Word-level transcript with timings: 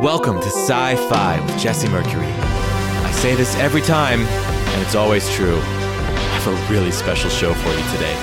Welcome 0.00 0.40
to 0.40 0.46
Sci 0.46 0.96
Fi 1.10 1.40
with 1.44 1.58
Jesse 1.58 1.86
Mercury. 1.86 2.24
I 2.24 3.10
say 3.12 3.34
this 3.34 3.54
every 3.56 3.82
time, 3.82 4.20
and 4.20 4.82
it's 4.82 4.94
always 4.94 5.28
true. 5.28 5.58
I 5.58 6.40
have 6.40 6.46
a 6.46 6.72
really 6.72 6.90
special 6.90 7.28
show 7.28 7.52
for 7.52 7.68
you 7.68 7.84
today. 7.92 8.16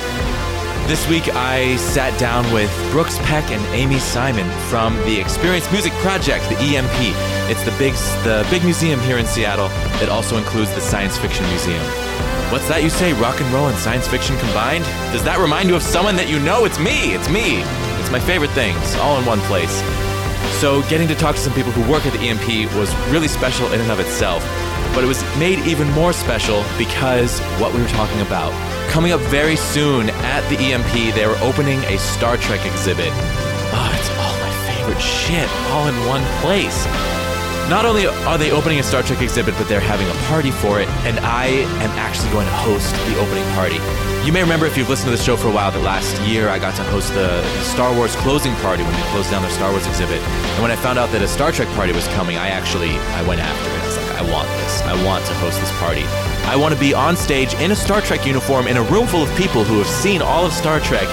This 0.88 1.08
week, 1.08 1.30
I 1.36 1.76
sat 1.76 2.20
down 2.20 2.52
with 2.52 2.72
Brooks 2.92 3.20
Peck 3.20 3.52
and 3.52 3.64
Amy 3.76 4.00
Simon 4.00 4.50
from 4.72 4.96
the 5.06 5.22
Experience 5.22 5.72
Music 5.72 5.94
Project, 6.02 6.50
the 6.50 6.58
EMP. 6.58 6.90
It's 7.48 7.62
the 7.62 7.76
big, 7.78 7.94
the 8.24 8.44
big 8.50 8.64
museum 8.64 9.00
here 9.02 9.20
in 9.20 9.28
Seattle 9.28 9.68
that 10.00 10.10
also 10.10 10.38
includes 10.38 10.74
the 10.74 10.82
Science 10.82 11.16
Fiction 11.20 11.46
Museum. 11.50 11.86
What's 12.52 12.68
that 12.70 12.82
you 12.82 12.90
say? 12.90 13.14
Rock 13.14 13.40
and 13.40 13.54
roll 13.54 13.68
and 13.68 13.78
science 13.78 14.08
fiction 14.08 14.36
combined? 14.40 14.86
Does 15.14 15.24
that 15.26 15.38
remind 15.38 15.70
you 15.70 15.76
of 15.76 15.84
someone 15.84 16.16
that 16.16 16.28
you 16.28 16.40
know? 16.40 16.66
It's 16.66 16.80
me. 16.80 17.14
It's 17.14 17.30
me. 17.30 17.62
It's 18.02 18.10
my 18.10 18.20
favorite 18.20 18.52
things, 18.58 18.96
all 18.96 19.20
in 19.20 19.26
one 19.28 19.42
place. 19.42 20.07
So, 20.60 20.82
getting 20.90 21.08
to 21.10 21.14
talk 21.14 21.36
to 21.36 21.42
some 21.42 21.54
people 21.54 21.72
who 21.72 21.88
work 21.92 22.08
at 22.08 22.14
the 22.14 22.20
EMP 22.20 22.74
was 22.74 22.92
really 23.12 23.28
special 23.28 23.72
in 23.74 23.80
and 23.80 23.92
of 23.92 24.00
itself. 24.00 24.44
But 24.96 25.04
it 25.04 25.08
was 25.08 25.22
made 25.38 25.60
even 25.68 25.88
more 25.92 26.14
special 26.14 26.64
because 26.80 27.40
what 27.62 27.76
we 27.76 27.80
were 27.80 27.88
talking 27.90 28.22
about. 28.22 28.52
Coming 28.90 29.12
up 29.12 29.22
very 29.30 29.56
soon 29.56 30.10
at 30.10 30.42
the 30.50 30.58
EMP, 30.58 31.14
they 31.14 31.28
were 31.28 31.38
opening 31.44 31.78
a 31.86 32.00
Star 32.00 32.38
Trek 32.38 32.66
exhibit. 32.66 33.12
Oh, 33.14 33.92
it's 33.94 34.10
all 34.18 34.36
my 34.42 34.50
favorite 34.66 35.00
shit, 35.00 35.48
all 35.70 35.88
in 35.90 35.96
one 36.08 36.24
place. 36.42 37.17
Not 37.70 37.84
only 37.84 38.08
are 38.08 38.38
they 38.38 38.50
opening 38.50 38.80
a 38.80 38.84
Star 38.84 39.04
Trek 39.04 39.22
exhibit, 39.22 39.54
but 39.58 39.68
they're 39.68 39.82
having 39.82 40.08
a 40.08 40.14
party 40.32 40.52
for 40.52 40.80
it, 40.80 40.88
and 41.04 41.20
I 41.20 41.48
am 41.84 41.92
actually 42.00 42.32
going 42.32 42.48
to 42.48 42.54
host 42.64 42.96
the 43.12 43.20
opening 43.20 43.44
party. 43.60 43.76
You 44.26 44.32
may 44.32 44.40
remember 44.40 44.66
if 44.66 44.78
you've 44.78 44.88
listened 44.88 45.12
to 45.12 45.18
the 45.18 45.22
show 45.22 45.36
for 45.36 45.50
a 45.50 45.52
while 45.52 45.70
that 45.72 45.84
last 45.84 46.16
year 46.22 46.48
I 46.48 46.60
got 46.60 46.78
to 46.78 46.84
host 46.84 47.14
the 47.14 47.44
Star 47.64 47.94
Wars 47.94 48.16
closing 48.24 48.56
party 48.64 48.84
when 48.84 48.94
they 48.94 49.02
closed 49.12 49.32
down 49.32 49.42
their 49.42 49.52
Star 49.52 49.70
Wars 49.72 49.86
exhibit. 49.86 50.22
And 50.24 50.62
when 50.62 50.72
I 50.72 50.78
found 50.78 50.98
out 50.98 51.12
that 51.12 51.22
a 51.22 51.28
Star 51.28 51.52
Trek 51.52 51.68
party 51.76 51.92
was 51.92 52.08
coming, 52.16 52.38
I 52.38 52.48
actually 52.48 52.92
I 53.20 53.28
went 53.28 53.42
after 53.42 53.68
it. 53.68 53.84
I 53.84 53.86
was 53.86 53.98
like, 54.00 54.16
I 54.16 54.32
want 54.32 54.48
this. 54.64 54.82
I 54.84 54.96
want 55.04 55.26
to 55.26 55.34
host 55.44 55.60
this 55.60 55.72
party. 55.78 56.04
I 56.48 56.56
want 56.56 56.74
to 56.74 56.80
be 56.80 56.94
on 56.94 57.18
stage 57.18 57.54
in 57.56 57.72
a 57.72 57.76
Star 57.76 58.00
Trek 58.00 58.26
uniform 58.26 58.68
in 58.68 58.78
a 58.78 58.84
room 58.84 59.08
full 59.08 59.24
of 59.24 59.36
people 59.36 59.66
who 59.66 59.80
have 59.80 59.92
seen 59.92 60.22
all 60.22 60.46
of 60.46 60.54
Star 60.54 60.80
Trek 60.80 61.08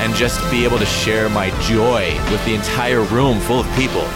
and 0.00 0.14
just 0.14 0.40
be 0.50 0.64
able 0.64 0.78
to 0.78 0.86
share 0.86 1.28
my 1.28 1.50
joy 1.68 2.16
with 2.32 2.42
the 2.46 2.54
entire 2.54 3.02
room 3.02 3.38
full 3.40 3.60
of 3.60 3.68
people 3.76 4.08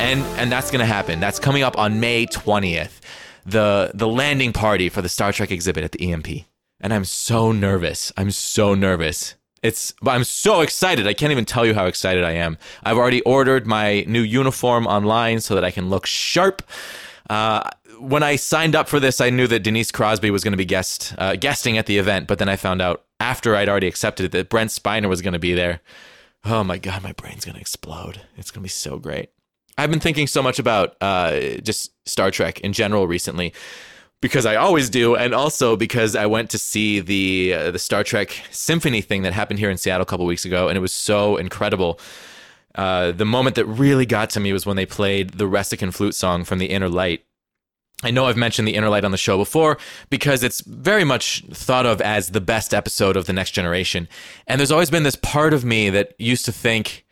and 0.00 0.22
and 0.38 0.50
that's 0.50 0.70
to 0.70 0.84
happen. 0.84 1.20
That's 1.20 1.38
coming 1.38 1.62
up 1.62 1.76
on 1.78 2.00
May 2.00 2.26
20th, 2.26 3.00
the 3.44 3.90
the 3.94 4.08
landing 4.08 4.52
party 4.52 4.88
for 4.88 5.02
the 5.02 5.08
Star 5.08 5.32
Trek 5.32 5.50
exhibit 5.50 5.84
at 5.84 5.92
the 5.92 6.12
EMP. 6.12 6.46
And 6.80 6.94
I'm 6.94 7.04
so 7.04 7.52
nervous. 7.52 8.10
I'm 8.16 8.30
so 8.30 8.74
nervous. 8.74 9.34
It's 9.62 9.92
but 10.00 10.12
I'm 10.12 10.24
so 10.24 10.62
excited. 10.62 11.06
I 11.06 11.12
can't 11.12 11.32
even 11.32 11.44
tell 11.44 11.66
you 11.66 11.74
how 11.74 11.86
excited 11.86 12.24
I 12.24 12.32
am. 12.32 12.56
I've 12.82 12.96
already 12.96 13.20
ordered 13.22 13.66
my 13.66 14.04
new 14.08 14.22
uniform 14.22 14.86
online 14.86 15.40
so 15.40 15.54
that 15.54 15.64
I 15.64 15.70
can 15.70 15.90
look 15.90 16.06
sharp. 16.06 16.62
Uh, 17.28 17.68
when 17.98 18.22
I 18.22 18.36
signed 18.36 18.74
up 18.74 18.88
for 18.88 18.98
this, 18.98 19.20
I 19.20 19.28
knew 19.28 19.46
that 19.48 19.60
Denise 19.62 19.92
Crosby 19.92 20.30
was 20.30 20.42
going 20.42 20.52
to 20.52 20.58
be 20.58 20.64
guest 20.64 21.14
uh, 21.18 21.36
guesting 21.36 21.76
at 21.76 21.84
the 21.84 21.98
event, 21.98 22.26
but 22.26 22.38
then 22.38 22.48
I 22.48 22.56
found 22.56 22.80
out 22.80 23.04
after 23.20 23.54
I'd 23.54 23.68
already 23.68 23.86
accepted 23.86 24.24
it 24.24 24.32
that 24.32 24.48
Brent 24.48 24.70
Spiner 24.70 25.10
was 25.10 25.20
going 25.20 25.34
to 25.34 25.38
be 25.38 25.52
there. 25.52 25.80
Oh 26.42 26.64
my 26.64 26.78
god, 26.78 27.02
my 27.02 27.12
brain's 27.12 27.44
going 27.44 27.56
to 27.56 27.60
explode. 27.60 28.22
It's 28.38 28.50
going 28.50 28.62
to 28.62 28.64
be 28.64 28.70
so 28.70 28.98
great. 28.98 29.28
I've 29.80 29.90
been 29.90 30.00
thinking 30.00 30.26
so 30.26 30.42
much 30.42 30.58
about 30.58 30.96
uh, 31.00 31.40
just 31.62 31.92
Star 32.06 32.30
Trek 32.30 32.60
in 32.60 32.72
general 32.74 33.06
recently 33.06 33.54
because 34.20 34.44
I 34.44 34.56
always 34.56 34.90
do, 34.90 35.16
and 35.16 35.34
also 35.34 35.74
because 35.74 36.14
I 36.14 36.26
went 36.26 36.50
to 36.50 36.58
see 36.58 37.00
the 37.00 37.54
uh, 37.54 37.70
the 37.70 37.78
Star 37.78 38.04
Trek 38.04 38.42
Symphony 38.50 39.00
thing 39.00 39.22
that 39.22 39.32
happened 39.32 39.58
here 39.58 39.70
in 39.70 39.78
Seattle 39.78 40.02
a 40.02 40.06
couple 40.06 40.26
weeks 40.26 40.44
ago, 40.44 40.68
and 40.68 40.76
it 40.76 40.80
was 40.80 40.92
so 40.92 41.38
incredible. 41.38 41.98
Uh, 42.74 43.12
the 43.12 43.24
moment 43.24 43.56
that 43.56 43.64
really 43.64 44.04
got 44.06 44.28
to 44.30 44.40
me 44.40 44.52
was 44.52 44.66
when 44.66 44.76
they 44.76 44.86
played 44.86 45.30
the 45.30 45.48
Ressikan 45.48 45.94
flute 45.94 46.14
song 46.14 46.44
from 46.44 46.58
The 46.58 46.66
Inner 46.66 46.88
Light. 46.88 47.24
I 48.02 48.10
know 48.10 48.26
I've 48.26 48.36
mentioned 48.36 48.68
The 48.68 48.76
Inner 48.76 48.88
Light 48.88 49.04
on 49.04 49.10
the 49.10 49.18
show 49.18 49.36
before 49.36 49.76
because 50.08 50.42
it's 50.42 50.60
very 50.60 51.04
much 51.04 51.44
thought 51.52 51.84
of 51.84 52.00
as 52.00 52.30
the 52.30 52.40
best 52.40 52.72
episode 52.72 53.16
of 53.16 53.26
The 53.26 53.32
Next 53.32 53.50
Generation. 53.50 54.08
And 54.46 54.60
there's 54.60 54.70
always 54.70 54.90
been 54.90 55.02
this 55.02 55.16
part 55.16 55.52
of 55.52 55.64
me 55.64 55.90
that 55.90 56.14
used 56.18 56.44
to 56.44 56.52
think, 56.52 57.04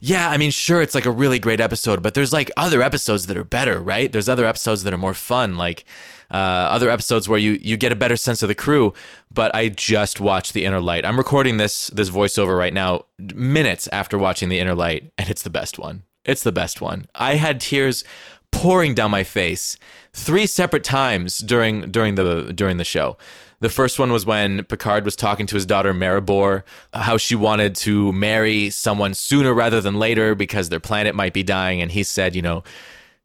yeah, 0.00 0.30
I 0.30 0.38
mean, 0.38 0.50
sure, 0.50 0.80
it's 0.80 0.94
like 0.94 1.06
a 1.06 1.10
really 1.10 1.38
great 1.38 1.60
episode, 1.60 2.02
but 2.02 2.14
there's 2.14 2.32
like 2.32 2.50
other 2.56 2.82
episodes 2.82 3.26
that 3.26 3.36
are 3.36 3.44
better, 3.44 3.80
right? 3.80 4.10
There's 4.10 4.28
other 4.28 4.46
episodes 4.46 4.82
that 4.84 4.94
are 4.94 4.98
more 4.98 5.14
fun, 5.14 5.56
like 5.56 5.84
uh, 6.30 6.36
other 6.36 6.88
episodes 6.88 7.28
where 7.28 7.38
you 7.38 7.58
you 7.60 7.76
get 7.76 7.92
a 7.92 7.96
better 7.96 8.16
sense 8.16 8.42
of 8.42 8.48
the 8.48 8.54
crew. 8.54 8.94
But 9.32 9.54
I 9.54 9.68
just 9.68 10.20
watched 10.20 10.54
The 10.54 10.64
Inner 10.64 10.80
Light. 10.80 11.04
I'm 11.04 11.18
recording 11.18 11.58
this 11.58 11.88
this 11.88 12.08
voiceover 12.08 12.56
right 12.56 12.72
now, 12.72 13.04
minutes 13.18 13.88
after 13.88 14.16
watching 14.16 14.48
The 14.48 14.58
Inner 14.58 14.74
Light, 14.74 15.12
and 15.18 15.28
it's 15.28 15.42
the 15.42 15.50
best 15.50 15.78
one. 15.78 16.04
It's 16.24 16.42
the 16.42 16.52
best 16.52 16.80
one. 16.80 17.06
I 17.14 17.34
had 17.34 17.60
tears 17.60 18.04
pouring 18.52 18.94
down 18.94 19.10
my 19.10 19.22
face 19.22 19.76
three 20.12 20.46
separate 20.46 20.84
times 20.84 21.38
during 21.38 21.90
during 21.90 22.14
the 22.14 22.52
during 22.54 22.78
the 22.78 22.84
show. 22.84 23.18
The 23.60 23.68
first 23.68 23.98
one 23.98 24.10
was 24.10 24.24
when 24.24 24.64
Picard 24.64 25.04
was 25.04 25.14
talking 25.14 25.46
to 25.46 25.54
his 25.54 25.66
daughter 25.66 25.92
Meribor, 25.92 26.62
how 26.94 27.18
she 27.18 27.34
wanted 27.34 27.74
to 27.76 28.10
marry 28.12 28.70
someone 28.70 29.12
sooner 29.12 29.52
rather 29.52 29.82
than 29.82 29.98
later 29.98 30.34
because 30.34 30.70
their 30.70 30.80
planet 30.80 31.14
might 31.14 31.34
be 31.34 31.42
dying, 31.42 31.82
and 31.82 31.92
he 31.92 32.02
said, 32.02 32.34
you 32.34 32.40
know, 32.40 32.62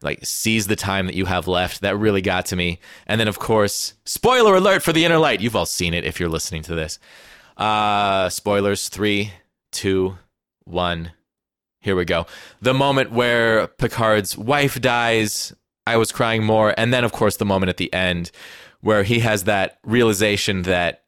like 0.02 0.26
seize 0.26 0.68
the 0.68 0.76
time 0.76 1.06
that 1.06 1.16
you 1.16 1.26
have 1.26 1.48
left. 1.48 1.82
That 1.82 1.98
really 1.98 2.22
got 2.22 2.46
to 2.48 2.58
me. 2.58 2.80
And 3.08 3.20
then, 3.20 3.30
of 3.30 3.40
course, 3.40 3.94
spoiler 4.04 4.56
alert 4.56 4.84
for 4.84 4.92
the 4.92 5.06
Inner 5.06 5.18
Light. 5.18 5.40
You've 5.40 5.56
all 5.56 5.66
seen 5.66 5.94
it 5.94 6.04
if 6.04 6.20
you're 6.20 6.30
listening 6.30 6.64
to 6.64 6.76
this. 6.76 7.00
Uh, 7.56 8.28
spoilers: 8.28 8.90
three, 8.90 9.32
two, 9.72 10.18
one. 10.66 11.14
Here 11.80 11.96
we 11.96 12.04
go. 12.04 12.26
The 12.62 12.74
moment 12.74 13.12
where 13.12 13.68
Picard's 13.68 14.38
wife 14.38 14.82
dies, 14.82 15.54
I 15.88 15.98
was 15.98 16.12
crying 16.12 16.44
more. 16.44 16.74
And 16.78 16.92
then, 16.94 17.04
of 17.04 17.12
course, 17.12 17.38
the 17.38 17.46
moment 17.46 17.70
at 17.70 17.78
the 17.78 17.94
end 17.94 18.32
where 18.82 19.04
he 19.04 19.20
has 19.20 19.44
that 19.46 19.80
realization 19.84 20.64
that 20.64 21.04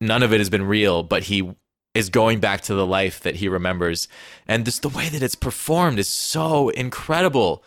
none 0.00 0.22
of 0.22 0.32
it 0.32 0.38
has 0.38 0.50
been 0.50 0.66
real, 0.66 1.02
but 1.02 1.24
he 1.24 1.54
is 1.94 2.10
going 2.10 2.40
back 2.40 2.60
to 2.60 2.74
the 2.74 2.86
life 2.86 3.20
that 3.20 3.36
he 3.36 3.48
remembers. 3.48 4.06
And 4.46 4.64
just 4.64 4.82
the 4.82 4.88
way 4.88 5.08
that 5.08 5.22
it's 5.22 5.34
performed 5.34 5.98
is 5.98 6.08
so 6.08 6.68
incredible. 6.70 7.64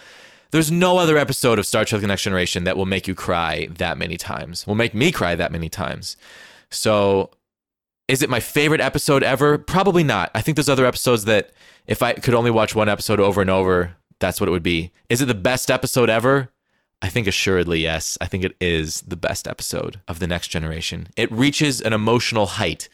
There's 0.52 0.72
no 0.72 0.98
other 0.98 1.18
episode 1.18 1.60
of 1.60 1.66
Star 1.66 1.86
Trek 1.86 2.02
The 2.02 2.08
Next 2.08 2.24
Generation 2.24 2.64
that 2.64 2.78
will 2.78 2.86
make 2.86 3.08
you 3.08 3.16
cry 3.16 3.68
that 3.78 3.98
many 3.98 4.18
times, 4.18 4.66
will 4.68 4.76
make 4.76 4.94
me 4.94 5.12
cry 5.12 5.36
that 5.36 5.52
many 5.52 5.70
times. 5.70 6.16
So, 6.70 7.32
is 8.08 8.24
it 8.24 8.30
my 8.30 8.40
favorite 8.40 8.82
episode 8.82 9.24
ever? 9.24 9.60
Probably 9.60 10.04
not. 10.04 10.32
I 10.34 10.42
think 10.42 10.56
there's 10.56 10.70
other 10.70 10.86
episodes 10.86 11.26
that 11.26 11.52
if 11.86 12.02
I 12.02 12.14
could 12.14 12.34
only 12.34 12.50
watch 12.50 12.74
one 12.74 12.90
episode 12.90 13.20
over 13.20 13.42
and 13.42 13.50
over, 13.50 13.96
that's 14.20 14.40
what 14.40 14.48
it 14.48 14.52
would 14.52 14.64
be. 14.64 14.92
Is 15.10 15.22
it 15.22 15.26
the 15.26 15.36
best 15.36 15.70
episode 15.70 16.10
ever? 16.10 16.50
I 17.02 17.10
think 17.10 17.28
assuredly 17.28 17.80
yes. 17.80 18.18
I 18.20 18.26
think 18.26 18.44
it 18.44 18.56
is 18.60 19.02
the 19.02 19.16
best 19.16 19.48
episode 19.48 20.02
of 20.08 20.20
The 20.20 20.28
Next 20.28 20.50
Generation. 20.50 21.08
It 21.16 21.32
reaches 21.32 21.80
an 21.82 21.94
emotional 21.94 22.46
height 22.46 22.90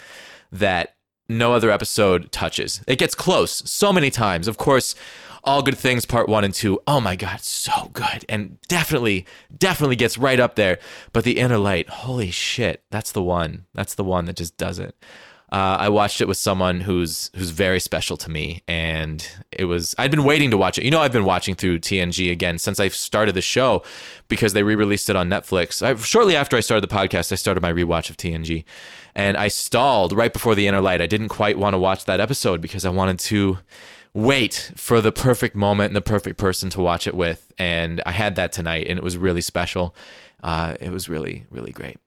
that 0.52 0.96
no 1.28 1.54
other 1.54 1.72
episode 1.72 2.32
touches. 2.32 2.82
It 2.88 3.00
gets 3.00 3.16
close 3.16 3.68
so 3.70 3.92
many 3.92 4.12
times. 4.12 4.48
Of 4.48 4.58
course, 4.58 4.94
All 5.44 5.64
Good 5.64 5.78
Things 5.78 6.06
Part 6.06 6.30
1 6.30 6.44
and 6.44 6.54
2. 6.54 6.80
Oh 6.86 7.02
my 7.02 7.16
God, 7.16 7.42
so 7.42 7.90
good. 7.94 8.26
And 8.30 8.60
definitely, 8.68 9.26
definitely 9.58 9.96
gets 9.96 10.20
right 10.20 10.40
up 10.40 10.56
there. 10.56 10.78
But 11.12 11.24
The 11.24 11.40
Inner 11.40 11.58
Light, 11.58 11.90
holy 11.90 12.30
shit, 12.30 12.84
that's 12.92 13.12
the 13.12 13.24
one. 13.24 13.66
That's 13.74 13.96
the 13.96 14.04
one 14.04 14.26
that 14.26 14.38
just 14.38 14.56
does 14.58 14.78
it 14.78 14.96
uh, 15.52 15.78
I 15.80 15.90
watched 15.90 16.22
it 16.22 16.28
with 16.28 16.38
someone 16.38 16.82
who's 16.82 17.30
who's 17.36 17.52
very 17.52 17.80
special 17.80 18.18
to 18.18 18.32
me, 18.32 18.64
and 18.68 19.28
it 19.52 19.66
was 19.66 19.94
I'd 19.98 20.10
been 20.10 20.24
waiting 20.24 20.50
to 20.52 20.58
watch 20.58 20.80
it. 20.80 20.86
You 20.86 20.92
know, 20.92 21.02
I've 21.02 21.12
been 21.12 21.24
watching 21.24 21.54
through 21.54 21.80
TNG 21.80 22.32
again 22.32 22.58
since 22.58 22.80
I 22.80 22.88
started 22.88 23.36
the 23.36 23.42
show 23.42 23.84
because 24.28 24.54
they 24.54 24.64
re-released 24.64 25.10
it 25.10 25.16
on 25.16 25.30
Netflix. 25.30 25.86
I, 25.86 25.96
shortly 25.96 26.36
after 26.36 26.58
I 26.58 26.62
started 26.62 26.88
the 26.90 26.94
podcast, 26.94 27.32
I 27.32 27.36
started 27.36 27.62
my 27.62 27.72
rewatch 27.72 28.10
of 28.10 28.18
TNG, 28.18 28.64
and 29.14 29.38
I 29.38 29.48
stalled 29.48 30.14
right 30.14 30.34
before 30.34 30.56
the 30.56 30.66
Inner 30.66 30.82
Light. 30.82 31.00
I 31.00 31.08
didn't 31.08 31.30
quite 31.30 31.60
want 31.60 31.76
to 31.76 31.80
watch 31.80 32.06
that 32.06 32.20
episode 32.20 32.60
because 32.60 32.84
I 32.84 32.90
wanted 32.90 33.20
to 33.20 33.60
wait 34.16 34.72
for 34.76 35.00
the 35.00 35.12
perfect 35.12 35.56
moment 35.56 35.88
and 35.88 35.96
the 35.96 36.02
perfect 36.02 36.40
person 36.40 36.72
to 36.72 36.82
watch 36.82 37.06
it 37.06 37.14
with, 37.14 37.54
and 37.60 38.02
I 38.04 38.14
had 38.14 38.36
that 38.38 38.52
tonight, 38.52 38.88
and 38.90 38.98
it 38.98 39.04
was 39.04 39.16
really 39.16 39.42
special. 39.42 39.96
Uh, 40.42 40.76
it 40.82 40.90
was 40.90 41.08
really 41.08 41.46
really 41.52 41.72
great. 41.72 41.98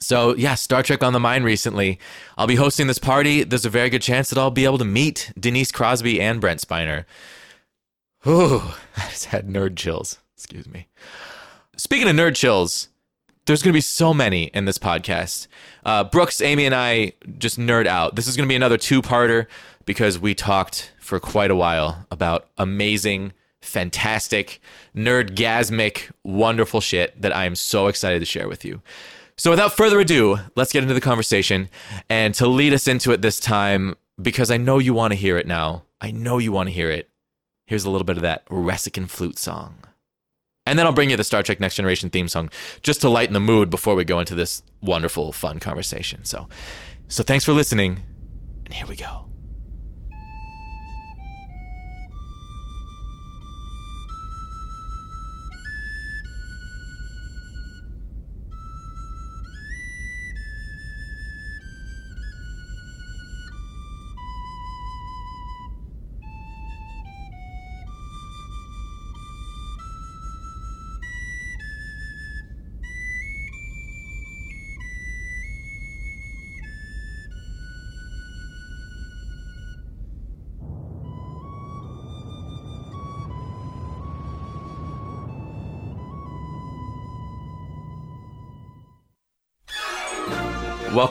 So, 0.00 0.34
yeah, 0.34 0.54
Star 0.54 0.82
Trek 0.82 1.02
on 1.02 1.12
the 1.12 1.20
mind 1.20 1.44
recently. 1.44 1.98
I'll 2.38 2.46
be 2.46 2.56
hosting 2.56 2.86
this 2.86 2.98
party. 2.98 3.44
There's 3.44 3.66
a 3.66 3.70
very 3.70 3.90
good 3.90 4.02
chance 4.02 4.30
that 4.30 4.38
I'll 4.38 4.50
be 4.50 4.64
able 4.64 4.78
to 4.78 4.84
meet 4.84 5.32
Denise 5.38 5.70
Crosby 5.70 6.20
and 6.20 6.40
Brent 6.40 6.60
Spiner. 6.60 7.04
Ooh, 8.26 8.62
I 8.96 9.08
just 9.10 9.26
had 9.26 9.46
nerd 9.46 9.76
chills. 9.76 10.18
Excuse 10.36 10.66
me. 10.66 10.88
Speaking 11.76 12.08
of 12.08 12.16
nerd 12.16 12.34
chills, 12.34 12.88
there's 13.46 13.62
going 13.62 13.72
to 13.72 13.76
be 13.76 13.82
so 13.82 14.14
many 14.14 14.44
in 14.44 14.64
this 14.64 14.78
podcast. 14.78 15.48
Uh, 15.84 16.04
Brooks, 16.04 16.40
Amy, 16.40 16.64
and 16.64 16.74
I 16.74 17.12
just 17.38 17.58
nerd 17.58 17.86
out. 17.86 18.16
This 18.16 18.26
is 18.26 18.36
going 18.36 18.48
to 18.48 18.52
be 18.52 18.56
another 18.56 18.78
two 18.78 19.02
parter 19.02 19.46
because 19.84 20.18
we 20.18 20.34
talked 20.34 20.92
for 20.98 21.20
quite 21.20 21.50
a 21.50 21.56
while 21.56 22.06
about 22.10 22.48
amazing, 22.56 23.32
fantastic, 23.60 24.60
nerdgasmic, 24.94 26.10
wonderful 26.22 26.80
shit 26.80 27.20
that 27.20 27.34
I 27.34 27.44
am 27.44 27.54
so 27.54 27.88
excited 27.88 28.20
to 28.20 28.26
share 28.26 28.48
with 28.48 28.64
you. 28.64 28.82
So 29.40 29.48
without 29.48 29.72
further 29.72 29.98
ado, 29.98 30.38
let's 30.54 30.70
get 30.70 30.82
into 30.82 30.92
the 30.92 31.00
conversation. 31.00 31.70
And 32.10 32.34
to 32.34 32.46
lead 32.46 32.74
us 32.74 32.86
into 32.86 33.10
it 33.10 33.22
this 33.22 33.40
time, 33.40 33.94
because 34.20 34.50
I 34.50 34.58
know 34.58 34.78
you 34.78 34.92
want 34.92 35.14
to 35.14 35.18
hear 35.18 35.38
it 35.38 35.46
now, 35.46 35.84
I 35.98 36.10
know 36.10 36.36
you 36.36 36.52
want 36.52 36.68
to 36.68 36.74
hear 36.74 36.90
it. 36.90 37.08
Here's 37.64 37.86
a 37.86 37.90
little 37.90 38.04
bit 38.04 38.18
of 38.18 38.22
that 38.22 38.46
Ressikan 38.50 39.08
flute 39.08 39.38
song. 39.38 39.76
And 40.66 40.78
then 40.78 40.84
I'll 40.84 40.92
bring 40.92 41.08
you 41.08 41.16
the 41.16 41.24
Star 41.24 41.42
Trek 41.42 41.58
Next 41.58 41.76
Generation 41.76 42.10
theme 42.10 42.28
song 42.28 42.50
just 42.82 43.00
to 43.00 43.08
lighten 43.08 43.32
the 43.32 43.40
mood 43.40 43.70
before 43.70 43.94
we 43.94 44.04
go 44.04 44.20
into 44.20 44.34
this 44.34 44.62
wonderful, 44.82 45.32
fun 45.32 45.58
conversation. 45.58 46.26
So, 46.26 46.46
so 47.08 47.22
thanks 47.22 47.46
for 47.46 47.54
listening. 47.54 48.02
And 48.66 48.74
here 48.74 48.86
we 48.86 48.96
go. 48.96 49.29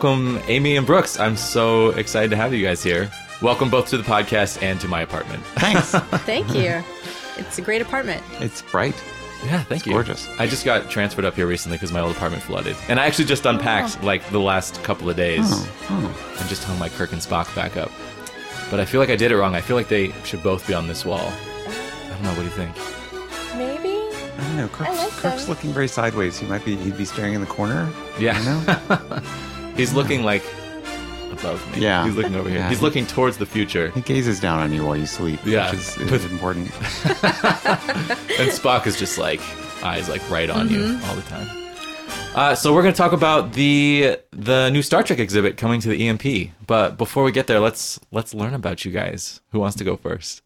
Welcome, 0.02 0.40
Amy 0.48 0.78
and 0.78 0.88
Brooks. 0.88 1.20
I'm 1.20 1.36
so 1.36 1.90
excited 1.90 2.30
to 2.30 2.38
have 2.38 2.54
you 2.54 2.66
guys 2.66 2.82
here. 2.82 3.12
Welcome 3.42 3.70
both 3.70 3.90
to 3.90 3.98
the 3.98 4.04
podcast 4.04 4.64
and 4.64 4.80
to 4.80 4.88
my 4.88 5.02
apartment. 5.02 5.44
Thanks. 5.56 5.92
Thank 6.24 6.56
you. 6.56 6.82
It's 7.36 7.58
a 7.58 7.62
great 7.62 7.82
apartment. 7.82 8.24
it's 8.40 8.62
bright. 8.62 8.96
Yeah, 9.44 9.62
thank 9.64 9.86
you. 9.86 9.92
gorgeous. 9.92 10.30
I 10.40 10.48
just 10.48 10.64
got 10.64 10.90
transferred 10.90 11.26
up 11.26 11.36
here 11.36 11.48
recently 11.48 11.78
because 11.78 11.92
my 11.92 12.00
old 12.00 12.16
apartment 12.16 12.44
flooded, 12.44 12.78
and 12.88 12.98
I 12.98 13.08
actually 13.08 13.26
just 13.26 13.46
unpacked 13.46 13.98
oh. 14.02 14.06
like 14.06 14.26
the 14.30 14.40
last 14.40 14.82
couple 14.84 15.10
of 15.10 15.18
days 15.18 15.44
oh, 15.46 15.70
oh, 15.90 16.38
and 16.40 16.48
just 16.48 16.64
hung 16.64 16.80
my 16.80 16.88
Kirk 16.88 17.12
and 17.12 17.22
Spock 17.22 17.54
back 17.54 17.76
up. 17.76 17.92
But 18.72 18.80
I 18.80 18.86
feel 18.86 19.02
like 19.02 19.10
I 19.10 19.18
did 19.18 19.34
it 19.34 19.38
wrong. 19.38 19.54
I 19.54 19.60
feel 19.60 19.76
like 19.76 19.90
they 19.90 20.14
should 20.24 20.42
both 20.42 20.66
be 20.66 20.74
on 20.74 20.88
this 20.88 21.04
wall. 21.04 21.20
I 21.20 22.10
don't 22.12 22.24
know. 22.24 22.30
What 22.30 22.38
do 22.38 22.44
you 22.44 22.50
think? 22.52 22.74
Maybe. 23.58 23.98
I 24.38 24.48
don't 24.48 24.56
know. 24.56 24.70
Kirk's, 24.70 24.98
like 24.98 25.12
Kirk's 25.12 25.50
looking 25.50 25.74
very 25.74 25.90
sideways. 25.90 26.40
He 26.40 26.48
might 26.48 26.64
be. 26.64 26.78
He'd 26.78 26.98
be 26.98 27.04
staring 27.04 27.34
in 27.34 27.42
the 27.42 27.48
corner. 27.48 27.92
Yeah. 28.18 28.40
You 28.40 28.46
know. 28.46 29.22
He's 29.80 29.94
looking 29.94 30.24
like 30.24 30.44
above 31.32 31.60
me. 31.76 31.82
Yeah. 31.84 32.06
He's 32.06 32.16
looking 32.16 32.36
over 32.36 32.50
here. 32.50 32.60
Yeah. 32.60 32.70
He's 32.70 32.82
looking 32.82 33.06
towards 33.08 33.38
the 33.38 33.46
future. 33.46 33.92
he 33.92 34.02
gazes 34.02 34.40
down 34.40 34.60
on 34.60 34.74
you 34.74 34.86
while 34.86 34.98
you 34.98 35.06
sleep. 35.06 35.40
Yeah. 35.46 35.72
Which 35.72 35.80
is, 35.80 35.98
is 35.98 36.26
important. 36.32 36.68
and 36.74 38.50
Spock 38.52 38.88
is 38.88 38.98
just 39.00 39.18
like 39.18 39.42
eyes 39.84 40.10
like 40.10 40.28
right 40.30 40.50
on 40.50 40.70
you 40.70 40.80
Mm-hmm. 40.80 41.10
all 41.10 41.16
the 41.16 41.22
time. 41.24 41.48
Uh, 42.36 42.54
so 42.56 42.74
we're 42.74 42.82
going 42.84 42.94
to 42.94 42.98
talk 42.98 43.12
about 43.12 43.54
the 43.54 44.18
the 44.32 44.70
new 44.70 44.82
Star 44.84 45.02
Trek 45.04 45.20
exhibit 45.20 45.58
coming 45.58 45.82
to 45.82 45.90
the 45.90 46.08
EMP. 46.08 46.52
But 46.68 46.98
before 46.98 47.24
we 47.24 47.32
get 47.32 47.48
there, 47.48 47.60
let's 47.60 48.00
let's 48.12 48.34
learn 48.34 48.54
about 48.54 48.86
you 48.86 48.92
guys. 48.92 49.42
Who 49.52 49.60
wants 49.60 49.78
to 49.78 49.84
go 49.84 49.96
first? 49.98 50.42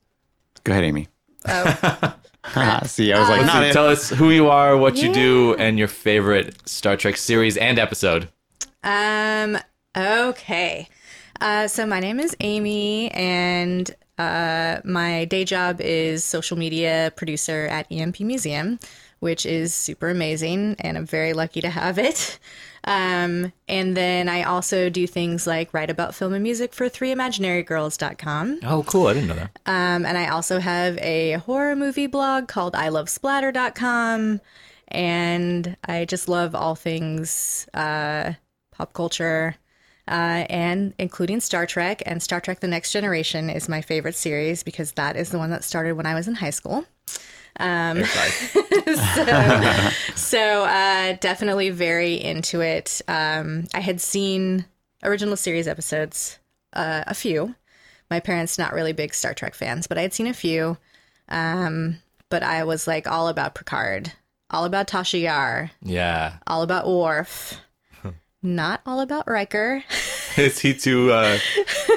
Go 0.64 0.72
ahead, 0.72 0.86
Amy. 0.86 1.08
Oh, 1.46 2.16
See, 2.86 3.12
I 3.14 3.20
was 3.20 3.30
like, 3.30 3.42
Let's 3.42 3.54
not 3.54 3.64
see, 3.68 3.72
tell 3.74 3.88
us 3.88 4.10
who 4.10 4.30
you 4.32 4.48
are, 4.50 4.78
what 4.78 4.98
you 4.98 5.14
do, 5.14 5.56
and 5.56 5.78
your 5.78 5.88
favorite 5.90 6.68
Star 6.68 6.96
Trek 6.96 7.18
series 7.18 7.58
and 7.58 7.78
episode. 7.80 8.30
Um. 8.84 9.58
Okay. 9.96 10.88
Uh, 11.40 11.68
so 11.68 11.86
my 11.86 12.00
name 12.00 12.20
is 12.20 12.36
Amy, 12.40 13.12
and 13.12 13.94
uh, 14.18 14.80
my 14.84 15.26
day 15.26 15.44
job 15.44 15.82
is 15.82 16.24
social 16.24 16.58
media 16.58 17.12
producer 17.16 17.68
at 17.70 17.92
EMP 17.92 18.22
Museum, 18.22 18.80
which 19.20 19.46
is 19.46 19.74
super 19.74 20.10
amazing, 20.10 20.76
and 20.80 20.98
I'm 20.98 21.06
very 21.06 21.34
lucky 21.34 21.62
to 21.62 21.70
have 21.70 21.98
it. 21.98 22.40
Um, 22.86 23.54
and 23.70 23.96
then 23.96 24.28
I 24.28 24.44
also 24.44 24.90
do 24.90 25.08
things 25.08 25.48
like 25.48 25.74
write 25.74 25.90
about 25.90 26.14
film 26.14 26.34
and 26.34 26.44
music 26.44 26.74
for 26.74 26.90
threeimaginarygirls.com. 26.90 28.60
Oh, 28.64 28.84
cool! 28.84 29.08
I 29.08 29.14
didn't 29.14 29.30
know 29.30 29.36
that. 29.36 29.58
Um, 29.66 30.06
and 30.06 30.18
I 30.18 30.28
also 30.28 30.60
have 30.60 30.98
a 30.98 31.34
horror 31.46 31.78
movie 31.78 32.08
blog 32.08 32.50
called 32.50 32.76
I 32.76 32.90
Love 32.90 33.08
ilovesplatter.com. 33.08 34.42
And 34.90 35.78
I 35.86 36.06
just 36.06 36.28
love 36.28 36.54
all 36.54 36.76
things 36.76 37.68
uh, 37.74 38.34
pop 38.74 38.94
culture, 38.94 39.56
uh, 40.08 40.46
and 40.50 40.94
including 40.98 41.40
Star 41.40 41.66
Trek. 41.66 42.04
And 42.06 42.22
Star 42.22 42.42
Trek 42.42 42.60
The 42.60 42.68
Next 42.68 42.92
Generation 42.92 43.50
is 43.50 43.70
my 43.70 43.82
favorite 43.82 44.16
series 44.16 44.64
because 44.64 44.92
that 44.94 45.16
is 45.16 45.30
the 45.30 45.38
one 45.38 45.50
that 45.52 45.64
started 45.64 45.94
when 45.94 46.06
I 46.06 46.16
was 46.16 46.28
in 46.28 46.36
high 46.36 46.50
school. 46.50 46.86
Air 47.98 48.06
five. 48.06 49.94
So 50.16 50.64
uh, 50.64 51.18
definitely 51.20 51.70
very 51.70 52.16
into 52.16 52.62
it. 52.62 53.02
Um, 53.08 53.66
I 53.74 53.80
had 53.80 54.02
seen 54.02 54.66
original 55.04 55.36
series 55.36 55.68
episodes, 55.68 56.40
uh, 56.74 57.04
a 57.06 57.14
few. 57.14 57.56
My 58.10 58.20
parents 58.20 58.58
not 58.58 58.74
really 58.74 58.94
big 58.94 59.14
Star 59.14 59.34
Trek 59.34 59.54
fans, 59.54 59.88
but 59.88 59.98
I 59.98 60.02
had 60.02 60.14
seen 60.14 60.28
a 60.28 60.34
few. 60.34 60.78
Um, 61.30 61.98
but 62.30 62.44
I 62.44 62.64
was 62.64 62.88
like 62.88 63.08
all 63.08 63.28
about 63.28 63.56
Picard, 63.56 64.12
all 64.50 64.66
about 64.66 64.88
Tasha 64.88 65.22
Yar, 65.22 65.72
yeah, 65.82 66.38
all 66.48 66.64
about 66.64 66.88
Worf, 66.88 67.60
not 68.44 68.82
all 68.86 69.00
about 69.00 69.28
Riker. 69.28 69.84
is 70.38 70.60
he 70.60 70.74
too 70.74 71.12
uh, 71.12 71.40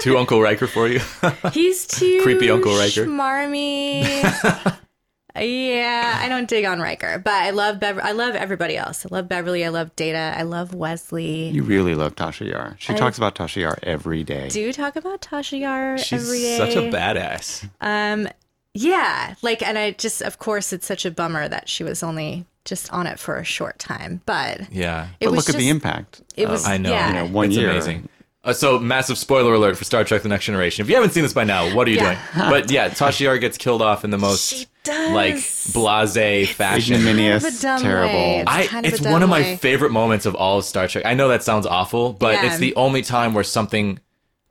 too 0.01 0.17
Uncle 0.17 0.41
Riker 0.41 0.67
for 0.67 0.89
you? 0.89 1.01
He's 1.53 1.87
too 1.87 2.21
Creepy 2.23 2.51
Uncle 2.51 2.77
Riker. 2.77 3.05
Schmarmy. 3.07 4.03
yeah, 5.37 6.19
I 6.23 6.29
don't 6.29 6.49
dig 6.49 6.65
on 6.65 6.81
Riker, 6.81 7.19
but 7.19 7.35
I 7.35 7.51
love 7.51 7.81
Bev- 7.81 7.99
I 7.99 8.13
love 8.13 8.35
everybody 8.35 8.77
else. 8.77 9.05
I 9.05 9.09
love 9.11 9.29
Beverly. 9.29 9.65
I 9.65 9.69
love 9.69 9.95
Data. 9.97 10.35
I 10.37 10.43
love 10.43 10.75
Wesley. 10.75 11.49
You 11.49 11.63
really 11.63 11.95
love 11.95 12.15
Tasha 12.15 12.49
Yar. 12.49 12.77
She 12.79 12.95
talks 12.95 13.19
about 13.19 13.35
Tasha 13.35 13.63
Yar 13.63 13.79
every 13.83 14.25
day. 14.25 14.49
do 14.49 14.61
you 14.61 14.73
talk 14.73 14.97
about 14.97 15.21
Tasha 15.21 15.59
Yar 15.59 15.99
She's 15.99 16.25
every 16.25 16.41
day. 16.41 16.57
such 16.59 16.77
a 16.77 16.91
badass. 16.91 17.69
Um, 17.81 18.29
yeah, 18.79 19.35
like, 19.41 19.63
and 19.63 19.79
I 19.79 19.93
just, 19.93 20.21
of 20.21 20.39
course, 20.39 20.71
it's 20.71 20.87
such 20.87 21.07
a 21.07 21.11
bummer 21.11 21.49
that 21.49 21.67
she 21.67 21.83
was 21.83 22.03
only 22.03 22.45
just 22.67 22.93
on 22.93 23.07
it 23.07 23.19
for 23.19 23.37
a 23.39 23.45
short 23.45 23.79
time, 23.79 24.21
but 24.27 24.61
Yeah. 24.71 25.07
it 25.21 25.25
but 25.27 25.31
was 25.35 25.47
look 25.47 25.55
at 25.55 25.59
the 25.59 25.71
impact. 25.71 26.21
It 26.37 26.49
was, 26.49 26.67
I 26.67 26.77
know. 26.77 26.91
Yeah, 26.91 27.09
You 27.09 27.15
know, 27.15 27.27
one 27.27 27.47
it's 27.47 27.57
year. 27.57 27.71
amazing. 27.71 28.09
Uh, 28.45 28.53
so, 28.53 28.79
massive 28.79 29.19
spoiler 29.19 29.55
alert 29.55 29.77
for 29.77 29.83
Star 29.85 30.05
Trek: 30.05 30.23
The 30.23 30.29
Next 30.29 30.45
Generation. 30.45 30.85
If 30.85 30.89
you 30.89 30.95
haven't 30.95 31.11
seen 31.11 31.25
this 31.25 31.33
by 31.33 31.43
now, 31.43 31.75
what 31.75 31.89
are 31.89 31.91
you 31.91 31.97
Yeah. 31.97 32.19
doing? 32.37 32.51
But 32.51 32.71
yeah, 32.71 32.91
Tasha 32.91 33.21
Yar 33.21 33.39
gets 33.39 33.59
killed 33.59 33.83
off 33.83 34.05
in 34.05 34.11
the 34.11 34.19
most 34.19 34.67
like 34.87 35.35
blasé 35.35 36.47
fashion. 36.47 36.95
Ignominious, 36.95 37.43
Kind 37.43 37.55
of 37.55 37.59
a 37.59 37.63
dumb 37.63 37.83
terrible. 37.83 38.15
way. 38.15 38.39
It's 38.41 38.51
I, 38.53 38.67
kind 38.69 38.87
of 38.87 38.93
a 38.93 38.95
it's 38.95 39.03
dumb 39.03 39.13
one 39.13 39.23
of 39.25 39.29
my 39.29 39.41
way. 39.41 39.57
favorite 39.57 39.91
moments 39.91 40.27
of 40.27 40.37
all 40.37 40.59
of 40.59 40.65
Star 40.65 40.87
Trek. 40.87 41.05
I 41.05 41.15
know 41.15 41.27
that 41.29 41.43
sounds 41.43 41.67
awful, 41.67 42.13
but 42.13 42.35
Yeah. 42.35 42.47
it's 42.47 42.59
the 42.59 42.73
only 42.77 43.03
time 43.03 43.35
where 43.35 43.43
something 43.43 43.99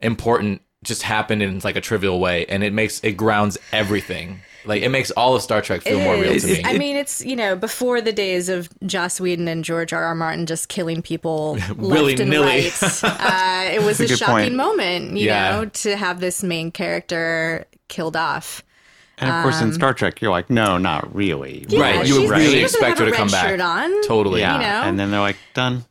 important 0.00 0.60
just 0.84 1.02
happened 1.02 1.42
in 1.42 1.60
like 1.64 1.76
a 1.76 1.80
trivial 1.80 2.20
way, 2.20 2.44
and 2.50 2.62
it 2.62 2.72
makes 2.74 3.00
it 3.02 3.12
grounds 3.12 3.56
everything. 3.72 4.40
Like 4.66 4.82
it 4.82 4.88
makes 4.90 5.10
all 5.12 5.34
of 5.36 5.42
Star 5.42 5.62
Trek 5.62 5.82
feel 5.82 5.98
It 6.00 6.04
more 6.04 6.14
real 6.16 6.38
to 6.38 6.46
me. 6.46 6.62
I 6.64 6.76
mean, 6.76 6.96
it's 6.96 7.24
you 7.24 7.36
know 7.36 7.56
before 7.56 8.00
the 8.00 8.12
days 8.12 8.48
of 8.48 8.68
Joss 8.84 9.20
Whedon 9.20 9.48
and 9.48 9.64
George 9.64 9.92
R. 9.92 10.04
R. 10.04 10.14
Martin 10.14 10.46
just 10.46 10.68
killing 10.68 11.02
people 11.02 11.52
left 11.56 11.70
and 11.70 11.78
Willy-nilly. 11.80 12.46
right. 12.70 13.02
Uh, 13.04 13.70
it 13.72 13.82
was 13.82 14.00
a, 14.00 14.04
a 14.04 14.08
shocking 14.08 14.34
point. 14.34 14.54
moment, 14.54 15.16
you 15.16 15.26
Yeah. 15.26 15.50
know, 15.56 15.64
to 15.66 15.96
have 15.96 16.20
this 16.20 16.42
main 16.42 16.70
character 16.70 17.64
killed 17.88 18.16
off. 18.16 18.62
And 19.18 19.30
of 19.30 19.42
course, 19.42 19.60
in 19.62 19.72
Star 19.72 19.94
Trek, 19.94 20.20
you're 20.20 20.30
like, 20.30 20.50
no, 20.50 20.76
not 20.76 21.14
really. 21.14 21.64
Yeah, 21.70 21.80
Right, 21.80 22.06
you 22.06 22.16
she's- 22.20 22.30
really 22.30 22.62
expect 22.62 22.98
her 22.98 23.06
to 23.06 23.12
come 23.12 23.28
back. 23.28 23.48
Shirt 23.48 23.60
on. 23.62 24.02
totally. 24.02 24.40
Yeah. 24.40 24.54
You 24.56 24.60
know? 24.60 24.88
And 24.90 24.98
then 25.00 25.10
they're 25.10 25.20
like, 25.20 25.38
done. 25.54 25.86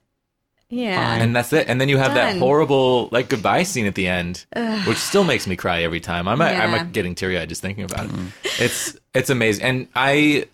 Yeah. 0.76 1.16
And 1.16 1.36
that's 1.36 1.54
it. 1.54 1.70
And 1.70 1.80
then 1.80 1.88
you 1.90 1.98
have 1.98 2.14
that 2.16 2.38
horrible 2.38 3.08
like 3.12 3.30
goodbye 3.30 3.64
scene 3.64 3.86
at 3.86 3.96
the 3.96 4.08
end, 4.08 4.46
which 4.86 4.98
still 4.98 5.24
makes 5.24 5.48
me 5.48 5.56
cry 5.56 5.84
every 5.84 6.00
time. 6.02 6.28
I'm 6.28 6.42
I'm 6.42 6.74
Yeah. 6.74 6.84
getting 6.86 7.16
teary 7.16 7.38
eyed 7.40 7.50
just 7.50 7.62
thinking 7.62 7.86
about 7.86 8.06
it. 8.06 8.12
Mm-hmm. 8.12 8.28
It's 8.60 8.98
it's 9.14 9.30
amazing, 9.30 9.64
and 9.64 9.88
I 9.96 10.48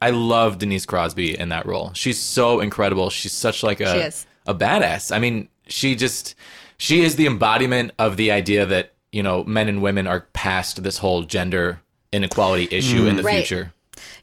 I 0.00 0.10
love 0.10 0.58
Denise 0.58 0.84
Crosby 0.84 1.38
in 1.38 1.48
that 1.50 1.64
role. 1.64 1.92
She's 1.94 2.20
so 2.20 2.60
incredible. 2.60 3.08
She's 3.08 3.32
such 3.32 3.62
like 3.62 3.80
a 3.80 4.12
a 4.46 4.54
badass. 4.54 5.14
I 5.14 5.18
mean, 5.18 5.48
she 5.68 5.94
just 5.94 6.34
she 6.76 7.02
is 7.02 7.16
the 7.16 7.26
embodiment 7.26 7.92
of 7.98 8.16
the 8.16 8.30
idea 8.30 8.66
that 8.66 8.92
you 9.10 9.22
know 9.22 9.42
men 9.44 9.68
and 9.68 9.80
women 9.80 10.06
are 10.06 10.26
past 10.32 10.82
this 10.82 10.98
whole 10.98 11.22
gender 11.22 11.80
inequality 12.12 12.68
issue 12.70 13.06
in 13.06 13.14
mm. 13.14 13.16
the 13.18 13.22
Right. 13.22 13.36
future. 13.46 13.72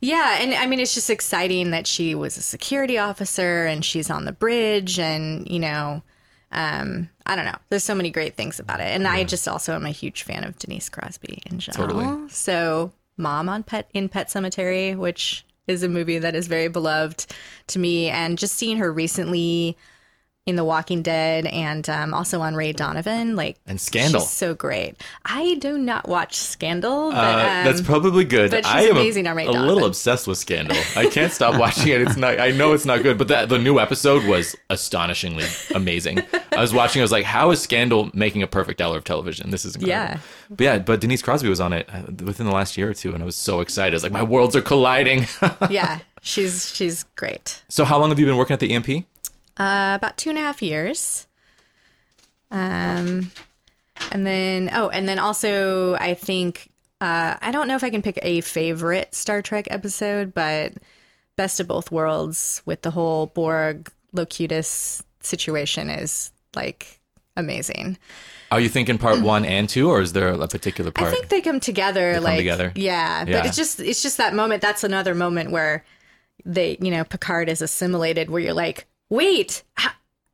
Yeah, 0.02 0.38
and 0.40 0.54
I 0.54 0.66
mean 0.66 0.80
it's 0.80 0.94
just 0.94 1.10
exciting 1.10 1.72
that 1.72 1.88
she 1.88 2.16
was 2.16 2.38
a 2.38 2.42
security 2.42 2.98
officer 2.98 3.66
and 3.66 3.84
she's 3.84 4.10
on 4.10 4.26
the 4.26 4.32
bridge 4.32 5.00
and 5.00 5.48
you 5.50 5.60
know 5.60 6.04
um 6.52 7.10
I 7.26 7.36
don't 7.36 7.46
know. 7.46 7.58
There's 7.70 7.84
so 7.84 7.96
many 7.96 8.10
great 8.10 8.36
things 8.36 8.60
about 8.60 8.80
it. 8.80 8.88
And 8.88 9.08
I 9.08 9.24
just 9.24 9.48
also 9.48 9.76
am 9.76 9.86
a 9.86 9.92
huge 9.92 10.24
fan 10.24 10.44
of 10.44 10.58
Denise 10.58 10.90
Crosby 10.90 11.42
in 11.46 11.60
general. 11.60 11.88
Totally. 11.88 12.30
So 12.30 12.92
Mom 13.18 13.50
on 13.50 13.64
Pet 13.64 13.90
in 13.94 14.10
Pet 14.10 14.30
Sematary, 14.30 14.98
which 14.98 15.46
is 15.68 15.84
a 15.84 15.90
movie 15.90 16.18
that 16.18 16.36
is 16.36 16.48
very 16.48 16.68
beloved 16.68 17.28
to 17.68 17.78
me 17.78 18.10
and 18.10 18.40
just 18.40 18.56
seeing 18.56 18.78
her 18.78 18.92
recently 18.92 19.78
in 20.50 20.56
The 20.58 20.64
Walking 20.66 21.02
Dead 21.02 21.46
and 21.46 21.88
um, 21.90 22.14
also 22.14 22.42
on 22.42 22.56
Ray 22.56 22.74
Donovan. 22.74 23.36
Like 23.36 23.58
And 23.68 23.80
Scandal. 23.80 24.22
so 24.22 24.54
great. 24.54 24.96
I 25.26 25.56
do 25.56 25.78
not 25.78 26.08
watch 26.10 26.36
Scandal, 26.36 27.12
but 27.12 27.18
Uh, 27.18 27.38
um, 27.60 27.66
that's 27.66 27.82
probably 27.82 28.26
good. 28.26 28.52
but 28.52 28.66
she's 28.66 28.74
I 28.74 28.82
am 28.82 28.98
a- 28.98 29.00
amazing 29.00 29.28
on 29.28 29.36
Ray 29.38 29.46
a, 29.46 29.52
little 29.52 29.86
obsessed 29.86 30.28
with 30.28 30.38
Scandal. 30.38 30.76
I 30.96 31.06
can't 31.08 31.32
stop 31.32 31.58
watching 31.60 31.88
it. 31.90 32.02
It's 32.02 32.18
not. 32.18 32.40
I 32.40 32.52
know 32.52 32.74
it's 32.74 32.86
not 32.86 33.04
good, 33.04 33.18
but 33.18 33.28
that 33.30 33.48
the 33.50 33.58
new 33.60 33.80
episode 33.80 34.26
was 34.26 34.56
astonishingly 34.70 35.46
amazing. 35.76 36.22
I 36.52 36.62
was 36.62 36.74
watching. 36.74 37.02
I 37.02 37.04
was 37.04 37.12
like, 37.12 37.26
"How 37.26 37.52
is 37.52 37.62
Scandal 37.62 38.10
making 38.14 38.44
a 38.44 38.48
perfect 38.48 38.82
hour 38.82 38.98
of 38.98 39.04
television? 39.04 39.50
This 39.52 39.66
is 39.66 39.76
incredible." 39.76 39.90
Yeah. 40.16 40.20
But 40.50 40.64
yeah, 40.64 40.80
but 40.80 41.00
Denise 41.02 41.22
Crosby 41.22 41.48
was 41.50 41.62
on 41.62 41.74
it 41.74 41.88
uh, 41.94 42.02
within 42.26 42.46
the 42.48 42.52
last 42.52 42.78
year 42.78 42.90
or 42.90 42.94
two, 42.94 43.14
and 43.14 43.22
I 43.22 43.26
was 43.26 43.36
so 43.36 43.62
excited. 43.62 43.94
I 43.94 43.96
was 43.98 44.04
like, 44.04 44.12
"My 44.12 44.24
worlds 44.24 44.56
are 44.56 44.62
colliding." 44.62 45.28
yeah, 45.70 46.00
she's 46.22 46.74
she's 46.76 47.04
great. 47.16 47.62
so, 47.70 47.86
how 47.86 48.00
long 48.00 48.10
have 48.10 48.20
you 48.20 48.26
been 48.26 48.38
working 48.38 48.54
at 48.56 48.60
the 48.60 48.72
EMP? 48.74 49.06
Uh, 49.60 49.94
about 49.96 50.18
two 50.18 50.30
and 50.30 50.40
a 50.40 50.42
half 50.42 50.62
years. 50.62 51.28
Um, 52.50 53.32
and 54.12 54.26
then 54.26 54.70
oh, 54.74 54.90
and 54.90 55.08
then 55.08 55.20
also 55.20 55.96
I 55.96 56.14
think 56.14 56.70
uh, 57.02 57.36
I 57.42 57.52
don't 57.52 57.68
know 57.68 57.76
if 57.76 57.84
I 57.84 57.90
can 57.90 58.02
pick 58.02 58.18
a 58.22 58.42
favorite 58.42 59.14
Star 59.14 59.42
Trek 59.42 59.68
episode, 59.70 60.34
but 60.34 60.74
Best 61.36 61.60
of 61.60 61.68
Both 61.68 61.92
Worlds 61.92 62.62
with 62.66 62.82
the 62.82 62.92
whole 62.92 63.28
Borg 63.28 63.92
Locutus 64.14 65.04
situation 65.22 65.90
is 65.90 66.32
like 66.56 67.00
amazing. 67.36 67.98
Are 68.52 68.60
you 68.60 68.70
thinking 68.70 68.98
part 68.98 69.22
one 69.22 69.46
and 69.46 69.70
two, 69.70 69.90
or 69.90 70.02
is 70.02 70.14
there 70.14 70.30
a 70.30 70.48
particular 70.48 70.92
part? 70.92 71.10
I 71.10 71.12
think 71.14 71.30
they 71.30 71.42
come 71.42 71.60
together 71.60 72.16
come 72.16 72.24
like 72.24 72.38
together? 72.38 72.72
Yeah, 72.76 73.26
Yeah. 73.28 73.38
but 73.38 73.46
it's 73.46 73.58
just 73.58 73.80
it's 73.80 74.02
just 74.02 74.18
that 74.18 74.34
moment. 74.34 74.62
That's 74.62 74.84
another 74.84 75.14
moment 75.14 75.52
where 75.52 75.86
they, 76.46 76.78
you 76.82 76.90
know, 76.90 77.04
Picard 77.04 77.48
is 77.50 77.62
assimilated, 77.62 78.30
where 78.30 78.42
you're 78.42 78.54
like, 78.54 78.88
wait, 79.10 79.64
h- 79.80 79.88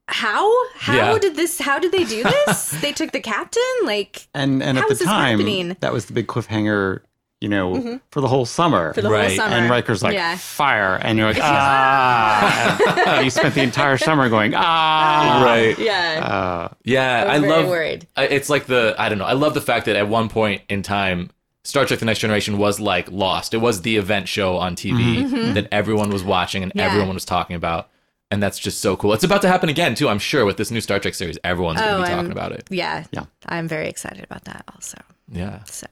how? 0.08 0.52
How 0.76 1.14
Yeah. 1.14 1.20
did 1.20 1.36
this? 1.36 1.60
How 1.60 1.80
did 1.80 1.92
they 1.92 2.04
do 2.04 2.24
this? 2.24 2.70
they 2.82 2.92
took 2.92 3.12
the 3.12 3.20
captain, 3.22 3.62
like 3.84 4.28
And 4.34 4.62
and 4.62 4.78
How 4.78 4.86
at 4.86 4.92
is 4.92 5.00
the 5.00 5.06
this 5.06 5.12
time, 5.14 5.40
happening? 5.40 5.78
that 5.80 5.94
was 5.94 6.06
the 6.06 6.14
big 6.14 6.28
cliffhanger, 6.28 7.02
you 7.42 7.50
know, 7.50 8.00
for 8.12 8.22
the 8.22 8.28
whole 8.28 8.46
summer. 8.46 8.94
for 8.94 9.02
the 9.02 9.10
Right. 9.10 9.28
whole 9.30 9.38
summer. 9.38 9.56
and 9.56 9.70
Riker's 9.70 10.04
like 10.04 10.14
yeah, 10.14 10.36
fire, 10.38 10.96
and 11.02 11.18
you're 11.18 11.28
like 11.28 11.40
ah. 11.42 13.20
you 13.24 13.30
spent 13.30 13.56
the 13.56 13.62
entire 13.62 13.98
summer 13.98 14.30
going 14.30 14.54
ah. 14.56 15.42
right. 15.44 15.78
yeah. 15.80 16.22
Uh, 16.24 16.74
Yeah, 16.84 17.26
I 17.28 17.36
I, 17.36 17.40
very 17.40 17.52
love. 17.52 17.68
worried. 17.68 18.08
I- 18.16 18.28
It's 18.28 18.50
like 18.50 18.66
the 18.68 18.96
I 18.98 19.10
don't 19.10 19.18
know. 19.18 19.26
I 19.26 19.34
love 19.34 19.54
the 19.54 19.62
fact 19.62 19.86
that 19.88 19.96
at 19.96 20.08
one 20.08 20.30
point 20.30 20.62
in 20.70 20.82
time, 20.84 21.30
Star 21.64 21.84
Trek: 21.86 22.00
The 22.00 22.06
Next 22.06 22.20
Generation 22.20 22.58
was 22.60 22.80
like 22.80 23.12
Lost. 23.12 23.54
It 23.56 23.58
was 23.58 23.82
the 23.82 23.98
event 23.98 24.28
show 24.28 24.58
on 24.58 24.76
TV 24.76 25.54
that 25.56 25.68
everyone 25.72 26.10
was 26.12 26.24
watching 26.24 26.62
and 26.62 26.72
Mm-hmm. 26.72 26.80
Yeah. 26.80 26.86
everyone 26.94 27.14
was 27.16 27.26
talking 27.26 27.56
about, 27.56 27.90
and 28.32 28.42
that's 28.42 28.58
just 28.60 28.80
so 28.82 28.96
cool. 28.98 29.14
It's 29.14 29.24
about 29.24 29.42
to 29.44 29.48
happen 29.48 29.70
again 29.70 29.96
too. 29.96 30.10
I'm 30.10 30.20
sure 30.20 30.46
with 30.46 30.58
this 30.58 30.72
new 30.72 30.82
Star 30.82 31.00
Trek 31.00 31.14
series, 31.14 31.38
everyone's 31.44 31.80
going 31.80 31.90
to 31.92 31.96
Oh, 31.98 32.02
be 32.02 32.10
talking 32.10 32.18
I'm- 32.18 32.32
about 32.32 32.52
it. 32.52 32.66
yeah, 32.70 33.06
Yeah. 33.12 33.26
I'm 33.46 33.68
very 33.68 33.88
excited 33.88 34.24
about 34.24 34.46
that 34.46 34.64
also. 34.74 34.98
Yeah, 35.32 35.64
So 35.66 35.88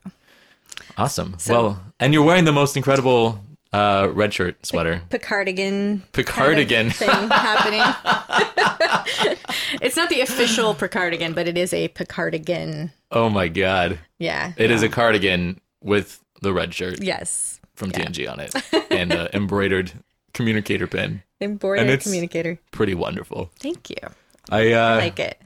awesome. 0.98 1.38
well, 1.50 1.82
and 2.00 2.14
you're 2.14 2.24
wearing 2.24 2.46
the 2.46 2.52
most 2.52 2.76
incredible 2.78 3.40
uh, 3.72 4.10
red 4.14 4.34
shirt 4.34 4.64
sweater. 4.66 5.02
Picardigan, 5.10 6.02
Picardigan. 6.12 6.68
kind 6.68 6.88
of 6.88 6.96
thing 6.96 7.10
happening. 7.30 7.82
it's 9.82 9.96
not 9.96 10.10
the 10.10 10.22
official 10.22 10.76
Picardigan, 10.76 11.34
but 11.34 11.48
it 11.48 11.58
is 11.58 11.74
a 11.74 11.88
Picardigan. 11.90 12.92
Oh 13.12 13.30
my 13.30 13.48
god, 13.48 14.00
Yeah. 14.20 14.54
it 14.58 14.72
is 14.72 14.84
a 14.84 14.90
cardigan 14.90 15.60
with 15.82 16.20
the 16.42 16.54
red 16.54 16.74
shirt 16.74 17.02
Yes. 17.02 17.60
from 17.76 17.92
TNG 17.92 18.32
on 18.32 18.40
it 18.40 18.54
and 18.92 19.12
an 19.12 19.30
embroidered 19.34 19.92
communicator 20.34 20.88
pin. 20.88 21.24
Embroidered 21.44 21.82
And 21.82 21.90
it's- 21.90 22.04
communicator. 22.04 22.60
Pretty 22.72 22.96
wonderful. 22.96 23.52
Thank 23.60 23.90
you. 23.90 23.98
I 24.50 24.72
uh, 24.74 24.80
I 24.80 24.96
like 24.98 25.20
it. 25.20 25.40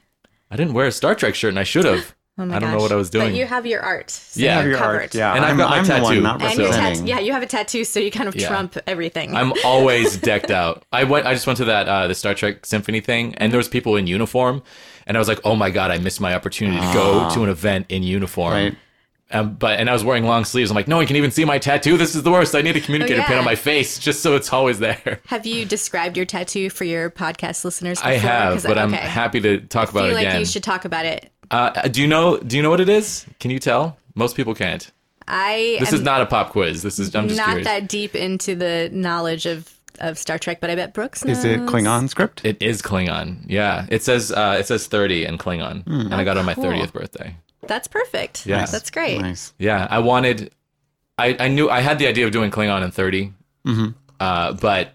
I 0.50 0.56
didn't 0.56 0.72
wear 0.74 0.86
a 0.86 0.92
Star 0.92 1.14
Trek 1.14 1.34
shirt, 1.34 1.50
and 1.50 1.58
I 1.58 1.64
should 1.64 1.84
have. 1.84 2.14
Oh 2.40 2.44
I 2.44 2.60
don't 2.60 2.70
know 2.70 2.78
what 2.78 2.92
I 2.92 2.94
was 2.94 3.10
doing. 3.10 3.30
But 3.30 3.34
you 3.34 3.46
have 3.46 3.66
your 3.66 3.80
art. 3.82 4.12
So 4.12 4.38
Yeah. 4.40 4.46
you're 4.46 4.54
Have 4.62 4.66
your 4.70 4.78
covered. 4.78 5.00
art, 5.00 5.14
yeah. 5.16 5.34
And 5.34 5.44
I've 5.44 5.50
I'm, 5.50 5.56
got 5.56 5.70
my 5.70 5.78
I'm 5.78 5.84
tattoo, 5.84 6.04
one 6.04 6.22
not 6.22 6.40
And 6.40 6.56
your 6.56 6.68
tat- 6.72 7.04
yeah, 7.04 7.18
you 7.18 7.32
have 7.32 7.42
a 7.42 7.46
tattoo, 7.46 7.82
so 7.82 7.98
you 7.98 8.12
kind 8.12 8.28
of 8.28 8.36
Yeah. 8.36 8.46
trump 8.46 8.78
everything. 8.86 9.34
I'm 9.34 9.52
always 9.64 10.16
decked 10.18 10.52
out. 10.52 10.84
I 10.92 11.02
went. 11.02 11.26
I 11.26 11.34
just 11.34 11.48
went 11.48 11.56
to 11.56 11.64
that 11.64 11.88
uh, 11.88 12.06
the 12.06 12.14
Star 12.14 12.34
Trek 12.36 12.64
Symphony 12.64 13.00
thing, 13.00 13.34
and 13.38 13.50
there 13.52 13.58
was 13.58 13.66
people 13.66 13.96
in 13.96 14.06
uniform, 14.06 14.62
and 15.08 15.16
I 15.16 15.18
was 15.18 15.26
like, 15.26 15.40
"Oh 15.44 15.56
my 15.56 15.70
god, 15.70 15.90
I 15.90 15.98
missed 15.98 16.20
my 16.20 16.32
opportunity 16.32 16.78
to 16.78 16.92
go 16.92 17.28
to 17.34 17.42
an 17.42 17.50
event 17.50 17.86
in 17.88 18.04
uniform." 18.04 18.52
Right. 18.52 18.76
Um, 19.30 19.54
but 19.54 19.78
and 19.78 19.90
I 19.90 19.92
was 19.92 20.04
wearing 20.04 20.24
long 20.24 20.44
sleeves. 20.44 20.70
I'm 20.70 20.74
like, 20.74 20.88
no 20.88 20.96
one 20.96 21.06
can 21.06 21.16
even 21.16 21.30
see 21.30 21.44
my 21.44 21.58
tattoo. 21.58 21.98
This 21.98 22.14
is 22.14 22.22
the 22.22 22.30
worst. 22.30 22.54
I 22.54 22.62
need 22.62 22.76
a 22.76 22.80
communicator 22.80 23.22
pin 23.22 23.32
yeah. 23.32 23.38
on 23.38 23.44
my 23.44 23.56
face 23.56 23.98
just 23.98 24.22
so 24.22 24.36
it's 24.36 24.52
always 24.52 24.78
there. 24.78 25.20
have 25.26 25.44
you 25.44 25.66
described 25.66 26.16
your 26.16 26.24
tattoo 26.26 26.70
for 26.70 26.84
your 26.84 27.10
podcast 27.10 27.64
listeners? 27.64 27.98
Before? 27.98 28.10
I 28.12 28.14
have, 28.14 28.62
but 28.62 28.78
I'm 28.78 28.94
okay. 28.94 29.06
happy 29.06 29.40
to 29.40 29.60
talk 29.60 29.90
about 29.90 30.04
it. 30.04 30.08
I 30.08 30.08
about 30.08 30.08
feel 30.08 30.10
it 30.10 30.14
like 30.14 30.26
again. 30.28 30.40
you 30.40 30.46
should 30.46 30.62
talk 30.62 30.84
about 30.86 31.04
it. 31.04 31.30
uh, 31.50 31.88
do 31.88 32.00
you 32.00 32.08
know? 32.08 32.38
Do 32.38 32.56
you 32.56 32.62
know 32.62 32.70
what 32.70 32.80
it 32.80 32.88
is? 32.88 33.26
Can 33.38 33.50
you 33.50 33.58
tell? 33.58 33.98
Most 34.14 34.34
people 34.34 34.54
can't. 34.54 34.90
I 35.26 35.76
This 35.78 35.90
am 35.90 35.96
is 35.96 36.00
not 36.00 36.22
a 36.22 36.26
pop 36.26 36.50
quiz. 36.50 36.82
This 36.82 36.98
is. 36.98 37.14
I'm 37.14 37.28
just 37.28 37.36
not 37.36 37.48
curious. 37.48 37.66
that 37.66 37.86
deep 37.86 38.14
into 38.14 38.54
the 38.54 38.88
knowledge 38.92 39.44
of, 39.44 39.70
of 39.98 40.16
Star 40.16 40.38
Trek, 40.38 40.58
but 40.58 40.70
I 40.70 40.74
bet 40.74 40.94
Brooks 40.94 41.22
knows. 41.22 41.38
Is 41.38 41.44
it 41.44 41.60
Klingon 41.60 42.08
script? 42.08 42.46
It 42.46 42.56
is 42.62 42.80
Klingon. 42.80 43.44
Yeah, 43.46 43.84
it 43.90 44.02
says 44.02 44.32
uh, 44.32 44.56
it 44.58 44.66
says 44.66 44.86
30 44.86 45.26
in 45.26 45.36
Klingon, 45.36 45.86
and 45.86 46.14
I 46.14 46.24
got 46.24 46.38
it 46.38 46.40
on 46.40 46.46
my 46.46 46.54
cool. 46.54 46.64
30th 46.64 46.94
birthday. 46.94 47.36
That's 47.66 47.88
perfect. 47.88 48.46
Yeah. 48.46 48.66
That's 48.66 48.90
great. 48.90 49.20
Nice. 49.20 49.52
Yeah, 49.58 49.86
I 49.90 49.98
wanted. 49.98 50.52
I 51.18 51.36
I 51.38 51.48
knew 51.48 51.68
I 51.68 51.80
had 51.80 51.98
the 51.98 52.06
idea 52.06 52.26
of 52.26 52.32
doing 52.32 52.50
Klingon 52.50 52.84
in 52.84 52.90
30, 52.90 53.32
uh, 54.20 54.52
but 54.52 54.92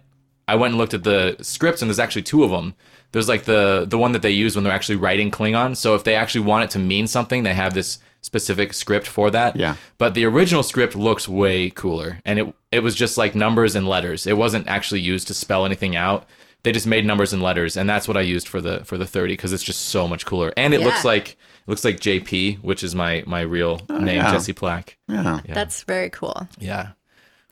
I 0.47 0.55
went 0.55 0.71
and 0.71 0.77
looked 0.77 0.93
at 0.93 1.03
the 1.03 1.35
scripts, 1.41 1.81
and 1.81 1.89
there's 1.89 1.99
actually 1.99 2.23
two 2.23 2.43
of 2.43 2.51
them. 2.51 2.73
There's 3.11 3.27
like 3.29 3.43
the 3.43 3.85
the 3.87 3.97
one 3.97 4.13
that 4.13 4.21
they 4.21 4.31
use 4.31 4.55
when 4.55 4.63
they're 4.63 4.73
actually 4.73 4.95
writing 4.95 5.31
Klingon. 5.31 5.75
So 5.75 5.95
if 5.95 6.03
they 6.03 6.15
actually 6.15 6.45
want 6.45 6.63
it 6.65 6.69
to 6.71 6.79
mean 6.79 7.07
something, 7.07 7.43
they 7.43 7.53
have 7.53 7.73
this 7.73 7.99
specific 8.21 8.73
script 8.73 9.05
for 9.05 9.29
that. 9.31 9.55
Yeah. 9.57 9.75
But 9.97 10.13
the 10.13 10.25
original 10.25 10.63
script 10.63 10.95
looks 10.95 11.27
way 11.27 11.69
cooler, 11.69 12.19
and 12.25 12.39
it 12.39 12.55
it 12.71 12.79
was 12.79 12.95
just 12.95 13.17
like 13.17 13.35
numbers 13.35 13.75
and 13.75 13.87
letters. 13.87 14.25
It 14.25 14.37
wasn't 14.37 14.67
actually 14.67 15.01
used 15.01 15.27
to 15.27 15.33
spell 15.33 15.65
anything 15.65 15.95
out. 15.95 16.25
They 16.63 16.71
just 16.71 16.87
made 16.87 17.05
numbers 17.05 17.33
and 17.33 17.43
letters, 17.43 17.75
and 17.75 17.89
that's 17.89 18.07
what 18.07 18.15
I 18.15 18.21
used 18.21 18.47
for 18.47 18.61
the 18.61 18.85
for 18.85 18.97
the 18.97 19.05
30 19.05 19.33
because 19.33 19.51
it's 19.51 19.63
just 19.63 19.81
so 19.89 20.07
much 20.07 20.25
cooler, 20.25 20.53
and 20.55 20.73
it 20.73 20.79
looks 20.79 21.03
like 21.05 21.37
it 21.65 21.69
looks 21.69 21.85
like 21.85 21.99
JP, 21.99 22.59
which 22.61 22.83
is 22.83 22.93
my 22.93 23.23
my 23.25 23.41
real 23.41 23.81
name, 23.89 24.17
yeah. 24.17 24.31
Jesse 24.31 24.53
Plack. 24.53 24.97
Yeah. 25.07 25.39
That's 25.47 25.83
very 25.83 26.09
cool. 26.09 26.47
Yeah. 26.59 26.89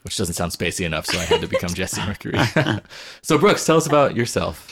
Which 0.03 0.17
doesn't 0.17 0.33
sound 0.33 0.51
spacey 0.51 0.85
enough, 0.85 1.05
so 1.05 1.19
I 1.19 1.23
had 1.23 1.41
to 1.41 1.47
become 1.47 1.69
Jesse 1.73 2.01
Mercury. 2.05 2.39
so, 3.21 3.37
Brooks, 3.37 3.65
tell 3.65 3.77
us 3.77 3.85
about 3.85 4.15
yourself. 4.15 4.67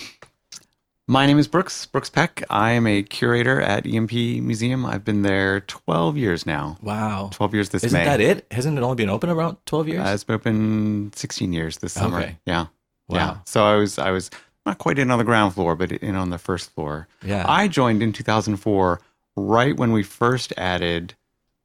My 1.08 1.26
name 1.26 1.40
is 1.40 1.48
Brooks, 1.48 1.86
Brooks 1.88 2.10
Peck. 2.10 2.44
I 2.52 2.72
am 2.72 2.86
a 2.86 3.02
curator 3.02 3.60
at 3.62 3.86
EMP 3.86 4.12
Museum. 4.12 4.86
I've 4.86 5.04
been 5.04 5.24
there 5.24 5.62
12 5.62 6.18
years 6.18 6.46
now. 6.46 6.78
Wow. 6.82 7.30
12 7.34 7.54
years 7.56 7.70
this 7.70 7.84
Isn't 7.84 7.98
May. 7.98 8.06
that 8.06 8.22
it? 8.22 8.46
Hasn't 8.52 8.78
it 8.78 8.84
only 8.84 8.96
been 8.96 9.10
open 9.10 9.30
around 9.30 9.58
12 9.66 9.88
years? 9.88 10.08
Uh, 10.08 10.12
it's 10.14 10.24
been 10.24 10.36
open 10.36 11.12
16 11.16 11.52
years 11.52 11.78
this 11.78 11.94
summer. 11.94 12.20
Okay. 12.20 12.38
Yeah. 12.46 12.68
Wow. 13.08 13.18
Yeah. 13.18 13.38
So 13.46 13.66
I 13.66 13.76
was 13.78 13.98
I 13.98 14.12
was 14.12 14.30
not 14.68 14.78
quite 14.78 15.00
in 15.00 15.10
on 15.10 15.18
the 15.18 15.24
ground 15.24 15.56
floor, 15.56 15.76
but 15.76 15.92
in 15.92 16.16
on 16.16 16.30
the 16.30 16.38
first 16.38 16.70
floor. 16.76 17.08
Yeah. 17.24 17.44
I 17.48 17.68
joined 17.68 18.04
in 18.04 18.14
2004, 18.14 19.02
right 19.46 19.76
when 19.76 19.92
we 19.92 20.04
first 20.04 20.54
added 20.58 21.14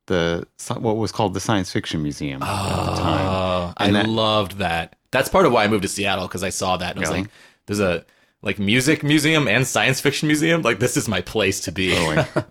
the 0.07 0.47
what 0.69 0.97
was 0.97 1.13
called 1.13 1.35
the 1.35 1.41
Science 1.41 1.73
Fiction 1.73 2.03
Museum 2.03 2.43
at 2.43 2.87
the 2.87 2.97
time. 3.01 3.27
Oh, 3.27 3.73
I 3.77 3.91
that- 3.91 4.09
loved 4.09 4.59
that. 4.59 4.97
That's 5.11 5.29
part 5.29 5.47
of 5.47 5.53
why 5.53 5.65
I 5.65 5.69
moved 5.69 5.83
to 5.83 5.89
Seattle 5.89 6.27
because 6.27 6.43
I 6.43 6.51
saw 6.51 6.77
that 6.77 6.97
and 6.97 6.99
I 6.99 7.09
was 7.09 7.11
like, 7.19 7.31
there's 7.67 7.81
a 7.81 8.05
like 8.43 8.59
music 8.59 9.03
museum 9.03 9.47
and 9.49 9.67
science 9.67 10.01
fiction 10.01 10.27
museum. 10.27 10.61
Like, 10.63 10.79
this 10.81 10.97
is 10.97 11.09
my 11.09 11.21
place 11.21 11.61
to 11.61 11.73
be. 11.73 11.95
Totally. 11.95 12.25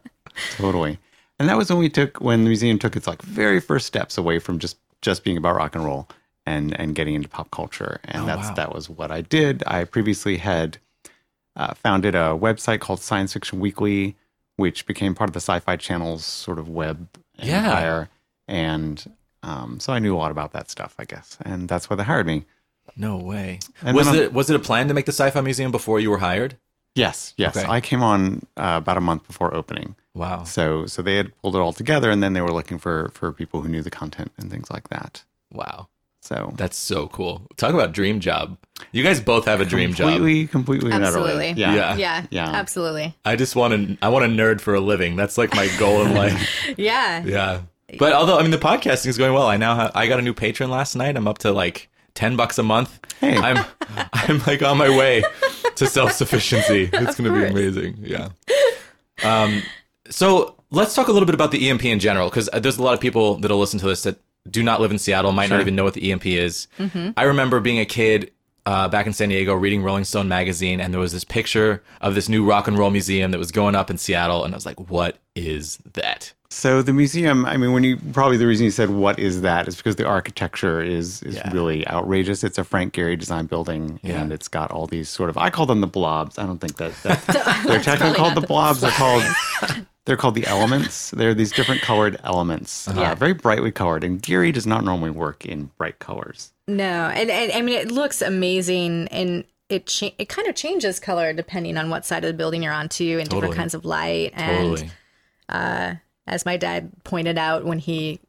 totally. 0.56 1.00
And 1.40 1.50
that 1.50 1.58
was 1.58 1.70
when 1.70 1.80
we 1.80 1.90
took 1.90 2.20
when 2.22 2.44
the 2.44 2.50
museum 2.50 2.80
took 2.80 2.96
its 2.96 3.06
like 3.06 3.22
very 3.22 3.60
first 3.60 3.86
steps 3.86 4.18
away 4.18 4.40
from 4.40 4.60
just 4.60 4.78
just 5.02 5.24
being 5.24 5.38
about 5.38 5.56
rock 5.56 5.76
and 5.76 5.84
roll 5.84 6.08
and 6.46 6.74
and 6.80 6.96
getting 6.96 7.16
into 7.16 7.28
pop 7.28 7.52
culture. 7.52 8.00
And 8.06 8.24
Oh, 8.24 8.26
that's 8.26 8.48
wow. 8.50 8.54
that 8.56 8.74
was 8.74 8.90
what 8.90 9.12
I 9.12 9.22
did. 9.22 9.64
I 9.68 9.84
previously 9.84 10.38
had 10.38 10.78
uh, 11.56 11.74
founded 11.74 12.16
a 12.16 12.30
website 12.40 12.80
called 12.80 13.00
Science 13.02 13.34
Fiction 13.34 13.60
Weekly, 13.60 14.16
which 14.58 14.86
became 14.86 15.16
part 15.16 15.30
of 15.30 15.34
the 15.34 15.40
Sci-Fi 15.42 15.76
Channel's 15.78 16.24
sort 16.26 16.60
of 16.60 16.70
web 16.70 17.08
Yeah. 17.38 17.66
empire. 17.66 18.10
And 18.48 19.04
um, 19.42 19.80
so 19.80 19.94
I 19.94 20.00
knew 20.00 20.16
a 20.16 20.18
lot 20.18 20.32
about 20.32 20.54
that 20.54 20.70
stuff, 20.70 20.96
I 21.00 21.06
guess. 21.06 21.38
And 21.44 21.68
that's 21.68 21.90
why 21.90 21.96
they 21.96 22.04
hired 22.04 22.28
me. 22.28 22.46
No 22.96 23.18
way. 23.18 23.60
And 23.82 23.96
was 23.96 24.14
it 24.14 24.34
was 24.34 24.50
it 24.50 24.56
a 24.56 24.60
plan 24.60 24.88
to 24.90 24.94
make 24.94 25.06
the 25.06 25.12
sci-fi 25.14 25.40
museum 25.42 25.72
before 25.72 26.00
you 26.00 26.10
were 26.12 26.18
hired? 26.18 26.58
Yes, 26.96 27.34
yes. 27.38 27.58
Okay. 27.58 27.66
I 27.68 27.82
came 27.82 28.04
on 28.04 28.46
uh, 28.58 28.76
about 28.78 28.98
a 28.98 29.02
month 29.02 29.26
before 29.26 29.54
opening. 29.56 29.96
Wow. 30.14 30.44
So 30.44 30.86
so 30.86 31.02
they 31.02 31.16
had 31.16 31.36
pulled 31.42 31.56
it 31.56 31.60
all 31.60 31.74
together, 31.74 32.12
and 32.12 32.22
then 32.22 32.34
they 32.34 32.42
were 32.42 32.52
looking 32.52 32.78
for 32.78 33.10
for 33.14 33.32
people 33.32 33.62
who 33.62 33.70
knew 33.70 33.82
the 33.82 33.90
content 33.90 34.32
and 34.38 34.52
things 34.52 34.70
like 34.70 34.90
that. 34.90 35.24
Wow. 35.52 35.88
So 36.24 36.54
That's 36.56 36.78
so 36.78 37.08
cool. 37.08 37.46
Talk 37.58 37.74
about 37.74 37.92
dream 37.92 38.22
job. 38.22 38.58
You 38.94 39.04
guys 39.04 39.20
both 39.20 39.44
have 39.46 39.60
a 39.60 39.66
dream 39.66 39.94
job. 39.94 40.10
completely, 40.14 40.48
completely. 40.48 40.92
Absolutely. 40.94 41.52
Yeah. 41.52 41.76
Yeah. 41.76 41.96
Yeah. 41.98 42.26
Yeah. 42.32 42.50
Absolutely. 42.50 43.14
I 43.26 43.36
just 43.36 43.58
want 43.58 43.74
to 43.74 43.98
I 44.02 44.08
want 44.08 44.24
to 44.24 44.30
nerd 44.32 44.62
for 44.62 44.74
a 44.74 44.80
living. 44.80 45.18
That's 45.18 45.38
like 45.38 45.54
my 45.54 45.68
goal 45.78 46.02
in 46.06 46.14
life. 46.14 46.50
Yeah. 46.78 47.24
Yeah. 47.26 47.62
But 48.00 48.14
although 48.14 48.40
I 48.40 48.42
mean 48.42 48.52
the 48.52 48.58
podcasting 48.58 49.08
is 49.08 49.18
going 49.18 49.34
well, 49.34 49.48
I 49.48 49.58
now 49.58 49.76
have, 49.76 49.92
I 49.96 50.08
got 50.08 50.18
a 50.20 50.22
new 50.22 50.34
patron 50.34 50.70
last 50.70 50.96
night. 50.96 51.18
I'm 51.18 51.28
up 51.28 51.40
to 51.40 51.52
like 51.52 51.90
10 52.16 52.38
bucks 52.38 52.58
a 52.58 52.64
month. 52.64 53.00
Hey. 53.20 53.36
I'm 53.38 53.66
I'm 54.14 54.40
like 54.48 54.62
on 54.64 54.78
my 54.78 54.90
way. 54.90 55.24
to 55.76 55.88
self 55.88 56.14
sufficiency. 56.14 56.90
It's 56.94 57.16
going 57.16 57.34
to 57.34 57.38
be 57.38 57.46
amazing. 57.46 57.98
Yeah. 58.00 58.30
Um, 59.24 59.62
so 60.10 60.56
let's 60.72 60.94
talk 60.96 61.08
a 61.08 61.12
little 61.12 61.26
bit 61.26 61.36
about 61.36 61.52
the 61.52 61.70
EMP 61.70 61.86
in 61.86 62.00
general, 62.00 62.30
because 62.30 62.50
there's 62.54 62.78
a 62.78 62.84
lot 62.84 62.94
of 62.94 63.00
people 63.00 63.36
that'll 63.36 63.58
listen 63.60 63.80
to 63.80 63.88
this 63.88 64.04
that 64.04 64.20
do 64.50 64.62
not 64.64 64.82
live 64.82 64.92
in 64.92 64.98
Seattle, 64.98 65.32
might 65.32 65.50
not 65.50 65.62
even 65.62 65.76
know 65.76 65.84
what 65.84 65.94
the 65.94 66.12
EMP 66.12 66.26
is. 66.26 66.68
I 67.18 67.24
remember 67.24 67.60
being 67.60 67.80
a 67.80 67.86
kid 67.86 68.32
uh, 68.66 68.88
back 68.88 69.06
in 69.08 69.14
San 69.14 69.30
Diego 69.30 69.54
reading 69.54 69.84
Rolling 69.84 70.04
Stone 70.06 70.28
magazine, 70.28 70.80
and 70.80 70.94
there 70.94 71.00
was 71.02 71.12
this 71.12 71.24
picture 71.24 71.84
of 72.02 72.16
this 72.16 72.30
new 72.30 72.46
rock 72.46 72.68
and 72.68 72.78
roll 72.78 72.90
museum 72.92 73.32
that 73.32 73.38
was 73.38 73.52
going 73.52 73.76
up 73.76 73.90
in 73.90 73.98
Seattle, 73.98 74.44
and 74.44 74.54
I 74.54 74.58
was 74.58 74.66
like, 74.66 74.90
what 74.90 75.18
is 75.36 75.80
that? 75.94 76.34
So 76.50 76.84
the 76.84 76.94
museum, 76.94 77.46
I 77.48 77.58
mean, 77.58 77.74
when 77.74 77.84
you 77.84 77.98
probably 78.14 78.38
the 78.38 78.46
reason 78.46 78.64
you 78.66 78.70
said 78.72 78.92
what 78.92 79.18
is 79.18 79.42
that 79.42 79.68
is 79.68 79.76
because 79.76 79.96
the 79.96 80.06
architecture 80.06 80.82
is 80.84 81.24
is 81.24 81.36
Yeah. 81.36 81.52
really 81.52 81.88
outrageous. 81.88 82.44
It's 82.44 82.60
a 82.60 82.64
Frank 82.64 82.94
Gehry 82.94 83.18
design 83.18 83.48
building, 83.48 84.00
Yeah. 84.04 84.22
and 84.22 84.32
it's 84.32 84.48
got 84.48 84.70
all 84.70 84.86
these 84.86 85.10
sort 85.10 85.32
of 85.32 85.38
I 85.38 85.50
call 85.50 85.66
them 85.66 85.82
the 85.82 85.88
blobs. 85.88 86.38
I 86.38 86.46
don't 86.46 86.60
think 86.62 86.78
that, 86.78 86.94
that 87.04 87.64
they're 87.68 87.82
technically 87.82 88.16
called 88.18 88.36
the 88.36 88.42
the 88.42 88.48
blobs. 88.48 88.82
They're 88.82 88.92
called 88.92 89.24
they're 90.06 90.18
called 90.18 90.36
the 90.36 90.46
elements. 90.48 91.12
They're 91.12 91.34
these 91.34 91.52
different 91.52 91.82
colored 91.82 92.20
elements, 92.24 92.88
uh, 92.88 92.94
Yeah. 92.98 93.16
very 93.16 93.34
brightly 93.34 93.72
colored. 93.72 94.04
And 94.04 94.22
Gehry 94.22 94.52
does 94.54 94.68
not 94.68 94.84
normally 94.84 95.12
work 95.12 95.46
in 95.46 95.72
bright 95.78 96.00
colors. 96.00 96.52
No, 96.68 96.84
and, 97.08 97.30
and 97.32 97.52
I 97.52 97.62
mean 97.62 97.78
it 97.80 97.92
looks 97.92 98.22
amazing, 98.22 99.08
and 99.10 99.44
it 99.70 99.88
cha- 99.88 100.14
it 100.18 100.30
kind 100.30 100.48
of 100.48 100.56
changes 100.56 101.00
color 101.00 101.34
depending 101.34 101.78
on 101.78 101.90
what 101.90 102.06
side 102.06 102.24
of 102.24 102.28
the 102.30 102.34
building 102.34 102.64
you're 102.64 102.74
on 102.74 102.90
too, 102.90 103.18
and 103.20 103.30
Totally. 103.30 103.42
different 103.42 103.58
kinds 103.58 103.74
of 103.74 103.86
light. 103.86 104.32
And 104.34 104.78
Totally. 104.78 106.00
as 106.28 106.46
my 106.46 106.58
dad 106.58 106.92
pointed 107.04 107.38
out 107.38 107.66
when 107.66 107.80
he 107.80 108.20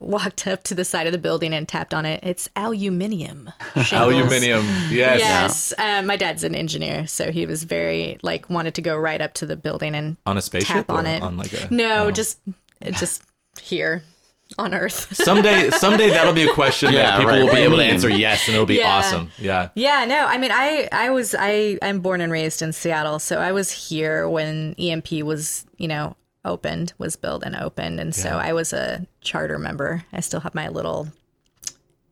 walked 0.00 0.46
up 0.46 0.62
to 0.64 0.74
the 0.74 0.84
side 0.84 1.06
of 1.06 1.12
the 1.12 1.18
building 1.18 1.52
and 1.52 1.68
tapped 1.68 1.92
on 1.94 2.04
it, 2.06 2.20
it's 2.24 2.48
aluminium. 2.56 3.50
shingles. 3.84 3.92
Aluminium. 4.14 4.64
Yes. 4.90 5.20
Yes, 5.20 5.74
uh, 5.78 6.02
my 6.02 6.16
dad's 6.16 6.42
an 6.42 6.54
engineer, 6.54 7.06
so 7.06 7.30
he 7.30 7.46
was 7.46 7.64
very 7.64 8.18
like 8.22 8.48
wanted 8.50 8.74
to 8.74 8.82
go 8.82 8.96
right 8.96 9.20
up 9.20 9.34
to 9.34 9.46
the 9.46 9.56
building 9.56 9.94
and 9.94 10.16
On 10.26 10.36
a 10.36 10.42
spaceship 10.42 10.74
tap 10.86 10.90
on 10.90 11.06
or 11.06 11.10
it. 11.10 11.22
on 11.22 11.36
like 11.36 11.52
a 11.52 11.72
no, 11.72 12.06
oh. 12.06 12.10
just 12.10 12.38
just 12.92 13.22
here 13.60 14.02
on 14.58 14.74
Earth. 14.74 15.14
someday 15.24 15.70
someday 15.70 16.08
that'll 16.10 16.32
be 16.32 16.48
a 16.48 16.52
question 16.54 16.92
Yeah, 16.92 17.02
that 17.02 17.18
people 17.18 17.32
right. 17.32 17.44
will 17.44 17.52
be 17.54 17.60
able 17.60 17.76
to 17.76 17.84
answer 17.84 18.08
yes 18.08 18.48
and 18.48 18.54
it'll 18.54 18.66
be 18.66 18.76
Yeah. 18.78 18.96
awesome. 18.96 19.30
Yeah. 19.38 19.68
Yeah, 19.74 20.04
no, 20.06 20.26
I 20.26 20.38
mean, 20.38 20.50
I 20.52 20.88
I 20.90 21.10
was 21.10 21.36
I 21.38 21.78
I'm 21.82 22.00
born 22.00 22.20
and 22.20 22.32
raised 22.32 22.62
in 22.62 22.72
Seattle, 22.72 23.18
so 23.18 23.38
I 23.38 23.52
was 23.52 23.70
here 23.70 24.28
when 24.28 24.74
EMP 24.78 25.12
was 25.22 25.66
you 25.76 25.86
know 25.88 26.16
opened, 26.44 26.92
was 26.98 27.16
built 27.16 27.42
and 27.42 27.54
opened, 27.56 28.00
and 28.00 28.14
so 28.14 28.30
I 28.38 28.52
was 28.52 28.72
a 28.72 29.06
charter 29.20 29.58
member. 29.58 30.04
I 30.12 30.20
still 30.20 30.40
have 30.40 30.54
my 30.54 30.68
little 30.68 31.08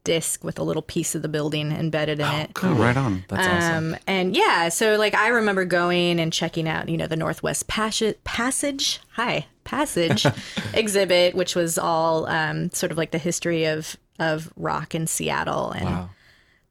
disc 0.04 0.42
with 0.42 0.58
a 0.58 0.62
little 0.62 0.80
piece 0.82 1.14
of 1.14 1.20
the 1.22 1.28
building 1.28 1.70
embedded 1.70 2.18
in 2.20 2.26
it. 2.26 2.50
Oh, 2.62 2.72
right 2.74 2.96
on. 2.96 3.24
That's 3.28 3.46
awesome. 3.46 3.92
Um, 3.94 4.00
and 4.06 4.34
yeah, 4.34 4.70
so 4.70 4.96
like 4.96 5.14
I 5.14 5.28
remember 5.28 5.64
going 5.66 6.18
and 6.18 6.32
checking 6.32 6.66
out, 6.66 6.88
you 6.88 6.96
know, 6.96 7.06
the 7.06 7.16
Northwest 7.16 7.66
Passage, 7.68 8.16
Passage, 8.24 9.00
hi, 9.12 9.46
Passage 9.64 10.24
exhibit, 10.74 11.34
which 11.34 11.54
was 11.54 11.76
all 11.76 12.26
um, 12.26 12.70
sort 12.70 12.90
of 12.90 12.96
like 12.98 13.10
the 13.10 13.18
history 13.18 13.64
of 13.66 13.96
of 14.18 14.52
rock 14.56 14.94
in 14.94 15.06
Seattle, 15.06 15.70
and 15.72 15.84
Wow. 15.84 16.10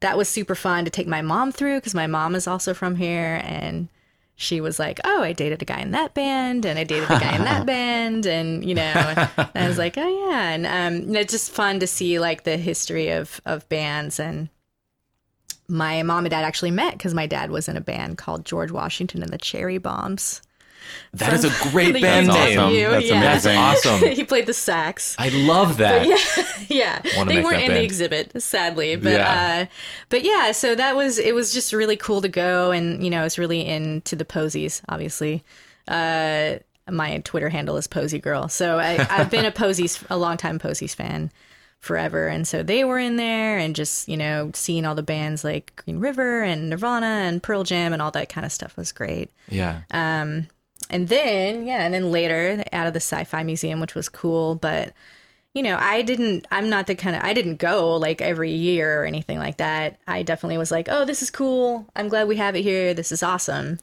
that 0.00 0.18
was 0.18 0.28
super 0.28 0.54
fun 0.54 0.84
to 0.84 0.90
take 0.90 1.06
my 1.06 1.22
mom 1.22 1.50
through 1.52 1.76
because 1.76 1.94
my 1.94 2.06
mom 2.06 2.34
is 2.34 2.46
also 2.46 2.74
from 2.74 2.96
here, 2.96 3.40
and 3.44 3.88
she 4.40 4.60
was 4.60 4.78
like, 4.78 5.00
"Oh, 5.04 5.20
I 5.20 5.32
dated 5.32 5.60
a 5.62 5.64
guy 5.64 5.80
in 5.80 5.90
that 5.90 6.14
band, 6.14 6.64
and 6.64 6.78
I 6.78 6.84
dated 6.84 7.10
a 7.10 7.18
guy 7.18 7.34
in 7.34 7.42
that 7.42 7.66
band, 7.74 8.24
and 8.24 8.64
you 8.64 8.72
know," 8.72 8.82
and 9.36 9.50
I 9.54 9.68
was 9.68 9.78
like, 9.78 9.98
"Oh 9.98 10.30
yeah," 10.30 10.50
and 10.50 10.64
um, 10.64 11.16
it's 11.16 11.32
just 11.32 11.50
fun 11.50 11.80
to 11.80 11.88
see 11.88 12.20
like 12.20 12.44
the 12.44 12.56
history 12.56 13.10
of 13.10 13.40
of 13.44 13.68
bands 13.68 14.20
and 14.20 14.48
my 15.66 16.04
mom 16.04 16.24
and 16.24 16.30
dad 16.30 16.44
actually 16.44 16.70
met 16.70 16.92
because 16.92 17.14
my 17.14 17.26
dad 17.26 17.50
was 17.50 17.68
in 17.68 17.76
a 17.76 17.80
band 17.80 18.16
called 18.16 18.46
George 18.46 18.70
Washington 18.70 19.22
and 19.22 19.32
the 19.32 19.38
Cherry 19.38 19.76
Bombs. 19.78 20.40
That 21.14 21.32
is 21.32 21.44
a 21.44 21.70
great 21.70 21.94
band 22.00 22.28
That's 22.28 22.38
name. 22.50 22.58
awesome. 22.58 22.74
You, 22.74 22.90
That's 22.90 23.06
yeah. 23.06 23.20
That's 23.20 23.44
amazing. 23.46 23.92
awesome. 23.92 24.08
he 24.16 24.24
played 24.24 24.46
the 24.46 24.52
sax. 24.54 25.16
I 25.18 25.28
love 25.30 25.78
that. 25.78 26.06
yeah, 26.68 27.00
Wanna 27.16 27.32
they 27.32 27.42
weren't 27.42 27.56
that 27.58 27.64
in 27.70 27.72
the 27.74 27.82
exhibit, 27.82 28.40
sadly, 28.42 28.96
but 28.96 29.12
Yeah. 29.12 29.66
uh, 29.68 29.74
but 30.08 30.22
yeah. 30.24 30.52
So 30.52 30.74
that 30.74 30.96
was 30.96 31.18
it. 31.18 31.34
Was 31.34 31.52
just 31.52 31.72
really 31.72 31.96
cool 31.96 32.20
to 32.22 32.28
go, 32.28 32.70
and 32.70 33.02
you 33.02 33.10
know, 33.10 33.20
I 33.20 33.24
was 33.24 33.38
really 33.38 33.66
into 33.66 34.16
the 34.16 34.24
posies. 34.24 34.82
Obviously, 34.88 35.42
uh, 35.88 36.56
my 36.90 37.18
Twitter 37.18 37.48
handle 37.48 37.76
is 37.76 37.86
Posy 37.86 38.18
Girl, 38.18 38.48
so 38.48 38.78
I, 38.78 39.06
I've 39.10 39.30
been 39.30 39.44
a 39.44 39.50
Posies 39.52 40.02
a 40.10 40.16
long 40.16 40.36
time 40.36 40.58
Posies 40.58 40.94
fan 40.94 41.30
forever, 41.80 42.26
and 42.26 42.46
so 42.48 42.62
they 42.62 42.82
were 42.84 42.98
in 42.98 43.16
there, 43.16 43.56
and 43.58 43.76
just 43.76 44.08
you 44.08 44.16
know, 44.16 44.50
seeing 44.54 44.84
all 44.84 44.94
the 44.94 45.02
bands 45.02 45.44
like 45.44 45.76
Green 45.84 45.98
River 46.00 46.42
and 46.42 46.70
Nirvana 46.70 47.06
and 47.06 47.42
Pearl 47.42 47.62
Jam 47.62 47.92
and 47.92 48.00
all 48.02 48.10
that 48.12 48.28
kind 48.28 48.44
of 48.44 48.52
stuff 48.52 48.76
was 48.76 48.90
great. 48.92 49.30
Yeah. 49.48 49.82
And 50.90 51.08
then, 51.08 51.66
yeah, 51.66 51.84
and 51.84 51.92
then 51.92 52.10
later 52.10 52.64
out 52.72 52.86
of 52.86 52.92
the 52.94 53.00
sci-fi 53.00 53.42
museum, 53.42 53.80
which 53.80 53.94
was 53.94 54.08
cool, 54.08 54.54
but 54.54 54.92
you 55.54 55.62
know, 55.62 55.76
I 55.80 56.02
didn't 56.02 56.46
I'm 56.50 56.68
not 56.68 56.86
the 56.86 56.94
kind 56.94 57.16
of 57.16 57.22
I 57.22 57.32
didn't 57.32 57.56
go 57.56 57.96
like 57.96 58.20
every 58.20 58.52
year 58.52 59.02
or 59.02 59.06
anything 59.06 59.38
like 59.38 59.56
that. 59.56 59.98
I 60.06 60.22
definitely 60.22 60.58
was 60.58 60.70
like, 60.70 60.88
"Oh, 60.90 61.04
this 61.04 61.22
is 61.22 61.30
cool. 61.30 61.86
I'm 61.96 62.08
glad 62.08 62.28
we 62.28 62.36
have 62.36 62.54
it 62.54 62.62
here. 62.62 62.94
This 62.94 63.10
is 63.10 63.22
awesome." 63.22 63.80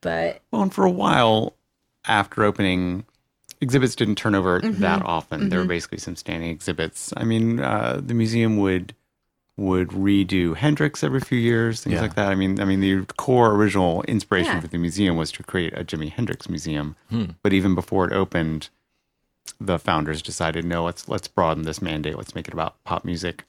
But 0.00 0.40
Well, 0.50 0.62
and 0.62 0.72
for 0.72 0.84
a 0.84 0.90
while 0.90 1.54
after 2.06 2.44
opening, 2.44 3.04
exhibits 3.60 3.94
didn't 3.94 4.14
turn 4.14 4.34
over 4.34 4.60
that 4.60 5.02
often. 5.04 5.48
There 5.48 5.58
were 5.58 5.66
basically 5.66 5.98
some 5.98 6.16
standing 6.16 6.50
exhibits. 6.50 7.12
I 7.16 7.24
mean, 7.24 7.60
uh, 7.60 8.00
the 8.02 8.14
museum 8.14 8.56
would 8.58 8.94
would 9.58 9.88
redo 9.88 10.54
Hendrix 10.56 11.02
every 11.02 11.18
few 11.20 11.36
years, 11.38 11.82
things 11.82 11.94
Yeah. 11.94 12.00
like 12.02 12.14
that. 12.14 12.28
I 12.30 12.36
mean, 12.36 12.60
I 12.60 12.64
mean, 12.64 12.80
the 12.80 13.04
core 13.16 13.52
original 13.54 14.02
inspiration 14.04 14.52
Yeah. 14.54 14.60
for 14.60 14.68
the 14.68 14.78
museum 14.78 15.16
was 15.16 15.32
to 15.32 15.42
create 15.42 15.72
a 15.76 15.84
Jimi 15.84 16.10
Hendrix 16.12 16.48
museum. 16.48 16.94
Hmm. 17.10 17.24
But 17.42 17.52
even 17.52 17.74
before 17.74 18.06
it 18.06 18.12
opened, 18.12 18.68
the 19.60 19.78
founders 19.80 20.22
decided, 20.22 20.64
no, 20.64 20.84
let's 20.84 21.08
let's 21.08 21.26
broaden 21.26 21.64
this 21.64 21.82
mandate. 21.82 22.16
Let's 22.16 22.34
make 22.36 22.46
it 22.46 22.54
about 22.54 22.82
pop 22.84 23.04
music. 23.04 23.44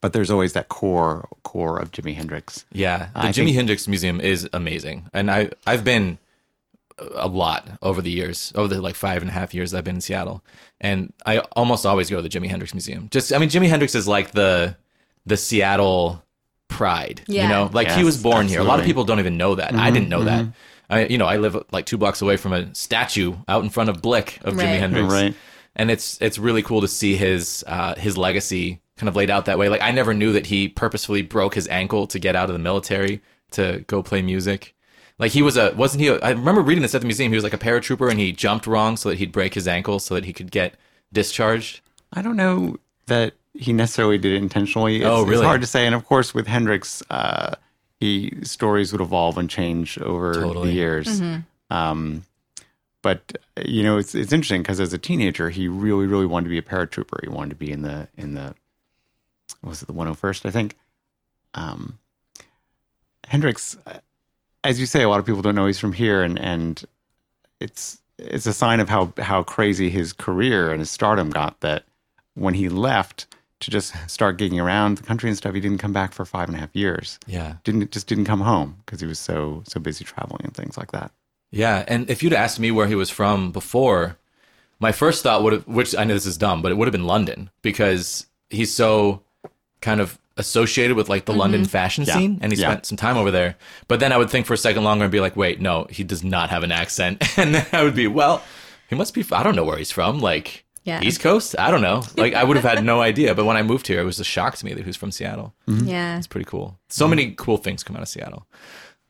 But 0.00 0.12
there's 0.12 0.30
always 0.30 0.52
that 0.52 0.68
core 0.68 1.28
core 1.42 1.78
of 1.78 1.90
Jimi 1.90 2.14
Hendrix. 2.14 2.64
Yeah, 2.70 3.08
the 3.14 3.18
I 3.20 3.28
Jimi 3.30 3.34
think- 3.46 3.56
Hendrix 3.56 3.88
Museum 3.88 4.20
is 4.20 4.48
amazing, 4.52 5.06
and 5.12 5.28
I 5.30 5.50
I've 5.66 5.82
been 5.82 6.18
a 7.16 7.26
lot 7.26 7.66
over 7.82 8.00
the 8.00 8.10
years, 8.12 8.52
over 8.54 8.72
the 8.72 8.80
like 8.80 8.94
five 8.94 9.22
and 9.22 9.30
a 9.30 9.34
half 9.34 9.52
years 9.54 9.74
I've 9.74 9.84
been 9.84 9.96
in 9.96 10.00
Seattle, 10.00 10.44
and 10.80 11.12
I 11.24 11.38
almost 11.56 11.84
always 11.84 12.08
go 12.10 12.16
to 12.16 12.22
the 12.22 12.28
Jimi 12.28 12.48
Hendrix 12.48 12.72
Museum. 12.74 13.08
Just 13.10 13.32
I 13.32 13.38
mean, 13.38 13.48
Jimi 13.48 13.68
Hendrix 13.68 13.94
is 13.96 14.06
like 14.06 14.30
the 14.32 14.76
the 15.26 15.36
Seattle 15.36 16.22
pride, 16.68 17.22
you 17.26 17.48
know, 17.48 17.70
like 17.72 17.90
he 17.90 18.04
was 18.04 18.22
born 18.22 18.48
here. 18.48 18.60
A 18.60 18.64
lot 18.64 18.78
of 18.80 18.86
people 18.86 19.04
don't 19.04 19.18
even 19.18 19.36
know 19.36 19.54
that. 19.56 19.74
I 19.74 19.90
didn't 19.90 20.08
know 20.08 20.24
that. 20.24 20.46
I 20.88 21.06
you 21.06 21.18
know 21.18 21.26
I 21.26 21.36
live 21.38 21.56
like 21.72 21.84
two 21.86 21.96
blocks 21.98 22.22
away 22.22 22.36
from 22.36 22.52
a 22.52 22.72
statue 22.74 23.34
out 23.48 23.64
in 23.64 23.70
front 23.70 23.90
of 23.90 24.00
Blick 24.02 24.38
of 24.42 24.54
Jimi 24.54 24.78
Hendrix, 24.78 25.12
Right. 25.12 25.34
and 25.74 25.90
it's 25.90 26.16
it's 26.20 26.38
really 26.38 26.62
cool 26.62 26.80
to 26.80 26.88
see 26.88 27.16
his 27.16 27.64
uh, 27.66 27.96
his 27.96 28.16
legacy 28.16 28.80
kind 28.96 29.08
of 29.08 29.16
laid 29.16 29.28
out 29.28 29.46
that 29.46 29.58
way. 29.58 29.68
Like 29.68 29.82
I 29.82 29.90
never 29.90 30.14
knew 30.14 30.32
that 30.32 30.46
he 30.46 30.68
purposefully 30.68 31.22
broke 31.22 31.54
his 31.56 31.66
ankle 31.68 32.06
to 32.06 32.18
get 32.20 32.36
out 32.36 32.48
of 32.48 32.52
the 32.52 32.60
military 32.60 33.20
to 33.52 33.84
go 33.88 34.00
play 34.02 34.22
music. 34.22 34.74
Like 35.18 35.32
he 35.32 35.42
was 35.42 35.56
a 35.56 35.72
wasn't 35.74 36.02
he? 36.02 36.08
A, 36.08 36.18
I 36.20 36.30
remember 36.30 36.60
reading 36.60 36.82
this 36.82 36.94
at 36.94 37.00
the 37.00 37.06
museum. 37.08 37.32
He 37.32 37.36
was 37.36 37.42
like 37.44 37.52
a 37.54 37.58
paratrooper 37.58 38.08
and 38.08 38.20
he 38.20 38.30
jumped 38.32 38.66
wrong 38.68 38.96
so 38.96 39.08
that 39.08 39.18
he'd 39.18 39.32
break 39.32 39.54
his 39.54 39.66
ankle 39.66 39.98
so 39.98 40.14
that 40.14 40.24
he 40.24 40.32
could 40.32 40.52
get 40.52 40.74
discharged. 41.12 41.80
I 42.12 42.22
don't 42.22 42.36
know 42.36 42.76
that 43.06 43.34
he 43.58 43.72
necessarily 43.72 44.18
did 44.18 44.32
it 44.32 44.36
intentionally. 44.36 44.96
It's, 44.96 45.06
Oh, 45.06 45.28
It's 45.28 45.40
hard 45.42 45.60
to 45.60 45.66
say. 45.66 45.86
And 45.86 45.94
of 45.94 46.04
course, 46.04 46.34
with 46.34 46.46
Hendrix, 46.46 47.02
uh, 47.10 47.54
he 47.98 48.32
stories 48.42 48.92
would 48.92 49.00
evolve 49.00 49.38
and 49.38 49.48
change 49.48 49.98
over 49.98 50.34
Totally. 50.34 50.68
the 50.68 50.74
years. 50.74 51.20
Um, 51.70 52.24
but 53.02 53.38
you 53.64 53.82
know, 53.82 53.98
it's 53.98 54.14
it's 54.14 54.32
interesting 54.32 54.62
because 54.62 54.80
as 54.80 54.92
a 54.92 54.98
teenager, 54.98 55.50
he 55.50 55.68
really, 55.68 56.06
really 56.06 56.26
wanted 56.26 56.44
to 56.44 56.50
be 56.50 56.58
a 56.58 56.62
paratrooper. 56.62 57.22
He 57.22 57.28
wanted 57.28 57.50
to 57.50 57.56
be 57.56 57.70
in 57.70 57.82
the 57.82 58.08
in 58.16 58.34
the 58.34 58.54
was 59.62 59.82
it 59.82 59.86
the 59.86 59.94
101st? 59.94 60.46
I 60.46 60.50
think. 60.50 60.76
Um, 61.54 61.98
Hendrix, 63.26 63.76
uh, 63.86 63.98
as 64.62 64.78
you 64.78 64.86
say, 64.86 65.02
a 65.02 65.08
lot 65.08 65.18
of 65.20 65.26
people 65.26 65.42
don't 65.42 65.54
know 65.54 65.66
he's 65.66 65.78
from 65.78 65.92
here, 65.92 66.22
and 66.22 66.38
and 66.38 66.84
it's 67.60 67.98
it's 68.18 68.46
a 68.46 68.52
sign 68.52 68.80
of 68.80 68.88
how 68.88 69.12
how 69.18 69.42
crazy 69.42 69.88
his 69.90 70.12
career 70.12 70.70
and 70.70 70.80
his 70.80 70.90
stardom 70.90 71.30
got 71.30 71.60
that 71.60 71.84
when 72.34 72.54
he 72.54 72.68
left 72.68 73.26
to 73.66 73.70
just 73.72 73.92
start 74.08 74.38
gigging 74.38 74.62
around 74.62 74.96
the 74.96 75.02
country 75.02 75.28
and 75.28 75.36
stuff, 75.36 75.52
he 75.52 75.60
didn't 75.60 75.78
come 75.78 75.92
back 75.92 76.12
for 76.12 76.24
five 76.24 76.48
and 76.48 76.56
a 76.56 76.60
half 76.60 76.74
years. 76.74 77.18
Yeah. 77.26 77.56
Didn't 77.64 77.90
just 77.90 78.06
didn't 78.06 78.24
come 78.24 78.40
home 78.40 78.76
because 78.86 79.00
he 79.00 79.06
was 79.08 79.18
so 79.18 79.64
so 79.66 79.80
busy 79.80 80.04
traveling 80.04 80.42
and 80.44 80.54
things 80.54 80.78
like 80.78 80.92
that. 80.92 81.10
Yeah, 81.50 81.84
and 81.88 82.08
if 82.08 82.22
you'd 82.22 82.32
asked 82.32 82.60
me 82.60 82.70
where 82.70 82.86
he 82.86 82.94
was 82.94 83.10
from 83.10 83.50
before, 83.50 84.18
my 84.78 84.92
first 84.92 85.22
thought 85.22 85.42
would 85.42 85.52
have, 85.52 85.66
which 85.66 85.96
I 85.96 86.04
know 86.04 86.14
this 86.14 86.26
is 86.26 86.36
dumb, 86.36 86.62
but 86.62 86.70
it 86.70 86.76
would 86.76 86.86
have 86.86 86.92
been 86.92 87.06
London 87.06 87.50
because 87.62 88.26
he's 88.50 88.72
so 88.72 89.22
kind 89.80 90.00
of 90.00 90.18
associated 90.36 90.96
with 90.96 91.08
like 91.08 91.24
the 91.24 91.32
London 91.32 91.62
mm-hmm. 91.62 91.68
fashion 91.68 92.04
Yeah. 92.04 92.14
scene, 92.14 92.38
and 92.42 92.52
he 92.52 92.60
Yeah. 92.60 92.70
spent 92.70 92.86
some 92.86 92.96
time 92.98 93.16
over 93.16 93.30
there. 93.32 93.56
But 93.88 93.98
then 94.00 94.12
I 94.12 94.16
would 94.16 94.30
think 94.30 94.46
for 94.46 94.54
a 94.54 94.58
second 94.58 94.84
longer 94.84 95.04
and 95.06 95.12
be 95.12 95.20
like, 95.20 95.34
wait, 95.36 95.60
no, 95.60 95.86
he 95.90 96.04
does 96.04 96.22
not 96.22 96.50
have 96.50 96.62
an 96.62 96.70
accent, 96.72 97.22
and 97.38 97.54
then 97.54 97.66
I 97.72 97.82
would 97.82 97.96
be, 97.96 98.06
well, 98.06 98.42
he 98.88 98.94
must 98.94 99.12
be. 99.14 99.24
I 99.32 99.42
don't 99.42 99.56
know 99.56 99.64
where 99.64 99.78
he's 99.78 99.90
from, 99.90 100.20
like 100.20 100.64
Yeah. 100.86 101.00
East 101.02 101.20
Coast. 101.20 101.56
I 101.58 101.70
don't 101.70 101.82
know. 101.82 102.02
Like 102.16 102.34
I 102.34 102.44
would 102.44 102.56
have 102.56 102.64
had 102.64 102.82
no 102.84 103.00
idea. 103.10 103.34
But 103.34 103.44
when 103.44 103.56
I 103.56 103.62
moved 103.62 103.88
here, 103.88 104.00
it 104.00 104.04
was 104.04 104.20
a 104.20 104.24
shock 104.24 104.54
to 104.56 104.64
me 104.64 104.72
that 104.72 104.80
he 104.80 104.86
was 104.86 104.96
from 104.96 105.10
Seattle. 105.10 105.52
Mm-hmm. 105.66 105.88
yeah, 105.88 106.16
It's 106.16 106.28
pretty 106.28 106.44
cool. 106.44 106.78
So 106.88 107.08
many 107.08 107.32
cool 107.32 107.56
things 107.56 107.82
come 107.82 107.96
out 107.96 108.02
of 108.02 108.08
Seattle. 108.08 108.46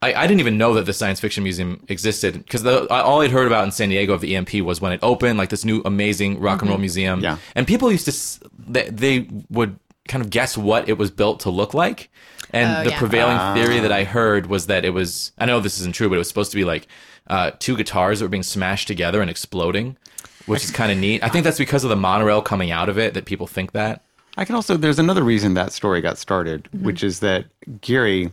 I, 0.03 0.15
I 0.15 0.27
didn't 0.27 0.41
even 0.41 0.59
know 0.59 0.75
that 0.75 0.87
the 0.87 0.93
science 0.93 1.21
fiction 1.21 1.43
museum 1.43 1.85
existed 1.89 2.35
because 2.35 2.67
all 2.67 3.23
I'd 3.23 3.31
heard 3.31 3.47
about 3.47 3.65
in 3.65 3.71
San 3.71 3.89
Diego 3.89 4.13
of 4.13 4.21
the 4.21 4.37
EMP 4.37 4.55
was 4.57 4.81
when 4.81 4.93
it 4.93 5.01
opened, 5.03 5.39
like 5.39 5.49
this 5.49 5.65
new 5.65 5.83
amazing 5.85 6.39
rock 6.41 6.61
and 6.61 6.69
roll 6.69 6.77
mm-hmm. 6.77 6.83
museum. 6.83 7.21
Yeah. 7.21 7.39
and 7.55 7.67
people 7.67 7.91
used 7.91 8.07
to 8.07 8.49
they, 8.59 8.89
they 8.91 9.29
would 9.51 9.79
kind 10.09 10.23
of 10.23 10.31
guess 10.31 10.57
what 10.57 10.89
it 10.89 10.99
was 10.99 11.11
built 11.11 11.41
to 11.41 11.51
look 11.51 11.75
like, 11.75 12.11
and 12.53 12.79
Oh, 12.79 12.85
the 12.85 12.91
yeah. 12.91 12.99
prevailing 12.99 13.37
ah. 13.37 13.55
theory 13.55 13.81
that 13.81 13.91
I 13.93 14.05
heard 14.05 14.47
was 14.47 14.67
that 14.67 14.85
it 14.85 14.91
was 14.91 15.33
I 15.39 15.47
know 15.47 15.61
this 15.61 15.81
isn't 15.81 15.95
true, 15.95 16.09
but 16.09 16.17
it 16.17 16.19
was 16.19 16.29
supposed 16.29 16.51
to 16.53 16.57
be 16.57 16.65
like 16.65 16.87
uh, 17.27 17.53
two 17.59 17.77
guitars 17.77 18.21
that 18.21 18.27
were 18.27 18.31
being 18.31 18.43
smashed 18.43 18.87
together 18.87 19.21
and 19.21 19.31
exploding, 19.31 19.97
which 20.47 20.65
is 20.65 20.71
kind 20.71 20.91
of 20.91 20.99
neat. 20.99 21.23
I 21.23 21.29
think 21.29 21.45
that's 21.45 21.59
because 21.59 21.85
of 21.85 21.91
the 21.91 21.97
monorail 21.97 22.43
coming 22.43 22.71
out 22.71 22.89
of 22.89 22.99
it 22.99 23.15
that 23.15 23.25
people 23.25 23.47
think 23.47 23.73
that. 23.73 24.03
I 24.37 24.45
can 24.45 24.55
also, 24.55 24.77
there's 24.77 24.99
another 24.99 25.23
reason 25.23 25.55
that 25.55 25.73
story 25.73 26.01
got 26.01 26.19
started, 26.19 26.69
which 26.83 27.03
is 27.03 27.21
that 27.21 27.47
Gehry, 27.81 28.33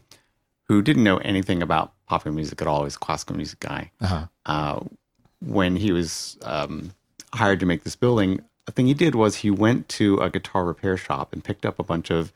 who 0.67 0.81
didn't 0.81 1.03
know 1.03 1.17
anything 1.17 1.61
about 1.61 1.93
popular 2.07 2.35
music 2.35 2.61
at 2.61 2.67
all, 2.67 2.79
he 2.79 2.85
was 2.85 2.95
a 2.95 2.99
classical 2.99 3.35
music 3.35 3.59
guy. 3.59 3.91
uh 4.45 4.79
when 5.45 5.75
he 5.75 5.91
was 5.91 6.37
um, 6.43 6.93
hired 7.33 7.59
to 7.59 7.65
make 7.65 7.83
this 7.83 7.95
building, 7.97 8.41
the 8.65 8.71
thing 8.71 8.87
he 8.87 8.93
did 8.93 9.13
was 9.13 9.37
he 9.37 9.51
went 9.51 9.89
to 9.89 10.17
a 10.19 10.29
guitar 10.29 10.63
repair 10.63 10.95
shop 10.95 11.33
and 11.33 11.43
picked 11.43 11.65
up 11.65 11.79
a 11.79 11.83
bunch 11.83 12.09
of 12.09 12.31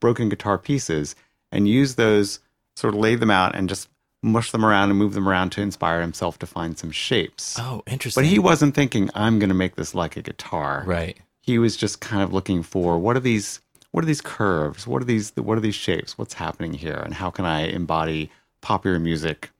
broken 0.00 0.28
guitar 0.28 0.58
pieces 0.58 1.16
and 1.50 1.66
used 1.68 1.96
those, 1.96 2.38
sort 2.76 2.94
of 2.94 3.00
laid 3.00 3.18
them 3.18 3.30
out 3.30 3.54
and 3.54 3.68
just 3.68 3.88
mushed 4.22 4.52
them 4.52 4.64
around 4.64 4.90
and 4.90 4.98
move 4.98 5.14
them 5.14 5.28
around 5.28 5.50
to 5.50 5.60
inspire 5.60 6.00
himself 6.00 6.38
to 6.38 6.46
find 6.46 6.78
some 6.78 6.90
shapes. 6.90 7.56
Oh, 7.58 7.82
interesting. 7.86 8.22
But 8.22 8.28
he 8.28 8.38
wasn't 8.38 8.74
thinking, 8.74 9.10
I'm 9.14 9.38
going 9.38 9.48
to 9.48 9.54
make 9.54 9.74
this 9.76 9.94
like 9.94 10.16
a 10.16 10.22
guitar 10.22 10.84
right. 10.86 11.16
he 11.40 11.58
was 11.58 11.76
just 11.76 12.00
kind 12.00 12.22
of 12.22 12.32
looking 12.32 12.62
for 12.62 12.98
what 12.98 13.16
are 13.16 13.20
these 13.20 13.60
what 13.90 14.02
are 14.02 14.06
these 14.06 14.20
curves 14.22 14.86
what 14.86 15.02
are 15.02 15.04
these 15.04 15.32
what 15.36 15.58
are 15.58 15.60
these 15.60 15.74
shapes 15.74 16.16
what's 16.16 16.34
happening 16.34 16.72
here 16.72 16.94
and 17.04 17.14
how 17.14 17.30
can 17.30 17.44
i 17.44 17.62
embody 17.66 18.30
popular 18.62 18.98
music 18.98 19.50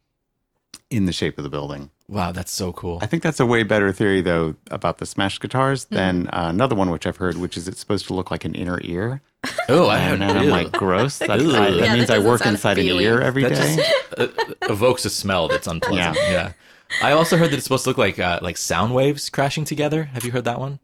in 0.91 1.05
the 1.07 1.13
shape 1.13 1.37
of 1.39 1.45
the 1.45 1.51
building 1.51 1.91
Wow, 2.13 2.31
that's 2.33 2.53
so 2.53 2.73
cool. 2.75 2.99
i 3.01 3.07
think 3.07 3.23
that's 3.23 3.41
a 3.41 3.47
way 3.47 3.63
better 3.63 3.91
theory 3.93 4.21
though 4.21 4.55
about 4.71 4.99
the 4.99 5.07
smashed 5.07 5.41
guitars 5.41 5.87
than 5.87 6.29
uh, 6.29 6.49
another 6.51 6.75
one 6.77 6.91
which 6.91 7.07
i've 7.07 7.17
heard 7.17 7.37
which 7.39 7.57
is 7.57 7.67
it's 7.69 7.81
supposed 7.81 8.07
to 8.09 8.13
look 8.15 8.31
like 8.31 8.45
an 8.45 8.55
inner 8.55 8.79
ear 8.83 9.23
oh, 9.69 9.87
I 9.89 9.99
and 9.99 10.21
don't 10.21 10.29
then 10.29 10.37
i'm 10.37 10.49
like 10.51 10.73
gross 10.73 11.19
that, 11.19 11.31
I- 11.31 11.37
that 11.39 11.75
Yeah, 11.87 11.95
means 11.95 12.09
that 12.09 12.19
i 12.21 12.25
work 12.31 12.41
sound 12.43 12.55
inside 12.57 12.79
an 12.79 12.87
ear 12.87 13.21
every 13.21 13.43
That 13.45 13.55
day 13.55 13.77
just 14.19 14.21
uh, 14.21 14.29
evokes 14.75 15.05
a 15.07 15.11
smell 15.11 15.49
that's 15.49 15.67
unpleasant. 15.67 16.17
Yeah. 16.17 16.33
Yeah. 16.33 16.53
I 17.01 17.13
also 17.13 17.39
heard 17.39 17.51
that 17.51 17.57
it's 17.57 17.65
supposed 17.65 17.85
to 17.85 17.91
look 17.91 17.99
like 18.07 18.19
uh, 18.19 18.39
like 18.43 18.59
sound 18.59 18.95
waves 18.95 19.31
crashing 19.31 19.65
together. 19.65 20.05
Have 20.15 20.25
you 20.27 20.31
heard 20.33 20.45
that 20.45 20.61
one? 20.61 20.79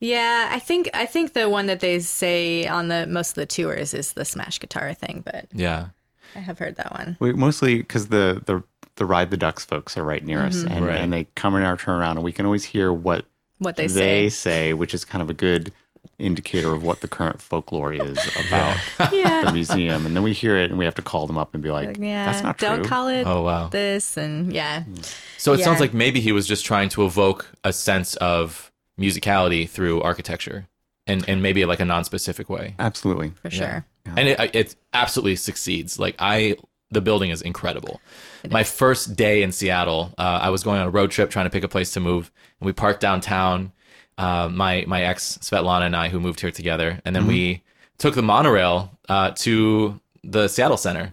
Yeah, 0.00 0.48
I 0.50 0.58
think 0.58 0.88
I 0.94 1.06
think 1.06 1.32
the 1.34 1.48
one 1.48 1.66
that 1.66 1.80
they 1.80 2.00
say 2.00 2.66
on 2.66 2.88
the 2.88 3.06
most 3.06 3.30
of 3.30 3.34
the 3.36 3.46
tours 3.46 3.94
is 3.94 4.12
the 4.12 4.24
smash 4.24 4.58
guitar 4.58 4.92
thing, 4.94 5.22
but 5.24 5.46
Yeah. 5.52 5.88
I 6.34 6.40
have 6.40 6.58
heard 6.58 6.76
that 6.76 6.92
one. 6.92 7.16
we, 7.20 7.32
mostly 7.32 7.78
because 7.78 8.08
the, 8.08 8.42
the 8.44 8.62
the 8.96 9.06
ride 9.06 9.30
the 9.30 9.36
ducks 9.36 9.64
folks 9.64 9.96
are 9.96 10.04
right 10.04 10.24
near 10.24 10.40
us 10.40 10.56
mm-hmm. 10.58 10.72
and, 10.72 10.86
Right. 10.86 10.96
and 11.00 11.12
they 11.12 11.24
come 11.34 11.54
in 11.56 11.62
our 11.62 11.76
turnaround 11.76 12.12
and 12.12 12.22
we 12.22 12.32
can 12.32 12.44
always 12.46 12.64
hear 12.64 12.92
what 12.92 13.24
What 13.58 13.76
they, 13.76 13.86
they 13.86 14.28
say. 14.28 14.28
say, 14.28 14.72
which 14.74 14.92
is 14.94 15.04
kind 15.04 15.22
of 15.22 15.30
a 15.30 15.34
good 15.34 15.72
indicator 16.18 16.72
of 16.72 16.82
what 16.82 17.00
the 17.00 17.08
current 17.08 17.42
folklore 17.42 17.92
is 17.92 18.16
about 18.48 18.76
the 18.98 19.50
museum. 19.52 20.06
And 20.06 20.14
then 20.16 20.22
we 20.22 20.32
hear 20.32 20.56
it 20.56 20.70
and 20.70 20.78
we 20.78 20.84
have 20.84 20.94
to 20.94 21.02
call 21.02 21.26
them 21.26 21.36
up 21.36 21.52
and 21.52 21.62
be 21.62 21.70
like, 21.70 21.98
yeah. 21.98 22.26
that's 22.26 22.42
not 22.42 22.58
Don't 22.58 22.78
true. 22.78 22.88
call 22.88 23.08
it 23.08 23.26
Oh 23.26 23.42
wow. 23.42 23.68
this 23.68 24.16
and 24.16 24.52
yeah. 24.52 24.82
Mm. 24.84 25.14
So 25.36 25.52
it 25.52 25.60
sounds 25.60 25.80
like 25.80 25.92
maybe 25.92 26.20
he 26.20 26.32
was 26.32 26.46
just 26.46 26.64
trying 26.64 26.88
to 26.90 27.04
evoke 27.04 27.50
a 27.64 27.72
sense 27.72 28.14
of 28.16 28.72
musicality 28.98 29.68
through 29.68 30.00
architecture, 30.00 30.66
and 31.06 31.28
and 31.28 31.42
maybe 31.42 31.64
like 31.66 31.80
a 31.80 31.84
non-specific 31.84 32.48
way. 32.48 32.74
Absolutely. 32.78 33.32
For 33.42 33.50
sure. 33.50 33.84
and 34.06 34.28
it, 34.28 34.54
it 34.54 34.76
absolutely 34.94 35.36
succeeds. 35.36 35.98
Like 35.98 36.14
I, 36.18 36.56
the 36.90 37.00
building 37.02 37.30
is 37.30 37.42
incredible. 37.42 38.00
My 38.50 38.62
first 38.64 39.16
day 39.16 39.42
in 39.42 39.52
Seattle, 39.52 40.12
uh, 40.18 40.40
I 40.42 40.50
was 40.50 40.62
going 40.62 40.80
on 40.80 40.86
a 40.86 40.90
road 40.90 41.10
trip 41.10 41.30
trying 41.30 41.46
to 41.46 41.50
pick 41.50 41.64
a 41.64 41.68
place 41.68 41.92
to 41.92 42.00
move, 42.00 42.30
and 42.60 42.66
we 42.66 42.72
parked 42.72 43.00
downtown. 43.00 43.72
Uh, 44.18 44.48
my 44.50 44.84
my 44.86 45.02
ex 45.02 45.38
Svetlana 45.42 45.86
and 45.86 45.94
I, 45.96 46.08
who 46.08 46.18
moved 46.20 46.40
here 46.40 46.50
together, 46.50 47.00
and 47.04 47.14
then 47.14 47.26
we 47.26 47.62
took 47.98 48.14
the 48.14 48.22
monorail 48.22 48.90
uh, 49.08 49.32
to 49.36 50.00
the 50.24 50.48
Seattle 50.48 50.76
Center. 50.76 51.12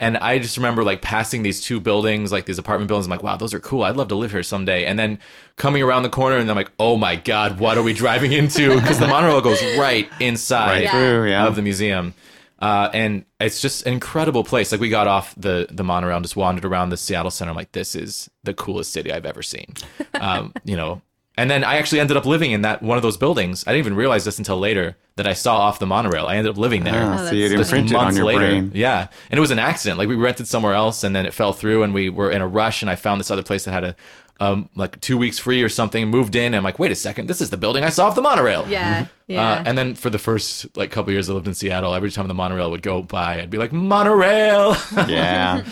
And 0.00 0.16
I 0.18 0.38
just 0.38 0.56
remember 0.56 0.82
like 0.84 1.02
passing 1.02 1.42
these 1.42 1.60
two 1.60 1.80
buildings, 1.80 2.30
like 2.32 2.46
these 2.46 2.58
apartment 2.58 2.88
buildings. 2.88 3.06
I'm 3.06 3.10
like, 3.10 3.22
wow, 3.22 3.36
those 3.36 3.52
are 3.52 3.60
cool. 3.60 3.82
I'd 3.82 3.96
love 3.96 4.08
to 4.08 4.14
live 4.14 4.30
here 4.30 4.42
someday. 4.42 4.84
And 4.84 4.98
then 4.98 5.18
coming 5.56 5.82
around 5.82 6.04
the 6.04 6.08
corner, 6.08 6.36
and 6.36 6.48
I'm 6.48 6.56
like, 6.56 6.70
oh 6.78 6.96
my 6.96 7.16
god, 7.16 7.58
what 7.60 7.76
are 7.78 7.82
we 7.82 7.92
driving 7.92 8.32
into? 8.32 8.74
Because 8.80 8.98
the 8.98 9.08
monorail 9.08 9.40
goes 9.40 9.60
right 9.76 10.08
inside 10.20 10.84
Right 10.84 10.90
through, 10.90 11.30
yeah. 11.30 11.46
of 11.46 11.56
the 11.56 11.62
museum. 11.62 12.14
Uh, 12.58 12.90
and 12.92 13.24
it's 13.40 13.60
just 13.60 13.86
an 13.86 13.92
incredible 13.92 14.42
place. 14.42 14.72
Like 14.72 14.80
we 14.80 14.88
got 14.88 15.06
off 15.06 15.34
the 15.36 15.68
the 15.70 15.84
monorail 15.84 16.16
and 16.16 16.24
just 16.24 16.36
wandered 16.36 16.64
around 16.64 16.90
the 16.90 16.96
Seattle 16.96 17.30
Center. 17.30 17.50
I'm 17.50 17.56
like, 17.56 17.72
this 17.72 17.94
is 17.94 18.28
the 18.42 18.52
coolest 18.54 18.92
city 18.92 19.12
I've 19.12 19.26
ever 19.26 19.42
seen. 19.42 19.74
Um, 20.20 20.52
you 20.64 20.76
know. 20.76 21.02
And 21.36 21.48
then 21.48 21.62
I 21.62 21.76
actually 21.76 22.00
ended 22.00 22.16
up 22.16 22.26
living 22.26 22.50
in 22.50 22.62
that 22.62 22.82
one 22.82 22.96
of 22.98 23.02
those 23.04 23.16
buildings. 23.16 23.62
I 23.64 23.70
didn't 23.70 23.86
even 23.86 23.94
realize 23.94 24.24
this 24.24 24.38
until 24.38 24.58
later 24.58 24.96
that 25.14 25.28
I 25.28 25.34
saw 25.34 25.58
off 25.58 25.78
the 25.78 25.86
monorail. 25.86 26.26
I 26.26 26.34
ended 26.34 26.50
up 26.50 26.58
living 26.58 26.82
there. 26.82 27.00
Oh, 27.00 27.30
see, 27.30 27.44
it 27.44 27.50
that's 27.50 27.70
Just 27.70 27.72
imprinted 27.72 27.96
on 27.96 28.16
your 28.16 28.24
later. 28.24 28.40
brain. 28.40 28.72
Yeah. 28.74 29.06
And 29.30 29.38
it 29.38 29.40
was 29.40 29.52
an 29.52 29.60
accident. 29.60 29.98
Like 30.00 30.08
we 30.08 30.16
rented 30.16 30.48
somewhere 30.48 30.74
else 30.74 31.04
and 31.04 31.14
then 31.14 31.26
it 31.26 31.32
fell 31.34 31.52
through 31.52 31.84
and 31.84 31.94
we 31.94 32.08
were 32.08 32.32
in 32.32 32.42
a 32.42 32.48
rush 32.48 32.82
and 32.82 32.90
I 32.90 32.96
found 32.96 33.20
this 33.20 33.30
other 33.30 33.44
place 33.44 33.64
that 33.66 33.70
had 33.70 33.84
a 33.84 33.96
um, 34.40 34.68
like 34.74 35.00
two 35.00 35.16
weeks 35.16 35.38
free 35.38 35.62
or 35.62 35.68
something, 35.68 36.08
moved 36.08 36.34
in 36.34 36.46
and 36.46 36.56
I'm 36.56 36.64
like, 36.64 36.80
wait 36.80 36.90
a 36.90 36.96
second, 36.96 37.28
this 37.28 37.40
is 37.40 37.50
the 37.50 37.56
building 37.56 37.84
I 37.84 37.90
saw 37.90 38.08
off 38.08 38.16
the 38.16 38.22
monorail. 38.22 38.66
Yeah. 38.68 39.06
Yeah. 39.28 39.46
Uh, 39.52 39.62
and 39.66 39.76
then 39.78 39.94
for 39.94 40.08
the 40.10 40.18
first 40.18 40.74
like 40.76 40.90
couple 40.90 41.12
years 41.12 41.28
I 41.28 41.34
lived 41.34 41.46
in 41.46 41.54
Seattle, 41.54 41.94
every 41.94 42.10
time 42.10 42.28
the 42.28 42.34
monorail 42.34 42.70
would 42.70 42.82
go 42.82 43.02
by, 43.02 43.40
I'd 43.40 43.50
be 43.50 43.58
like, 43.58 43.72
monorail. 43.72 44.74
Yeah. 45.06 45.64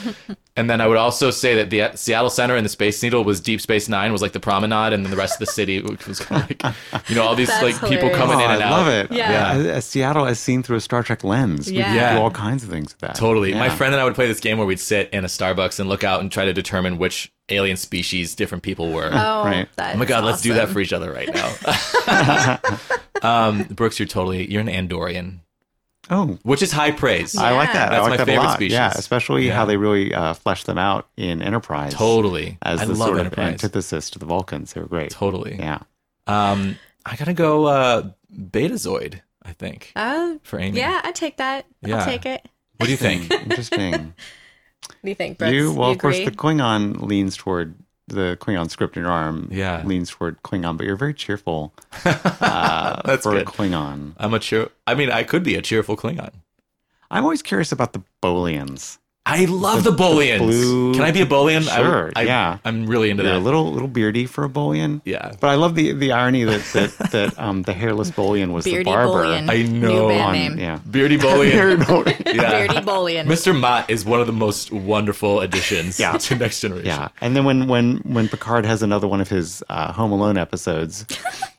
and 0.56 0.68
then 0.70 0.80
I 0.82 0.86
would 0.86 0.96
also 0.98 1.30
say 1.30 1.54
that 1.56 1.70
the 1.70 1.82
uh, 1.82 1.94
Seattle 1.96 2.28
Center 2.30 2.54
and 2.56 2.64
the 2.64 2.68
Space 2.70 3.02
Needle 3.02 3.24
was 3.24 3.40
Deep 3.40 3.60
Space 3.62 3.88
Nine, 3.88 4.12
was 4.12 4.20
like 4.22 4.32
the 4.32 4.40
promenade, 4.40 4.92
and 4.92 5.04
then 5.04 5.10
the 5.10 5.16
rest 5.16 5.34
of 5.34 5.40
the 5.40 5.46
city 5.52 5.80
which 5.80 6.06
was 6.06 6.20
kind 6.20 6.42
of 6.42 6.48
like, 6.92 7.08
you 7.08 7.14
know, 7.16 7.22
all 7.22 7.34
these 7.34 7.48
That's 7.48 7.62
like 7.80 7.90
people 7.90 8.10
coming 8.10 8.36
oh, 8.36 8.44
in 8.44 8.50
I 8.50 8.54
and 8.54 8.62
out. 8.62 8.70
love 8.70 8.88
it. 8.88 9.10
Yeah. 9.10 9.52
Uh, 9.52 9.58
uh, 9.76 9.80
Seattle 9.80 10.26
as 10.26 10.38
seen 10.38 10.62
through 10.62 10.76
a 10.76 10.80
Star 10.80 11.02
Trek 11.02 11.24
lens. 11.24 11.70
We 11.70 11.78
Yeah. 11.78 11.88
could 11.88 11.96
Yeah. 11.96 12.14
do 12.16 12.20
all 12.20 12.30
kinds 12.30 12.62
of 12.62 12.68
things 12.70 12.92
with 12.92 13.00
that. 13.00 13.14
Totally. 13.16 13.54
My 13.54 13.70
friend 13.70 13.94
and 13.94 14.00
I 14.00 14.04
would 14.04 14.14
play 14.14 14.26
this 14.26 14.40
game 14.40 14.58
where 14.58 14.66
we'd 14.66 14.80
sit 14.80 15.08
in 15.14 15.24
a 15.24 15.28
Starbucks 15.28 15.80
and 15.80 15.88
look 15.88 16.04
out 16.04 16.20
and 16.20 16.30
try 16.30 16.44
to 16.44 16.52
determine 16.52 16.98
which 16.98 17.32
alien 17.48 17.76
species 17.76 18.34
different 18.34 18.62
people 18.64 18.90
were. 18.92 19.08
oh, 19.12 19.44
right. 19.44 19.68
that's 19.76 19.94
Oh 19.94 19.98
my 19.98 20.04
god, 20.04 20.24
let's 20.24 20.42
do 20.42 20.52
that 20.54 20.68
for 20.68 20.80
each 20.80 20.92
other 20.92 21.12
right 21.12 21.32
now. 21.32 22.58
um, 23.22 23.64
Brooks, 23.64 23.98
you're 23.98 24.06
totally 24.08 24.50
you're 24.50 24.60
an 24.62 24.68
Andorian, 24.68 25.40
Oh, 26.10 26.38
which 26.42 26.62
is 26.62 26.70
high 26.72 26.92
praise. 26.92 27.36
I 27.36 27.50
like 27.52 27.72
that. 27.72 27.90
That's 27.90 27.98
I 27.98 28.00
like 28.02 28.10
my 28.10 28.16
that 28.18 28.26
favorite 28.26 28.42
a 28.44 28.46
lot. 28.46 28.54
species. 28.54 28.72
Yeah, 28.74 28.92
especially 28.94 29.46
Yeah. 29.48 29.54
how 29.56 29.64
they 29.64 29.76
really 29.76 30.14
uh, 30.14 30.34
flesh 30.34 30.62
them 30.64 30.78
out 30.78 31.08
in 31.16 31.42
Enterprise. 31.42 31.94
Totally. 31.94 32.58
As 32.62 32.80
I 32.80 32.84
the 32.84 32.94
love 32.94 33.08
sort 33.08 33.26
of 33.26 33.36
antithesis 33.38 34.10
to 34.10 34.18
the 34.20 34.26
Vulcans. 34.26 34.72
They 34.72 34.80
were 34.80 34.86
great. 34.86 35.10
Totally. 35.10 35.56
Yeah. 35.58 35.80
Um, 36.28 36.78
I 37.04 37.16
gotta 37.16 37.34
go 37.34 37.64
uh, 37.66 38.10
Betazoid. 38.32 39.20
I 39.42 39.52
think 39.52 39.92
Uh, 39.94 40.34
for 40.42 40.58
Amy. 40.58 40.78
yeah, 40.78 41.00
I 41.04 41.12
take 41.12 41.36
that. 41.38 41.66
Yeah. 41.82 41.98
I'll 41.98 42.04
take 42.04 42.26
it. 42.26 42.44
What 42.78 42.86
do 42.86 42.90
you 42.92 42.96
think? 42.98 43.30
Interesting. 43.32 44.14
What 44.88 44.94
do 45.02 45.08
you 45.08 45.14
think, 45.16 45.38
Brooks? 45.38 45.52
you 45.52 45.72
well, 45.72 45.90
of 45.90 45.98
course, 45.98 46.16
agree? 46.16 46.26
the 46.26 46.36
Klingon 46.36 47.00
leans 47.02 47.36
toward 47.36 47.74
the 48.08 48.36
Klingon 48.40 48.70
script 48.70 48.96
in 48.96 49.02
your 49.02 49.12
arm. 49.12 49.48
Yeah. 49.50 49.82
leans 49.84 50.10
toward 50.10 50.42
Klingon, 50.42 50.76
but 50.76 50.86
you're 50.86 50.96
very 50.96 51.14
cheerful 51.14 51.72
uh, 52.04 53.02
That's 53.04 53.22
for 53.24 53.34
a 53.34 53.38
good. 53.38 53.46
Klingon. 53.46 54.14
I'm 54.16 54.34
a 54.34 54.38
cheer. 54.38 54.70
I 54.86 54.94
mean, 54.94 55.10
I 55.10 55.22
could 55.24 55.42
be 55.42 55.54
a 55.56 55.62
cheerful 55.62 55.96
Klingon. 55.96 56.32
I'm 57.10 57.24
always 57.24 57.42
curious 57.42 57.72
about 57.72 57.92
the 57.92 58.02
Bolians. 58.22 58.98
I 59.28 59.44
love 59.46 59.82
the, 59.82 59.90
Bolians. 59.90 60.38
blue- 60.38 60.94
Can 60.94 61.02
I 61.02 61.10
be 61.10 61.20
a 61.20 61.26
Bolian? 61.26 61.66
I- 61.68 61.76
Sure, 61.76 62.12
I, 62.14 62.22
yeah. 62.22 62.58
I'm 62.64 62.86
really 62.86 63.10
into 63.10 63.24
They're 63.24 63.32
that. 63.32 63.38
a 63.40 63.42
little 63.44 63.72
little 63.72 63.88
beardy 63.88 64.24
for 64.24 64.44
a 64.44 64.48
Bolian. 64.48 65.00
yeah. 65.04 65.32
But 65.40 65.48
I 65.48 65.56
love 65.56 65.74
the 65.74 65.92
the 65.92 66.12
irony 66.12 66.44
that 66.44 66.62
that, 66.74 66.98
that 67.10 67.38
um, 67.38 67.62
the 67.62 67.72
hairless 67.72 68.10
Bolian 68.12 68.52
was 68.52 68.64
Beardy 68.64 68.84
the 68.84 68.90
barber. 68.90 69.24
Bolian. 69.24 69.50
I 69.50 69.62
New 69.62 69.80
know. 69.80 70.08
band 70.08 70.22
on- 70.22 70.32
name. 70.32 70.58
yeah. 70.60 70.78
Beardy 70.88 71.18
Bolian. 71.26 71.50
Beardy 71.52 71.82
Bolian. 71.82 72.34
yeah. 72.36 72.50
Beardy 72.50 72.74
Bolian. 72.86 73.26
Mr. 73.26 73.58
Mot 73.58 73.90
is 73.90 74.04
one 74.04 74.20
of 74.20 74.28
the 74.28 74.32
most 74.32 74.70
wonderful 74.70 75.40
additions 75.40 75.98
Yeah. 75.98 76.16
to 76.18 76.36
Next 76.36 76.60
Generation. 76.60 76.86
Yeah, 76.86 77.08
and 77.20 77.34
then 77.34 77.44
when 77.44 77.66
when 77.66 77.96
when 78.04 78.28
Picard 78.28 78.64
has 78.64 78.80
another 78.82 79.08
one 79.08 79.20
of 79.20 79.28
his 79.28 79.60
uh, 79.68 79.92
Home 79.92 80.12
Alone 80.12 80.38
episodes, 80.38 81.04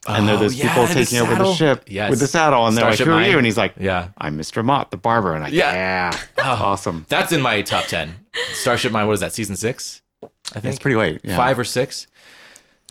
and 0.07 0.27
there 0.27 0.35
are 0.35 0.37
Oh, 0.37 0.41
those 0.41 0.55
yeah, 0.55 0.69
people 0.69 0.87
the 0.87 0.93
taking 0.93 1.19
over 1.19 1.35
the 1.35 1.53
ship 1.53 1.83
Yes. 1.87 2.09
with 2.09 2.19
the 2.19 2.27
saddle, 2.27 2.65
and 2.67 2.75
they're 2.77 2.83
Starship 2.83 2.99
like, 2.99 3.07
"Who 3.07 3.13
are 3.13 3.21
Mine. 3.21 3.31
you?" 3.31 3.37
And 3.37 3.45
he's 3.45 3.57
like, 3.57 3.73
Yeah. 3.79 4.09
I'm 4.17 4.37
Mr. 4.37 4.63
Mot, 4.63 4.91
the 4.91 4.97
barber." 4.97 5.33
And 5.35 5.43
I, 5.45 5.47
Yeah. 5.49 6.11
yeah, 6.37 6.43
awesome. 6.43 7.05
That's 7.09 7.31
in 7.31 7.41
my 7.41 7.61
top 7.61 7.85
10. 7.85 8.15
Starship 8.53 8.91
Mine, 8.91 9.07
what 9.07 9.13
is 9.13 9.19
that, 9.19 9.33
season 9.33 9.55
six? 9.55 10.01
I 10.23 10.59
think. 10.59 10.65
It's 10.73 10.79
pretty 10.79 10.95
late. 10.97 11.21
Yeah. 11.23 11.35
Five 11.35 11.59
or 11.59 11.63
six. 11.65 12.07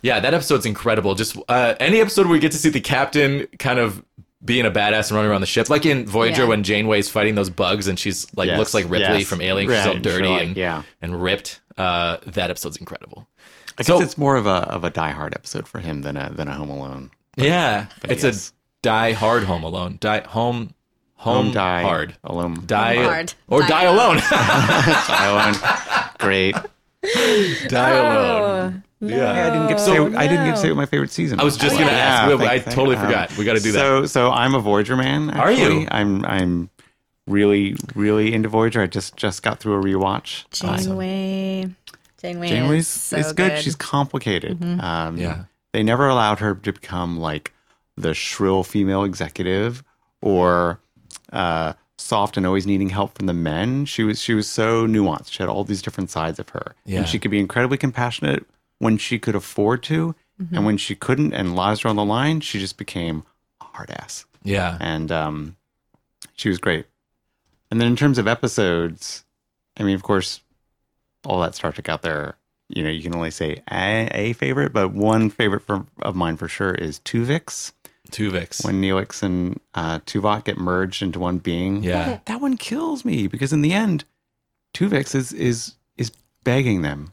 Yeah, 0.03 0.21
that 0.21 0.35
episode's 0.35 0.67
incredible. 0.67 1.15
Just 1.15 1.37
uh, 1.49 1.75
any 1.81 2.01
episode 2.01 2.27
where 2.27 2.33
we 2.35 2.39
get 2.39 2.53
to 2.53 2.59
see 2.59 2.69
the 2.69 2.81
captain 2.81 3.47
kind 3.59 3.79
of 3.79 4.05
being 4.45 4.67
a 4.67 4.71
badass 4.71 5.09
and 5.09 5.13
running 5.17 5.31
around 5.31 5.41
the 5.41 5.47
ship, 5.47 5.69
like 5.71 5.87
in 5.87 6.07
Voyager 6.07 6.43
Yeah. 6.43 6.49
when 6.49 6.63
Janeway's 6.63 7.09
fighting 7.09 7.35
those 7.35 7.51
bugs 7.51 7.89
and 7.89 7.99
she's 7.99 8.27
like 8.37 8.47
Yes, 8.49 8.59
looks 8.59 8.75
like 8.75 8.85
Ripley 8.85 9.19
yes. 9.21 9.27
from 9.27 9.41
Alien. 9.41 9.71
She's 9.71 9.87
all 9.87 9.95
dirty 9.95 10.25
she's 10.25 10.31
like- 10.31 10.43
and 10.43 10.57
yeah. 10.57 10.83
and 11.03 11.21
ripped. 11.23 11.61
Uh, 11.79 12.19
that 12.27 12.51
episode's 12.51 12.77
incredible. 12.77 13.27
I 13.79 13.83
guess 13.83 14.01
it's 14.01 14.17
more 14.19 14.37
of 14.37 14.47
a 14.47 14.51
of 14.71 14.85
a 14.85 14.91
Die 14.91 15.11
Hard 15.11 15.35
episode 15.35 15.67
for 15.69 15.79
him 15.81 16.03
than 16.03 16.17
a 16.17 16.31
than 16.33 16.49
a 16.49 16.55
Home 16.55 16.71
Alone. 16.71 17.11
Yeah, 17.37 17.87
it's 18.05 18.25
yes. 18.25 18.51
a 18.51 18.53
die 18.83 19.12
hard 19.12 19.45
Home 19.45 19.62
Alone. 19.65 19.99
Die 20.01 20.21
home 20.27 20.73
Home, 21.17 21.51
die 21.53 21.83
hard. 21.83 22.17
alone. 22.25 22.62
Die 22.67 22.97
hard. 23.03 23.35
or 23.49 23.61
Die 23.62 23.69
die, 23.69 23.83
alone. 23.85 24.17
alone. 24.17 24.21
die 24.31 25.27
alone. 25.27 25.55
Great. 26.19 26.55
die 27.69 27.91
alone. 27.93 28.83
Yeah. 29.01 29.31
I 29.47 29.51
didn't 29.51 29.69
get 29.69 29.79
to 29.79 29.85
say. 29.85 29.99
I 29.99 30.27
didn't 30.27 30.47
get 30.47 30.53
to 30.53 30.57
say 30.57 30.69
what 30.69 30.77
my 30.77 30.87
favorite 30.87 31.11
season. 31.11 31.39
I 31.41 31.45
was 31.45 31.57
just 31.57 31.75
Oh, 31.75 31.79
gonna 31.79 31.91
yeah. 31.91 31.97
ask. 31.99 32.29
Yeah, 32.31 32.35
We- 32.37 32.45
I 32.45 32.49
thank- 32.49 32.65
thank- 32.65 32.75
totally 32.77 32.97
um, 32.97 33.05
forgot. 33.05 33.37
We 33.37 33.45
got 33.45 33.55
to 33.55 33.61
do 33.61 33.73
that. 33.73 33.79
So, 33.79 34.07
so 34.07 34.31
I'm 34.31 34.55
a 34.55 34.61
Voyager 34.61 34.97
man. 34.97 35.31
Are 35.31 35.53
you? 35.53 35.87
I'm, 35.91 36.25
I'm 36.25 36.71
really, 37.27 37.77
really 37.95 38.33
into 38.33 38.49
Voyager. 38.49 38.81
I 38.81 38.87
just, 38.87 39.17
just 39.17 39.43
got 39.43 39.61
through 39.61 39.75
a 39.81 39.83
rewatch. 39.85 40.45
Janeway. 40.51 41.71
Janeway. 42.21 42.49
Janeway's 42.49 42.87
is, 42.87 42.89
so 42.89 43.17
is 43.19 43.33
good. 43.33 43.59
She's 43.61 43.77
complicated. 43.77 44.63
Um, 44.81 45.17
Yeah. 45.19 45.45
They 45.73 45.83
never 45.83 46.09
allowed 46.09 46.39
her 46.39 46.55
to 46.55 46.73
become 46.73 47.19
like 47.19 47.53
the 47.97 48.15
shrill 48.15 48.63
female 48.65 49.05
executive 49.05 49.83
or 50.23 50.81
uh, 51.33 51.75
soft 51.99 52.37
and 52.37 52.47
always 52.47 52.67
needing 52.67 52.89
help 52.91 53.17
from 53.17 53.27
the 53.27 53.35
men. 53.35 53.85
She 53.85 54.03
was 54.03 54.21
she 54.21 54.33
was 54.35 54.49
so 54.49 54.87
nuanced. 54.87 55.33
She 55.33 55.43
had 55.43 55.49
all 55.51 55.65
these 55.65 55.83
different 55.83 56.11
sides 56.11 56.39
of 56.39 56.49
her. 56.51 56.75
Yeah. 56.87 57.01
And 57.01 57.09
she 57.09 57.19
could 57.19 57.31
be 57.31 57.39
incredibly 57.39 57.77
compassionate 57.79 58.47
when 58.79 58.97
she 58.99 59.19
could 59.19 59.35
afford 59.35 59.83
to. 59.85 60.15
And 60.53 60.67
when 60.67 60.77
she 60.77 60.95
couldn't 60.95 61.33
and 61.33 61.57
lives 61.57 61.83
were 61.83 61.89
on 61.91 61.97
the 61.97 62.05
line, 62.05 62.41
she 62.41 62.59
just 62.59 62.77
became 62.77 63.25
a 63.63 63.65
hard 63.65 63.91
ass. 63.91 64.27
yeah. 64.43 64.77
And 64.81 65.11
um, 65.11 65.57
she 66.35 66.51
was 66.51 66.59
great. 66.59 66.85
And 67.71 67.81
then 67.81 67.89
in 67.89 67.97
terms 67.97 68.19
of 68.19 68.29
episodes, 68.29 69.25
I 69.79 69.83
mean, 69.83 69.95
of 69.95 70.03
course, 70.03 70.41
all 71.27 71.41
that 71.43 71.55
Star 71.55 71.73
Trek 71.73 71.89
out 71.89 72.03
there, 72.03 72.37
you 72.69 72.83
know, 72.83 72.91
you 72.91 73.03
can 73.03 73.15
only 73.15 73.31
say 73.31 73.62
a, 73.71 74.09
a 74.12 74.33
favorite, 74.35 74.73
but 74.73 74.93
one 74.93 75.31
favorite 75.31 75.61
for, 75.62 75.87
of 76.03 76.17
mine 76.17 76.37
for 76.37 76.49
sure 76.49 76.75
is 76.75 77.01
Tuvix. 77.01 77.73
Tuvix. 78.11 78.65
When 78.65 78.81
Neelix 78.81 79.23
and 79.23 79.61
uh, 79.75 79.99
Tuvok 80.01 80.45
get 80.45 80.59
merged 80.59 81.03
into 81.03 81.19
one 81.19 81.39
being. 81.39 81.83
Yeah. 81.83 82.05
That, 82.07 82.27
that 82.27 82.41
one 82.41 82.57
kills 82.57 83.05
me 83.05 83.27
because 83.27 83.53
in 83.53 83.62
the 83.62 83.73
end, 83.73 84.05
Tuvix 84.75 85.15
is 85.15 85.33
is 85.33 85.75
is 85.97 86.12
begging 86.45 86.83
them 86.83 87.12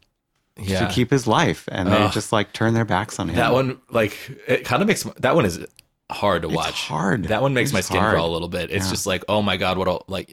yeah. 0.58 0.86
to 0.88 0.94
keep 0.94 1.10
his 1.10 1.26
life, 1.26 1.68
and 1.72 1.90
they 1.90 1.98
Ugh. 1.98 2.12
just 2.12 2.32
like 2.32 2.54
turn 2.54 2.74
their 2.74 2.86
backs 2.86 3.20
on 3.20 3.30
him. 3.30 3.36
that 3.38 3.54
one, 3.54 3.80
like, 3.90 4.16
it 4.48 4.66
kind 4.66 4.82
of 4.82 4.88
makes 4.88 5.04
that 5.04 5.34
one 5.36 5.46
is 5.46 5.66
hard 6.12 6.44
to 6.44 6.50
watch. 6.50 6.74
hard. 6.88 7.24
That 7.26 7.42
one 7.42 7.54
makes 7.54 7.70
It's 7.70 7.74
my 7.74 7.82
skin 7.82 8.00
hard. 8.02 8.14
crawl 8.14 8.30
a 8.30 8.34
little 8.34 8.50
bit. 8.50 8.70
It's 8.70 8.86
Yeah. 8.86 8.92
just 8.92 9.08
like, 9.08 9.24
oh 9.28 9.42
my 9.42 9.58
god, 9.58 9.78
what? 9.78 9.88
A, 9.88 10.00
like, 10.08 10.30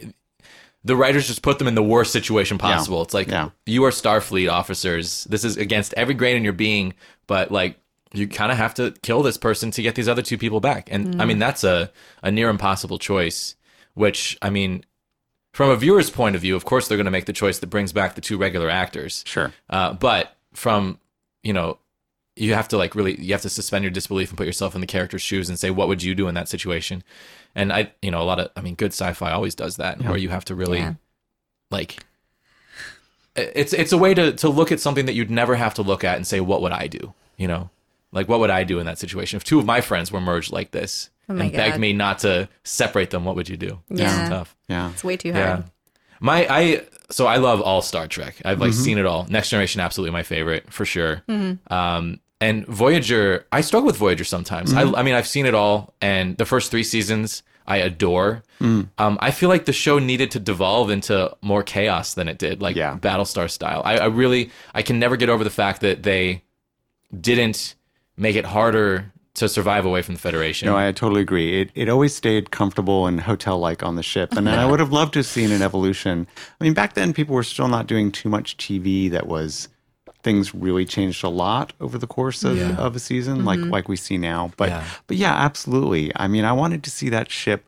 the 0.84 0.96
writers 0.96 1.26
just 1.26 1.42
put 1.42 1.58
them 1.58 1.68
in 1.68 1.74
the 1.74 1.82
worst 1.82 2.12
situation 2.12 2.56
possible. 2.58 3.02
It's 3.02 3.12
like 3.14 3.28
Yeah. 3.28 3.50
you 3.66 3.84
are 3.84 3.90
Starfleet 3.90 4.50
officers. 4.50 5.24
This 5.24 5.44
is 5.44 5.56
against 5.56 5.92
every 5.94 6.14
grain 6.14 6.36
in 6.36 6.44
your 6.44 6.52
being, 6.54 6.94
but 7.26 7.50
like 7.52 7.78
you 8.12 8.26
kind 8.26 8.50
of 8.50 8.58
have 8.58 8.74
to 8.74 8.92
kill 9.02 9.22
this 9.22 9.36
person 9.36 9.70
to 9.72 9.82
get 9.82 9.94
these 9.94 10.08
other 10.08 10.22
two 10.22 10.38
people 10.38 10.58
back. 10.60 10.88
And 10.90 11.20
I 11.20 11.24
mean, 11.26 11.38
that's 11.38 11.64
a 11.64 11.90
a 12.22 12.30
near 12.30 12.48
impossible 12.48 12.98
choice. 12.98 13.56
Which 13.94 14.38
I 14.40 14.50
mean, 14.50 14.84
from 15.52 15.68
a 15.70 15.76
viewer's 15.76 16.10
point 16.10 16.34
of 16.36 16.40
view, 16.42 16.56
of 16.56 16.64
course 16.64 16.88
they're 16.88 16.96
going 16.96 17.04
to 17.06 17.10
make 17.10 17.26
the 17.26 17.32
choice 17.32 17.58
that 17.58 17.66
brings 17.66 17.92
back 17.92 18.14
the 18.14 18.20
two 18.20 18.38
regular 18.38 18.70
actors. 18.70 19.22
Sure. 19.26 19.52
Uh, 19.68 19.92
but 19.92 20.36
from 20.54 20.98
you 21.42 21.52
know, 21.52 21.78
you 22.36 22.54
have 22.54 22.68
to 22.68 22.76
like 22.78 22.94
really 22.94 23.20
you 23.20 23.32
have 23.32 23.42
to 23.42 23.48
suspend 23.50 23.84
your 23.84 23.90
disbelief 23.90 24.30
and 24.30 24.38
put 24.38 24.46
yourself 24.46 24.74
in 24.74 24.80
the 24.80 24.86
character's 24.86 25.22
shoes 25.22 25.48
and 25.48 25.58
say 25.58 25.70
what 25.70 25.88
would 25.88 26.02
you 26.02 26.14
do 26.14 26.26
in 26.28 26.34
that 26.34 26.48
situation. 26.48 27.02
And 27.54 27.72
I, 27.72 27.92
you 28.02 28.10
know, 28.10 28.20
a 28.22 28.24
lot 28.24 28.38
of 28.40 28.50
I 28.56 28.60
mean, 28.60 28.74
good 28.76 28.92
sci-fi 28.92 29.32
always 29.32 29.54
does 29.54 29.76
that, 29.76 30.00
where 30.02 30.16
you 30.16 30.28
have 30.28 30.44
to 30.46 30.54
really 30.54 30.78
Yeah. 30.78 30.94
like. 31.70 32.04
It's 33.36 33.72
it's 33.72 33.92
a 33.92 33.98
way 33.98 34.12
to 34.14 34.32
to 34.32 34.48
look 34.48 34.72
at 34.72 34.80
something 34.80 35.06
that 35.06 35.14
you'd 35.14 35.30
never 35.30 35.54
have 35.54 35.74
to 35.74 35.82
look 35.82 36.02
at 36.04 36.16
and 36.16 36.26
say 36.26 36.40
what 36.40 36.62
would 36.62 36.72
I 36.72 36.88
do, 36.88 37.14
you 37.36 37.46
know, 37.48 37.70
like 38.12 38.28
what 38.28 38.40
would 38.40 38.50
I 38.50 38.64
do 38.64 38.78
in 38.80 38.86
that 38.86 38.98
situation 38.98 39.36
if 39.36 39.44
two 39.44 39.58
of 39.60 39.64
my 39.64 39.80
friends 39.80 40.10
were 40.10 40.20
merged 40.20 40.52
like 40.52 40.72
this 40.72 41.10
Oh 41.28 41.34
my 41.34 41.44
and 41.44 41.52
begged 41.52 41.78
me 41.78 41.92
not 41.92 42.18
to 42.20 42.48
separate 42.64 43.10
them, 43.10 43.24
what 43.24 43.36
would 43.36 43.48
you 43.48 43.56
do? 43.56 43.78
It's 43.88 44.00
Yeah. 44.00 44.28
tough. 44.28 44.56
Yeah. 44.68 44.90
It's 44.90 45.04
way 45.04 45.16
too 45.16 45.28
Yeah. 45.28 45.46
hard. 45.46 45.64
My 46.20 46.46
I 46.50 46.82
so 47.10 47.26
I 47.26 47.36
love 47.36 47.60
all 47.62 47.82
Star 47.82 48.08
Trek. 48.08 48.34
I've 48.44 48.54
Mm-hmm. 48.54 48.62
like 48.62 48.72
seen 48.72 48.98
it 48.98 49.06
all. 49.06 49.26
Next 49.30 49.50
Generation 49.50 49.80
absolutely 49.80 50.12
my 50.12 50.24
favorite 50.24 50.72
for 50.72 50.84
sure. 50.84 51.22
Um 51.68 52.18
and 52.40 52.66
Voyager, 52.66 53.46
I 53.52 53.60
struggle 53.60 53.86
with 53.86 53.96
Voyager 53.96 54.24
sometimes. 54.24 54.72
Mm-hmm. 54.72 54.94
I 54.94 55.00
I 55.00 55.02
mean 55.02 55.14
I've 55.14 55.26
seen 55.28 55.46
it 55.46 55.54
all 55.54 55.94
and 56.00 56.36
the 56.36 56.44
first 56.46 56.70
3 56.70 56.82
seasons 56.82 57.42
I 57.66 57.76
adore. 57.78 58.42
Mm. 58.60 58.88
Um 58.98 59.18
I 59.20 59.30
feel 59.30 59.48
like 59.48 59.64
the 59.66 59.72
show 59.72 59.98
needed 59.98 60.30
to 60.32 60.40
devolve 60.40 60.90
into 60.90 61.34
more 61.42 61.62
chaos 61.62 62.14
than 62.14 62.28
it 62.28 62.38
did, 62.38 62.60
like 62.62 62.76
Yeah. 62.76 62.96
Battlestar 62.98 63.50
style. 63.50 63.82
I, 63.84 63.98
I 63.98 64.06
really 64.06 64.50
I 64.74 64.82
can 64.82 64.98
never 64.98 65.16
get 65.16 65.28
over 65.28 65.44
the 65.44 65.50
fact 65.50 65.80
that 65.82 66.02
they 66.02 66.42
didn't 67.18 67.74
make 68.16 68.36
it 68.36 68.44
harder 68.46 69.12
to 69.34 69.48
survive 69.48 69.86
away 69.86 70.02
from 70.02 70.14
the 70.14 70.20
Federation. 70.20 70.66
No, 70.66 70.76
I 70.76 70.90
totally 70.92 71.20
agree. 71.22 71.60
It 71.62 71.70
it 71.74 71.88
always 71.88 72.14
stayed 72.14 72.50
comfortable 72.50 73.06
and 73.06 73.20
hotel 73.20 73.58
like 73.58 73.82
on 73.82 73.96
the 73.96 74.02
ship, 74.02 74.32
and 74.36 74.48
I 74.48 74.66
would 74.66 74.80
have 74.80 74.92
loved 74.92 75.12
to 75.14 75.20
have 75.20 75.26
seen 75.26 75.50
an 75.52 75.62
evolution. 75.62 76.26
I 76.60 76.64
mean, 76.64 76.74
back 76.74 76.94
then 76.94 77.12
people 77.12 77.34
were 77.34 77.44
still 77.44 77.68
not 77.68 77.86
doing 77.86 78.10
too 78.12 78.28
much 78.28 78.56
TV. 78.56 79.10
That 79.10 79.26
was 79.28 79.68
things 80.22 80.54
really 80.54 80.84
changed 80.84 81.24
a 81.24 81.28
lot 81.28 81.72
over 81.80 81.96
the 81.98 82.06
course 82.06 82.44
of, 82.44 82.56
Yeah. 82.56 82.76
of 82.76 82.94
a 82.96 82.98
season, 82.98 83.44
like 83.44 83.60
like 83.60 83.88
we 83.88 83.96
see 83.96 84.18
now. 84.18 84.52
But 84.56 84.68
Yeah. 84.68 84.84
but 85.06 85.16
yeah, 85.16 85.32
absolutely. 85.34 86.12
I 86.16 86.28
mean, 86.28 86.44
I 86.44 86.52
wanted 86.52 86.82
to 86.84 86.90
see 86.90 87.08
that 87.10 87.30
ship 87.30 87.64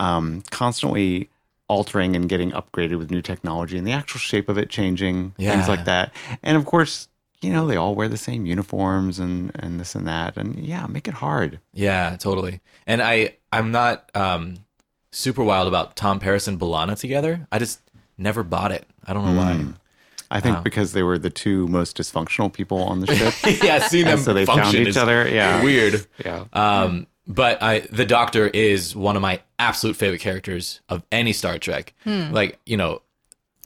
um, 0.00 0.42
constantly 0.50 1.28
altering 1.68 2.14
and 2.16 2.28
getting 2.28 2.50
upgraded 2.52 2.98
with 2.98 3.10
new 3.10 3.20
technology, 3.20 3.76
and 3.76 3.86
the 3.86 3.92
actual 3.92 4.20
shape 4.20 4.48
of 4.48 4.56
it 4.56 4.70
changing, 4.70 5.34
Yeah. 5.38 5.52
things 5.52 5.68
like 5.68 5.84
that. 5.86 6.12
And 6.42 6.56
of 6.56 6.64
course. 6.64 7.08
You 7.40 7.52
know, 7.52 7.68
they 7.68 7.76
all 7.76 7.94
wear 7.94 8.08
the 8.08 8.16
same 8.16 8.46
uniforms 8.46 9.20
and, 9.20 9.52
and 9.54 9.78
this 9.78 9.94
and 9.94 10.08
that. 10.08 10.36
And 10.36 10.58
yeah, 10.58 10.86
make 10.88 11.06
it 11.06 11.14
hard. 11.14 11.60
Yeah, 11.72 12.16
totally. 12.18 12.60
And 12.84 13.00
I 13.00 13.36
I'm 13.52 13.70
not 13.70 14.10
um 14.16 14.56
super 15.12 15.44
wild 15.44 15.68
about 15.68 15.94
Tom 15.94 16.18
Paris 16.18 16.48
and 16.48 16.58
B'Elanna 16.58 16.98
together. 16.98 17.46
I 17.52 17.60
just 17.60 17.78
never 18.16 18.42
bought 18.42 18.72
it. 18.72 18.88
I 19.06 19.12
don't 19.12 19.24
know 19.24 19.40
why. 19.40 19.64
I 20.30 20.40
think 20.40 20.62
because 20.62 20.92
they 20.92 21.02
were 21.02 21.18
the 21.18 21.30
two 21.30 21.66
most 21.68 21.96
dysfunctional 21.96 22.52
people 22.52 22.82
on 22.82 23.00
the 23.00 23.06
ship. 23.14 23.62
yeah, 23.62 23.78
seeing 23.86 24.04
them 24.04 24.14
and 24.14 24.22
so 24.22 24.34
they 24.34 24.44
found 24.46 24.60
function 24.60 24.82
each 24.82 24.88
is 24.88 24.96
other. 24.96 25.28
Yeah. 25.28 25.62
weird. 25.62 26.06
Yeah. 26.24 26.44
Um, 26.52 27.06
but 27.26 27.62
I 27.62 27.80
the 27.80 28.04
Doctor 28.04 28.48
is 28.48 28.94
one 28.96 29.16
of 29.16 29.22
my 29.22 29.40
absolute 29.58 29.96
favorite 29.96 30.20
characters 30.20 30.80
of 30.88 31.02
any 31.12 31.32
Star 31.32 31.58
Trek. 31.58 31.94
Like 32.06 32.58
you 32.66 32.76
know, 32.76 33.02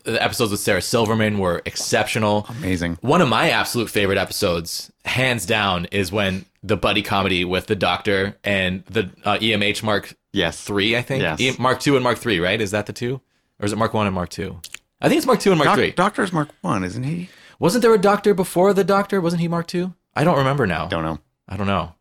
the 0.04 0.20
episodes 0.22 0.50
with 0.50 0.60
Sarah 0.60 0.82
Silverman 0.82 1.38
were 1.38 1.62
exceptional. 1.64 2.46
Amazing. 2.48 2.98
One 3.02 3.20
of 3.20 3.28
my 3.28 3.50
absolute 3.50 3.88
favorite 3.90 4.18
episodes, 4.18 4.90
hands 5.04 5.46
down, 5.46 5.86
is 5.92 6.10
when 6.10 6.44
the 6.64 6.76
buddy 6.76 7.02
comedy 7.02 7.44
with 7.44 7.66
the 7.66 7.76
Doctor 7.76 8.36
and 8.44 8.84
the 8.86 9.10
uh, 9.24 9.38
EMH 9.38 9.82
Mark 9.82 10.14
Yes. 10.32 10.60
three, 10.62 10.96
I 10.96 11.02
think. 11.02 11.22
Yes. 11.22 11.40
E- 11.40 11.54
Mark 11.58 11.78
two 11.80 11.94
and 11.96 12.02
Mark 12.02 12.18
three, 12.18 12.40
right? 12.40 12.60
Is 12.60 12.70
that 12.72 12.86
the 12.86 12.92
two, 12.92 13.20
or 13.60 13.66
is 13.66 13.72
it 13.72 13.76
Mark 13.76 13.94
one 13.94 14.06
and 14.06 14.14
Mark 14.14 14.30
two? 14.30 14.60
I 15.02 15.08
think 15.08 15.18
it's 15.18 15.26
Mark 15.26 15.40
two 15.40 15.50
and 15.50 15.58
Mark 15.58 15.66
Doc- 15.66 15.76
three. 15.76 15.90
Doctor's 15.90 16.32
Mark 16.32 16.48
One, 16.62 16.84
isn't 16.84 17.02
he? 17.02 17.28
Wasn't 17.58 17.82
there 17.82 17.92
a 17.92 17.98
Doctor 17.98 18.32
before 18.34 18.72
the 18.72 18.84
Doctor? 18.84 19.20
Wasn't 19.20 19.40
he 19.40 19.48
Mark 19.48 19.66
two? 19.66 19.94
I 20.14 20.24
don't 20.24 20.38
remember 20.38 20.66
now. 20.66 20.86
Don't 20.86 21.02
know. 21.02 21.18
I 21.48 21.56
don't 21.56 21.66
know. 21.66 21.94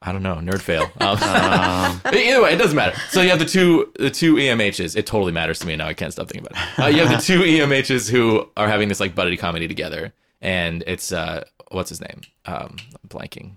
I 0.00 0.12
don't 0.12 0.22
know. 0.22 0.36
Nerd 0.36 0.60
fail. 0.60 0.90
Um, 1.00 2.00
either 2.14 2.42
way, 2.42 2.52
it 2.52 2.56
doesn't 2.58 2.76
matter. 2.76 2.96
So 3.10 3.20
you 3.22 3.30
have 3.30 3.38
the 3.38 3.44
two 3.44 3.92
the 3.98 4.10
two 4.10 4.34
EMHs. 4.36 4.96
It 4.96 5.06
totally 5.06 5.32
matters 5.32 5.58
to 5.60 5.66
me 5.66 5.76
now. 5.76 5.86
I 5.86 5.94
can't 5.94 6.12
stop 6.12 6.28
thinking 6.28 6.46
about 6.50 6.62
it. 6.78 6.82
Uh, 6.82 6.86
you 6.88 7.04
have 7.06 7.10
the 7.18 7.24
two 7.24 7.40
EMHs 7.42 8.10
who 8.10 8.48
are 8.56 8.68
having 8.68 8.88
this 8.88 9.00
like 9.00 9.14
buddy 9.14 9.36
comedy 9.36 9.68
together, 9.68 10.12
and 10.40 10.82
it's 10.86 11.12
uh, 11.12 11.44
what's 11.70 11.88
his 11.90 12.00
name? 12.00 12.20
Um, 12.46 12.76
I'm 13.02 13.08
blanking 13.08 13.56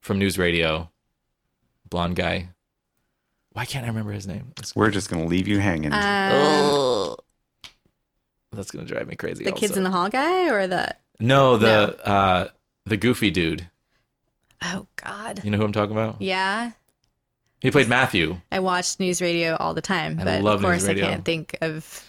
from 0.00 0.18
News 0.18 0.38
Radio, 0.38 0.90
blonde 1.90 2.16
guy. 2.16 2.48
Why 3.52 3.64
can't 3.64 3.84
I 3.84 3.88
remember 3.88 4.12
his 4.12 4.26
name? 4.26 4.52
That's, 4.56 4.74
We're 4.74 4.90
just 4.90 5.10
gonna 5.10 5.26
leave 5.26 5.46
you 5.46 5.58
hanging. 5.60 5.92
Uh, 5.92 7.14
that's 8.54 8.70
gonna 8.70 8.86
drive 8.86 9.06
me 9.08 9.16
crazy. 9.16 9.44
the 9.44 9.52
kids 9.52 9.76
in 9.76 9.82
the 9.84 9.90
hall 9.90 10.08
guy 10.08 10.48
or 10.50 10.66
the 10.66 10.94
no 11.20 11.56
the 11.56 12.06
uh, 12.08 12.48
the 12.86 12.96
goofy 12.96 13.30
dude. 13.30 13.68
oh 14.62 14.86
god 14.96 15.40
You 15.44 15.50
know 15.50 15.58
who 15.58 15.64
I'm 15.64 15.72
talking 15.72 15.92
about? 15.96 16.20
yeah 16.22 16.72
He 17.60 17.70
played 17.70 17.88
Matthew. 17.88 18.40
I 18.52 18.60
watched 18.60 19.00
news 19.00 19.20
radio 19.22 19.56
all 19.56 19.74
the 19.74 19.80
time 19.82 20.18
I 20.20 20.24
but 20.24 20.42
love 20.42 20.56
of 20.56 20.62
course 20.62 20.86
I 20.86 20.94
can't 20.94 21.24
think 21.24 21.56
of 21.60 22.02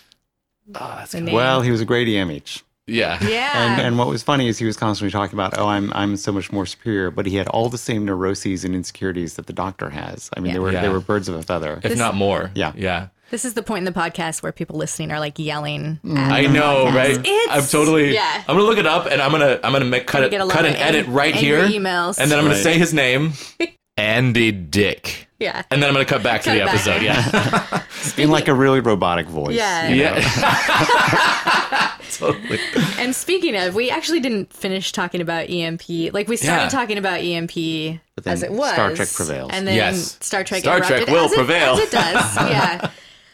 Oh, 0.73 0.95
that's 0.97 1.11
the 1.11 1.21
name 1.21 1.35
well, 1.35 1.61
he 1.61 1.69
was 1.69 1.81
a 1.81 1.85
great 1.85 2.07
EMH. 2.07 2.63
yeah. 2.87 3.23
yeah 3.27 3.51
And 3.73 3.81
and 3.81 3.97
what 3.99 4.07
was 4.07 4.23
funny 4.23 4.47
is 4.47 4.57
he 4.57 4.65
was 4.65 4.77
constantly 4.77 5.11
talking 5.11 5.35
about, 5.35 5.57
oh, 5.59 5.67
I'm 5.67 5.93
I'm 5.93 6.17
so 6.17 6.31
much 6.31 6.51
more 6.51 6.65
superior, 6.65 7.11
but 7.11 7.25
he 7.27 7.35
had 7.35 7.47
all 7.49 7.69
the 7.69 7.77
same 7.77 8.03
neuroses 8.05 8.65
and 8.65 8.73
insecurities 8.73 9.35
that 9.35 9.45
the 9.45 9.53
Doctor 9.53 9.91
has. 9.91 10.29
I 10.35 10.39
mean, 10.39 10.53
they 10.53 10.59
were 10.59 10.71
Yeah. 10.71 10.81
they 10.81 10.89
were 10.89 10.99
birds 10.99 11.29
of 11.29 11.35
a 11.35 11.43
feather. 11.43 11.79
if 11.83 11.95
not 11.97 12.15
more. 12.15 12.49
Yeah. 12.55 12.73
yeah. 12.75 13.07
This 13.31 13.45
is 13.45 13.53
the 13.53 13.63
point 13.63 13.87
in 13.87 13.93
the 13.93 13.99
podcast 13.99 14.41
where 14.43 14.51
people 14.51 14.77
listening 14.77 15.11
are 15.11 15.19
like 15.19 15.37
yelling 15.39 15.99
Mm. 16.05 16.17
at 16.17 16.31
I 16.31 16.41
know, 16.47 16.85
podcast. 16.85 16.95
right? 16.95 17.09
It's- 17.25 17.47
I'm 17.49 17.65
totally. 17.65 18.13
yeah 18.13 18.43
I'm 18.47 18.55
gonna 18.55 18.67
look 18.67 18.77
it 18.77 18.85
up, 18.87 19.05
and 19.07 19.21
I'm 19.21 19.31
gonna 19.31 19.59
I'm 19.63 19.71
gonna 19.73 19.85
make, 19.85 20.07
cut 20.07 20.23
it, 20.23 20.31
get 20.31 20.41
a 20.41 20.45
lot 20.45 20.53
cut 20.55 20.65
of 20.65 20.71
and 20.71 20.81
edit 20.81 21.07
right 21.07 21.33
angry 21.35 21.47
here, 21.47 21.67
emails. 21.67 22.17
and 22.19 22.29
then 22.31 22.37
I'm 22.39 22.45
gonna 22.45 22.55
Right. 22.55 22.63
say 22.63 22.77
his 22.77 22.93
name, 22.93 23.33
Andy 23.97 24.51
Dick. 24.51 25.27
Yeah. 25.37 25.63
And 25.69 25.83
then 25.83 25.89
I'm 25.89 25.93
going 25.93 26.05
to 26.05 26.11
cut 26.13 26.23
back 26.23 26.43
to 26.43 26.45
Cut 26.49 26.53
the 26.53 26.63
back. 26.65 26.75
episode. 26.75 27.01
Yeah. 27.03 27.83
in 28.23 28.31
like 28.31 28.47
a 28.47 28.53
really 28.53 28.79
robotic 28.79 29.27
voice. 29.27 29.53
Yeah. 29.53 29.89
you 29.89 30.03
know? 30.03 30.15
yeah. 30.15 31.91
totally. 32.13 32.57
And 32.97 33.13
speaking 33.13 33.53
of, 33.57 33.75
we 33.75 33.89
actually 33.89 34.21
didn't 34.21 34.53
finish 34.53 34.93
talking 34.93 35.19
about 35.19 35.49
EMP. 35.49 36.13
Like 36.13 36.29
we 36.29 36.37
started 36.37 36.63
Yeah. 36.63 36.69
talking 36.69 36.97
about 36.97 37.19
EMP 37.19 37.99
But 38.15 38.23
then 38.23 38.31
as 38.33 38.43
it 38.43 38.51
was. 38.51 38.71
Star 38.73 38.93
Trek 38.95 39.09
prevails. 39.13 39.51
And 39.53 39.67
then 39.67 39.75
Yes. 39.75 40.17
Star 40.21 40.45
Trek 40.45 40.61
Star 40.61 40.77
Trek 40.79 40.91
erupted 40.91 41.13
will 41.13 41.25
as 41.25 41.31
it- 41.33 41.35
prevail. 41.35 41.73
as 41.73 41.79
it 41.81 41.91
does. 41.91 42.35
yeah. 42.37 42.89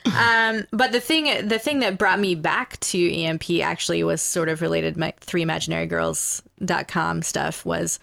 Um, 0.05 0.63
but 0.71 0.91
the 0.91 0.99
thing, 0.99 1.47
the 1.47 1.59
thing 1.59 1.79
that 1.79 1.97
brought 1.97 2.19
me 2.19 2.35
back 2.35 2.79
to 2.81 3.13
EMP 3.13 3.49
actually 3.61 4.03
was 4.03 4.21
sort 4.21 4.49
of 4.49 4.61
related. 4.61 4.97
My 4.97 5.13
three 5.19 5.41
imaginary 5.41 5.85
girls.com 5.87 7.21
stuff 7.21 7.65
was 7.65 7.99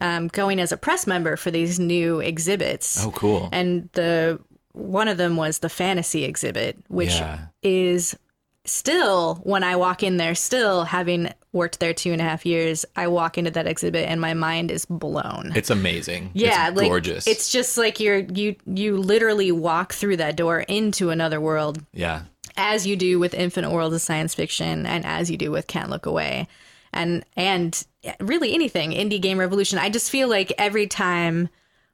um, 0.00 0.28
going 0.28 0.60
as 0.60 0.72
a 0.72 0.76
press 0.76 1.06
member 1.06 1.36
for 1.36 1.50
these 1.50 1.78
new 1.78 2.20
exhibits. 2.20 3.04
Oh, 3.04 3.10
cool. 3.10 3.48
And 3.52 3.88
the 3.92 4.40
one 4.72 5.08
of 5.08 5.18
them 5.18 5.36
was 5.36 5.58
the 5.58 5.68
fantasy 5.68 6.24
exhibit, 6.24 6.78
which 6.88 7.10
Yeah. 7.10 7.46
is 7.62 8.16
still 8.64 9.36
when 9.42 9.64
I 9.64 9.76
walk 9.76 10.02
in 10.02 10.16
there, 10.16 10.34
still 10.34 10.84
having 10.84 11.32
worked 11.52 11.80
there 11.80 11.92
two 11.92 12.12
and 12.12 12.20
a 12.20 12.24
half 12.24 12.46
years, 12.46 12.84
I 12.96 13.08
walk 13.08 13.36
into 13.36 13.50
that 13.50 13.66
exhibit 13.66 14.08
and 14.08 14.20
my 14.20 14.34
mind 14.34 14.70
is 14.70 14.86
blown. 14.86 15.52
It's 15.54 15.70
amazing. 15.70 16.30
yeah, 16.34 16.68
it's 16.68 16.76
like 16.76 16.88
gorgeous. 16.88 17.26
it's 17.26 17.52
just 17.52 17.76
like 17.76 18.00
you're 18.00 18.18
you 18.18 18.56
you 18.66 18.96
literally 18.96 19.52
walk 19.52 19.92
through 19.92 20.18
that 20.18 20.36
door 20.36 20.60
into 20.60 21.10
another 21.10 21.40
world 21.40 21.84
yeah. 21.92 22.22
as 22.56 22.86
you 22.86 22.96
do 22.96 23.18
with 23.18 23.34
Infinite 23.34 23.70
World 23.70 23.94
of 23.94 24.00
Science 24.00 24.34
Fiction 24.34 24.86
and 24.86 25.04
as 25.04 25.30
you 25.30 25.36
do 25.36 25.50
with 25.50 25.66
Can't 25.66 25.90
Look 25.90 26.06
Away. 26.06 26.48
And 26.92 27.24
and 27.36 27.86
really 28.20 28.54
anything, 28.54 28.92
Indie 28.92 29.20
Game 29.20 29.38
Revolution. 29.38 29.78
I 29.78 29.88
just 29.88 30.10
feel 30.10 30.28
like 30.28 30.52
every 30.58 30.86
time 30.86 31.48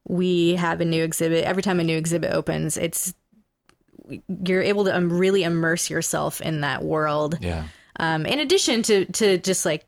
we 0.08 0.56
have 0.56 0.80
a 0.80 0.84
new 0.84 1.04
exhibit, 1.04 1.44
every 1.44 1.62
time 1.62 1.78
a 1.78 1.84
new 1.84 1.96
exhibit 1.96 2.32
opens, 2.32 2.76
it's 2.76 3.14
you're 4.44 4.62
able 4.62 4.84
to 4.84 4.96
um, 4.96 5.12
really 5.12 5.42
immerse 5.42 5.90
yourself 5.90 6.40
in 6.40 6.60
that 6.62 6.82
world. 6.84 7.38
Yeah. 7.40 7.64
Um, 8.00 8.26
in 8.26 8.38
addition 8.40 8.82
to 8.84 9.04
to 9.06 9.38
just 9.38 9.64
like, 9.64 9.84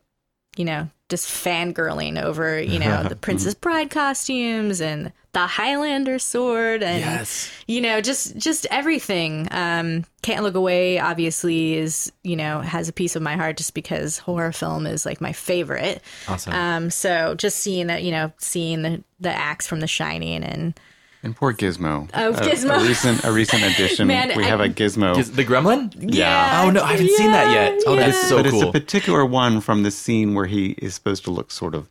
you 0.57 0.65
know, 0.65 0.89
just 1.09 1.29
fangirling 1.29 2.23
over, 2.23 2.61
you 2.61 2.79
know, 2.79 3.03
the 3.09 3.17
Princess 3.17 3.55
Bride 3.55 3.91
costumes 3.91 4.81
and 4.81 5.13
the 5.33 5.47
Highlander 5.47 6.19
sword 6.19 6.83
and 6.83 6.99
Yes. 6.99 7.49
you 7.69 7.81
know 7.81 8.01
just 8.01 8.37
just 8.37 8.67
everything 8.69 9.47
um 9.53 10.05
can't 10.23 10.43
look 10.43 10.57
away 10.57 10.99
obviously 10.99 11.75
is 11.75 12.11
you 12.25 12.35
know 12.35 12.59
has 12.63 12.89
a 12.89 12.93
piece 12.93 13.15
of 13.15 13.23
my 13.23 13.37
heart 13.37 13.57
just 13.57 13.73
because 13.73 14.19
horror 14.19 14.51
film 14.51 14.89
is 14.89 15.07
like 15.07 15.21
my 15.21 15.33
favorite 15.33 16.03
Awesome. 16.27 16.53
um 16.53 16.91
so 16.91 17.37
just 17.37 17.61
seeing 17.61 17.87
that 17.87 18.03
you 18.03 18.11
know 18.11 18.33
seeing 18.39 18.83
the 18.83 19.05
the 19.21 19.31
axe 19.33 19.69
from 19.69 19.79
the 19.79 19.87
shining 19.87 20.43
and 20.43 20.75
And 21.23 21.37
poor 21.37 21.53
Gizmo. 21.53 22.09
Oh, 22.15 22.31
A- 22.31 22.33
Gizmo. 22.33 22.81
A, 22.81 22.85
recent, 22.89 23.25
a 23.25 23.33
recent 23.33 23.63
addition. 23.63 24.07
Man, 24.15 24.33
we 24.37 24.45
I- 24.45 24.49
have 24.49 24.61
a 24.61 24.69
Gizmo. 24.69 25.19
Is 25.19 25.33
the 25.33 25.45
Gremlin? 25.45 25.93
Yeah. 25.99 26.63
Oh 26.65 26.71
no, 26.71 26.83
I 26.83 26.93
haven't 26.93 27.11
seen 27.11 27.31
that 27.33 27.51
yet. 27.53 27.79
Oh, 27.87 27.95
that 27.97 28.09
is 28.09 28.15
yeah. 28.17 28.23
so 28.23 28.43
cool. 28.43 28.43
but 28.43 28.55
it's 28.55 28.63
a 28.63 28.73
particular 28.73 29.25
one 29.27 29.61
from 29.61 29.83
the 29.83 29.91
scene 29.91 30.35
where 30.35 30.47
he 30.47 30.71
is 30.79 30.95
supposed 30.95 31.25
to 31.25 31.31
look 31.31 31.51
sort 31.51 31.75
of 31.75 31.89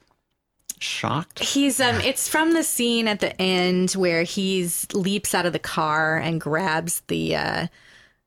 shocked. 0.81 1.39
he's 1.39 1.81
um 1.81 1.95
it's 2.01 2.29
from 2.29 2.53
the 2.53 2.63
scene 2.63 3.07
at 3.09 3.19
the 3.19 3.39
end 3.41 3.91
where 3.91 4.23
he's 4.23 4.87
leaps 4.93 5.35
out 5.35 5.45
of 5.45 5.51
the 5.51 5.59
car 5.59 6.17
and 6.17 6.39
grabs 6.39 7.01
the 7.07 7.35
uh 7.35 7.67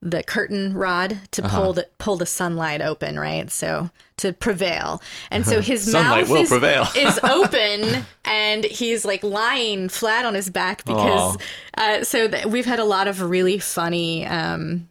the 0.05 0.23
curtain 0.25 0.75
rod 0.75 1.17
to 1.31 1.45
Uh-huh. 1.45 1.57
pull 1.63 1.73
the 1.75 1.87
pull 1.99 2.17
the 2.17 2.27
sunlight 2.27 2.81
open, 2.83 3.19
right? 3.19 3.49
So 3.51 3.89
to 4.19 4.33
prevail, 4.33 5.01
and 5.31 5.47
so 5.47 5.61
his 5.61 5.93
mouth 5.93 6.29
is, 6.29 6.51
is 6.97 7.21
open, 7.25 8.05
and 8.25 8.65
he's 8.65 9.05
like 9.05 9.23
lying 9.23 9.89
flat 9.89 10.25
on 10.25 10.35
his 10.35 10.51
back 10.51 10.85
because. 10.85 11.37
Uh, 11.79 12.03
so 12.05 12.29
th- 12.29 12.47
we've 12.47 12.67
had 12.67 12.79
a 12.81 12.85
lot 12.85 13.07
of 13.09 13.21
really 13.23 13.59
funny. 13.59 14.27
Um, 14.27 14.89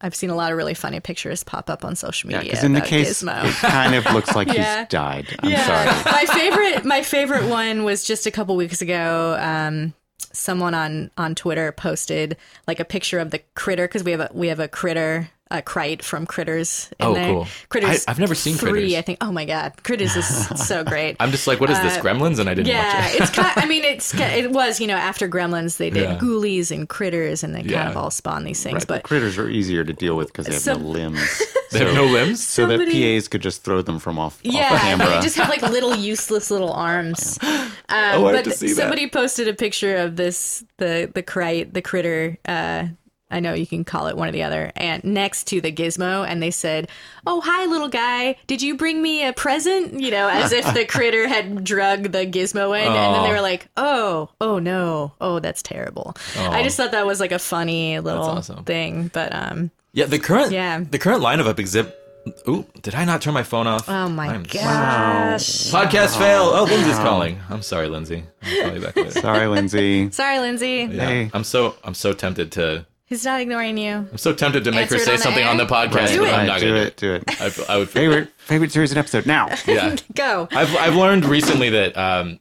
I've 0.00 0.14
seen 0.14 0.28
a 0.28 0.34
lot 0.34 0.50
of 0.52 0.58
really 0.58 0.74
funny 0.74 1.00
pictures 1.00 1.44
pop 1.44 1.70
up 1.70 1.82
on 1.84 1.94
social 1.96 2.30
Yeah, 2.30 2.38
media 2.38 2.52
because 2.52 2.64
in 2.64 2.72
the 2.74 2.80
case, 2.82 3.22
Gizmo. 3.22 3.44
it 3.46 3.54
kind 3.54 3.94
of 3.94 4.04
looks 4.12 4.34
like 4.34 4.48
Yeah. 4.52 4.80
he's 4.80 4.88
died. 4.88 5.26
I'm 5.42 5.56
sorry. 5.56 5.86
my 6.12 6.24
favorite 6.34 6.84
my 6.84 7.02
favorite 7.02 7.44
one 7.48 7.84
was 7.84 8.04
just 8.04 8.26
a 8.26 8.30
couple 8.30 8.56
weeks 8.56 8.82
ago. 8.82 9.36
Um, 9.40 9.94
someone 10.34 10.74
on 10.74 11.10
on 11.16 11.34
Twitter 11.34 11.72
posted 11.72 12.36
like 12.66 12.80
a 12.80 12.84
picture 12.84 13.18
of 13.18 13.30
the 13.30 13.40
critter 13.54 13.86
because 13.86 14.04
we 14.04 14.10
have 14.10 14.20
a 14.20 14.30
we 14.34 14.48
have 14.48 14.60
a 14.60 14.68
critter 14.68 15.30
a 15.50 15.60
Krite 15.62 16.02
from 16.02 16.26
Critters. 16.26 16.88
In 16.98 17.06
Oh, 17.06 17.14
there. 17.14 17.26
cool. 17.26 17.46
Critters. 17.68 18.04
I- 18.06 18.10
I've 18.10 18.18
never 18.18 18.34
seen 18.34 18.54
three, 18.56 18.70
Critters. 18.70 18.94
I 18.94 19.02
think. 19.02 19.18
Oh 19.20 19.30
my 19.30 19.44
god, 19.44 19.72
Critters 19.84 20.16
is 20.16 20.26
so 20.68 20.82
great. 20.84 21.16
I'm 21.20 21.30
just 21.30 21.46
like, 21.46 21.60
what 21.60 21.70
is 21.70 21.78
this? 21.80 21.96
Gremlins? 21.98 22.38
And 22.38 22.48
I 22.48 22.54
didn't 22.54 22.68
Uh, 22.68 22.78
Yeah, 22.78 23.00
watch 23.06 23.14
it. 23.14 23.20
it's 23.20 23.30
kind. 23.30 23.52
I 23.56 23.66
mean, 23.66 23.84
it's 23.84 24.14
it 24.14 24.50
was 24.60 24.80
you 24.80 24.86
know 24.86 24.96
after 24.96 25.28
Gremlins 25.28 25.76
they 25.76 25.90
did 25.90 26.02
Yeah. 26.04 26.18
Ghoulies 26.18 26.70
and 26.70 26.88
Critters 26.88 27.44
and 27.44 27.54
they 27.54 27.62
kind 27.62 27.88
of 27.90 27.96
all 27.96 28.10
spawn 28.10 28.44
these 28.44 28.62
things. 28.62 28.74
Right, 28.74 28.80
the 28.80 28.86
But 28.86 29.02
critters 29.04 29.38
are 29.38 29.48
easier 29.48 29.84
to 29.84 29.92
deal 29.92 30.16
with 30.16 30.28
because 30.28 30.46
they 30.46 30.54
have 30.54 30.62
So- 30.62 30.74
no 30.74 30.86
limbs. 30.86 31.42
They 31.74 31.80
have 31.84 31.94
no 31.96 32.04
limbs. 32.04 32.40
so 32.44 32.66
that 32.68 32.78
PAs 32.88 33.26
could 33.26 33.42
just 33.42 33.64
throw 33.64 33.82
them 33.82 33.98
from 33.98 34.16
off, 34.16 34.34
off 34.36 34.40
Yeah, 34.44 34.78
camera. 34.78 35.08
they 35.08 35.20
just 35.22 35.34
have 35.36 35.48
like 35.48 35.60
little 35.62 35.96
useless 35.96 36.48
little 36.48 36.72
arms. 36.72 37.36
Um, 37.42 37.50
Oh, 37.88 37.96
I 37.96 38.10
have 38.12 38.20
but 38.20 38.44
to 38.44 38.50
see 38.52 38.68
that. 38.68 38.76
somebody 38.76 39.08
posted 39.10 39.48
a 39.48 39.54
picture 39.54 39.96
of 39.96 40.14
this 40.14 40.62
the 40.78 41.10
the 41.12 41.22
Krite 41.22 41.74
the 41.74 41.82
critter. 41.82 42.38
Uh, 42.46 42.84
I 43.30 43.40
know 43.40 43.54
you 43.54 43.66
can 43.66 43.84
call 43.84 44.06
it 44.06 44.16
one 44.16 44.28
or 44.28 44.32
the 44.32 44.42
other, 44.44 44.70
and 44.76 45.02
next 45.02 45.44
to 45.48 45.60
the 45.60 45.72
gizmo, 45.72 46.26
and 46.28 46.42
they 46.42 46.50
said, 46.50 46.88
"Oh, 47.26 47.40
hi, 47.40 47.64
little 47.66 47.88
guy. 47.88 48.36
Did 48.46 48.62
you 48.62 48.76
bring 48.76 49.02
me 49.02 49.26
a 49.26 49.32
present?" 49.32 49.98
You 50.00 50.10
know, 50.10 50.28
as 50.28 50.52
if 50.52 50.72
the 50.74 50.84
critter 50.84 51.26
had 51.34 51.64
drug 51.64 52.12
the 52.12 52.26
gizmo 52.26 52.78
in, 52.78 52.86
and 52.86 53.14
then 53.14 53.22
they 53.24 53.30
were 53.32 53.40
like, 53.40 53.66
"Oh, 53.76 54.28
oh 54.40 54.58
no, 54.58 55.14
oh 55.20 55.38
that's 55.40 55.62
terrible." 55.62 56.14
I 56.38 56.62
just 56.62 56.76
thought 56.76 56.92
that 56.92 57.06
was 57.06 57.18
like 57.18 57.32
a 57.32 57.38
funny 57.38 57.98
little 57.98 58.22
awesome. 58.24 58.64
thing, 58.64 59.08
but 59.12 59.34
um, 59.34 59.70
Yeah, 59.92 60.04
the 60.06 60.18
current 60.18 60.52
Yeah. 60.52 60.84
the 60.88 60.98
current 60.98 61.22
lineup 61.22 61.46
of 61.48 61.58
exhibit. 61.58 61.98
Ooh, 62.48 62.64
did 62.80 62.94
I 62.94 63.04
not 63.04 63.20
turn 63.20 63.34
my 63.34 63.42
phone 63.42 63.66
off? 63.66 63.86
oh 63.88 64.08
my 64.08 64.28
I'm- 64.28 64.44
gosh. 64.44 65.70
Podcast 65.70 66.16
fail. 66.18 66.42
Oh, 66.54 66.64
Lindsay's 66.64 66.96
calling. 66.96 67.38
I'm 67.50 67.60
sorry, 67.62 67.88
Lindsay. 67.88 68.24
I'll 68.42 68.62
call 68.62 68.74
you 68.74 68.80
back 68.80 68.96
later. 68.96 69.10
Sorry, 69.10 69.46
Lindsay. 69.46 70.10
Sorry, 70.12 70.38
Lindsay. 70.38 70.88
Yeah. 70.90 71.06
Hey. 71.06 71.30
I'm 71.34 71.44
so 71.44 71.74
I'm 71.84 71.92
so 71.94 72.12
tempted 72.14 72.52
to 72.52 72.86
He's 73.06 73.24
not 73.24 73.40
ignoring 73.40 73.76
you. 73.76 73.92
I'm 74.10 74.16
so 74.18 74.32
tempted 74.32 74.64
to 74.64 74.70
make 74.70 74.82
Answer 74.82 74.94
her 74.98 75.04
say 75.04 75.12
on 75.12 75.18
something 75.18 75.44
air? 75.44 75.50
on 75.50 75.56
the 75.58 75.66
podcast, 75.66 75.94
Right, 75.94 76.08
Do 76.08 76.18
but 76.20 76.28
it. 76.28 76.32
I'm 76.32 76.38
right, 76.40 76.46
not 76.46 76.60
do 76.60 76.68
gonna 76.68 76.80
it. 76.80 76.96
Do 76.96 77.14
it. 77.14 77.24
I, 77.40 77.74
I 77.74 77.76
would 77.78 77.90
Favorite 77.90 78.30
favorite 78.38 78.72
series 78.72 78.92
and 78.92 78.98
episode 78.98 79.26
now. 79.26 79.48
Yeah. 79.66 79.96
Go. 80.14 80.48
I've 80.50 80.74
I've 80.76 80.94
learned 80.96 81.26
recently 81.26 81.68
that 81.70 81.96
um, 81.98 82.40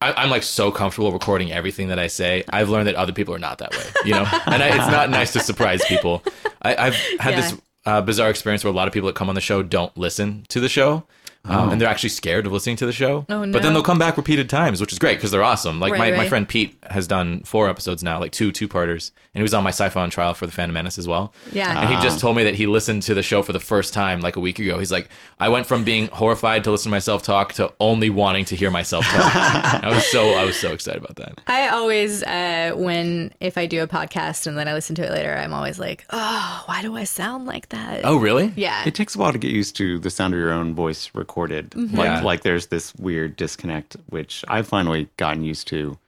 I, 0.00 0.12
I'm 0.14 0.30
like 0.30 0.42
so 0.42 0.70
comfortable 0.72 1.12
recording 1.12 1.52
everything 1.52 1.88
that 1.88 1.98
I 2.00 2.08
say. 2.08 2.42
I've 2.50 2.68
learned 2.70 2.88
that 2.88 2.96
other 2.96 3.12
people 3.12 3.34
are 3.34 3.38
not 3.38 3.58
that 3.58 3.70
way, 3.72 3.84
you 4.04 4.12
know, 4.12 4.26
and 4.46 4.62
I, 4.62 4.68
it's 4.68 4.90
not 4.90 5.10
nice 5.10 5.32
to 5.34 5.40
surprise 5.40 5.84
people. 5.86 6.22
I, 6.60 6.74
I've 6.76 6.96
had 7.20 7.34
Yeah. 7.34 7.40
this 7.40 7.60
uh, 7.86 8.00
bizarre 8.02 8.30
experience 8.30 8.64
where 8.64 8.72
a 8.72 8.76
lot 8.76 8.88
of 8.88 8.94
people 8.94 9.06
that 9.06 9.14
come 9.16 9.28
on 9.28 9.34
the 9.36 9.40
show 9.40 9.62
don't 9.62 9.96
listen 9.96 10.44
to 10.48 10.58
the 10.60 10.68
show. 10.68 11.04
Um, 11.46 11.70
and 11.70 11.80
they're 11.80 11.88
actually 11.88 12.08
scared 12.08 12.46
of 12.46 12.52
listening 12.52 12.76
to 12.76 12.86
the 12.86 12.92
show. 12.92 13.26
Oh, 13.28 13.46
But 13.50 13.62
then 13.62 13.74
they'll 13.74 13.82
come 13.82 13.98
back 13.98 14.16
repeated 14.16 14.48
times, 14.48 14.80
which 14.80 14.92
is 14.92 14.98
great 14.98 15.16
because 15.18 15.30
they're 15.30 15.42
awesome. 15.42 15.78
Like 15.78 15.92
Right, 15.92 16.12
my, 16.12 16.22
my 16.22 16.28
friend 16.28 16.48
Pete 16.48 16.76
has 16.90 17.06
done 17.06 17.42
four 17.42 17.68
episodes 17.68 18.02
now, 18.02 18.18
like 18.18 18.32
two 18.32 18.50
two 18.50 18.66
parters, 18.66 19.12
and 19.34 19.40
he 19.40 19.42
was 19.42 19.52
on 19.52 19.62
my 19.62 19.70
sci-fi 19.70 20.00
on 20.02 20.08
trial 20.10 20.32
for 20.34 20.46
the 20.46 20.52
Phantom 20.52 20.72
Menace 20.72 20.98
as 20.98 21.06
well. 21.06 21.34
Yeah. 21.52 21.80
And 21.80 21.94
he 21.94 22.00
just 22.02 22.18
told 22.20 22.36
me 22.36 22.44
that 22.44 22.54
he 22.54 22.66
listened 22.66 23.02
to 23.04 23.14
the 23.14 23.22
show 23.22 23.42
for 23.42 23.52
the 23.52 23.60
first 23.60 23.92
time 23.92 24.20
like 24.20 24.36
a 24.36 24.40
week 24.40 24.58
ago. 24.58 24.78
He's 24.78 24.92
like, 24.92 25.08
I 25.38 25.48
went 25.50 25.66
from 25.66 25.84
being 25.84 26.06
horrified 26.08 26.64
to 26.64 26.70
listen 26.70 26.90
to 26.90 26.94
myself 26.94 27.22
talk 27.22 27.52
to 27.54 27.72
only 27.78 28.08
wanting 28.10 28.46
to 28.46 28.56
hear 28.56 28.70
myself 28.70 29.04
talk. 29.04 29.34
I 29.84 29.88
was 29.88 30.06
so 30.06 30.30
I 30.34 30.44
was 30.44 30.56
so 30.56 30.72
excited 30.72 31.02
about 31.04 31.16
that. 31.16 31.40
I 31.46 31.68
always, 31.68 32.22
uh, 32.22 32.72
when 32.74 33.32
if 33.40 33.58
I 33.58 33.66
do 33.66 33.82
a 33.82 33.86
podcast 33.86 34.46
and 34.46 34.56
then 34.56 34.66
I 34.68 34.72
listen 34.72 34.94
to 34.96 35.02
it 35.04 35.10
later, 35.10 35.34
I'm 35.34 35.52
always 35.52 35.78
like, 35.78 36.06
oh, 36.10 36.62
why 36.66 36.80
do 36.82 36.96
I 36.96 37.04
sound 37.04 37.44
like 37.46 37.68
that? 37.68 38.00
Oh, 38.04 38.16
really? 38.16 38.52
yeah. 38.56 38.84
It 38.86 38.94
takes 38.94 39.14
a 39.14 39.18
while 39.18 39.32
to 39.32 39.38
get 39.38 39.50
used 39.50 39.76
to 39.76 39.98
the 39.98 40.10
sound 40.10 40.32
of 40.34 40.40
your 40.40 40.52
own 40.52 40.74
voice 40.74 41.10
recorded. 41.34 41.70
Mm-hmm. 41.70 41.96
Like 41.96 42.06
Yeah. 42.06 42.22
like 42.22 42.42
there's 42.42 42.66
this 42.68 42.94
weird 42.94 43.36
disconnect, 43.36 43.96
which 44.08 44.44
I've 44.48 44.68
finally 44.68 45.08
gotten 45.16 45.42
used 45.42 45.66
to. 45.68 45.98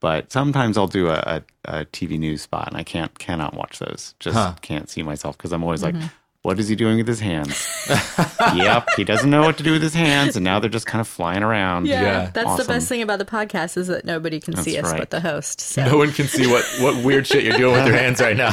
But 0.00 0.30
sometimes 0.32 0.76
I'll 0.76 0.88
do 0.88 1.08
a, 1.08 1.42
a, 1.64 1.78
a 1.80 1.84
TV 1.86 2.18
news 2.18 2.42
spot 2.42 2.68
and 2.68 2.76
I 2.76 2.82
can't 2.82 3.16
cannot 3.18 3.54
watch 3.54 3.78
those. 3.78 4.14
Just 4.20 4.36
Huh. 4.36 4.54
can't 4.62 4.90
see 4.90 5.02
myself 5.02 5.36
because 5.38 5.52
I'm 5.52 5.62
always 5.62 5.82
Mm-hmm. 5.82 6.00
like, 6.00 6.10
what 6.42 6.58
is 6.60 6.68
he 6.68 6.76
doing 6.76 6.98
with 6.98 7.08
his 7.08 7.18
hands? 7.20 7.66
yep, 8.54 8.86
he 8.96 9.02
doesn't 9.04 9.30
know 9.30 9.42
what 9.42 9.56
to 9.58 9.64
do 9.64 9.72
with 9.72 9.82
his 9.82 9.94
hands, 9.94 10.36
and 10.36 10.44
now 10.44 10.60
they're 10.60 10.70
just 10.70 10.86
kind 10.86 11.00
of 11.00 11.08
flying 11.08 11.42
around. 11.42 11.86
yeah, 11.86 12.02
Yeah. 12.02 12.30
that's 12.32 12.56
the 12.62 12.72
best 12.72 12.88
thing 12.88 13.02
about 13.02 13.18
the 13.18 13.24
podcast 13.24 13.76
is 13.76 13.88
that 13.88 14.04
nobody 14.04 14.38
can 14.38 14.54
see 14.56 14.78
us 14.78 14.84
right. 14.90 14.98
but 15.00 15.10
the 15.10 15.20
host. 15.20 15.60
So. 15.60 15.84
No 15.84 15.98
one 15.98 16.12
can 16.12 16.26
see 16.28 16.46
what 16.46 16.64
what 16.80 17.04
weird 17.04 17.26
shit 17.26 17.42
you're 17.44 17.56
doing 17.56 17.74
with 17.74 17.86
your 17.86 17.96
hands 17.96 18.20
right 18.20 18.36
now. 18.36 18.52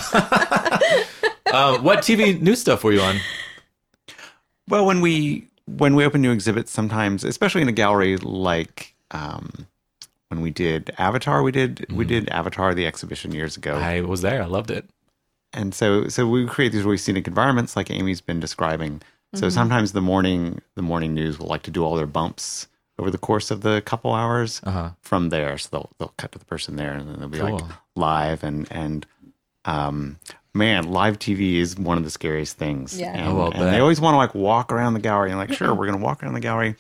um, 1.54 1.84
what 1.88 2.00
TV 2.00 2.40
news 2.42 2.62
stuff 2.62 2.84
were 2.84 2.94
you 2.94 3.02
on? 3.02 3.18
Well, 4.68 4.86
when 4.88 5.02
we 5.02 5.48
when 5.66 5.96
we 5.96 6.06
open 6.06 6.22
new 6.22 6.32
exhibits, 6.32 6.72
sometimes, 6.72 7.24
especially 7.24 7.62
in 7.62 7.70
a 7.70 7.74
gallery 7.74 8.18
like 8.18 8.94
um, 9.12 9.68
when 10.30 10.42
we 10.42 10.50
did 10.52 10.94
Avatar, 10.98 11.44
we 11.44 11.52
did 11.52 11.86
we 11.92 12.06
did 12.06 12.30
Avatar 12.30 12.74
the 12.74 12.86
exhibition 12.88 13.32
years 13.34 13.56
ago, 13.58 13.76
I 13.76 14.02
was 14.02 14.22
there. 14.22 14.42
I 14.42 14.46
loved 14.48 14.72
it. 14.72 14.86
and 15.54 15.74
so 15.74 16.08
so 16.08 16.28
we 16.28 16.46
create 16.48 16.72
these 16.72 16.84
really 16.84 16.98
scenic 16.98 17.28
environments, 17.28 17.76
like 17.76 17.90
Amy's 17.92 18.22
been 18.22 18.40
describing. 18.40 19.02
So 19.36 19.50
sometimes 19.50 19.94
the 19.94 20.02
morning 20.02 20.62
the 20.76 20.84
morning 20.84 21.14
news 21.16 21.40
will 21.40 21.48
like 21.48 21.64
to 21.64 21.72
do 21.72 21.84
all 21.84 21.96
their 21.96 22.06
bumps 22.08 22.68
over 23.00 23.10
the 23.10 23.18
course 23.18 23.50
of 23.50 23.62
the 23.62 23.82
couple 23.82 24.14
hours 24.14 24.62
Uh-huh. 24.64 24.92
from 25.02 25.30
there. 25.30 25.58
So 25.58 25.70
they'll 25.72 25.90
they'll 25.98 26.14
cut 26.18 26.32
to 26.34 26.40
the 26.40 26.46
person 26.46 26.76
there, 26.76 26.94
and 26.94 27.08
then 27.10 27.20
they'll 27.20 27.30
be 27.30 27.42
like 27.42 27.64
live 27.96 28.44
and 28.44 28.68
and 28.72 29.06
um 29.66 30.20
man, 30.54 30.92
live 30.92 31.20
TV 31.20 31.56
is 31.56 31.78
one 31.78 31.98
of 31.98 32.04
the 32.04 32.10
scariest 32.10 32.58
things. 32.58 33.00
Yeah. 33.00 33.14
and, 33.14 33.28
Oh, 33.28 33.42
I'll 33.42 33.52
and 33.52 33.74
they 33.74 33.80
always 33.80 34.00
want 34.02 34.14
to 34.14 34.18
like 34.18 34.36
walk 34.36 34.72
around 34.72 34.94
the 34.94 35.00
gallery 35.00 35.30
and 35.30 35.40
like 35.40 35.54
sure 35.58 35.74
we're 35.74 35.86
gonna 35.86 35.98
walk 36.04 36.24
around 36.24 36.34
the 36.34 36.40
gallery, 36.40 36.76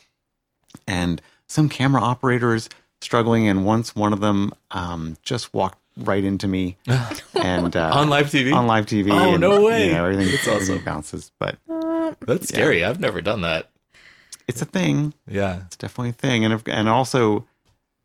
and 0.88 1.21
some 1.47 1.69
camera 1.69 2.01
operators 2.01 2.69
struggling, 3.01 3.47
and 3.47 3.65
once 3.65 3.95
one 3.95 4.13
of 4.13 4.19
them 4.21 4.53
um 4.71 5.17
just 5.24 5.53
walked 5.53 5.80
right 5.97 6.24
into 6.24 6.47
me 6.47 6.76
and 7.36 7.76
uh, 7.76 7.91
On 7.93 8.09
live 8.09 8.28
TV? 8.28 8.53
on 8.55 8.65
live 8.65 8.86
TV. 8.88 9.11
Oh, 9.11 9.34
and, 9.34 9.41
no 9.41 9.61
way. 9.63 9.88
You 9.88 9.93
know, 9.93 10.05
everything, 10.05 10.28
That's 10.32 10.47
everything 10.47 10.76
awesome. 10.78 10.86
bounces, 10.86 11.32
but 11.39 11.57
That's 12.21 12.47
scary. 12.49 12.84
I've 12.84 12.99
never 12.99 13.21
done 13.21 13.41
that. 13.41 13.69
it's 14.47 14.61
a 14.61 14.65
thing. 14.65 15.13
Yeah. 15.28 15.61
It's 15.67 15.76
definitely 15.78 16.09
a 16.09 16.13
thing, 16.13 16.43
and 16.45 16.53
if, 16.53 16.63
and 16.67 16.89
also, 16.89 17.45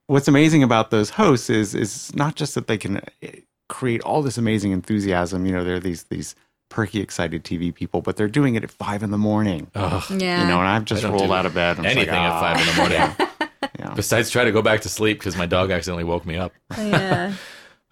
what's 0.07 0.29
amazing 0.29 0.63
about 0.63 0.91
those 0.91 1.11
hosts 1.11 1.49
is 1.49 1.75
is 1.75 2.15
not 2.15 2.35
just 2.35 2.55
that 2.57 2.67
they 2.67 2.77
can 2.77 3.01
create 3.69 4.01
all 4.03 4.23
this 4.23 4.37
amazing 4.39 4.73
enthusiasm. 4.73 5.47
You 5.47 5.53
know, 5.53 5.65
they're 5.65 5.81
these 5.81 6.05
these 6.05 6.35
perky, 6.71 7.01
excited 7.01 7.45
TV 7.45 7.75
people, 7.75 8.03
but 8.03 8.17
they're 8.17 8.29
doing 8.29 8.55
it 8.55 8.63
at 8.65 8.71
five 8.71 9.03
in 9.03 9.11
the 9.11 9.19
morning. 9.19 9.71
Ugh. 9.75 10.03
Yeah. 10.21 10.43
You 10.43 10.49
know, 10.49 10.59
and 10.59 10.69
I've 10.69 10.85
just 10.85 11.03
rolled 11.05 11.31
out 11.33 11.47
of 11.47 11.55
bed. 11.55 11.79
And 11.79 11.87
it's 11.87 11.97
Anything 11.97 12.15
like, 12.15 12.31
at 12.31 12.41
five 12.41 12.61
in 12.61 12.67
the 12.67 12.73
"Ah." 12.73 12.77
morning. 12.77 13.29
Yeah. 13.79 13.95
Besides 13.95 14.31
try 14.31 14.45
to 14.45 14.51
go 14.53 14.61
back 14.63 14.81
to 14.83 14.89
sleep 14.89 15.19
because 15.21 15.37
my 15.37 15.47
dog 15.47 15.71
accidentally 15.71 16.03
woke 16.05 16.27
me 16.27 16.37
up. 16.37 16.53
yeah. 16.77 17.33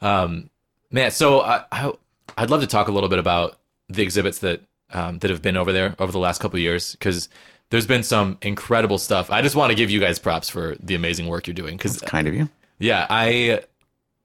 Um, 0.03 0.51
man, 0.91 1.11
so 1.11 1.41
I, 1.41 1.65
I 1.73 1.93
I'd 2.37 2.51
love 2.51 2.61
to 2.61 2.67
talk 2.67 2.89
a 2.89 2.93
little 2.93 3.09
bit 3.09 3.19
about 3.19 3.59
the 3.89 4.03
exhibits 4.03 4.41
that 4.41 4.61
um, 4.93 5.19
that 5.21 5.31
have 5.31 5.43
been 5.43 5.57
over 5.57 5.73
there 5.73 5.95
over 5.99 6.13
the 6.13 6.19
last 6.19 6.41
couple 6.41 6.57
of 6.59 6.63
years 6.63 6.93
because 6.93 7.29
there's 7.71 7.87
been 7.87 8.03
some 8.03 8.37
incredible 8.43 8.99
stuff. 8.99 9.31
I 9.31 9.43
just 9.43 9.57
want 9.57 9.71
to 9.71 9.75
give 9.75 9.91
you 9.91 9.99
guys 10.01 10.19
props 10.19 10.49
for 10.49 10.77
the 10.81 10.95
amazing 10.95 11.29
work 11.29 11.47
you're 11.47 11.55
doing 11.55 11.77
because 11.77 11.97
it's 11.97 12.05
Kind 12.05 12.29
of 12.29 12.35
you. 12.35 12.49
yeah, 12.79 13.07
I 13.09 13.63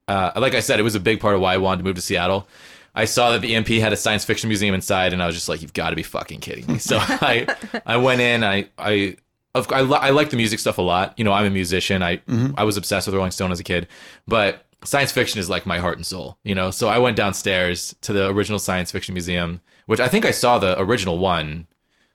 uh, 0.07 0.31
like 0.35 0.53
I 0.55 0.59
said, 0.59 0.79
it 0.79 0.83
was 0.83 0.95
a 0.95 0.99
big 0.99 1.19
part 1.19 1.35
of 1.35 1.41
why 1.41 1.53
I 1.53 1.57
wanted 1.57 1.79
to 1.79 1.83
move 1.83 1.95
to 1.95 2.01
Seattle. 2.01 2.47
I 2.93 3.05
saw 3.05 3.31
that 3.31 3.41
the 3.41 3.55
EMP 3.55 3.67
had 3.69 3.93
a 3.93 3.97
science 3.97 4.25
fiction 4.25 4.49
museum 4.49 4.75
inside, 4.75 5.13
and 5.13 5.23
I 5.23 5.25
was 5.25 5.35
just 5.35 5.47
like, 5.47 5.61
"You've 5.61 5.73
got 5.73 5.91
to 5.91 5.95
be 5.95 6.03
fucking 6.03 6.39
kidding 6.41 6.67
me!" 6.67 6.77
So 6.79 6.97
I 7.01 7.47
I 7.85 7.97
went 7.97 8.19
in. 8.21 8.43
I 8.43 8.67
I 8.77 9.15
of 9.55 9.71
I, 9.71 9.81
li- 9.81 9.99
I 10.01 10.09
like 10.09 10.29
the 10.29 10.37
music 10.37 10.59
stuff 10.59 10.77
a 10.77 10.81
lot. 10.81 11.13
You 11.17 11.23
know, 11.23 11.31
I'm 11.31 11.45
a 11.45 11.49
musician. 11.49 12.03
I 12.03 12.21
I 12.57 12.63
was 12.65 12.75
obsessed 12.77 13.07
with 13.07 13.15
Rolling 13.15 13.31
Stone 13.31 13.51
as 13.51 13.59
a 13.59 13.63
kid, 13.63 13.87
but 14.27 14.65
science 14.83 15.11
fiction 15.11 15.39
is 15.39 15.49
like 15.49 15.65
my 15.65 15.77
heart 15.79 15.97
and 15.97 16.05
soul. 16.05 16.37
You 16.43 16.55
know, 16.55 16.69
so 16.71 16.89
I 16.89 16.97
went 16.97 17.15
downstairs 17.15 17.95
to 18.01 18.11
the 18.13 18.27
original 18.29 18.59
science 18.59 18.91
fiction 18.91 19.13
museum, 19.13 19.61
which 19.85 19.99
I 20.01 20.07
think 20.09 20.25
I 20.25 20.31
saw 20.31 20.57
the 20.59 20.77
original 20.81 21.17
one. 21.17 21.67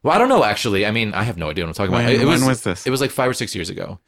Well, 0.02 0.14
I 0.14 0.18
don't 0.18 0.28
know 0.28 0.44
actually. 0.44 0.84
I 0.84 0.90
mean, 0.90 1.14
I 1.14 1.22
have 1.22 1.38
no 1.38 1.48
idea 1.50 1.64
what 1.64 1.68
I'm 1.68 1.74
talking 1.74 1.94
about. 1.94 2.04
When- 2.04 2.20
It 2.20 2.26
when 2.26 2.44
was 2.46 2.62
this? 2.62 2.86
It 2.86 2.90
was 2.90 3.00
like 3.00 3.10
five 3.10 3.30
or 3.30 3.34
six 3.34 3.54
years 3.54 3.70
ago. 3.70 3.98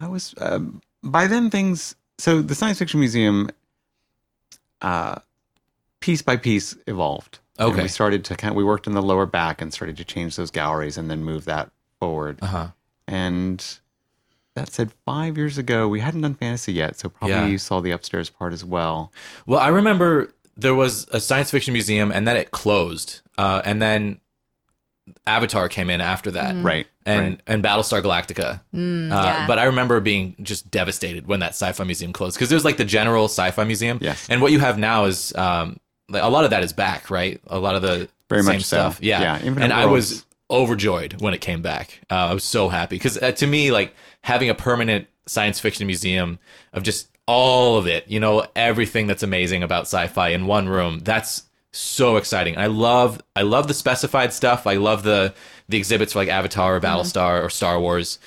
I 0.00 0.06
was 0.06 0.34
um, 0.38 0.82
by 1.02 1.26
then 1.26 1.50
things. 1.50 1.96
So 2.18 2.40
the 2.42 2.54
Science 2.54 2.78
Fiction 2.78 3.00
Museum, 3.00 3.50
uh, 4.82 5.16
piece 6.00 6.22
by 6.22 6.36
piece, 6.36 6.76
evolved. 6.86 7.38
And 7.58 7.72
Okay. 7.72 7.82
we 7.82 7.88
started 7.88 8.24
to 8.26 8.36
kind. 8.36 8.50
Of, 8.52 8.56
we 8.56 8.64
worked 8.64 8.86
in 8.86 8.92
the 8.92 9.02
lower 9.02 9.26
back 9.26 9.60
and 9.62 9.72
started 9.72 9.96
to 9.98 10.04
change 10.04 10.36
those 10.36 10.50
galleries 10.50 10.98
and 10.98 11.10
then 11.10 11.24
move 11.24 11.44
that 11.46 11.70
forward. 11.98 12.38
Uh 12.42 12.46
huh. 12.46 12.66
And 13.08 13.64
that 14.54 14.72
said, 14.72 14.90
five 15.04 15.36
years 15.38 15.56
ago 15.58 15.88
we 15.88 16.00
hadn't 16.00 16.22
done 16.22 16.34
fantasy 16.34 16.72
yet, 16.72 16.98
so 16.98 17.08
probably 17.08 17.34
Yeah. 17.36 17.46
you 17.46 17.58
saw 17.58 17.80
the 17.80 17.90
upstairs 17.92 18.28
part 18.30 18.52
as 18.52 18.64
well. 18.64 19.12
Well, 19.46 19.60
I 19.60 19.68
remember 19.68 20.32
there 20.56 20.74
was 20.74 21.06
a 21.12 21.20
science 21.20 21.50
fiction 21.50 21.72
museum, 21.72 22.10
and 22.10 22.26
then 22.26 22.36
it 22.36 22.50
closed, 22.50 23.20
uh, 23.38 23.60
and 23.64 23.80
then 23.82 24.20
Avatar 25.26 25.68
came 25.68 25.88
in 25.90 26.00
after 26.00 26.32
that, 26.32 26.56
Right. 26.62 26.86
and 27.04 27.20
right. 27.26 27.40
and 27.46 27.62
Battlestar 27.62 28.02
Galactica. 28.02 28.54
uh, 28.54 28.60
yeah. 28.72 29.46
But 29.46 29.58
I 29.58 29.64
remember 29.64 30.00
being 30.00 30.34
just 30.42 30.70
devastated 30.70 31.26
when 31.26 31.40
that 31.40 31.50
sci-fi 31.50 31.84
museum 31.84 32.12
closed 32.12 32.36
because 32.36 32.48
there's 32.48 32.64
like 32.64 32.76
the 32.76 32.84
general 32.84 33.24
sci-fi 33.26 33.64
museum, 33.64 33.98
Yes. 34.00 34.26
and 34.28 34.40
what 34.42 34.52
you 34.52 34.58
have 34.60 34.78
now 34.78 35.04
is 35.04 35.34
um, 35.36 35.78
like 36.08 36.22
a 36.22 36.28
lot 36.28 36.44
of 36.44 36.50
that 36.50 36.62
is 36.64 36.72
back, 36.72 37.10
right? 37.10 37.40
A 37.46 37.58
lot 37.58 37.74
of 37.76 37.82
the 37.82 38.08
Very 38.28 38.42
same 38.42 38.54
much 38.56 38.64
so. 38.64 38.76
stuff, 38.76 38.98
yeah. 39.02 39.20
Yeah, 39.20 39.34
Infinite 39.42 39.64
and 39.64 39.72
I 39.72 39.86
was 39.86 40.24
overjoyed 40.50 41.20
when 41.20 41.34
it 41.34 41.40
came 41.40 41.62
back. 41.62 42.00
Uh, 42.10 42.14
I 42.14 42.34
was 42.34 42.44
so 42.44 42.68
happy 42.68 42.96
because 42.96 43.18
uh, 43.20 43.32
to 43.32 43.46
me, 43.46 43.70
like 43.72 43.94
having 44.22 44.48
a 44.50 44.54
permanent 44.54 45.06
science 45.26 45.58
fiction 45.60 45.86
museum 45.86 46.38
of 46.72 46.82
just 46.84 47.08
all 47.28 47.76
of 47.78 47.86
it, 47.88 48.06
you 48.08 48.20
know, 48.20 48.46
everything 48.54 49.08
that's 49.08 49.24
amazing 49.24 49.64
about 49.64 49.82
sci-fi 49.82 50.28
in 50.28 50.46
one 50.46 50.68
room. 50.68 51.00
That's 51.00 51.42
so 51.76 52.16
exciting. 52.16 52.56
I 52.58 52.66
love, 52.66 53.20
I 53.34 53.42
love 53.42 53.68
the 53.68 53.74
specified 53.74 54.32
stuff. 54.32 54.66
I 54.66 54.74
love 54.74 55.02
the 55.02 55.34
the 55.68 55.76
exhibits 55.78 56.12
for 56.12 56.20
like 56.20 56.28
Avatar 56.28 56.76
or 56.76 56.80
Battlestar 56.80 57.42
or 57.42 57.50
Star 57.50 57.80
Wars, 57.80 58.18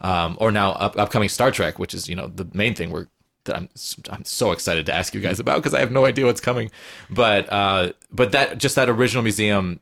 um, 0.00 0.36
or 0.40 0.50
now 0.50 0.72
up, 0.72 0.98
upcoming 0.98 1.28
Star 1.28 1.50
Trek, 1.50 1.78
which 1.78 1.94
is 1.94 2.08
you 2.08 2.16
know 2.16 2.26
the 2.26 2.46
main 2.52 2.74
thing 2.74 2.90
we're 2.90 3.06
that 3.44 3.56
I'm 3.56 3.68
I'm 4.10 4.24
so 4.24 4.52
excited 4.52 4.86
to 4.86 4.94
ask 4.94 5.14
you 5.14 5.20
guys 5.20 5.40
about 5.40 5.56
because 5.56 5.74
I 5.74 5.80
have 5.80 5.90
no 5.92 6.04
idea 6.04 6.26
what's 6.26 6.40
coming. 6.40 6.70
But 7.10 7.52
uh, 7.52 7.92
but 8.12 8.32
that 8.32 8.58
just 8.58 8.76
that 8.76 8.88
original 8.88 9.22
museum, 9.22 9.80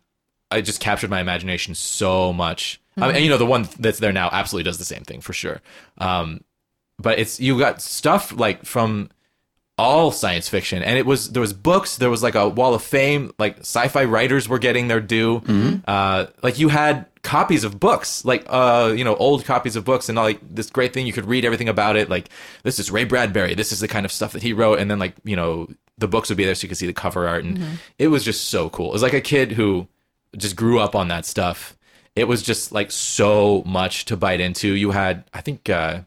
I 0.50 0.60
just 0.62 0.80
captured 0.80 1.10
my 1.10 1.20
imagination 1.20 1.74
so 1.74 2.32
much. 2.32 2.80
I 2.96 3.06
mean, 3.08 3.16
and 3.16 3.24
you 3.24 3.30
know 3.30 3.38
the 3.38 3.46
one 3.46 3.68
that's 3.78 3.98
there 3.98 4.12
now 4.12 4.30
absolutely 4.32 4.64
does 4.64 4.78
the 4.78 4.84
same 4.84 5.02
thing 5.02 5.20
for 5.20 5.32
sure. 5.34 5.60
Um, 5.98 6.40
but 6.98 7.18
it's 7.18 7.38
you 7.40 7.58
got 7.58 7.82
stuff 7.82 8.32
like 8.32 8.64
from 8.64 9.10
all 9.78 10.10
science 10.10 10.48
fiction. 10.48 10.82
And 10.82 10.98
it 10.98 11.04
was 11.04 11.30
there 11.32 11.40
was 11.40 11.52
books 11.52 11.96
there 11.96 12.08
was 12.10 12.22
like 12.22 12.34
a 12.34 12.48
wall 12.48 12.72
of 12.74 12.82
fame 12.82 13.32
like 13.38 13.58
sci-fi 13.60 14.04
writers 14.04 14.48
were 14.48 14.58
getting 14.58 14.88
their 14.88 15.00
due. 15.00 15.40
Uh 15.86 16.26
like 16.42 16.58
you 16.58 16.68
had 16.68 17.06
copies 17.22 17.64
of 17.64 17.78
books 17.80 18.24
like 18.24 18.44
uh 18.48 18.94
you 18.96 19.04
know 19.04 19.16
old 19.16 19.44
copies 19.44 19.76
of 19.76 19.84
books 19.84 20.08
and 20.08 20.18
all, 20.18 20.24
like 20.24 20.40
this 20.54 20.70
great 20.70 20.94
thing 20.94 21.06
you 21.06 21.12
could 21.12 21.26
read 21.26 21.44
everything 21.44 21.68
about 21.68 21.96
it. 21.96 22.08
Like 22.08 22.30
this 22.62 22.78
is 22.78 22.90
ray 22.90 23.04
bradbury. 23.04 23.54
This 23.54 23.70
is 23.72 23.80
the 23.80 23.88
kind 23.88 24.06
of 24.06 24.12
stuff 24.12 24.32
that 24.32 24.42
he 24.42 24.52
wrote. 24.54 24.78
And 24.78 24.90
then 24.90 24.98
like 24.98 25.14
you 25.24 25.36
know 25.36 25.68
the 25.98 26.08
books 26.08 26.28
would 26.30 26.38
be 26.38 26.44
there 26.44 26.54
so 26.54 26.64
you 26.64 26.68
could 26.68 26.78
see 26.78 26.86
the 26.86 26.92
cover 26.92 27.26
art. 27.28 27.44
And 27.44 27.78
it 27.98 28.08
was 28.08 28.24
just 28.24 28.48
so 28.48 28.70
cool. 28.70 28.88
It 28.90 28.92
was 28.94 29.02
like 29.02 29.14
a 29.14 29.20
kid 29.20 29.52
who 29.52 29.88
just 30.36 30.56
grew 30.56 30.78
up 30.78 30.94
on 30.94 31.08
that 31.08 31.24
stuff. 31.26 31.76
It 32.14 32.28
was 32.28 32.42
just 32.42 32.72
like 32.72 32.90
so 32.90 33.62
much 33.66 34.06
to 34.06 34.16
bite 34.16 34.40
into. 34.40 34.72
You 34.72 34.92
had 34.92 35.24
i 35.34 35.42
think 35.42 35.68
uh 35.68 36.00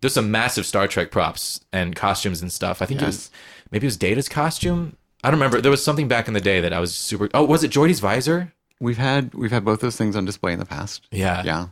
there's 0.00 0.14
some 0.14 0.30
massive 0.30 0.66
Star 0.66 0.86
Trek 0.88 1.10
props 1.10 1.60
and 1.72 1.94
costumes 1.96 2.42
and 2.42 2.52
stuff. 2.52 2.80
I 2.82 2.86
think 2.86 3.02
it 3.02 3.06
was 3.06 3.30
maybe 3.70 3.86
it 3.86 3.88
was 3.88 3.96
Data's 3.96 4.28
costume. 4.28 4.96
I 5.24 5.30
don't 5.30 5.38
remember. 5.40 5.60
There 5.60 5.70
was 5.70 5.82
something 5.82 6.08
back 6.08 6.28
in 6.28 6.34
the 6.34 6.40
day 6.40 6.60
that 6.60 6.72
I 6.72 6.80
was 6.80 6.94
super. 6.94 7.28
Oh, 7.34 7.44
was 7.44 7.64
it 7.64 7.70
Geordi's 7.70 8.00
visor? 8.00 8.52
We've 8.80 8.98
had 8.98 9.34
we've 9.34 9.50
had 9.50 9.64
both 9.64 9.80
those 9.80 9.96
things 9.96 10.14
on 10.16 10.24
display 10.24 10.52
in 10.52 10.58
the 10.58 10.64
past. 10.66 11.06
Yeah. 11.10 11.42
Yeah. 11.44 11.66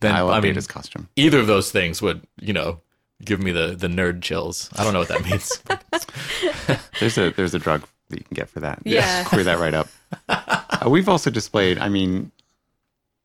Then 0.00 0.14
I 0.14 0.20
love 0.22 0.32
I 0.32 0.40
mean, 0.40 0.50
Data's 0.52 0.66
costume. 0.66 1.08
either 1.16 1.38
of 1.38 1.46
those 1.46 1.70
things 1.70 2.00
would 2.02 2.22
you 2.40 2.52
know 2.52 2.80
give 3.24 3.40
me 3.42 3.52
the 3.52 3.68
the 3.68 3.88
nerd 3.88 4.22
chills. 4.22 4.68
I 4.76 4.84
don't 4.84 4.92
know 4.92 4.98
what 5.00 5.08
that 5.08 5.24
means. 5.24 5.62
There's 7.00 7.16
a 7.18 7.30
there's 7.30 7.54
a 7.54 7.58
drug 7.58 7.82
that 8.10 8.18
you 8.18 8.24
can 8.24 8.34
get 8.34 8.48
for 8.50 8.60
that. 8.60 8.80
Yeah. 8.84 9.24
Clear 9.24 9.44
that 9.44 9.58
right 9.58 9.74
up. 9.74 9.88
Uh, 10.82 10.88
we've 10.88 11.10
also 11.10 11.28
displayed, 11.28 11.78
I 11.78 11.90
mean, 11.90 12.30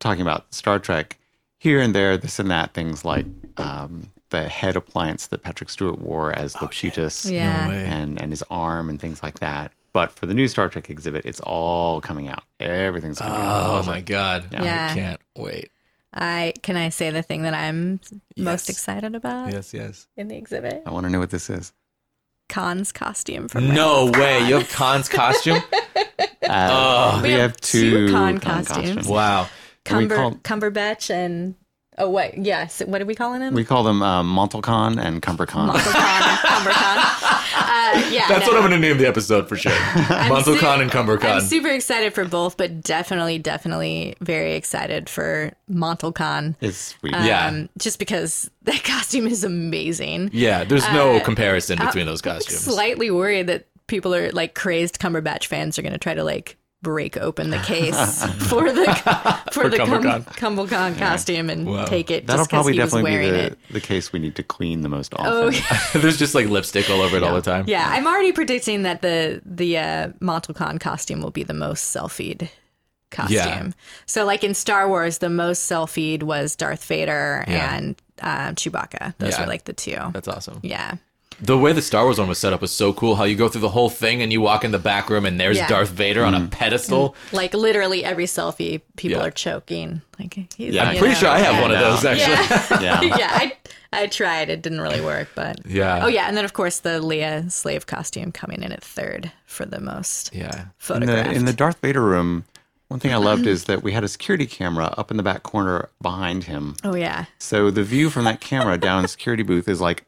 talking 0.01 0.21
about 0.21 0.53
Star 0.53 0.77
Trek, 0.77 1.17
here 1.57 1.79
and 1.79 1.95
there, 1.95 2.17
this 2.17 2.37
and 2.37 2.51
that, 2.51 2.73
things 2.73 3.05
like 3.05 3.25
um, 3.55 4.11
the 4.43 4.49
head 4.49 4.75
appliance 4.75 5.27
that 5.27 5.43
Patrick 5.43 5.69
Stewart 5.69 5.99
wore 5.99 6.33
as 6.33 6.55
Locutus 6.61 7.25
Yeah. 7.25 7.67
No 7.67 7.73
and, 7.73 8.21
and 8.21 8.31
his 8.31 8.43
arm 8.49 8.89
and 8.89 8.99
things 8.99 9.23
like 9.23 9.39
that. 9.39 9.71
But 9.93 10.11
for 10.11 10.25
the 10.25 10.33
new 10.33 10.47
Star 10.49 10.67
Trek 10.67 10.89
exhibit, 10.89 11.25
it's 11.25 11.39
all 11.39 12.01
coming 12.01 12.27
out. 12.27 12.43
Everything's 12.59 13.19
coming 13.19 13.33
out. 13.39 13.69
Oh 13.69 13.83
my 13.86 14.01
god! 14.01 14.47
Yeah. 14.51 14.89
I 14.91 14.93
can't 14.93 15.21
wait. 15.38 15.71
I 16.13 16.53
can 16.63 16.75
I 16.75 16.89
say 16.89 17.11
the 17.11 17.21
thing 17.21 17.43
that 17.43 17.53
I'm 17.53 17.99
most 18.38 18.69
excited 18.69 19.15
about 19.15 19.51
Yes, 19.53 19.73
yes. 19.73 20.07
in 20.17 20.27
the 20.27 20.36
exhibit? 20.36 20.83
I 20.86 20.91
want 20.91 21.05
to 21.05 21.09
know 21.09 21.19
what 21.19 21.29
this 21.29 21.49
is. 21.49 21.71
Khan's 22.49 22.91
costume 22.91 23.47
from 23.47 23.73
No 23.73 24.07
Wrath 24.07 24.17
way! 24.19 24.39
Khan. 24.39 24.49
You 24.49 24.55
have 24.55 24.69
Khan's 24.69 25.09
costume? 25.09 25.59
Uh, 26.47 27.19
we, 27.23 27.29
We 27.29 27.31
have, 27.31 27.41
have 27.51 27.57
two 27.61 28.07
two 28.07 28.13
Khan 28.13 28.38
Khan 28.39 28.63
costumes. 28.65 29.07
wow. 29.07 29.47
Cumber, 29.83 30.15
call- 30.15 30.36
Cumberbatch 30.36 31.09
and 31.09 31.55
oh 31.97 32.09
wait 32.09 32.33
yes 32.37 32.81
what 32.85 33.01
are 33.01 33.05
we 33.05 33.15
calling 33.15 33.39
them? 33.39 33.53
We 33.53 33.63
call 33.65 33.83
them 33.83 34.01
um, 34.03 34.27
Montalcon 34.35 34.97
and 34.99 35.21
Cumbercon. 35.21 35.69
Montal 35.69 35.91
Khan 35.91 36.23
and 36.23 36.39
Cumber 36.39 36.71
Khan. 36.71 36.97
Uh, 37.57 38.09
yeah, 38.11 38.27
That's 38.27 38.45
no. 38.45 38.53
what 38.53 38.63
I'm 38.63 38.69
going 38.69 38.81
to 38.81 38.87
name 38.87 38.97
the 38.97 39.07
episode 39.07 39.47
for 39.47 39.55
sure. 39.55 39.71
Montal 40.27 40.59
su- 40.59 40.65
and 40.81 40.91
Cumbercon. 40.91 41.35
I'm 41.35 41.41
super 41.41 41.69
excited 41.69 42.13
for 42.13 42.25
both, 42.25 42.57
but 42.57 42.81
definitely, 42.81 43.39
definitely 43.39 44.15
very 44.19 44.53
excited 44.55 45.09
for 45.09 45.51
Montal 45.71 46.13
Khan. 46.13 46.55
It's 46.61 46.77
sweet. 46.77 47.13
Yeah. 47.13 47.47
Um, 47.47 47.69
just 47.77 47.99
because 47.99 48.49
that 48.63 48.83
costume 48.83 49.27
is 49.27 49.43
amazing. 49.43 50.31
Yeah, 50.33 50.63
there's 50.63 50.87
no 50.91 51.19
comparison 51.21 51.79
between 51.79 52.05
those 52.05 52.21
I'm 52.25 52.33
costumes. 52.33 52.59
slightly 52.59 53.09
worried 53.11 53.47
that 53.47 53.67
people 53.87 54.13
are 54.13 54.31
like 54.31 54.55
crazed 54.55 54.99
Cumberbatch 54.99 55.45
fans 55.45 55.77
are 55.79 55.81
going 55.81 55.93
to 55.93 55.99
try 55.99 56.13
to 56.13 56.23
like 56.23 56.57
break 56.82 57.17
open 57.17 57.49
the 57.49 57.57
case 57.59 58.23
for 58.47 58.71
the 58.71 58.86
for, 59.51 59.67
the 59.69 59.78
Cumbercon. 59.78 60.26
Cum- 60.36 60.57
Cumbercon 60.57 60.97
costume 60.99 61.49
and 61.49 61.65
Wow. 61.65 61.86
take 61.86 62.11
it 62.11 62.28
That'll 62.28 62.41
just 62.41 62.49
probably 62.51 62.73
he 62.73 62.80
was 62.80 62.91
definitely 62.91 63.17
be 63.17 63.30
the, 63.32 63.45
it. 63.47 63.57
the 63.71 63.82
case 63.82 64.13
we 64.13 64.19
need 64.19 64.36
to 64.36 64.43
clean 64.43 64.82
the 64.82 64.89
most 64.89 65.13
Oh 65.17 65.47
often. 65.47 66.01
There's 66.01 66.17
just 66.17 66.36
like 66.36 66.47
lipstick 66.47 66.89
all 66.89 67.01
over 67.01 67.17
it 67.17 67.23
all 67.23 67.34
the 67.34 67.41
time. 67.41 67.65
yeah, 67.67 67.86
I'm 67.89 68.05
already 68.05 68.32
predicting 68.32 68.84
that 68.84 69.01
the 69.01 69.41
the 69.45 69.78
uh, 69.80 70.07
Montalcon 70.21 70.80
costume 70.80 71.21
will 71.21 71.32
be 71.32 71.43
the 71.43 71.53
most 71.55 71.95
selfied 71.95 72.49
costume. 73.09 73.36
Yeah. 73.38 73.69
So 74.05 74.26
like 74.26 74.43
in 74.43 74.53
Star 74.53 74.88
Wars, 74.88 75.17
the 75.19 75.30
most 75.30 75.69
selfied 75.71 76.21
was 76.23 76.55
Darth 76.55 76.84
Vader 76.86 77.45
Yeah. 77.47 77.76
and 77.78 77.95
um, 78.21 78.55
Chewbacca. 78.55 79.15
Those 79.17 79.32
Yeah. 79.34 79.41
were 79.41 79.47
like 79.47 79.63
the 79.65 79.73
two. 79.73 79.97
That's 80.11 80.28
awesome. 80.28 80.59
Yeah. 80.61 80.95
The 81.41 81.57
way 81.57 81.73
the 81.73 81.81
Star 81.81 82.03
Wars 82.05 82.17
one 82.17 82.27
was 82.27 82.38
set 82.38 82.53
up 82.53 82.61
was 82.61 82.71
so 82.71 82.93
cool. 82.93 83.15
How 83.15 83.23
you 83.25 83.36
go 83.36 83.49
through 83.49 83.61
the 83.61 83.69
whole 83.69 83.89
thing 83.89 84.21
and 84.21 84.31
you 84.31 84.39
walk 84.41 84.63
in 84.63 84.71
the 84.71 84.79
back 84.79 85.09
room 85.09 85.25
and 85.25 85.39
there's 85.39 85.57
Yeah. 85.57 85.67
Darth 85.67 85.89
Vader 85.89 86.23
on 86.23 86.33
a 86.33 86.39
mm. 86.39 86.49
pedestal. 86.51 87.15
Mm. 87.29 87.33
Like 87.33 87.53
literally 87.53 88.03
every 88.05 88.25
selfie, 88.25 88.81
people 88.95 89.19
Yeah. 89.19 89.25
are 89.27 89.31
choking. 89.31 90.01
Like 90.19 90.33
he's, 90.55 90.73
Yeah, 90.73 90.86
I'm 90.86 90.93
you 90.93 90.99
pretty 90.99 91.13
know, 91.15 91.19
sure 91.19 91.29
I 91.29 91.39
have 91.39 91.55
yeah. 91.55 91.61
one 91.61 91.71
of 91.71 91.79
those 91.79 92.05
actually. 92.05 92.81
Yeah. 92.86 93.01
Yeah. 93.09 93.17
yeah, 93.17 93.29
I 93.31 93.57
I 93.93 94.07
tried. 94.07 94.49
It 94.49 94.61
didn't 94.61 94.81
really 94.81 95.01
work, 95.01 95.29
but 95.36 95.59
Yeah. 95.65 96.03
Oh 96.05 96.07
yeah, 96.07 96.27
and 96.27 96.36
then 96.38 96.45
of 96.45 96.53
course 96.53 96.79
the 96.79 96.99
Leia 97.01 97.51
slave 97.51 97.86
costume 97.86 98.31
coming 98.31 98.61
in 98.63 98.71
at 98.71 98.83
third 98.83 99.31
for 99.45 99.65
the 99.65 99.79
most 99.81 100.33
Yeah. 100.33 100.55
in 100.61 100.65
photographed. 100.77 101.29
the 101.29 101.36
in 101.36 101.45
the 101.45 101.53
Darth 101.53 101.79
Vader 101.81 102.01
room, 102.01 102.45
one 102.88 102.99
thing 102.99 103.13
I 103.13 103.17
loved 103.17 103.45
is 103.47 103.65
that 103.65 103.83
we 103.83 103.91
had 103.91 104.03
a 104.03 104.07
security 104.07 104.45
camera 104.45 104.93
up 104.97 105.11
in 105.11 105.17
the 105.17 105.23
back 105.23 105.43
corner 105.43 105.89
behind 106.01 106.45
him. 106.45 106.75
oh 106.83 106.95
yeah, 106.95 107.25
So 107.39 107.71
the 107.71 107.83
view 107.83 108.09
from 108.09 108.23
that 108.25 108.39
camera 108.41 108.77
down 108.77 108.97
in 108.99 109.01
the 109.03 109.07
security 109.09 109.43
booth 109.43 109.67
is 109.67 109.81
like 109.81 110.05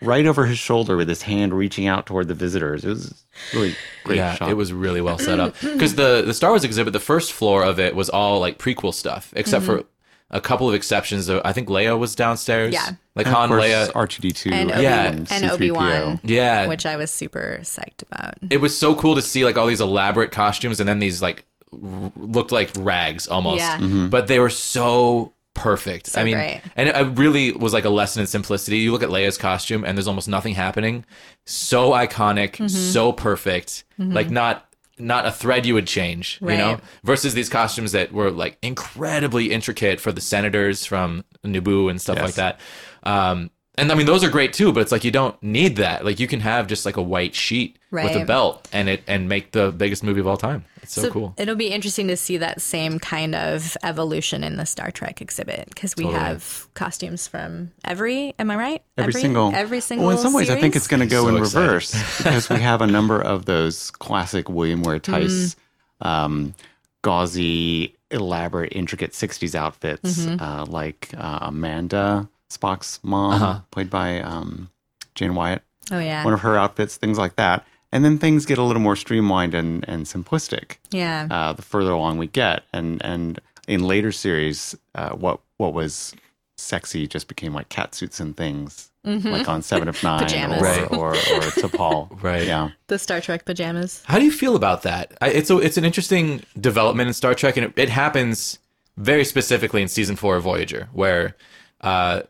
right 0.00 0.26
over 0.26 0.46
his 0.46 0.58
shoulder 0.58 0.96
with 0.96 1.08
his 1.08 1.22
hand 1.22 1.52
reaching 1.54 1.86
out 1.86 2.06
toward 2.06 2.28
the 2.28 2.34
visitors. 2.34 2.84
It 2.84 2.88
was 2.88 3.24
really 3.54 3.74
great 4.04 4.16
yeah, 4.16 4.34
shot. 4.34 4.50
it 4.50 4.54
was 4.54 4.72
really 4.72 5.00
well 5.00 5.18
set 5.18 5.40
up. 5.40 5.54
Because 5.60 5.94
the 5.96 6.22
the 6.24 6.34
Star 6.34 6.50
Wars 6.50 6.64
exhibit, 6.64 6.92
the 6.92 7.00
first 7.00 7.32
floor 7.32 7.64
of 7.64 7.78
it 7.80 7.94
was 7.96 8.08
all 8.08 8.40
like 8.40 8.58
prequel 8.58 8.94
stuff, 8.94 9.32
except 9.36 9.64
mm-hmm. 9.64 9.78
for 9.80 9.84
a 10.30 10.40
couple 10.40 10.68
of 10.68 10.74
exceptions. 10.74 11.30
I 11.30 11.52
think 11.52 11.68
Leia 11.68 11.98
was 11.98 12.14
downstairs. 12.14 12.74
Yeah. 12.74 12.90
like 13.14 13.26
And 13.26 13.34
of 13.34 13.40
Han, 13.40 13.48
course, 13.48 13.64
Leia. 13.64 13.92
R2D2 13.92 14.52
and 14.52 14.68
yeah, 14.70 15.08
Obi- 15.08 15.26
and 15.30 15.50
Obi 15.50 15.70
Wan. 15.70 16.20
Yeah, 16.22 16.66
which 16.66 16.84
I 16.84 16.96
was 16.96 17.10
super 17.10 17.60
psyched 17.62 18.02
about. 18.02 18.34
it 18.50 18.60
was 18.60 18.78
so 18.78 18.94
cool 18.94 19.14
to 19.14 19.22
see 19.22 19.44
like 19.44 19.56
all 19.56 19.66
these 19.66 19.80
elaborate 19.80 20.30
costumes 20.30 20.80
and 20.80 20.88
then 20.88 20.98
these 20.98 21.22
like 21.22 21.44
r- 21.72 22.12
looked 22.16 22.52
like 22.52 22.70
rags 22.78 23.26
almost 23.26 23.60
Yeah. 23.60 23.78
Mm-hmm. 23.78 24.08
but 24.10 24.26
they 24.26 24.38
were 24.38 24.50
so 24.50 25.32
perfect. 25.54 26.16
I 26.16 26.24
mean 26.24 26.34
great. 26.34 26.60
and 26.76 26.88
it 26.88 27.18
really 27.18 27.52
was 27.52 27.72
like 27.72 27.84
a 27.84 27.90
lesson 27.90 28.20
in 28.20 28.26
simplicity. 28.26 28.78
You 28.78 28.92
look 28.92 29.02
at 29.02 29.08
leia's 29.08 29.36
costume 29.38 29.84
and 29.84 29.96
there's 29.98 30.06
almost 30.08 30.28
nothing 30.28 30.54
happening. 30.54 31.04
So 31.46 31.90
iconic 31.90 32.52
Mm-hmm. 32.52 32.68
so 32.68 33.12
perfect. 33.12 33.84
Like 33.98 34.30
not 34.30 34.64
not 35.00 35.26
a 35.26 35.30
thread 35.30 35.64
you 35.64 35.74
would 35.74 35.86
change 35.86 36.38
you 36.40 36.48
know? 36.48 36.80
Versus 37.04 37.32
these 37.34 37.48
costumes 37.48 37.92
that 37.92 38.12
were 38.12 38.30
like 38.32 38.58
incredibly 38.62 39.52
intricate 39.52 40.00
for 40.00 40.10
the 40.12 40.20
senators 40.20 40.84
from 40.86 41.24
naboo 41.44 41.88
and 41.90 42.00
stuff 42.00 42.16
Yes. 42.16 42.24
like 42.24 42.34
that. 42.34 42.60
Um 43.02 43.50
and 43.78 43.90
I 43.92 43.94
mean 43.94 44.06
those 44.06 44.22
are 44.24 44.30
great 44.30 44.52
too, 44.52 44.72
but 44.72 44.80
it's 44.80 44.92
like 44.92 45.04
you 45.04 45.10
don't 45.10 45.40
need 45.42 45.76
that. 45.76 46.04
Like 46.04 46.18
you 46.20 46.26
can 46.26 46.40
have 46.40 46.66
just 46.66 46.84
like 46.84 46.96
a 46.96 47.02
white 47.02 47.34
sheet 47.34 47.78
with 47.90 48.14
a 48.16 48.24
belt 48.24 48.68
and 48.72 48.88
it 48.88 49.02
and 49.06 49.28
make 49.28 49.52
the 49.52 49.70
biggest 49.72 50.02
movie 50.04 50.20
of 50.20 50.26
all 50.26 50.36
time. 50.36 50.64
It's 50.82 50.94
so, 50.94 51.10
cool. 51.10 51.34
It'll 51.36 51.54
be 51.56 51.68
interesting 51.68 52.08
to 52.08 52.16
see 52.16 52.36
that 52.38 52.62
same 52.62 52.98
kind 52.98 53.34
of 53.34 53.76
evolution 53.82 54.42
in 54.44 54.56
the 54.56 54.64
Star 54.64 54.90
Trek 54.90 55.20
exhibit 55.20 55.68
because 55.68 55.94
we 55.96 56.04
Totally. 56.04 56.22
have 56.22 56.68
costumes 56.74 57.28
from 57.28 57.72
every. 57.84 58.34
Am 58.38 58.50
I 58.50 58.56
right? 58.56 58.82
Every, 58.96 59.12
single, 59.12 59.52
every 59.54 59.80
single. 59.80 60.06
Well, 60.06 60.16
in 60.16 60.22
some 60.22 60.32
ways, 60.32 60.48
I 60.50 60.58
think 60.58 60.76
it's 60.76 60.86
going 60.88 61.00
to 61.00 61.06
go 61.06 61.24
So 61.24 61.28
in 61.28 61.36
excited. 61.36 61.66
reverse 61.66 62.16
because 62.18 62.48
we 62.48 62.60
have 62.60 62.80
a 62.80 62.86
number 62.86 63.20
of 63.20 63.44
those 63.44 63.90
classic 63.90 64.48
William 64.48 64.82
Ware 64.82 64.98
Theiss, 64.98 65.56
Mm-hmm. 66.02 66.08
um, 66.08 66.54
gauzy, 67.02 67.96
elaborate, 68.10 68.72
intricate 68.74 69.12
'60s 69.12 69.54
outfits, 69.54 70.18
Mm-hmm. 70.26 70.42
uh, 70.42 70.64
like 70.66 71.10
uh, 71.16 71.38
Amanda 71.42 72.28
Spock's 72.50 73.00
mom, 73.02 73.32
Uh-huh. 73.34 73.60
played 73.70 73.90
by 73.90 74.20
um, 74.20 74.70
Jane 75.14 75.34
Wyatt. 75.34 75.62
Oh 75.90 75.98
yeah, 75.98 76.24
One 76.24 76.34
of 76.34 76.40
her 76.40 76.56
outfits, 76.56 76.96
things 76.96 77.16
like 77.18 77.36
that, 77.36 77.64
and 77.92 78.04
then 78.04 78.18
things 78.18 78.44
get 78.46 78.58
a 78.58 78.62
little 78.62 78.82
more 78.82 78.96
streamlined 78.96 79.54
and 79.54 79.84
and 79.88 80.04
simplistic. 80.06 80.76
yeah. 80.90 81.26
uh, 81.30 81.52
the 81.54 81.62
further 81.62 81.92
along 81.92 82.18
we 82.18 82.26
get. 82.26 82.62
And 82.72 83.00
and 83.04 83.40
in 83.66 83.82
later 83.84 84.12
series, 84.12 84.74
uh, 84.94 85.10
what 85.10 85.40
what 85.56 85.72
was 85.74 86.14
sexy 86.56 87.06
just 87.06 87.28
became 87.28 87.52
like 87.54 87.68
cat 87.68 87.94
suits 87.94 88.18
and 88.20 88.36
things, 88.36 88.90
like 89.04 89.48
on 89.48 89.62
Seven 89.62 89.88
of 89.88 90.02
Nine 90.02 90.20
Pajamas. 90.24 90.60
or, 90.60 90.64
Right. 90.64 90.92
or 90.92 91.10
or 91.12 91.40
T'Pol. 91.56 92.22
Right. 92.22 92.46
Yeah. 92.46 92.70
the 92.88 92.98
Star 92.98 93.20
Trek 93.20 93.44
pajamas. 93.46 94.02
How 94.06 94.18
do 94.18 94.24
you 94.24 94.32
feel 94.32 94.56
about 94.56 94.82
that? 94.82 95.16
I, 95.22 95.28
it's 95.30 95.50
a, 95.50 95.56
it's 95.58 95.76
an 95.78 95.84
interesting 95.84 96.42
development 96.60 97.06
in 97.08 97.14
Star 97.14 97.34
Trek, 97.34 97.56
and 97.56 97.66
it, 97.66 97.72
it 97.76 97.88
happens 97.88 98.58
very 98.96 99.24
specifically 99.24 99.80
in 99.82 99.88
season 99.88 100.16
four 100.16 100.36
of 100.36 100.42
Voyager, 100.42 100.88
where 100.92 101.36
uh, 101.80 102.22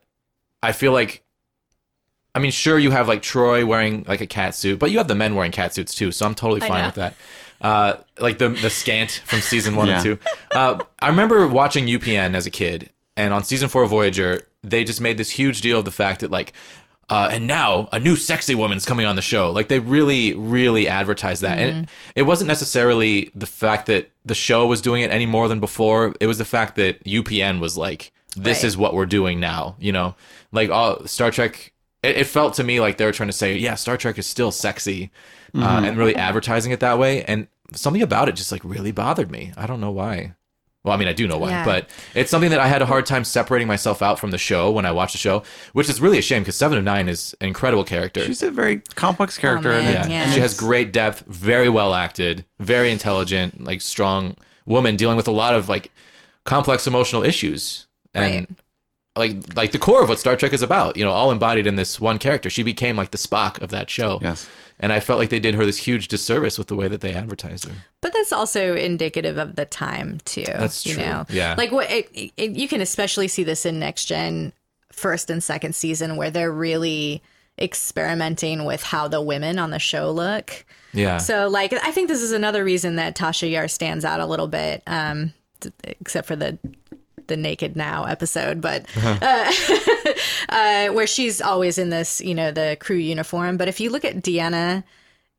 I 0.62 0.72
feel 0.72 0.92
like, 0.92 1.22
I 2.34 2.40
mean, 2.40 2.50
sure 2.50 2.78
you 2.78 2.90
have 2.90 3.09
like 3.09 3.22
Troi 3.22 3.64
wearing 3.66 4.04
like 4.06 4.20
a 4.20 4.26
cat 4.26 4.54
suit, 4.54 4.78
but 4.78 4.90
you 4.90 4.98
have 4.98 5.09
the 5.09 5.14
men 5.14 5.34
wearing 5.34 5.52
cat 5.52 5.74
suits 5.74 5.94
too, 5.94 6.12
so 6.12 6.26
I'm 6.26 6.34
totally 6.34 6.61
fine 6.61 6.84
with 6.86 6.94
that. 6.96 7.14
Uh, 7.61 7.96
like 8.20 8.38
the 8.38 8.50
the 8.50 8.70
skant 8.70 9.11
from 9.24 9.40
season 9.40 9.74
one 9.74 9.88
Yeah. 9.88 9.94
and 9.94 10.02
two. 10.04 10.18
Uh, 10.52 10.78
I 11.00 11.09
remember 11.09 11.46
watching 11.48 11.86
UPN 11.86 12.34
as 12.34 12.46
a 12.46 12.50
kid, 12.50 12.90
and 13.16 13.34
on 13.34 13.42
season 13.44 13.68
four 13.68 13.82
of 13.82 13.90
Voyager, 13.90 14.46
they 14.62 14.84
just 14.84 15.00
made 15.00 15.16
this 15.16 15.30
huge 15.30 15.61
deal 15.61 15.78
of 15.80 15.84
the 15.84 15.90
fact 15.90 16.20
that 16.20 16.30
like. 16.30 16.52
Uh, 17.11 17.26
and 17.32 17.46
now 17.46 17.88
a 17.90 17.98
new 17.98 18.14
sexy 18.16 18.54
woman's 18.54 18.84
coming 18.84 19.06
on 19.06 19.16
the 19.16 19.22
show. 19.22 19.50
Like 19.50 19.68
they 19.68 19.78
really, 19.78 20.34
really 20.34 20.86
advertised 20.86 21.40
that, 21.40 21.56
and 21.59 21.84
it, 21.84 21.90
it 22.16 22.22
wasn't 22.24 22.48
necessarily 22.48 23.30
the 23.34 23.46
fact 23.46 23.86
that 23.86 24.11
the 24.26 24.34
show 24.34 24.66
was 24.66 24.82
doing 24.82 25.00
it 25.02 25.11
any 25.11 25.24
more 25.24 25.48
than 25.48 25.59
before. 25.59 26.14
It 26.20 26.26
was 26.26 26.36
the 26.36 26.44
fact 26.44 26.76
that 26.76 27.02
UPN 27.04 27.61
was 27.61 27.78
like, 27.78 28.12
"This 28.37 28.59
Right. 28.59 28.64
is 28.64 28.76
what 28.76 28.95
we're 28.95 29.07
doing 29.07 29.41
now." 29.41 29.76
You 29.79 29.93
know, 29.93 30.14
like 30.53 30.70
all 30.70 31.07
Star 31.07 31.31
Trek. 31.31 31.72
It, 32.03 32.16
it 32.18 32.26
felt 32.26 32.55
to 32.55 32.64
me 32.64 32.81
like 32.81 32.97
they 32.97 33.05
were 33.05 33.12
trying 33.12 33.29
to 33.29 33.33
say, 33.33 33.57
"Yeah, 33.57 33.74
Star 33.74 33.97
Trek 33.97 34.18
is 34.18 34.26
still 34.26 34.53
sexy," 34.53 35.11
uh, 35.57 35.83
and 35.85 35.97
really 35.99 36.14
advertising 36.16 36.72
it 36.72 36.81
that 36.81 36.99
way. 36.99 37.24
And 37.24 37.49
something 37.74 38.03
about 38.03 38.29
it 38.29 38.37
just 38.37 38.53
like 38.53 38.62
really 38.64 38.93
bothered 38.93 39.31
me. 39.31 39.53
I 39.57 39.66
don't 39.66 39.81
know 39.81 39.91
why. 39.91 40.35
Well, 40.85 40.95
I 40.95 40.97
mean, 40.97 41.09
I 41.09 41.12
do 41.12 41.26
know 41.26 41.39
why, 41.39 41.51
Yeah. 41.51 41.64
but 41.64 41.91
it's 42.14 42.31
something 42.31 42.51
that 42.51 42.61
I 42.61 42.68
had 42.68 42.81
a 42.83 42.87
hard 42.87 43.05
time 43.05 43.24
separating 43.24 43.66
myself 43.66 44.01
out 44.01 44.18
from 44.20 44.31
the 44.31 44.39
show 44.39 44.70
when 44.70 44.87
I 44.87 44.93
watched 44.93 45.12
the 45.12 45.18
show, 45.18 45.43
which 45.72 45.89
is 45.91 46.01
really 46.01 46.18
a 46.18 46.22
shame 46.22 46.43
because 46.43 46.55
Seven 46.57 46.79
of 46.79 46.85
Nine 46.85 47.09
is 47.09 47.35
an 47.41 47.49
incredible 47.49 47.83
character. 47.83 48.24
She's 48.24 48.45
a 48.45 48.51
very 48.53 48.81
complex 48.95 49.37
character, 49.37 49.72
and 49.72 49.85
man, 49.85 50.07
it- 50.07 50.11
yeah. 50.12 50.26
yeah. 50.26 50.33
she 50.33 50.39
has 50.41 50.55
great 50.55 50.93
depth, 50.93 51.24
very 51.26 51.68
well 51.68 51.95
acted, 51.95 52.45
very 52.61 52.93
intelligent, 52.93 53.64
like 53.64 53.81
strong 53.81 54.37
woman 54.66 54.95
dealing 54.95 55.16
with 55.16 55.26
a 55.26 55.33
lot 55.33 55.55
of 55.57 55.68
like 55.68 55.91
complex 56.45 56.87
emotional 56.87 57.24
issues 57.24 57.88
and 58.22 58.56
like 59.16 59.56
like 59.56 59.72
the 59.72 59.78
core 59.78 60.02
of 60.02 60.08
what 60.08 60.18
Star 60.18 60.36
Trek 60.36 60.52
is 60.52 60.62
about, 60.62 60.96
you 60.96 61.04
know, 61.04 61.10
all 61.10 61.30
embodied 61.30 61.66
in 61.66 61.76
this 61.76 62.00
one 62.00 62.18
character. 62.18 62.48
She 62.48 62.62
became 62.62 62.96
like 62.96 63.10
the 63.10 63.18
Spock 63.18 63.60
of 63.60 63.70
that 63.70 63.90
show. 63.90 64.18
Yes. 64.22 64.48
And 64.80 64.92
I 64.92 65.00
felt 65.00 65.18
like 65.18 65.30
they 65.30 65.40
did 65.40 65.56
her 65.56 65.66
this 65.66 65.78
huge 65.78 66.06
disservice 66.06 66.56
with 66.56 66.68
the 66.68 66.76
way 66.76 66.86
that 66.86 67.00
they 67.00 67.12
advertised 67.12 67.66
her. 67.66 67.74
But 68.00 68.12
that's 68.12 68.32
also 68.32 68.76
indicative 68.76 69.36
of 69.36 69.56
the 69.56 69.64
time 69.64 70.20
too. 70.24 70.44
That's 70.46 70.86
you 70.86 70.94
true. 70.94 71.02
Know? 71.02 71.26
Yeah. 71.28 71.56
Like 71.58 71.72
what 71.72 71.90
it, 71.90 72.32
it, 72.36 72.50
you 72.52 72.68
can 72.68 72.80
especially 72.80 73.26
see 73.26 73.42
this 73.42 73.66
in 73.66 73.80
Next 73.80 74.04
Gen 74.04 74.52
first 74.92 75.30
and 75.30 75.42
second 75.42 75.74
season 75.74 76.16
where 76.16 76.30
they're 76.30 76.52
really 76.52 77.22
experimenting 77.60 78.64
with 78.64 78.84
how 78.84 79.08
the 79.08 79.20
women 79.20 79.58
on 79.58 79.70
the 79.70 79.80
show 79.80 80.12
look. 80.12 80.64
Yeah. 80.92 81.18
So 81.18 81.48
like 81.48 81.72
I 81.72 81.90
think 81.90 82.08
this 82.08 82.22
is 82.22 82.32
another 82.32 82.64
reason 82.64 82.96
that 82.96 83.16
Tasha 83.16 83.50
Yar 83.50 83.66
stands 83.66 84.04
out 84.04 84.20
a 84.20 84.26
little 84.26 84.46
bit, 84.46 84.82
um, 84.86 85.32
except 85.82 86.28
for 86.28 86.36
the 86.36 86.56
the 87.29 87.37
naked 87.37 87.76
now 87.76 88.05
episode, 88.05 88.61
but 88.61 88.85
uh, 88.97 89.53
uh, 90.49 90.89
where 90.89 91.07
she's 91.07 91.41
always 91.41 91.79
in 91.79 91.91
this, 91.91 92.20
you 92.20 92.35
know, 92.35 92.51
the 92.51 92.76
crew 92.81 92.97
uniform. 92.97 93.57
But 93.57 93.68
if 93.68 93.81
you 93.81 93.91
look 93.91 94.05
at 94.05 94.16
Deanna, 94.16 94.85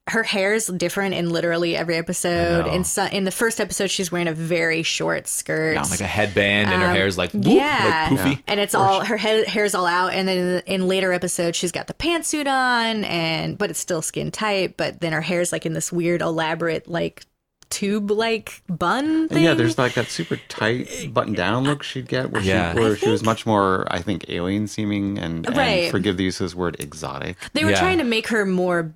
her 0.08 0.24
hair's 0.24 0.66
different 0.68 1.14
in 1.14 1.30
literally 1.30 1.76
every 1.76 1.96
episode. 1.96 2.66
In 2.68 2.84
so, 2.84 3.06
in 3.06 3.26
the 3.26 3.32
first 3.32 3.60
episode, 3.62 3.92
she's 3.92 4.12
wearing 4.12 4.28
a 4.28 4.34
very 4.34 4.82
short 4.82 5.28
skirt. 5.28 5.76
Yeah, 5.76 5.84
like 5.84 6.02
a 6.02 6.08
headband 6.08 6.72
and 6.72 6.82
her 6.82 6.90
hair's 6.90 7.16
like 7.18 7.32
whoop, 7.32 7.46
Um, 7.46 7.52
yeah, 7.52 8.08
like 8.12 8.20
poofy. 8.20 8.44
and 8.48 8.60
it's 8.60 8.74
all 8.74 9.06
her 9.06 9.18
head, 9.18 9.48
hair's 9.48 9.76
all 9.76 9.86
out, 9.86 10.14
and 10.14 10.28
then 10.28 10.38
in, 10.66 10.82
in 10.82 10.88
later 10.88 11.14
episodes 11.14 11.58
she's 11.58 11.72
got 11.72 11.86
the 11.88 11.94
pantsuit 11.94 12.48
on, 12.48 13.04
and 13.04 13.56
but 13.58 13.70
it's 13.70 13.80
still 13.80 14.02
skin 14.02 14.32
tight. 14.32 14.78
But 14.78 15.00
then 15.00 15.14
her 15.14 15.22
hair's 15.22 15.52
like 15.52 15.68
in 15.68 15.74
this 15.74 15.92
weird, 15.92 16.22
elaborate, 16.24 16.88
like 16.88 17.24
tube 17.70 18.09
like 18.11 18.61
bun 18.67 19.28
thing. 19.30 19.43
yeah, 19.43 19.53
there's 19.53 19.78
like 19.78 19.93
that 19.93 20.09
super 20.09 20.38
tight 20.47 21.13
button 21.13 21.34
down 21.34 21.63
look 21.63 21.84
she'd 21.84 22.07
get 22.07 22.32
where, 22.32 22.41
Yeah. 22.41 22.74
she, 22.74 22.80
where 22.80 22.95
she 22.95 23.09
was 23.09 23.24
much 23.24 23.45
more, 23.45 23.88
I 23.91 24.01
think, 24.01 24.26
alien 24.30 24.67
seeming 24.67 25.20
and, 25.20 25.47
and 25.47 25.91
forgive 25.91 26.17
the 26.17 26.24
use 26.24 26.39
of 26.41 26.45
this 26.45 26.55
word 26.55 26.76
exotic. 26.80 27.38
They 27.53 27.63
were 27.63 27.72
Yeah. 27.72 27.80
trying 27.80 27.99
to 27.99 28.03
make 28.03 28.28
her 28.30 28.45
more 28.45 28.91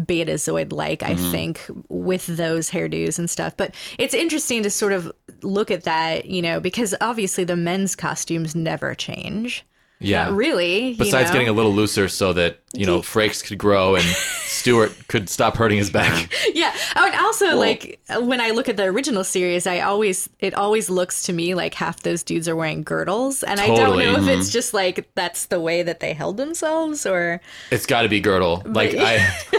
betazoid 0.00 0.72
like, 0.72 1.02
I 1.02 1.14
Mm-hmm. 1.14 1.30
think, 1.32 1.60
with 1.88 2.26
those 2.26 2.70
hairdos 2.70 3.18
and 3.18 3.28
stuff. 3.28 3.56
But 3.56 3.74
it's 3.98 4.14
interesting 4.14 4.62
to 4.62 4.70
sort 4.70 4.92
of 4.92 5.12
look 5.42 5.70
at 5.70 5.84
that, 5.84 6.26
you 6.26 6.40
know, 6.42 6.60
because 6.60 6.94
obviously 7.00 7.44
the 7.44 7.56
men's 7.56 7.94
costumes 7.94 8.54
never 8.54 8.94
change. 8.94 9.64
Yeah. 10.02 10.24
Not 10.24 10.34
really. 10.34 10.94
Besides 10.94 11.30
know? 11.30 11.34
getting 11.34 11.48
a 11.48 11.52
little 11.52 11.72
looser 11.72 12.08
so 12.08 12.32
that, 12.32 12.60
you 12.72 12.86
know, 12.86 13.00
Frakes 13.00 13.44
could 13.44 13.58
grow 13.58 13.94
and 13.94 14.04
Stewart 14.52 14.92
could 15.08 15.28
stop 15.28 15.56
hurting 15.56 15.78
his 15.78 15.90
back. 15.90 16.32
yeah. 16.54 16.74
Oh, 16.96 17.06
and 17.06 17.14
also 17.16 17.56
like 17.56 18.00
when 18.20 18.40
I 18.40 18.50
look 18.50 18.68
at 18.68 18.76
the 18.76 18.84
original 18.84 19.24
series, 19.24 19.66
I 19.66 19.80
always 19.80 20.28
it 20.38 20.54
always 20.54 20.90
looks 20.90 21.24
to 21.24 21.32
me 21.32 21.54
like 21.54 21.74
half 21.74 22.00
those 22.02 22.22
dudes 22.22 22.48
are 22.48 22.56
wearing 22.56 22.82
girdles, 22.82 23.42
and 23.42 23.60
I 23.60 23.66
don't 23.66 23.98
know 23.98 24.12
if 24.12 24.28
it's 24.28 24.48
mm-hmm. 24.48 24.52
just 24.52 24.74
like 24.74 25.08
that's 25.14 25.46
the 25.46 25.60
way 25.60 25.82
that 25.82 26.00
they 26.00 26.12
held 26.12 26.36
themselves, 26.36 27.06
or 27.06 27.40
It's 27.70 27.86
got 27.86 28.02
to 28.02 28.08
be 28.08 28.20
girdle. 28.20 28.62
Like 28.64 28.94
I, 28.94 29.16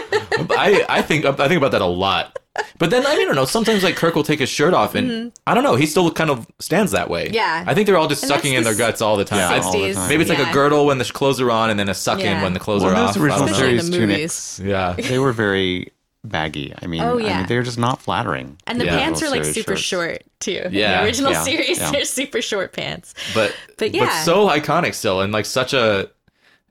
I, 0.50 0.86
I 0.88 1.02
think 1.02 1.24
I 1.24 1.32
think 1.48 1.58
about 1.58 1.72
that 1.72 1.82
a 1.82 1.86
lot. 1.86 2.38
But 2.78 2.90
then 2.90 3.04
I 3.04 3.14
don't 3.16 3.34
know. 3.34 3.44
Sometimes 3.46 3.82
like 3.82 3.96
Kirk 3.96 4.14
will 4.14 4.22
take 4.22 4.38
his 4.38 4.48
shirt 4.48 4.74
off, 4.74 4.94
and 4.94 5.32
I 5.46 5.54
don't 5.54 5.64
know. 5.64 5.74
He 5.74 5.86
still 5.86 6.10
kind 6.12 6.30
of 6.30 6.46
stands 6.60 6.92
that 6.92 7.10
way. 7.10 7.26
Mm-hmm. 7.26 7.34
Yeah. 7.34 7.64
I 7.66 7.74
think 7.74 7.86
they're 7.86 7.96
all 7.96 8.06
just 8.08 8.22
And 8.22 8.28
sucking 8.30 8.54
in 8.54 8.62
the 8.62 8.70
their 8.70 8.78
guts 8.78 9.00
all 9.00 9.16
the 9.16 9.24
time. 9.24 9.38
Yeah, 9.38 9.60
all 9.64 9.72
the 9.72 9.92
time. 9.92 10.08
maybe 10.08 10.22
it's 10.22 10.30
like 10.30 10.38
a 10.46 10.52
girdle 10.52 10.86
when 10.86 10.98
the 10.98 11.04
clothes 11.04 11.40
are 11.40 11.50
on, 11.50 11.70
and 11.70 11.78
then 11.80 11.88
a 11.88 11.94
suck 11.94 12.20
in 12.20 12.26
Yeah. 12.26 12.42
when 12.42 12.52
the 12.52 12.60
clothes 12.60 12.82
Well, 12.82 12.92
are 12.92 12.94
those 12.94 13.10
off. 13.10 13.16
Original 13.16 13.38
don't 13.38 13.46
know. 13.48 13.52
Especially 13.52 13.74
in 13.78 13.80
series 13.80 13.98
tunics, 13.98 14.60
Yeah. 14.64 14.92
they 15.08 15.18
were 15.18 15.32
very 15.32 15.90
baggy. 16.22 16.72
I 16.80 16.86
mean, 16.86 17.02
Oh, 17.02 17.18
I 17.18 17.38
mean, 17.38 17.46
they're 17.48 17.62
just 17.64 17.78
not 17.78 18.00
flattering. 18.00 18.56
And 18.66 18.80
the 18.80 18.84
Yeah. 18.86 18.98
pants 18.98 19.22
are 19.22 19.30
like 19.30 19.44
super 19.44 19.72
shirts. 19.76 19.82
short 19.82 20.22
too. 20.40 20.62
In 20.66 20.72
Yeah, 20.72 21.00
the 21.00 21.06
original 21.06 21.32
yeah, 21.32 21.42
series, 21.42 21.78
yeah. 21.78 21.90
they're 21.90 22.04
super 22.04 22.40
short 22.40 22.72
pants. 22.72 23.14
but 23.34 23.54
But 23.78 23.92
yeah. 23.94 24.04
but 24.06 24.24
so 24.24 24.48
iconic 24.48 24.94
still, 24.94 25.20
and 25.20 25.32
like 25.32 25.44
such 25.46 25.74
a, 25.74 26.08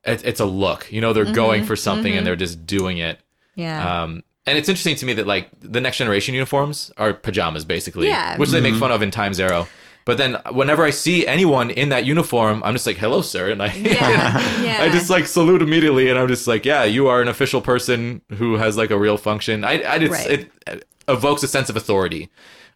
it, 0.05 0.25
it's 0.25 0.39
a 0.39 0.45
look. 0.45 0.91
You 0.91 1.01
know, 1.01 1.11
they're 1.13 1.25
Mm-hmm, 1.25 1.33
going 1.33 1.63
for 1.65 1.75
something 1.75 2.15
and 2.15 2.25
they're 2.25 2.35
just 2.35 2.65
doing 2.65 2.97
it. 2.99 3.19
Yeah. 3.55 4.03
Um, 4.03 4.23
and 4.45 4.57
it's 4.57 4.69
interesting 4.69 4.95
to 4.97 5.05
me 5.05 5.13
that 5.13 5.27
like 5.27 5.49
the 5.59 5.79
next 5.81 5.97
generation 5.97 6.33
uniforms 6.33 6.91
are 6.97 7.13
pajamas 7.13 7.65
basically, 7.65 8.07
Yeah. 8.07 8.37
which 8.37 8.49
they 8.49 8.61
make 8.61 8.75
fun 8.75 8.91
of 8.91 9.01
in 9.01 9.11
Time 9.11 9.33
Zero. 9.33 9.67
But 10.05 10.17
then 10.17 10.37
whenever 10.51 10.83
I 10.83 10.89
see 10.89 11.25
anyone 11.25 11.69
in 11.69 11.87
that 11.89 12.03
uniform, 12.03 12.61
I'm 12.65 12.73
just 12.73 12.85
like, 12.85 12.97
"Hello, 12.97 13.21
sir," 13.21 13.51
and 13.51 13.63
I, 13.63 13.67
yeah. 13.73 14.61
yeah. 14.61 14.77
I 14.83 14.89
just 14.89 15.09
like 15.09 15.25
salute 15.27 15.61
immediately, 15.61 16.09
and 16.09 16.19
I'm 16.19 16.27
just 16.27 16.45
like, 16.45 16.65
"Yeah, 16.65 16.83
you 16.83 17.07
are 17.07 17.21
an 17.21 17.29
official 17.29 17.61
person 17.61 18.21
who 18.37 18.55
has 18.57 18.75
like 18.75 18.91
a 18.91 18.97
real 18.97 19.15
function." 19.17 19.63
I, 19.63 19.81
I 19.93 19.99
just, 19.99 20.11
Right. 20.11 20.49
it 20.67 20.85
evokes 21.07 21.41
a 21.43 21.47
sense 21.47 21.69
of 21.69 21.77
authority, 21.77 22.29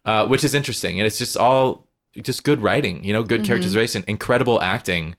uh, 0.06 0.26
which 0.26 0.42
is 0.42 0.54
interesting, 0.54 0.98
and 0.98 1.06
it's 1.06 1.18
just 1.18 1.36
all 1.36 1.86
just 2.22 2.44
good 2.44 2.62
writing, 2.62 3.04
you 3.04 3.12
know, 3.12 3.22
good 3.22 3.40
Mm-hmm. 3.42 3.46
characterization, 3.48 4.04
incredible 4.08 4.60
acting. 4.62 5.14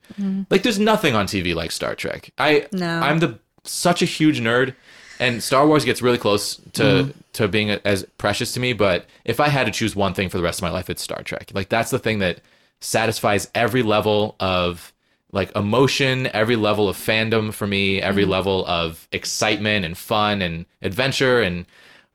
Like, 0.50 0.64
there's 0.64 0.80
nothing 0.80 1.14
on 1.14 1.26
TV 1.26 1.54
like 1.54 1.70
Star 1.70 1.94
Trek. 1.94 2.30
I, 2.38 2.66
No. 2.72 2.88
I'm 3.00 3.20
the 3.20 3.38
such 3.62 4.02
a 4.02 4.04
huge 4.04 4.40
nerd, 4.40 4.74
and 5.20 5.42
Star 5.42 5.66
Wars 5.68 5.84
gets 5.84 6.02
really 6.02 6.18
close 6.18 6.56
to 6.74 7.06
Mm-hmm. 7.06 7.20
to 7.34 7.48
being 7.48 7.70
as 7.70 8.04
precious 8.18 8.52
to 8.54 8.60
me. 8.60 8.72
But 8.74 9.06
if 9.24 9.40
I 9.40 9.48
had 9.48 9.66
to 9.66 9.72
choose 9.72 9.96
one 9.96 10.14
thing 10.14 10.28
for 10.30 10.38
the 10.38 10.44
rest 10.44 10.60
of 10.60 10.64
my 10.64 10.70
life, 10.70 10.90
it's 10.90 11.02
Star 11.02 11.22
Trek. 11.22 11.52
Like 11.54 11.68
that's 11.70 11.90
the 11.90 12.00
thing 12.00 12.20
that 12.20 12.40
satisfies 12.80 13.48
every 13.54 13.82
level 13.84 14.36
of 14.40 14.92
like 15.32 15.54
emotion, 15.56 16.28
every 16.28 16.56
level 16.56 16.88
of 16.88 16.96
fandom 16.96 17.52
for 17.54 17.66
me, 17.68 18.02
every 18.02 18.24
Mm-hmm. 18.24 18.26
level 18.26 18.66
of 18.66 19.08
excitement 19.12 19.84
and 19.84 19.96
fun 19.96 20.42
and 20.42 20.66
adventure, 20.82 21.40
and 21.42 21.66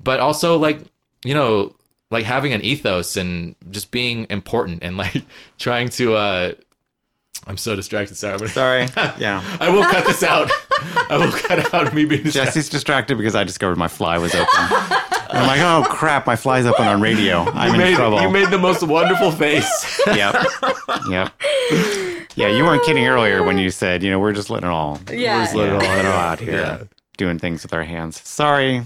but 0.04 0.20
also 0.20 0.58
like 0.58 0.82
you 1.24 1.34
know 1.34 1.76
like 2.12 2.26
having 2.26 2.54
an 2.54 2.62
ethos 2.62 3.18
and 3.18 3.56
just 3.72 3.92
being 3.92 4.28
important 4.30 4.84
and 4.84 4.98
like 4.98 5.24
trying 5.58 5.90
to. 5.90 6.16
uh 6.16 6.54
I'm 7.48 7.58
so 7.58 7.76
distracted. 7.76 8.16
Sorry, 8.18 8.34
I'm 8.34 8.48
Sorry. 8.48 8.88
Yeah. 9.20 9.44
I 9.60 9.70
will 9.70 9.84
cut 9.84 10.06
this 10.06 10.24
out. 10.24 10.50
I 11.10 11.18
will 11.18 11.32
cut 11.32 11.74
out 11.74 11.94
me 11.94 12.06
being 12.06 12.24
distracted. 12.24 12.54
Jesse's 12.54 12.70
distracted 12.70 13.18
because 13.18 13.36
I 13.36 13.44
discovered 13.44 13.78
my 13.78 13.88
fly 13.88 14.18
was 14.18 14.34
open. 14.34 14.48
And 14.58 15.40
I'm 15.40 15.48
like, 15.48 15.60
oh 15.62 15.86
crap, 15.90 16.26
my 16.26 16.36
fly's 16.36 16.66
open 16.66 16.88
on 16.88 17.02
radio. 17.02 17.40
I'm 17.52 17.68
You 17.70 17.74
in 17.74 17.80
made, 17.80 17.96
trouble. 17.96 18.22
you 18.22 18.30
made 18.30 18.50
the 18.50 18.58
most 18.58 18.82
wonderful 18.84 19.32
face. 19.32 20.02
yep. 20.08 20.36
Yep. 21.10 21.32
Yeah, 22.36 22.48
you 22.50 22.64
weren't 22.64 22.84
kidding 22.84 23.06
earlier 23.08 23.44
when 23.44 23.58
you 23.58 23.70
said, 23.70 24.02
you 24.04 24.10
know, 24.12 24.20
we're 24.20 24.34
just 24.34 24.50
letting 24.50 24.68
it 24.70 24.72
all, 24.72 25.00
Yeah, 25.12 25.38
we're 25.38 25.44
just 25.44 25.56
letting 25.56 25.76
it 25.76 25.84
yeah. 25.84 25.90
all, 25.90 25.96
let 25.96 26.06
it 26.06 26.08
all 26.08 26.14
out 26.20 26.40
here, 26.40 26.52
Yeah. 26.60 26.84
doing 27.18 27.38
things 27.40 27.64
with 27.64 27.74
our 27.74 27.84
hands. 27.84 28.22
Sorry. 28.28 28.84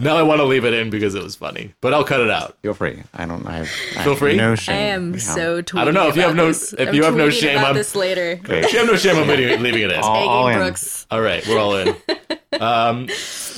Now 0.00 0.16
I 0.16 0.22
want 0.22 0.38
to 0.40 0.44
leave 0.44 0.64
it 0.64 0.72
in 0.74 0.88
because 0.90 1.14
it 1.14 1.22
was 1.22 1.34
funny, 1.34 1.74
but 1.80 1.92
I'll 1.92 2.04
cut 2.04 2.20
it 2.20 2.30
out. 2.30 2.56
Feel 2.62 2.74
free. 2.74 3.02
I 3.12 3.26
don't. 3.26 3.44
I 3.46 3.56
have, 3.58 3.66
I 3.66 4.02
Feel 4.04 4.12
have 4.12 4.18
free? 4.18 4.36
No 4.36 4.54
shame. 4.54 4.74
I 4.74 4.78
am 4.78 5.12
Yeah. 5.14 5.18
so 5.18 5.62
tweety 5.62 5.80
I 5.80 5.84
don't 5.84 5.94
know 5.94 6.08
if 6.08 6.16
you 6.16 6.22
have 6.22 6.36
no- 6.36 6.46
this. 6.48 6.72
if 6.72 6.88
I'm 6.88 6.94
you 6.94 7.02
have 7.04 7.16
no 7.16 7.30
shame, 7.30 7.56
about 7.56 7.66
I'm- 7.68 7.74
this 7.76 7.94
later. 7.96 8.36
Great. 8.42 8.70
You 8.72 8.78
have 8.78 8.86
no 8.88 8.96
shame 8.96 9.16
on 9.16 9.26
leaving 9.26 9.62
leaving 9.62 9.82
it 9.82 9.90
in. 9.92 10.00
All- 10.00 10.28
all 10.28 10.48
in. 10.48 10.58
Brooks. 10.58 11.06
All 11.10 11.20
right, 11.20 11.44
we're 11.48 11.58
all 11.58 11.74
in. 11.76 11.96
Um, 12.60 13.08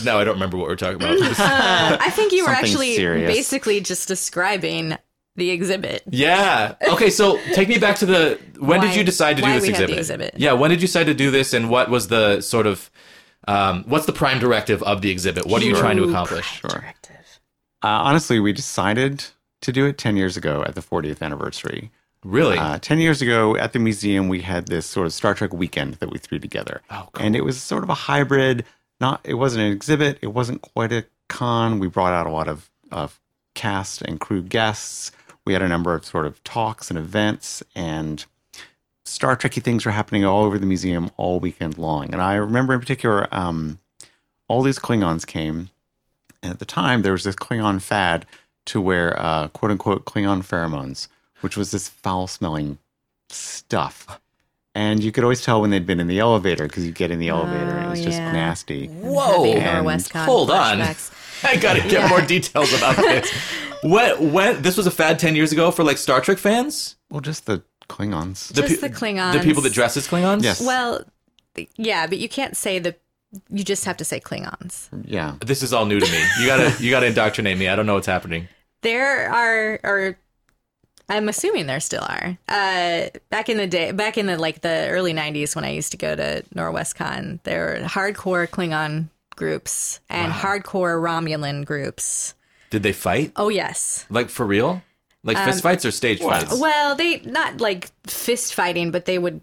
no, 0.04 0.18
I 0.18 0.24
don't 0.24 0.34
remember 0.34 0.56
what 0.56 0.68
we're 0.68 0.76
talking 0.76 0.96
about. 0.96 1.18
Uh, 1.38 1.96
I 2.00 2.10
think 2.10 2.32
you 2.32 2.44
were 2.44 2.48
Something 2.54 2.64
actually 2.64 2.96
serious. 2.96 3.32
basically 3.34 3.80
just 3.80 4.06
describing 4.08 4.96
the 5.36 5.50
exhibit. 5.50 6.02
yeah. 6.10 6.74
Okay, 6.88 7.10
so 7.10 7.38
take 7.54 7.68
me 7.68 7.78
back 7.78 7.96
to 7.96 8.06
the. 8.06 8.38
When 8.58 8.80
Why- 8.80 8.86
did 8.86 8.96
you 8.96 9.02
decide 9.04 9.36
to 9.38 9.42
do 9.42 9.52
this 9.52 9.62
we 9.62 9.68
had 9.68 9.74
exhibit? 9.82 9.90
the 9.94 9.98
exhibit. 9.98 10.34
Yeah. 10.36 10.52
When 10.52 10.70
did 10.70 10.80
you 10.82 10.86
decide 10.88 11.04
to 11.06 11.14
do 11.14 11.30
this, 11.30 11.52
and 11.52 11.68
what 11.70 11.90
was 11.90 12.08
the 12.08 12.40
sort 12.42 12.66
of, 12.66 12.90
um, 13.48 13.84
what's 13.84 14.06
the 14.06 14.12
prime 14.12 14.38
directive 14.38 14.82
of 14.82 15.02
the 15.02 15.10
exhibit? 15.10 15.46
What 15.46 15.62
are 15.62 15.66
you 15.66 15.74
trying 15.74 15.96
to 15.96 16.04
accomplish? 16.04 16.46
Sure. 16.46 16.70
Directive. 16.70 17.40
Uh, 17.82 17.88
honestly, 17.88 18.38
we 18.38 18.52
decided 18.52 19.24
to 19.62 19.72
do 19.72 19.86
it 19.86 19.98
10 19.98 20.16
years 20.16 20.36
ago 20.36 20.62
at 20.66 20.74
the 20.74 20.80
40th 20.80 21.22
anniversary. 21.22 21.90
Really? 22.24 22.56
Uh, 22.58 22.78
10 22.78 22.98
years 22.98 23.20
ago 23.20 23.56
at 23.56 23.72
the 23.72 23.78
museum, 23.78 24.28
we 24.28 24.42
had 24.42 24.68
this 24.68 24.86
sort 24.86 25.06
of 25.06 25.12
Star 25.12 25.34
Trek 25.34 25.52
weekend 25.52 25.94
that 25.94 26.10
we 26.10 26.18
threw 26.18 26.38
together. 26.38 26.80
Oh, 26.90 27.08
cool. 27.12 27.26
And 27.26 27.34
it 27.34 27.44
was 27.44 27.60
sort 27.60 27.82
of 27.82 27.90
a 27.90 27.94
hybrid. 27.94 28.64
Not, 29.00 29.20
it 29.24 29.34
wasn't 29.34 29.64
an 29.64 29.72
exhibit. 29.72 30.18
It 30.22 30.28
wasn't 30.28 30.62
quite 30.62 30.92
a 30.92 31.04
con. 31.28 31.80
We 31.80 31.88
brought 31.88 32.12
out 32.12 32.26
a 32.26 32.30
lot 32.30 32.46
of, 32.46 32.70
of 32.92 33.20
cast 33.54 34.02
and 34.02 34.20
crew 34.20 34.42
guests. 34.42 35.10
We 35.44 35.52
had 35.52 35.62
a 35.62 35.68
number 35.68 35.94
of 35.94 36.04
sort 36.04 36.26
of 36.26 36.42
talks 36.44 36.88
and 36.88 36.98
events, 36.98 37.64
and 37.74 38.24
Star 39.04 39.36
Trekky 39.36 39.62
things 39.62 39.84
were 39.84 39.90
happening 39.92 40.24
all 40.24 40.44
over 40.44 40.58
the 40.58 40.66
museum 40.66 41.10
all 41.16 41.40
weekend 41.40 41.76
long. 41.78 42.12
And 42.12 42.22
I 42.22 42.34
remember 42.34 42.74
in 42.74 42.80
particular, 42.80 43.26
um, 43.34 43.78
all 44.48 44.62
these 44.62 44.78
Klingons 44.78 45.26
came, 45.26 45.70
and 46.42 46.52
at 46.52 46.58
the 46.58 46.64
time 46.64 47.02
there 47.02 47.12
was 47.12 47.24
this 47.24 47.34
Klingon 47.36 47.80
fad 47.82 48.26
to 48.66 48.80
wear 48.80 49.18
uh, 49.20 49.48
quote 49.48 49.70
unquote 49.72 50.04
Klingon 50.04 50.40
pheromones, 50.42 51.08
which 51.40 51.56
was 51.56 51.70
this 51.72 51.88
foul 51.88 52.26
smelling 52.26 52.78
stuff. 53.28 54.20
And 54.74 55.02
you 55.04 55.12
could 55.12 55.22
always 55.24 55.42
tell 55.44 55.60
when 55.60 55.70
they'd 55.70 55.86
been 55.86 56.00
in 56.00 56.06
the 56.06 56.18
elevator 56.18 56.66
because 56.66 56.86
you 56.86 56.92
get 56.92 57.10
in 57.10 57.18
the 57.18 57.28
elevator 57.28 57.70
and 57.76 57.86
it 57.86 57.90
was 57.90 58.00
Oh, 58.00 58.04
just 58.04 58.18
yeah. 58.18 58.32
nasty. 58.32 58.86
Whoa. 58.86 59.44
And 59.44 59.86
Norwescon 59.86 60.24
hold 60.24 60.50
on. 60.50 60.80
I 61.44 61.56
gotta 61.56 61.80
get 61.80 61.92
Yeah. 61.92 62.08
more 62.08 62.22
details 62.22 62.72
about 62.72 62.96
this. 62.96 63.30
what? 63.82 64.20
when 64.22 64.62
this 64.62 64.76
was 64.78 64.86
a 64.86 64.90
fad 64.90 65.18
ten 65.18 65.34
years 65.36 65.52
ago 65.52 65.70
for 65.72 65.84
like 65.84 65.98
Star 65.98 66.20
Trek 66.22 66.38
fans, 66.38 66.96
Well, 67.10 67.20
just 67.20 67.44
the 67.46 67.62
Klingons. 67.92 68.48
the, 68.48 68.62
Just 68.62 68.80
pe- 68.80 68.88
the 68.88 68.94
Klingons. 68.94 69.34
the 69.34 69.40
people 69.40 69.62
that 69.62 69.72
dress 69.72 69.96
as 69.96 70.08
Klingons. 70.08 70.42
Yes. 70.42 70.60
Well, 70.64 71.04
yeah, 71.76 72.06
but 72.06 72.18
you 72.18 72.28
can't 72.28 72.56
say 72.56 72.78
the. 72.78 72.94
You 73.48 73.64
just 73.64 73.84
have 73.86 73.96
to 73.98 74.04
say 74.04 74.20
Klingons. 74.20 74.88
yeah. 75.04 75.36
This 75.44 75.62
is 75.62 75.72
all 75.72 75.86
new 75.86 75.98
to 76.00 76.10
me. 76.12 76.22
You 76.40 76.46
gotta 76.46 76.82
you 76.82 76.90
gotta 76.90 77.06
indoctrinate 77.06 77.56
me. 77.58 77.68
I 77.68 77.76
don't 77.76 77.86
know 77.86 77.94
what's 77.94 78.06
happening. 78.06 78.48
There 78.82 79.30
are, 79.32 79.78
or 79.84 80.18
I'm 81.08 81.28
assuming 81.28 81.66
there 81.66 81.80
still 81.80 82.02
are. 82.02 82.36
Uh, 82.48 83.08
back 83.30 83.48
in 83.48 83.56
the 83.56 83.66
day, 83.66 83.92
back 83.92 84.18
in 84.18 84.26
the 84.26 84.36
like 84.38 84.60
the 84.62 84.88
early 84.88 85.14
'90s, 85.14 85.54
when 85.56 85.64
I 85.64 85.70
used 85.70 85.92
to 85.92 85.96
go 85.98 86.14
to 86.16 86.42
Norwescon, 86.54 87.38
there 87.44 87.64
were 87.80 87.86
hardcore 87.88 88.46
Klingon 88.48 89.08
groups 89.36 90.00
and 90.10 90.32
hardcore 90.32 91.00
Romulan 91.00 91.64
groups. 91.64 92.34
Did 92.70 92.82
they 92.82 92.92
fight? 92.92 93.32
Oh 93.36 93.48
yes. 93.48 94.04
Like 94.10 94.28
for 94.30 94.44
real? 94.46 94.82
Like 95.24 95.36
um, 95.36 95.46
fist 95.46 95.62
fights 95.62 95.84
or 95.84 95.90
stage 95.90 96.20
fights? 96.20 96.58
Well, 96.58 96.96
they 96.96 97.20
not 97.20 97.60
like 97.60 97.90
fist 98.06 98.54
fighting, 98.54 98.90
but 98.90 99.04
they 99.04 99.18
would, 99.18 99.40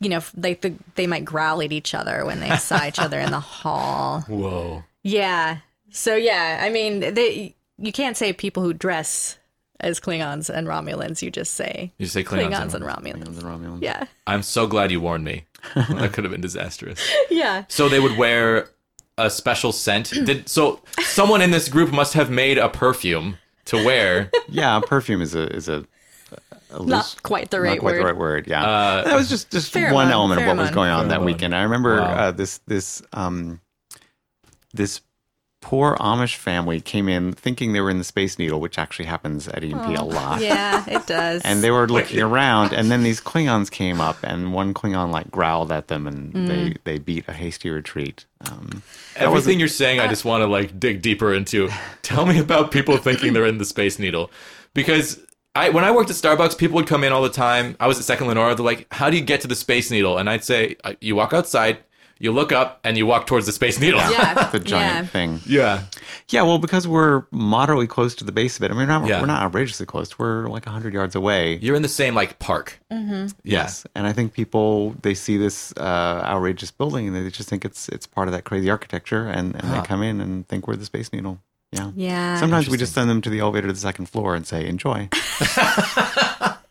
you 0.00 0.08
know, 0.08 0.20
like 0.36 0.62
the, 0.62 0.74
they 0.94 1.06
might 1.06 1.24
growl 1.24 1.60
at 1.62 1.72
each 1.72 1.94
other 1.94 2.24
when 2.24 2.40
they 2.40 2.56
saw 2.56 2.86
each 2.86 2.98
other 2.98 3.20
in 3.20 3.30
the 3.30 3.40
hall. 3.62 4.22
Whoa. 4.22 4.84
Yeah. 5.02 5.58
So 5.90 6.14
yeah, 6.16 6.60
I 6.62 6.70
mean, 6.70 7.00
they 7.00 7.54
you 7.78 7.92
can't 7.92 8.16
say 8.16 8.32
people 8.32 8.62
who 8.62 8.72
dress 8.72 9.38
as 9.80 9.98
Klingons 10.00 10.48
and 10.48 10.66
Romulans. 10.66 11.20
You 11.22 11.30
just 11.30 11.54
say 11.54 11.92
You 11.98 12.06
say 12.06 12.24
Klingons. 12.24 12.52
Klingons, 12.52 12.74
and- 12.74 12.84
and 12.84 12.84
Romulans. 12.84 13.34
The 13.40 13.42
Romulans. 13.46 13.82
Yeah. 13.82 14.06
I'm 14.26 14.42
so 14.42 14.66
glad 14.66 14.90
you 14.90 15.00
warned 15.00 15.24
me. 15.24 15.44
that 15.74 16.12
could 16.12 16.24
have 16.24 16.30
been 16.30 16.40
disastrous. 16.40 16.98
Yeah. 17.30 17.64
So 17.68 17.88
they 17.88 18.00
would 18.00 18.16
wear 18.16 18.70
a 19.18 19.28
special 19.28 19.70
scent. 19.72 20.10
Did 20.24 20.48
so 20.48 20.80
someone 21.00 21.42
in 21.42 21.50
this 21.50 21.68
group 21.68 21.92
must 21.92 22.14
have 22.14 22.30
made 22.30 22.58
a 22.58 22.68
perfume 22.68 23.36
to 23.66 23.76
wear. 23.84 24.30
Yeah, 24.48 24.80
perfume 24.80 25.22
is 25.22 25.34
a 25.34 25.46
is 25.54 25.68
a, 25.68 25.84
a 26.70 26.78
loose, 26.82 26.88
Not 26.88 27.16
quite 27.22 27.50
the 27.50 27.60
right 27.60 27.68
not 27.68 27.72
right 27.72 27.80
quite 27.80 27.92
word. 27.94 28.00
the 28.00 28.04
right 28.04 28.16
word. 28.16 28.46
Yeah, 28.46 28.64
Uh, 28.64 29.02
that 29.04 29.14
was 29.14 29.28
just 29.28 29.50
just 29.50 29.72
Pheromone, 29.72 29.92
one 29.92 30.10
element 30.10 30.40
of 30.42 30.46
what 30.46 30.56
was 30.56 30.70
going 30.70 30.90
on 30.90 31.08
that 31.08 31.20
Pheromone. 31.20 31.24
weekend. 31.24 31.54
I 31.54 31.62
remember 31.62 32.00
Wow. 32.00 32.14
uh, 32.14 32.30
this 32.32 32.58
this 32.66 33.02
um 33.12 33.60
this 34.74 35.00
poor 35.62 35.96
Amish 35.96 36.36
family 36.36 36.80
came 36.80 37.08
in 37.08 37.32
thinking 37.32 37.72
they 37.72 37.80
were 37.80 37.88
in 37.88 37.96
the 37.96 38.04
Space 38.04 38.38
Needle, 38.38 38.60
which 38.60 38.78
actually 38.78 39.06
happens 39.06 39.48
at 39.48 39.64
EMP 39.64 39.96
a 39.98 40.04
lot. 40.04 40.42
Yeah, 40.42 40.84
it 40.86 41.06
does. 41.16 41.40
And 41.42 41.62
they 41.62 41.70
were 41.70 41.88
looking 41.88 42.20
around, 42.20 42.74
and 42.74 42.90
then 42.90 43.02
these 43.02 43.20
Klingons 43.20 43.70
came 43.70 44.00
up, 44.00 44.16
and 44.22 44.52
one 44.52 44.74
Klingon 44.74 45.10
like 45.10 45.30
growled 45.30 45.72
at 45.72 45.88
them, 45.88 46.06
and 46.06 46.34
Mm. 46.34 46.46
they 46.48 46.76
they 46.84 46.98
beat 46.98 47.24
a 47.28 47.32
hasty 47.32 47.70
retreat. 47.70 48.26
Um, 48.50 48.82
Everything 49.16 49.58
you're 49.58 49.68
saying, 49.68 50.00
I 50.00 50.08
just 50.08 50.24
want 50.26 50.42
to 50.42 50.46
like 50.46 50.78
dig 50.78 51.00
deeper 51.00 51.32
into. 51.32 51.70
Tell 52.02 52.26
me 52.26 52.38
about 52.38 52.70
people 52.70 52.96
thinking 52.98 53.32
they're 53.32 53.46
in 53.46 53.58
the 53.58 53.64
Space 53.64 53.98
Needle, 53.98 54.30
because 54.74 55.20
I 55.54 55.68
when 55.68 55.84
I 55.84 55.90
worked 55.90 56.10
at 56.10 56.16
Starbucks, 56.16 56.56
people 56.58 56.76
would 56.76 56.86
come 56.86 57.04
in 57.04 57.12
all 57.12 57.22
the 57.22 57.28
time. 57.28 57.76
I 57.78 57.86
was 57.86 57.98
at 57.98 58.04
Second 58.04 58.26
Lenora. 58.28 58.54
They're 58.54 58.64
like, 58.64 58.86
"How 58.90 59.10
do 59.10 59.16
you 59.16 59.22
get 59.22 59.40
to 59.42 59.48
the 59.48 59.54
Space 59.54 59.90
Needle?" 59.90 60.18
And 60.18 60.28
I'd 60.30 60.44
say, 60.44 60.76
uh, 60.84 60.94
"You 61.00 61.14
walk 61.16 61.32
outside, 61.32 61.78
you 62.22 62.32
look 62.32 62.52
up, 62.52 62.80
and 62.84 62.96
you 62.96 63.04
walk 63.04 63.26
towards 63.26 63.44
the 63.46 63.52
Space 63.52 63.78
Needle." 63.80 64.00
yeah, 64.00 64.48
the 64.52 64.58
giant 64.60 65.04
yeah. 65.06 65.10
thing. 65.10 65.40
yeah. 65.46 65.82
Yeah, 66.28 66.42
well, 66.42 66.58
because 66.58 66.88
we're 66.88 67.24
moderately 67.30 67.86
close 67.86 68.14
to 68.14 68.24
the 68.24 68.32
base 68.32 68.56
of 68.56 68.62
it. 68.62 68.70
I 68.70 68.74
mean, 68.74 68.78
we're 68.78 68.86
not, 68.86 69.06
Yeah. 69.06 69.20
we're 69.20 69.26
not 69.26 69.42
outrageously 69.42 69.84
close. 69.86 70.18
We're 70.18 70.46
like 70.48 70.64
100 70.64 70.94
yards 70.94 71.14
away. 71.14 71.56
You're 71.56 71.76
in 71.76 71.82
the 71.82 71.88
same 71.88 72.14
like 72.14 72.38
park. 72.38 72.80
Mm-hmm. 72.90 73.26
Yes, 73.44 73.84
and 73.94 74.06
I 74.06 74.12
think 74.14 74.32
people 74.32 74.94
they 75.02 75.14
see 75.14 75.36
this 75.36 75.72
uh, 75.76 76.22
outrageous 76.24 76.70
building 76.70 77.08
and 77.08 77.14
they 77.16 77.28
just 77.30 77.48
think 77.48 77.64
it's 77.66 77.88
it's 77.90 78.06
part 78.06 78.28
of 78.28 78.32
that 78.32 78.44
crazy 78.44 78.70
architecture, 78.70 79.28
and, 79.28 79.54
and 79.54 79.64
Huh. 79.64 79.80
they 79.82 79.86
come 79.86 80.02
in 80.02 80.20
and 80.20 80.46
think 80.48 80.66
we're 80.66 80.76
the 80.76 80.84
Space 80.86 81.12
Needle. 81.12 81.38
Yeah. 81.72 81.90
Yeah. 81.96 82.38
Sometimes 82.38 82.68
we 82.68 82.76
just 82.76 82.92
send 82.92 83.08
them 83.08 83.20
to 83.22 83.30
the 83.30 83.40
elevator 83.40 83.66
to 83.66 83.72
the 83.72 83.78
second 83.80 84.06
floor 84.06 84.34
and 84.34 84.46
say, 84.46 84.66
enjoy. 84.66 85.08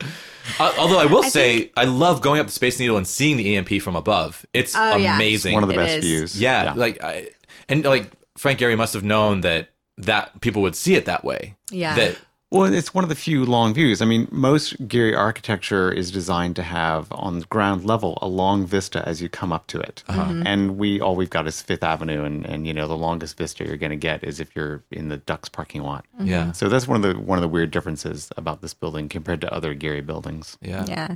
Uh, 0.61 0.73
although 0.77 0.99
I 0.99 1.05
will 1.05 1.23
say, 1.23 1.71
I 1.75 1.85
love 1.85 2.21
going 2.21 2.39
up 2.39 2.45
the 2.47 2.51
Space 2.51 2.79
Needle 2.79 2.97
and 2.97 3.07
seeing 3.07 3.37
the 3.37 3.55
EMP 3.55 3.81
from 3.81 3.95
above. 3.95 4.45
It's 4.53 4.75
Oh, 4.75 4.95
yeah. 4.97 5.15
amazing. 5.15 5.53
One 5.53 5.63
of 5.63 5.69
the 5.69 5.75
It 5.75 5.77
best 5.77 5.97
is. 5.97 6.03
views. 6.05 6.39
yeah, 6.41 6.73
like 6.75 7.03
I, 7.03 7.29
and 7.69 7.83
like 7.83 8.11
Frank 8.37 8.59
Gehry 8.59 8.77
must 8.77 8.93
have 8.93 9.03
known 9.03 9.41
that 9.41 9.69
that 9.97 10.39
people 10.41 10.61
would 10.63 10.75
see 10.75 10.95
it 10.95 11.05
that 11.05 11.23
way. 11.23 11.55
Yeah. 11.69 11.95
That 11.95 12.17
Well, 12.51 12.73
it's 12.73 12.93
one 12.93 13.05
of 13.05 13.09
the 13.09 13.15
few 13.15 13.45
long 13.45 13.73
views. 13.73 14.01
I 14.01 14.05
mean, 14.05 14.27
most 14.29 14.85
Gehry 14.89 15.17
architecture 15.17 15.89
is 15.89 16.11
designed 16.11 16.57
to 16.57 16.63
have 16.63 17.07
on 17.13 17.39
the 17.39 17.45
ground 17.45 17.85
level 17.85 18.19
a 18.21 18.27
long 18.27 18.65
vista 18.65 19.07
as 19.07 19.21
you 19.21 19.29
come 19.29 19.53
up 19.53 19.67
to 19.67 19.79
it. 19.79 20.03
Uh-huh. 20.09 20.25
Mm-hmm. 20.25 20.45
And 20.45 20.77
we 20.77 20.99
all 20.99 21.15
we've 21.15 21.29
got 21.29 21.47
is 21.47 21.61
Fifth 21.61 21.81
Avenue, 21.81 22.25
and 22.25 22.45
and 22.45 22.67
you 22.67 22.73
know 22.73 22.89
the 22.89 22.97
longest 22.97 23.37
vista 23.37 23.63
you're 23.63 23.77
going 23.77 23.91
to 23.91 23.95
get 23.95 24.25
is 24.25 24.41
if 24.41 24.53
you're 24.53 24.83
in 24.91 25.07
the 25.07 25.15
Ducks 25.15 25.47
parking 25.47 25.81
lot. 25.81 26.05
Mm-hmm. 26.15 26.27
yeah, 26.27 26.51
So 26.51 26.67
that's 26.67 26.89
one 26.89 27.03
of 27.03 27.15
the 27.15 27.21
one 27.21 27.37
of 27.37 27.41
the 27.41 27.47
weird 27.47 27.71
differences 27.71 28.29
about 28.35 28.61
this 28.61 28.73
building 28.73 29.07
compared 29.07 29.39
to 29.41 29.53
other 29.53 29.73
Gehry 29.73 30.05
buildings. 30.05 30.57
yeah, 30.61 30.85
yeah. 30.89 31.15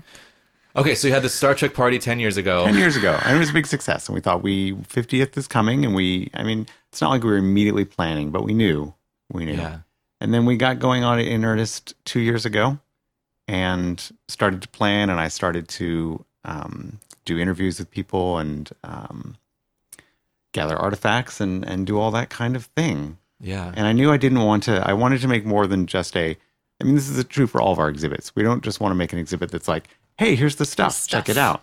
Okay, 0.77 0.93
so 0.95 1.07
you 1.07 1.13
had 1.13 1.23
the 1.23 1.29
Star 1.29 1.53
Trek 1.53 1.73
party 1.73 1.99
ten 1.99 2.19
years 2.19 2.37
ago. 2.37 2.65
Ten 2.65 2.75
years 2.75 2.95
ago, 2.95 3.19
and 3.25 3.35
it 3.35 3.39
was 3.39 3.49
a 3.49 3.53
big 3.53 3.67
success. 3.67 4.07
And 4.07 4.15
we 4.15 4.21
thought 4.21 4.41
we 4.41 4.71
50th 4.73 5.37
is 5.37 5.47
coming, 5.47 5.83
and 5.85 5.93
we, 5.95 6.29
I 6.33 6.43
mean, 6.43 6.65
it's 6.91 7.01
not 7.01 7.09
like 7.09 7.23
we 7.23 7.29
were 7.29 7.37
immediately 7.37 7.83
planning, 7.85 8.31
but 8.31 8.43
we 8.43 8.53
knew, 8.53 8.93
we 9.31 9.45
knew. 9.45 9.53
Yeah, 9.53 9.79
And 10.21 10.33
then 10.33 10.45
we 10.45 10.57
got 10.57 10.79
going 10.79 11.03
on 11.03 11.19
it 11.19 11.27
in 11.27 11.43
earnest 11.43 11.93
two 12.05 12.19
years 12.19 12.45
ago 12.45 12.79
and 13.47 14.11
started 14.27 14.61
to 14.61 14.67
plan. 14.69 15.09
And 15.09 15.19
I 15.19 15.27
started 15.27 15.67
to 15.69 16.23
um, 16.43 16.99
do 17.25 17.37
interviews 17.37 17.79
with 17.79 17.91
people 17.91 18.37
and 18.37 18.69
um, 18.83 19.35
gather 20.53 20.77
artifacts 20.77 21.41
and, 21.41 21.65
and 21.65 21.85
do 21.85 21.99
all 21.99 22.11
that 22.11 22.29
kind 22.29 22.55
of 22.55 22.65
thing. 22.65 23.17
yeah, 23.41 23.71
And 23.75 23.85
I 23.85 23.91
knew 23.91 24.11
I 24.11 24.17
didn't 24.17 24.41
want 24.41 24.63
to, 24.63 24.87
I 24.87 24.93
wanted 24.93 25.21
to 25.21 25.27
make 25.27 25.45
more 25.45 25.67
than 25.67 25.85
just 25.85 26.15
a, 26.15 26.37
I 26.79 26.83
mean, 26.83 26.95
this 26.95 27.09
is 27.09 27.23
true 27.25 27.47
for 27.47 27.61
all 27.61 27.71
of 27.73 27.79
our 27.79 27.89
exhibits. 27.89 28.35
We 28.35 28.43
don't 28.43 28.63
just 28.63 28.79
want 28.79 28.91
to 28.91 28.95
make 28.95 29.11
an 29.13 29.19
exhibit 29.19 29.51
that's 29.51 29.67
like, 29.67 29.89
hey, 30.17 30.35
here's 30.35 30.55
the 30.55 30.65
stuff, 30.65 31.07
check 31.07 31.27
it 31.29 31.37
out. 31.37 31.61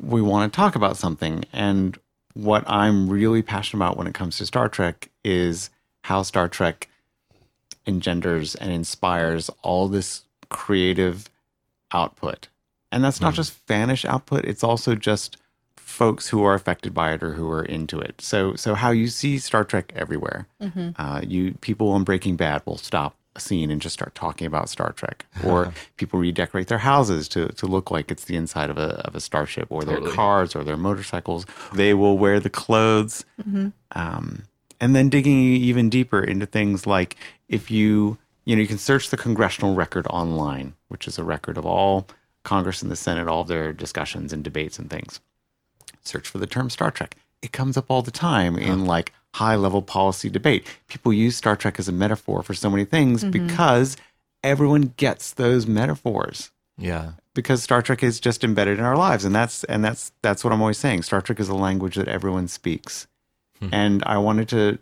We 0.00 0.22
want 0.22 0.50
to 0.50 0.56
talk 0.56 0.74
about 0.74 0.96
something. 0.96 1.44
And 1.52 1.98
what 2.34 2.64
I'm 2.66 3.08
really 3.10 3.42
passionate 3.42 3.84
about 3.84 3.96
when 3.98 4.06
it 4.06 4.14
comes 4.14 4.38
to 4.38 4.46
Star 4.46 4.68
Trek 4.68 5.10
is 5.24 5.68
how 6.04 6.22
Star 6.22 6.48
Trek 6.48 6.88
engenders 7.90 8.54
and 8.54 8.72
inspires 8.72 9.50
all 9.62 9.88
this 9.88 10.22
creative 10.48 11.28
output. 11.92 12.48
And 12.92 13.04
that's 13.04 13.20
not 13.20 13.34
just 13.34 13.66
fanish 13.66 14.04
output, 14.04 14.44
it's 14.46 14.64
also 14.64 14.94
just 14.94 15.36
folks 15.76 16.28
who 16.28 16.42
are 16.44 16.54
affected 16.54 16.94
by 16.94 17.12
it 17.12 17.22
or 17.22 17.32
who 17.34 17.50
are 17.50 17.64
into 17.64 17.98
it. 18.00 18.20
So 18.20 18.54
so 18.54 18.74
how 18.74 18.90
you 18.90 19.08
see 19.08 19.38
Star 19.38 19.64
Trek 19.64 19.92
everywhere. 19.94 20.46
Uh, 20.96 21.20
you 21.26 21.54
people 21.60 21.90
on 21.90 22.04
Breaking 22.04 22.36
Bad 22.36 22.62
will 22.64 22.78
stop 22.78 23.16
a 23.36 23.40
scene 23.40 23.70
and 23.70 23.80
just 23.80 23.92
start 23.94 24.14
talking 24.14 24.46
about 24.46 24.68
Star 24.68 24.92
Trek. 24.92 25.26
Or 25.44 25.72
people 25.96 26.18
redecorate 26.18 26.66
their 26.68 26.78
houses 26.78 27.28
to, 27.28 27.48
to 27.48 27.66
look 27.66 27.90
like 27.90 28.10
it's 28.10 28.24
the 28.24 28.36
inside 28.36 28.70
of 28.70 28.78
a 28.78 29.00
of 29.06 29.14
a 29.14 29.20
starship 29.20 29.66
or 29.70 29.84
their 29.84 30.00
cars 30.00 30.56
or 30.56 30.64
their 30.64 30.76
motorcycles. 30.76 31.46
They 31.74 31.94
will 31.94 32.18
wear 32.18 32.40
the 32.40 32.50
clothes. 32.50 33.24
Um, 33.92 34.44
and 34.80 34.96
then 34.96 35.10
digging 35.10 35.38
even 35.40 35.90
deeper 35.90 36.20
into 36.24 36.46
things 36.46 36.86
like 36.86 37.16
if 37.50 37.70
you 37.70 38.16
you 38.46 38.56
know 38.56 38.62
you 38.62 38.68
can 38.68 38.78
search 38.78 39.10
the 39.10 39.16
congressional 39.18 39.74
record 39.74 40.06
online 40.08 40.74
which 40.88 41.06
is 41.06 41.18
a 41.18 41.24
record 41.24 41.58
of 41.58 41.66
all 41.66 42.06
congress 42.42 42.80
and 42.80 42.90
the 42.90 42.96
senate 42.96 43.28
all 43.28 43.44
their 43.44 43.72
discussions 43.72 44.32
and 44.32 44.42
debates 44.42 44.78
and 44.78 44.88
things. 44.88 45.20
Search 46.02 46.26
for 46.26 46.38
the 46.38 46.46
term 46.46 46.70
star 46.70 46.90
trek. 46.90 47.16
It 47.42 47.52
comes 47.52 47.76
up 47.76 47.90
all 47.90 48.02
the 48.02 48.10
time 48.10 48.56
in 48.56 48.86
like 48.86 49.12
high 49.34 49.56
level 49.56 49.82
policy 49.82 50.30
debate. 50.30 50.66
People 50.88 51.12
use 51.12 51.36
star 51.36 51.56
trek 51.56 51.78
as 51.78 51.88
a 51.88 51.92
metaphor 51.92 52.42
for 52.42 52.54
so 52.54 52.70
many 52.70 52.86
things 52.86 53.20
mm-hmm. 53.22 53.30
because 53.30 53.96
everyone 54.42 54.94
gets 54.96 55.32
those 55.32 55.66
metaphors. 55.66 56.50
Yeah, 56.78 57.12
because 57.34 57.62
Star 57.62 57.82
Trek 57.82 58.02
is 58.02 58.20
just 58.20 58.42
embedded 58.42 58.78
in 58.78 58.84
our 58.84 58.96
lives, 58.96 59.24
and 59.24 59.34
that's 59.34 59.64
and 59.64 59.84
that's 59.84 60.12
that's 60.22 60.42
what 60.42 60.52
I'm 60.52 60.60
always 60.60 60.78
saying. 60.78 61.02
Star 61.02 61.20
Trek 61.20 61.38
is 61.38 61.48
a 61.48 61.54
language 61.54 61.96
that 61.96 62.08
everyone 62.08 62.48
speaks, 62.48 63.06
hmm. 63.58 63.68
and 63.72 64.02
I 64.04 64.18
wanted 64.18 64.48
to 64.50 64.78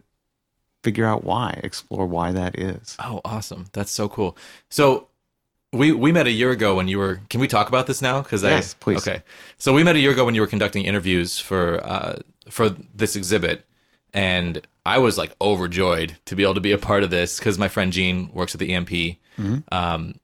figure 0.83 1.05
out 1.05 1.25
why, 1.25 1.61
explore 1.63 2.07
why 2.07 2.33
that 2.33 2.59
is. 2.59 2.97
Oh, 3.03 3.21
awesome! 3.25 3.67
That's 3.73 3.91
so 3.91 4.09
cool. 4.09 4.37
So 4.71 5.09
we 5.73 5.93
we 5.93 6.13
met 6.13 6.27
a 6.27 6.31
year 6.31 6.51
ago 6.51 6.75
when 6.75 6.89
you 6.89 6.99
were. 6.99 7.21
Can 7.29 7.41
we 7.41 7.49
talk 7.49 7.69
about 7.69 7.87
this 7.87 8.01
now? 8.01 8.23
Because 8.23 8.43
Yes, 8.43 8.75
please. 8.75 9.07
Okay, 9.07 9.23
so 9.59 9.73
we 9.73 9.85
met 9.85 9.97
a 9.97 9.99
year 9.99 10.13
ago 10.13 10.25
when 10.25 10.35
you 10.35 10.41
were 10.41 10.47
conducting 10.47 10.85
interviews 10.85 11.39
for 11.39 11.85
uh, 11.85 12.17
for 12.49 12.71
this 12.95 13.17
exhibit, 13.17 13.65
and 14.15 14.67
I 14.87 14.99
was 14.99 15.19
like 15.19 15.35
overjoyed 15.41 16.17
to 16.27 16.37
be 16.37 16.43
able 16.43 16.55
to 16.55 16.61
be 16.61 16.73
a 16.73 16.79
part 16.79 17.03
of 17.03 17.11
this 17.11 17.39
because 17.39 17.59
my 17.59 17.69
friend 17.69 17.93
Gene 17.93 18.31
works 18.33 18.55
at 18.55 18.61
the 18.61 18.73
EMP, 18.73 19.19
um, 19.71 20.15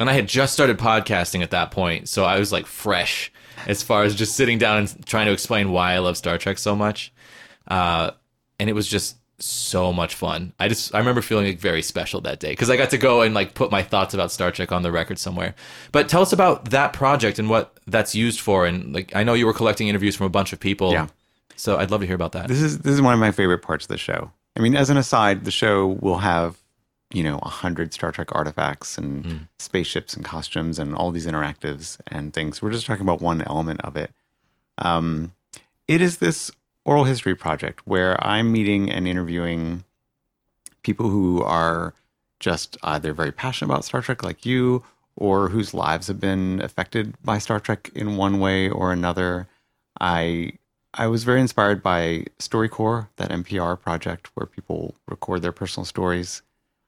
and 0.00 0.08
I 0.08 0.12
had 0.14 0.28
just 0.28 0.54
started 0.54 0.78
podcasting 0.78 1.42
at 1.42 1.50
that 1.50 1.70
point, 1.70 2.08
so 2.08 2.24
I 2.24 2.38
was 2.38 2.52
like 2.52 2.66
fresh 2.66 3.30
as 3.66 3.82
far 3.82 4.04
as 4.04 4.14
just 4.14 4.36
sitting 4.36 4.58
down 4.58 4.78
and 4.78 5.06
trying 5.06 5.26
to 5.26 5.32
explain 5.32 5.70
why 5.70 5.92
I 5.92 5.98
love 5.98 6.16
Star 6.16 6.38
Trek 6.38 6.56
so 6.58 6.74
much, 6.74 7.12
uh, 7.68 8.12
and 8.58 8.70
it 8.70 8.72
was 8.72 8.88
just 8.88 9.16
so 9.38 9.92
much 9.92 10.14
fun. 10.14 10.52
I 10.58 10.68
just 10.68 10.94
I 10.94 10.98
remember 10.98 11.20
feeling 11.22 11.46
like 11.46 11.58
very 11.58 11.82
special 11.82 12.20
that 12.22 12.40
day 12.40 12.50
because 12.50 12.70
I 12.70 12.76
got 12.76 12.90
to 12.90 12.98
go 12.98 13.22
and 13.22 13.34
like 13.34 13.54
put 13.54 13.70
my 13.70 13.82
thoughts 13.82 14.14
about 14.14 14.32
Star 14.32 14.50
Trek 14.50 14.72
on 14.72 14.82
the 14.82 14.90
record 14.90 15.18
somewhere. 15.18 15.54
But 15.92 16.08
tell 16.08 16.22
us 16.22 16.32
about 16.32 16.70
that 16.70 16.92
project 16.92 17.38
and 17.38 17.50
what 17.50 17.78
that's 17.86 18.14
used 18.14 18.40
for, 18.40 18.66
and 18.66 18.94
like 18.94 19.14
I 19.14 19.24
know 19.24 19.34
you 19.34 19.46
were 19.46 19.52
collecting 19.52 19.88
interviews 19.88 20.16
from 20.16 20.26
a 20.26 20.30
bunch 20.30 20.52
of 20.52 20.60
people. 20.60 20.92
Yeah. 20.92 21.08
So 21.56 21.78
I'd 21.78 21.90
love 21.90 22.00
to 22.00 22.06
hear 22.06 22.16
about 22.16 22.32
that. 22.32 22.48
This 22.48 22.62
is 22.62 22.78
this 22.78 22.92
is 22.92 23.02
one 23.02 23.14
of 23.14 23.20
my 23.20 23.30
favorite 23.30 23.62
parts 23.62 23.84
of 23.84 23.88
the 23.88 23.98
show. 23.98 24.30
I 24.56 24.60
mean, 24.60 24.74
as 24.74 24.90
an 24.90 24.96
aside, 24.96 25.44
the 25.44 25.50
show 25.50 25.86
will 26.00 26.18
have 26.18 26.56
you 27.12 27.22
know 27.22 27.38
a 27.42 27.48
hundred 27.48 27.92
Star 27.92 28.12
Trek 28.12 28.28
artifacts 28.32 28.96
and 28.98 29.48
spaceships 29.58 30.14
and 30.14 30.24
costumes 30.24 30.78
and 30.78 30.94
all 30.94 31.10
these 31.10 31.26
interactives 31.26 31.98
and 32.06 32.32
things. 32.32 32.62
We're 32.62 32.72
just 32.72 32.86
talking 32.86 33.02
about 33.02 33.20
one 33.20 33.42
element 33.42 33.80
of 33.82 33.96
it. 33.96 34.10
Um, 34.78 35.32
it 35.88 36.00
is 36.00 36.18
this 36.18 36.50
oral 36.86 37.04
history 37.04 37.34
project 37.34 37.80
where 37.84 38.16
I'm 38.24 38.52
meeting 38.52 38.90
and 38.90 39.06
interviewing 39.06 39.84
people 40.82 41.10
who 41.10 41.42
are 41.42 41.94
just 42.38 42.76
either 42.82 43.12
very 43.12 43.32
passionate 43.32 43.72
about 43.72 43.84
Star 43.84 44.00
Trek, 44.00 44.22
like 44.22 44.46
you, 44.46 44.84
or 45.16 45.48
whose 45.48 45.74
lives 45.74 46.06
have 46.06 46.20
been 46.20 46.62
affected 46.62 47.14
by 47.24 47.38
Star 47.38 47.58
Trek 47.58 47.90
in 47.94 48.16
one 48.16 48.38
way 48.38 48.70
or 48.70 48.92
another. 48.92 49.48
I 50.00 50.52
I 50.94 51.08
was 51.08 51.24
very 51.24 51.40
inspired 51.40 51.82
by 51.82 52.24
StoryCorps, 52.38 53.08
that 53.16 53.30
NPR 53.30 53.78
project 53.78 54.30
where 54.34 54.46
people 54.46 54.94
record 55.06 55.42
their 55.42 55.52
personal 55.52 55.84
stories. 55.84 56.40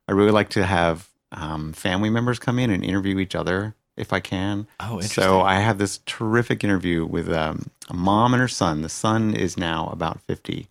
I 0.07 0.12
really 0.12 0.30
like 0.30 0.49
to 0.51 0.64
have 0.64 1.11
um, 1.32 1.74
family 1.74 2.09
members 2.09 2.38
come 2.38 2.59
in 2.59 2.70
and 2.70 2.82
interview 2.82 3.18
each 3.18 3.34
other 3.34 3.74
if 3.99 4.12
I 4.12 4.20
can. 4.20 4.66
Oh, 4.80 4.94
interesting. 4.94 5.24
So 5.24 5.40
I 5.42 5.57
have 5.57 5.78
this 5.78 6.01
terrific 6.07 6.64
interview 6.64 7.05
with 7.05 7.30
um, 7.30 7.70
a 7.88 7.94
mom 7.94 8.32
and 8.32 8.40
her 8.40 8.49
son. 8.49 8.82
The 8.82 8.88
son 8.88 9.34
is 9.34 9.57
now 9.57 9.88
about 9.88 10.20
50. 10.22 10.68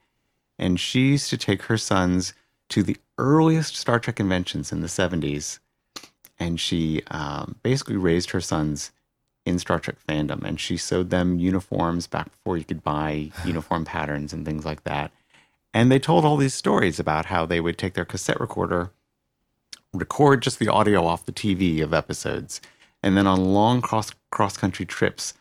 And 0.57 0.80
she 0.80 1.09
used 1.09 1.30
to 1.30 1.38
take 1.38 1.63
her 1.63 1.78
sons 1.78 2.34
to 2.69 2.82
the 2.84 2.97
earliest 3.17 3.75
Star 3.75 3.99
Trek 3.99 4.15
conventions 4.15 4.71
in 4.71 4.82
the 4.82 4.88
70s. 4.88 5.59
And 6.39 6.59
she 6.59 7.03
um, 7.11 7.55
basically 7.63 7.97
raised 7.97 8.32
her 8.32 8.41
sons 8.41 8.91
in 9.45 9.59
Star 9.59 9.80
Trek 9.80 9.97
fandom. 10.07 10.43
And 10.43 10.59
she 10.59 10.78
sewed 10.78 11.09
them 11.09 11.39
uniforms 11.39 12.07
back 12.07 12.32
before 12.32 12.57
you 12.57 12.63
could 12.63 12.84
buy 12.84 13.32
uniform 13.45 13.86
patterns 13.86 14.34
and 14.34 14.45
things 14.45 14.65
like 14.65 14.84
that. 14.84 15.11
And 15.73 15.91
they 15.91 15.99
told 15.99 16.25
all 16.25 16.38
these 16.38 16.53
stories 16.53 16.99
about 16.99 17.25
how 17.25 17.45
they 17.45 17.59
would 17.59 17.78
take 17.78 17.93
their 17.93 18.05
cassette 18.05 18.39
recorder, 18.39 18.91
record 19.93 20.41
just 20.41 20.59
the 20.59 20.69
audio 20.69 21.05
off 21.05 21.25
the 21.25 21.32
TV 21.32 21.84
of 21.84 21.93
episodes, 21.93 22.61
and 23.04 23.18
then 23.18 23.28
on 23.28 23.54
long 23.54 23.82
cross 23.82 24.12
cross 24.32 24.58
country 24.58 24.86
trips, 24.86 25.34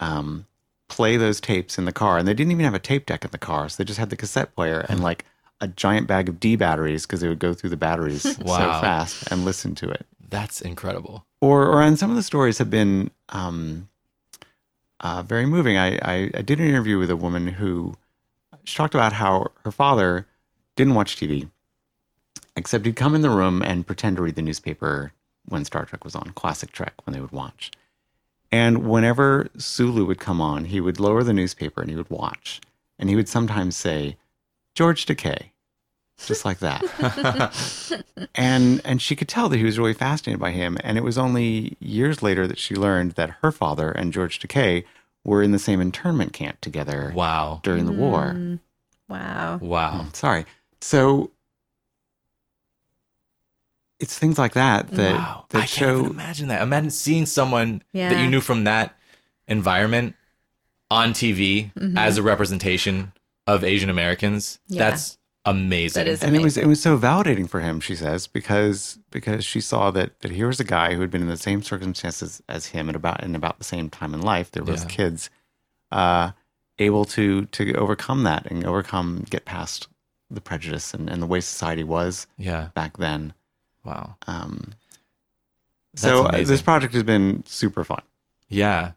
um, 0.00 0.46
play 0.88 1.16
those 1.16 1.40
tapes 1.40 1.78
in 1.78 1.84
the 1.84 1.92
car. 1.92 2.18
And 2.18 2.26
they 2.26 2.34
didn't 2.34 2.52
even 2.52 2.64
have 2.64 2.74
a 2.74 2.78
tape 2.78 3.06
deck 3.06 3.24
in 3.24 3.30
the 3.30 3.38
car, 3.38 3.68
so 3.68 3.76
they 3.76 3.86
just 3.86 3.98
had 3.98 4.10
the 4.10 4.16
cassette 4.16 4.54
player 4.54 4.84
and 4.88 5.02
like 5.02 5.24
a 5.60 5.68
giant 5.68 6.06
bag 6.06 6.28
of 6.28 6.38
D 6.38 6.56
batteries 6.56 7.06
because 7.06 7.20
they 7.20 7.28
would 7.28 7.38
go 7.38 7.54
through 7.54 7.70
the 7.70 7.76
batteries 7.76 8.22
so 8.36 8.44
fast 8.44 9.30
and 9.30 9.44
listen 9.44 9.74
to 9.76 9.88
it. 9.88 10.06
That's 10.28 10.60
incredible. 10.60 11.24
Or, 11.40 11.66
or 11.66 11.82
and 11.82 11.98
some 11.98 12.10
of 12.10 12.16
the 12.16 12.22
stories 12.22 12.58
have 12.58 12.70
been 12.70 13.10
um, 13.30 13.88
uh, 15.00 15.22
very 15.22 15.46
moving. 15.46 15.76
I, 15.76 15.96
I, 15.96 16.30
I 16.34 16.42
did 16.42 16.58
an 16.60 16.66
interview 16.66 16.98
with 16.98 17.10
a 17.10 17.16
woman 17.16 17.46
who 17.46 17.94
she 18.64 18.76
talked 18.76 18.94
about 18.94 19.12
how 19.14 19.52
her 19.64 19.70
father 19.70 20.26
didn't 20.74 20.94
watch 20.94 21.16
TV, 21.16 21.48
except 22.56 22.84
he'd 22.84 22.96
come 22.96 23.14
in 23.14 23.22
the 23.22 23.30
room 23.30 23.62
and 23.62 23.86
pretend 23.86 24.16
to 24.16 24.22
read 24.22 24.34
the 24.34 24.42
newspaper 24.42 25.12
when 25.48 25.64
Star 25.64 25.84
Trek 25.84 26.04
was 26.04 26.14
on, 26.14 26.32
classic 26.34 26.72
Trek 26.72 26.94
when 27.04 27.14
they 27.14 27.20
would 27.20 27.32
watch. 27.32 27.70
And 28.52 28.88
whenever 28.88 29.48
Sulu 29.58 30.04
would 30.06 30.20
come 30.20 30.40
on, 30.40 30.66
he 30.66 30.80
would 30.80 31.00
lower 31.00 31.22
the 31.22 31.32
newspaper 31.32 31.80
and 31.80 31.90
he 31.90 31.96
would 31.96 32.10
watch. 32.10 32.60
And 32.98 33.08
he 33.10 33.16
would 33.16 33.28
sometimes 33.28 33.76
say, 33.76 34.16
George 34.74 35.04
Takei, 35.06 35.50
just 36.26 36.44
like 36.44 36.58
that. 36.60 36.82
and 38.34 38.80
and 38.84 39.02
she 39.02 39.16
could 39.16 39.28
tell 39.28 39.48
that 39.48 39.56
he 39.56 39.64
was 39.64 39.78
really 39.78 39.92
fascinated 39.94 40.40
by 40.40 40.50
him. 40.52 40.78
And 40.82 40.96
it 40.96 41.04
was 41.04 41.18
only 41.18 41.76
years 41.80 42.22
later 42.22 42.46
that 42.46 42.58
she 42.58 42.74
learned 42.74 43.12
that 43.12 43.30
her 43.42 43.52
father 43.52 43.90
and 43.90 44.12
George 44.12 44.38
Takei 44.38 44.84
were 45.24 45.42
in 45.42 45.52
the 45.52 45.58
same 45.58 45.80
internment 45.80 46.32
camp 46.32 46.60
together 46.60 47.12
Wow. 47.14 47.60
during 47.62 47.84
the 47.86 47.92
war. 47.92 48.32
Mm-hmm. 48.34 48.54
Wow. 49.12 49.58
Wow. 49.60 50.06
Sorry. 50.12 50.46
So 50.80 51.30
it's 54.00 54.18
things 54.18 54.38
like 54.38 54.54
that 54.54 54.88
that 54.92 55.14
Wow. 55.14 55.44
that 55.50 55.58
I 55.58 55.60
can't 55.60 55.70
show 55.70 55.98
even 56.00 56.10
imagine 56.10 56.48
that. 56.48 56.62
Imagine 56.62 56.90
seeing 56.90 57.26
someone 57.26 57.82
that 57.94 58.20
you 58.22 58.28
knew 58.30 58.40
from 58.40 58.64
that 58.64 58.96
environment 59.48 60.14
on 60.90 61.12
TV 61.12 61.72
Mm-hmm. 61.74 61.96
as 61.98 62.18
a 62.18 62.22
representation 62.22 63.12
of 63.46 63.64
Asian 63.64 63.90
Americans. 63.90 64.58
Yeah. 64.68 64.90
That's 64.90 65.18
amazing. 65.44 66.00
That 66.04 66.10
is 66.10 66.22
and 66.22 66.34
it 66.34 66.42
was 66.42 66.56
it 66.56 66.66
was 66.66 66.82
so 66.82 66.98
validating 66.98 67.48
for 67.48 67.60
him 67.60 67.78
she 67.78 67.94
says 67.94 68.26
because 68.26 68.98
because 69.12 69.44
she 69.44 69.60
saw 69.60 69.92
that 69.92 70.18
that 70.20 70.32
here 70.32 70.48
was 70.48 70.58
a 70.58 70.64
guy 70.64 70.94
who 70.94 71.00
had 71.00 71.10
been 71.10 71.22
in 71.22 71.28
the 71.28 71.36
same 71.36 71.62
circumstances 71.62 72.42
as 72.48 72.66
him 72.66 72.88
at 72.88 72.96
about 72.96 73.22
in 73.22 73.36
about 73.36 73.58
the 73.58 73.64
same 73.64 73.88
time 73.88 74.12
in 74.12 74.20
life 74.20 74.50
there 74.50 74.64
was 74.64 74.82
Yeah. 74.82 74.88
kids 74.88 75.30
uh 75.92 76.32
able 76.80 77.04
to 77.04 77.44
to 77.46 77.72
overcome 77.74 78.24
that 78.24 78.46
and 78.50 78.66
overcome 78.66 79.24
get 79.30 79.44
past 79.44 79.86
the 80.28 80.40
prejudice 80.40 80.92
and, 80.92 81.08
and 81.08 81.22
the 81.22 81.26
way 81.28 81.40
society 81.40 81.84
was 81.84 82.26
yeah. 82.36 82.70
back 82.74 82.96
then 82.96 83.32
Wow. 83.86 84.16
um 84.26 84.74
so 85.94 86.24
uh, 86.26 86.42
this 86.44 86.60
project 86.62 86.92
has 86.94 87.02
been 87.02 87.42
super 87.46 87.82
fun 87.84 88.02
Yeah. 88.48 88.92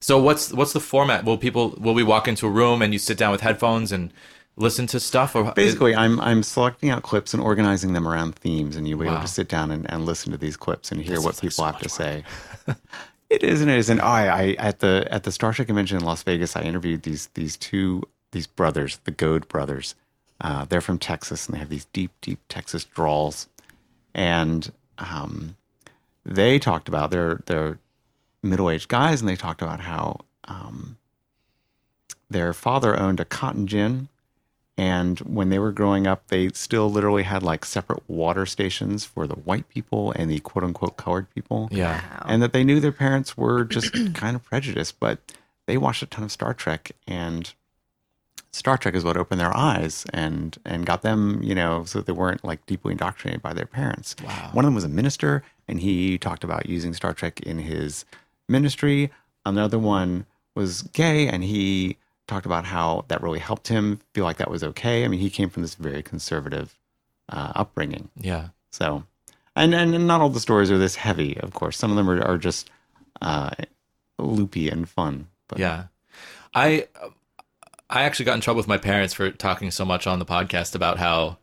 So 0.00 0.18
what's 0.20 0.52
what's 0.52 0.72
the 0.74 0.80
format? 0.80 1.24
Will 1.24 1.38
people 1.38 1.74
will 1.78 1.94
we 1.94 2.02
walk 2.02 2.28
into 2.28 2.46
a 2.46 2.50
room 2.50 2.82
and 2.82 2.92
you 2.92 2.98
sit 2.98 3.16
down 3.18 3.32
with 3.32 3.40
headphones 3.40 3.90
and 3.90 4.12
listen 4.56 4.86
to 4.86 5.00
stuff 5.00 5.34
or 5.34 5.50
basically 5.52 5.96
i'm 5.96 6.20
i'm 6.20 6.40
selecting 6.44 6.88
out 6.88 7.02
clips 7.02 7.34
and 7.34 7.42
organizing 7.42 7.92
them 7.92 8.06
around 8.06 8.36
themes 8.36 8.76
and 8.76 8.86
you'll 8.86 9.00
be 9.00 9.06
Wow. 9.06 9.14
able 9.14 9.22
to 9.22 9.28
sit 9.28 9.48
down 9.48 9.72
and, 9.72 9.90
and 9.90 10.06
listen 10.06 10.30
to 10.30 10.38
these 10.38 10.56
clips 10.56 10.92
and 10.92 11.00
hear 11.00 11.16
This 11.16 11.24
what 11.24 11.34
seems 11.34 11.58
like 11.58 11.78
people 11.80 11.88
so 11.88 12.04
have 12.04 12.22
to 12.22 12.68
say 12.68 12.76
it 13.30 13.42
is 13.42 13.60
and 13.62 13.68
it 13.68 13.78
isn't 13.78 13.98
oh, 13.98 14.04
I, 14.04 14.26
I 14.42 14.44
at 14.60 14.78
the 14.78 15.08
at 15.10 15.24
the 15.24 15.32
star 15.32 15.52
trek 15.52 15.66
convention 15.66 15.98
in 15.98 16.04
las 16.04 16.22
vegas 16.22 16.54
i 16.54 16.62
interviewed 16.62 17.02
these 17.02 17.30
these 17.34 17.56
two 17.56 18.04
these 18.30 18.46
brothers 18.46 19.00
the 19.02 19.10
goad 19.10 19.48
brothers 19.48 19.96
uh, 20.40 20.64
they're 20.66 20.80
from 20.80 20.98
texas 21.00 21.46
and 21.46 21.56
they 21.56 21.58
have 21.58 21.68
these 21.68 21.86
deep 21.86 22.12
deep 22.20 22.38
texas 22.48 22.84
drawls 22.84 23.48
and 24.14 24.72
um, 24.98 25.56
they 26.24 26.58
talked 26.58 26.88
about 26.88 27.10
they're 27.10 27.40
they're 27.46 27.78
middle-aged 28.42 28.88
guys 28.88 29.20
and 29.20 29.28
they 29.28 29.36
talked 29.36 29.62
about 29.62 29.80
how 29.80 30.20
um, 30.44 30.96
their 32.28 32.52
father 32.52 32.98
owned 32.98 33.20
a 33.20 33.24
cotton 33.24 33.66
gin 33.66 34.08
and 34.76 35.20
when 35.20 35.50
they 35.50 35.58
were 35.58 35.70
growing 35.70 36.06
up, 36.06 36.26
they 36.28 36.48
still 36.48 36.90
literally 36.90 37.22
had 37.22 37.42
like 37.42 37.64
separate 37.64 38.02
water 38.08 38.44
stations 38.44 39.04
for 39.04 39.26
the 39.26 39.34
white 39.34 39.68
people 39.68 40.12
and 40.12 40.30
the 40.30 40.40
quote 40.40 40.64
unquote 40.64 40.96
colored 40.96 41.32
people. 41.32 41.68
Yeah. 41.70 42.02
And 42.24 42.42
that 42.42 42.52
they 42.52 42.64
knew 42.64 42.80
their 42.80 42.92
parents 42.92 43.36
were 43.36 43.64
just 43.64 43.92
kind 44.14 44.34
of 44.34 44.42
prejudiced, 44.42 44.98
but 44.98 45.20
they 45.66 45.76
watched 45.76 46.02
a 46.02 46.06
ton 46.06 46.24
of 46.24 46.32
Star 46.32 46.54
Trek 46.54 46.92
and 47.06 47.52
Star 48.54 48.78
Trek 48.78 48.94
is 48.94 49.02
what 49.02 49.16
opened 49.16 49.40
their 49.40 49.54
eyes 49.56 50.06
and 50.12 50.56
and 50.64 50.86
got 50.86 51.02
them, 51.02 51.42
you 51.42 51.56
know, 51.56 51.82
so 51.84 51.98
that 51.98 52.06
they 52.06 52.12
weren't 52.12 52.44
like 52.44 52.64
deeply 52.66 52.92
indoctrinated 52.92 53.42
by 53.42 53.52
their 53.52 53.66
parents. 53.66 54.14
Wow. 54.24 54.50
One 54.52 54.64
of 54.64 54.68
them 54.68 54.76
was 54.76 54.84
a 54.84 54.88
minister 54.88 55.42
and 55.66 55.80
he 55.80 56.18
talked 56.18 56.44
about 56.44 56.66
using 56.66 56.94
Star 56.94 57.12
Trek 57.12 57.40
in 57.40 57.58
his 57.58 58.04
ministry. 58.48 59.10
Another 59.44 59.78
one 59.78 60.24
was 60.54 60.82
gay 60.82 61.26
and 61.26 61.42
he 61.42 61.96
talked 62.28 62.46
about 62.46 62.64
how 62.64 63.04
that 63.08 63.20
really 63.22 63.40
helped 63.40 63.66
him 63.68 63.98
feel 64.12 64.24
like 64.24 64.36
that 64.36 64.50
was 64.50 64.62
okay. 64.62 65.04
I 65.04 65.08
mean, 65.08 65.18
he 65.18 65.30
came 65.30 65.50
from 65.50 65.62
this 65.62 65.74
very 65.74 66.02
conservative 66.02 66.78
uh, 67.28 67.52
upbringing. 67.56 68.08
Yeah. 68.16 68.50
So, 68.70 69.04
and, 69.56 69.74
and 69.74 70.06
not 70.06 70.20
all 70.20 70.30
the 70.30 70.38
stories 70.38 70.70
are 70.70 70.78
this 70.78 70.94
heavy, 70.94 71.36
of 71.40 71.54
course. 71.54 71.76
Some 71.76 71.90
of 71.90 71.96
them 71.96 72.08
are, 72.08 72.22
are 72.22 72.38
just 72.38 72.70
uh, 73.20 73.50
loopy 74.18 74.68
and 74.68 74.88
fun. 74.88 75.26
But 75.48 75.58
Yeah. 75.58 75.84
I 76.54 76.86
I 77.94 78.02
actually 78.02 78.26
got 78.26 78.34
in 78.34 78.40
trouble 78.40 78.58
with 78.58 78.68
my 78.68 78.78
parents 78.78 79.14
for 79.14 79.30
talking 79.30 79.70
so 79.70 79.84
much 79.84 80.06
on 80.06 80.18
the 80.18 80.24
podcast 80.26 80.74
about 80.74 80.98
how 80.98 81.38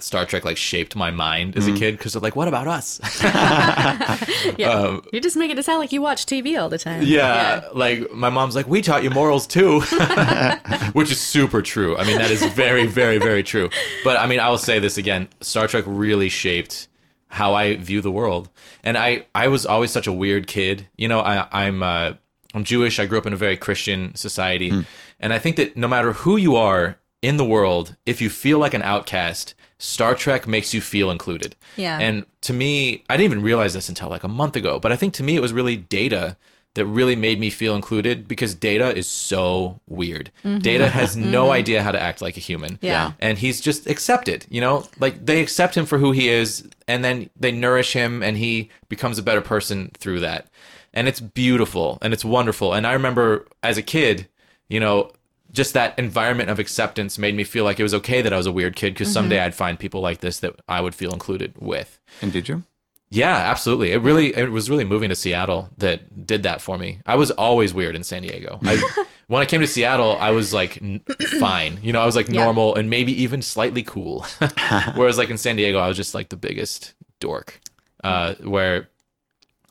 Star 0.00 0.26
Trek 0.26 0.44
like 0.44 0.56
shaped 0.56 0.94
my 0.96 1.10
mind 1.10 1.56
as 1.56 1.66
a 1.66 1.72
kid 1.72 1.96
because 1.96 2.12
they're 2.12 2.20
like, 2.20 2.36
"What 2.36 2.46
about 2.48 2.66
us?" 2.68 3.00
Yeah. 4.58 4.68
Um, 4.70 5.02
You're 5.12 5.22
just 5.22 5.36
making 5.36 5.56
it 5.56 5.64
sound 5.64 5.78
like 5.80 5.92
you 5.92 6.02
watch 6.02 6.26
TV 6.26 6.60
all 6.60 6.68
the 6.68 6.78
time. 6.78 7.02
yeah, 7.02 7.68
like 7.72 8.12
my 8.12 8.28
mom's 8.28 8.54
like, 8.54 8.68
"We 8.68 8.82
taught 8.82 9.02
you 9.02 9.10
morals 9.10 9.46
too," 9.46 9.80
which 10.92 11.10
is 11.10 11.20
super 11.20 11.62
true. 11.62 11.96
I 11.96 12.04
mean, 12.04 12.18
that 12.18 12.30
is 12.30 12.44
very, 12.52 12.86
very, 12.86 13.18
very 13.18 13.42
true. 13.42 13.70
But 14.04 14.18
I 14.18 14.26
mean, 14.26 14.40
I 14.40 14.50
will 14.50 14.58
say 14.58 14.78
this 14.78 14.98
again: 14.98 15.28
Star 15.40 15.66
Trek 15.68 15.84
really 15.86 16.28
shaped 16.28 16.88
how 17.28 17.54
I 17.54 17.76
view 17.76 18.00
the 18.00 18.10
world, 18.12 18.50
and 18.82 18.98
I 18.98 19.26
I 19.34 19.48
was 19.48 19.64
always 19.64 19.90
such 19.90 20.06
a 20.06 20.12
weird 20.12 20.46
kid. 20.46 20.86
You 20.96 21.08
know, 21.08 21.20
I 21.20 21.46
I'm 21.50 21.82
uh, 21.82 22.12
I'm 22.52 22.64
Jewish. 22.64 22.98
I 22.98 23.06
grew 23.06 23.18
up 23.18 23.26
in 23.26 23.32
a 23.32 23.36
very 23.36 23.56
Christian 23.56 24.14
society, 24.14 24.72
and 25.20 25.32
I 25.32 25.38
think 25.38 25.56
that 25.56 25.76
no 25.76 25.88
matter 25.88 26.12
who 26.12 26.36
you 26.36 26.56
are 26.56 26.98
in 27.22 27.36
the 27.36 27.44
world, 27.44 27.96
if 28.04 28.20
you 28.20 28.28
feel 28.28 28.58
like 28.58 28.74
an 28.74 28.82
outcast, 28.82 29.54
Star 29.78 30.14
Trek 30.14 30.46
makes 30.46 30.74
you 30.74 30.80
feel 30.80 31.10
included. 31.10 31.56
Yeah. 31.76 31.98
And 31.98 32.26
to 32.42 32.52
me, 32.52 33.04
I 33.08 33.16
didn't 33.16 33.32
even 33.32 33.42
realize 33.42 33.74
this 33.74 33.88
until 33.88 34.08
like 34.08 34.24
a 34.24 34.28
month 34.28 34.56
ago, 34.56 34.78
but 34.78 34.92
I 34.92 34.96
think 34.96 35.14
to 35.14 35.22
me 35.22 35.36
it 35.36 35.40
was 35.40 35.52
really 35.52 35.76
data 35.76 36.36
that 36.74 36.86
really 36.86 37.14
made 37.14 37.38
me 37.38 37.50
feel 37.50 37.76
included 37.76 38.26
because 38.26 38.54
data 38.54 38.94
is 38.96 39.08
so 39.08 39.80
weird. 39.88 40.30
Mm-hmm. 40.44 40.58
Data 40.58 40.88
has 40.88 41.16
no 41.16 41.44
mm-hmm. 41.44 41.52
idea 41.52 41.82
how 41.82 41.92
to 41.92 42.00
act 42.00 42.20
like 42.20 42.36
a 42.36 42.40
human. 42.40 42.78
Yeah. 42.82 43.12
And 43.20 43.38
he's 43.38 43.60
just 43.60 43.86
accepted, 43.86 44.46
you 44.50 44.60
know? 44.60 44.86
Like 44.98 45.24
they 45.24 45.40
accept 45.40 45.76
him 45.76 45.86
for 45.86 45.98
who 45.98 46.12
he 46.12 46.28
is 46.28 46.68
and 46.88 47.04
then 47.04 47.30
they 47.36 47.52
nourish 47.52 47.92
him 47.92 48.22
and 48.22 48.36
he 48.36 48.70
becomes 48.88 49.18
a 49.18 49.22
better 49.22 49.40
person 49.40 49.92
through 49.98 50.20
that. 50.20 50.48
And 50.92 51.08
it's 51.08 51.20
beautiful 51.20 51.98
and 52.02 52.12
it's 52.12 52.24
wonderful. 52.24 52.72
And 52.72 52.86
I 52.86 52.92
remember 52.92 53.46
as 53.62 53.78
a 53.78 53.82
kid, 53.82 54.28
you 54.68 54.80
know, 54.80 55.10
just 55.52 55.74
that 55.74 55.98
environment 55.98 56.50
of 56.50 56.58
acceptance 56.58 57.18
made 57.18 57.34
me 57.34 57.44
feel 57.44 57.64
like 57.64 57.78
it 57.78 57.84
was 57.84 57.94
okay 57.94 58.22
that 58.22 58.32
I 58.32 58.36
was 58.36 58.46
a 58.46 58.52
weird 58.52 58.74
kid 58.76 58.94
because 58.94 59.12
someday 59.12 59.38
I'd 59.40 59.54
find 59.54 59.78
people 59.78 60.00
like 60.00 60.18
this 60.20 60.40
that 60.40 60.54
I 60.68 60.80
would 60.80 60.94
feel 60.94 61.12
included 61.12 61.54
with. 61.58 62.00
And 62.22 62.32
did 62.32 62.48
you? 62.48 62.64
Yeah, 63.10 63.36
absolutely. 63.36 63.92
It 63.92 63.98
really 64.02 64.34
it 64.34 64.50
was 64.50 64.68
really 64.68 64.82
moving 64.82 65.10
to 65.10 65.14
Seattle 65.14 65.68
that 65.78 66.26
did 66.26 66.42
that 66.42 66.60
for 66.60 66.76
me. 66.76 66.98
I 67.06 67.14
was 67.14 67.30
always 67.30 67.72
weird 67.72 67.94
in 67.94 68.02
San 68.02 68.22
Diego. 68.22 68.58
I, 68.64 69.04
when 69.28 69.40
I 69.42 69.46
came 69.46 69.60
to 69.60 69.66
Seattle, 69.68 70.16
I 70.18 70.32
was 70.32 70.52
like 70.52 70.82
n- 70.82 71.00
fine. 71.38 71.78
You 71.82 71.92
know, 71.92 72.00
I 72.02 72.06
was 72.06 72.16
like 72.16 72.28
Yeah. 72.28 72.42
normal 72.42 72.74
and 72.74 72.90
maybe 72.90 73.12
even 73.22 73.40
slightly 73.40 73.84
cool. 73.84 74.26
Whereas 74.96 75.18
like 75.18 75.30
in 75.30 75.38
San 75.38 75.54
Diego, 75.54 75.78
I 75.78 75.86
was 75.86 75.96
just 75.96 76.14
like 76.14 76.30
the 76.30 76.36
biggest 76.36 76.94
dork. 77.20 77.60
Uh, 78.02 78.34
where 78.42 78.88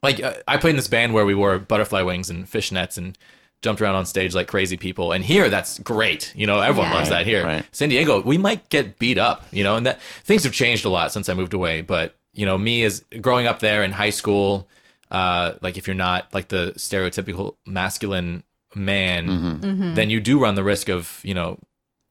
like 0.01 0.23
uh, 0.23 0.35
I 0.47 0.55
played 0.57 0.71
in 0.71 0.75
this 0.77 0.87
band 0.87 1.13
where 1.13 1.25
we 1.25 1.35
wore 1.35 1.59
butterfly 1.59 2.01
wings 2.03 2.29
and 2.29 2.45
fishnets 2.49 2.97
and 2.97 3.17
jumped 3.64 3.82
around 3.82 3.95
on 3.95 4.05
stage 4.05 4.36
like 4.36 4.47
crazy 4.47 4.78
people. 4.78 5.11
And 5.14 5.24
here, 5.26 5.49
that's 5.49 5.80
great. 5.80 6.32
You 6.36 6.45
know, 6.45 6.59
everyone 6.59 6.91
Yeah. 6.91 6.97
loves 6.97 7.09
that 7.09 7.26
here. 7.26 7.43
Right. 7.43 7.66
San 7.72 7.89
Diego, 7.89 8.22
we 8.22 8.38
might 8.38 8.70
get 8.70 8.99
beat 8.99 9.18
up, 9.18 9.45
you 9.51 9.64
know, 9.64 9.76
and 9.78 9.86
that 9.88 10.01
things 10.24 10.43
have 10.43 10.53
changed 10.53 10.86
a 10.86 10.89
lot 10.89 11.11
since 11.11 11.30
I 11.30 11.34
moved 11.34 11.53
away. 11.53 11.82
But, 11.82 12.16
you 12.34 12.45
know, 12.45 12.57
me 12.57 12.84
as 12.84 13.03
growing 13.22 13.47
up 13.47 13.59
there 13.59 13.84
in 13.84 13.91
high 13.91 14.11
school, 14.11 14.68
uh, 15.09 15.53
like 15.61 15.78
if 15.78 15.88
you're 15.88 15.95
not 15.95 16.32
like 16.34 16.49
the 16.49 16.74
stereotypical 16.76 17.55
masculine 17.66 18.43
man, 18.76 19.28
Mm-hmm. 19.28 19.93
then 19.95 20.09
you 20.09 20.20
do 20.20 20.39
run 20.39 20.55
the 20.55 20.64
risk 20.64 20.89
of, 20.89 21.20
you 21.24 21.34
know, 21.34 21.57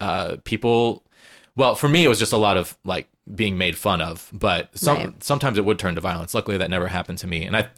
uh, 0.01 0.37
people. 0.45 1.05
Well, 1.57 1.75
for 1.75 1.89
me, 1.89 2.05
it 2.05 2.09
was 2.09 2.19
just 2.19 2.33
a 2.33 2.37
lot 2.39 2.57
of 2.57 2.77
like 2.85 3.09
being 3.33 3.57
made 3.57 3.77
fun 3.79 4.01
of, 4.01 4.29
but 4.33 4.77
some, 4.77 4.97
Right. 4.97 5.23
sometimes 5.25 5.57
it 5.57 5.65
would 5.65 5.79
turn 5.79 5.95
to 5.95 6.01
violence. 6.01 6.35
Luckily, 6.35 6.57
that 6.57 6.71
never 6.71 6.89
happened 6.89 7.19
to 7.19 7.27
me, 7.27 7.45
and 7.45 7.57
I, 7.57 7.69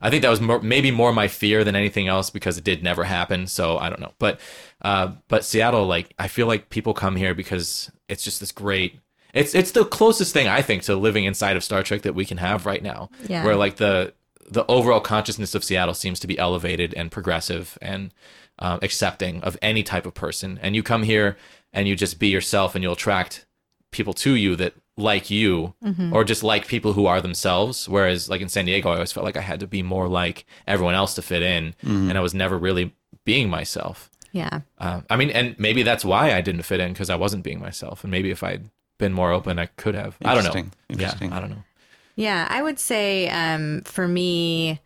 I 0.00 0.10
think 0.10 0.22
that 0.22 0.28
was 0.30 0.40
more, 0.40 0.60
maybe 0.60 0.90
more 0.92 1.12
my 1.12 1.26
fear 1.28 1.64
than 1.64 1.74
anything 1.74 2.06
else 2.08 2.30
because 2.30 2.56
it 2.56 2.64
did 2.64 2.82
never 2.84 3.04
happen. 3.04 3.46
So 3.48 3.78
I 3.78 3.88
don't 3.88 4.00
know, 4.00 4.12
but, 4.18 4.38
uh, 4.82 5.12
but 5.28 5.44
Seattle, 5.44 5.86
like 5.86 6.14
I 6.18 6.28
feel 6.28 6.46
like 6.46 6.70
people 6.70 6.94
come 6.94 7.16
here 7.16 7.34
because 7.34 7.90
it's 8.08 8.22
just 8.22 8.38
this 8.40 8.52
great. 8.52 9.00
It's 9.34 9.54
it's 9.54 9.70
the 9.72 9.84
closest 9.86 10.32
thing 10.32 10.46
I 10.46 10.60
think 10.62 10.82
to 10.84 10.94
living 10.94 11.24
inside 11.24 11.56
of 11.56 11.64
Star 11.64 11.82
Trek 11.82 12.02
that 12.02 12.14
we 12.14 12.24
can 12.26 12.36
have 12.38 12.66
right 12.66 12.82
now. 12.82 13.08
Yeah. 13.26 13.44
Where 13.44 13.56
like 13.56 13.76
the 13.76 14.12
the 14.48 14.64
overall 14.66 15.00
consciousness 15.00 15.54
of 15.54 15.64
Seattle 15.64 15.94
seems 15.94 16.20
to 16.20 16.26
be 16.26 16.38
elevated 16.38 16.92
and 16.94 17.10
progressive 17.10 17.78
and 17.80 18.12
um, 18.58 18.78
accepting 18.82 19.40
of 19.42 19.56
any 19.62 19.82
type 19.82 20.04
of 20.04 20.12
person. 20.14 20.60
And 20.62 20.76
you 20.76 20.82
come 20.82 21.02
here 21.04 21.38
and 21.72 21.88
you 21.88 21.96
just 21.96 22.18
be 22.18 22.28
yourself, 22.28 22.74
and 22.74 22.84
you'll 22.84 22.92
attract 22.92 23.46
people 23.90 24.12
to 24.14 24.34
you 24.34 24.54
that 24.56 24.74
like 24.96 25.30
you 25.30 25.74
or 26.12 26.22
just 26.24 26.42
like 26.42 26.66
people 26.66 26.92
who 26.92 27.06
are 27.06 27.20
themselves. 27.20 27.88
Whereas 27.88 28.28
like 28.28 28.40
in 28.40 28.48
San 28.48 28.66
Diego, 28.66 28.90
I 28.90 28.94
always 28.94 29.12
felt 29.12 29.24
like 29.24 29.36
I 29.36 29.40
had 29.40 29.60
to 29.60 29.66
be 29.66 29.82
more 29.82 30.08
like 30.08 30.44
everyone 30.66 30.94
else 30.94 31.14
to 31.14 31.22
fit 31.22 31.42
in, 31.42 31.74
and 31.82 32.16
I 32.16 32.20
was 32.20 32.34
never 32.34 32.58
really 32.58 32.94
being 33.24 33.48
myself. 33.48 34.10
Yeah. 34.32 34.60
Uh, 34.78 35.02
I 35.10 35.16
mean, 35.16 35.30
and 35.30 35.58
maybe 35.58 35.82
that's 35.82 36.04
why 36.04 36.32
I 36.34 36.40
didn't 36.40 36.62
fit 36.62 36.80
in 36.80 36.92
because 36.92 37.10
I 37.10 37.16
wasn't 37.16 37.44
being 37.44 37.60
myself, 37.60 38.04
and 38.04 38.10
maybe 38.10 38.30
if 38.30 38.42
I'd 38.42 38.68
been 38.98 39.12
more 39.12 39.32
open, 39.32 39.58
I 39.58 39.66
could 39.66 39.94
have. 39.94 40.16
I 40.24 40.34
don't 40.34 40.44
know. 40.44 40.48
Interesting. 40.50 40.72
Interesting. 40.88 41.30
Yeah, 41.30 41.36
I 41.36 41.40
don't 41.40 41.50
know. 41.50 41.64
Yeah, 42.16 42.46
I 42.50 42.62
would 42.62 42.78
say 42.78 43.28
um, 43.30 43.82
for 43.82 44.06
me, 44.06 44.80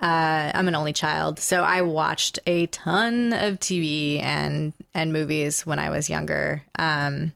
uh, 0.00 0.52
I'm 0.54 0.68
an 0.68 0.74
only 0.74 0.92
child, 0.92 1.38
so 1.38 1.62
I 1.62 1.82
watched 1.82 2.38
a 2.46 2.66
ton 2.66 3.32
of 3.32 3.58
TV 3.58 4.22
and 4.22 4.72
and 4.94 5.12
movies 5.12 5.64
when 5.66 5.78
I 5.78 5.90
was 5.90 6.10
younger, 6.10 6.62
um, 6.78 7.32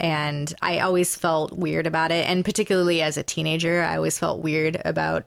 and 0.00 0.52
I 0.62 0.80
always 0.80 1.16
felt 1.16 1.52
weird 1.52 1.86
about 1.86 2.12
it. 2.12 2.28
And 2.28 2.44
particularly 2.44 3.02
as 3.02 3.16
a 3.16 3.22
teenager, 3.22 3.82
I 3.82 3.96
always 3.96 4.18
felt 4.18 4.42
weird 4.42 4.80
about 4.84 5.24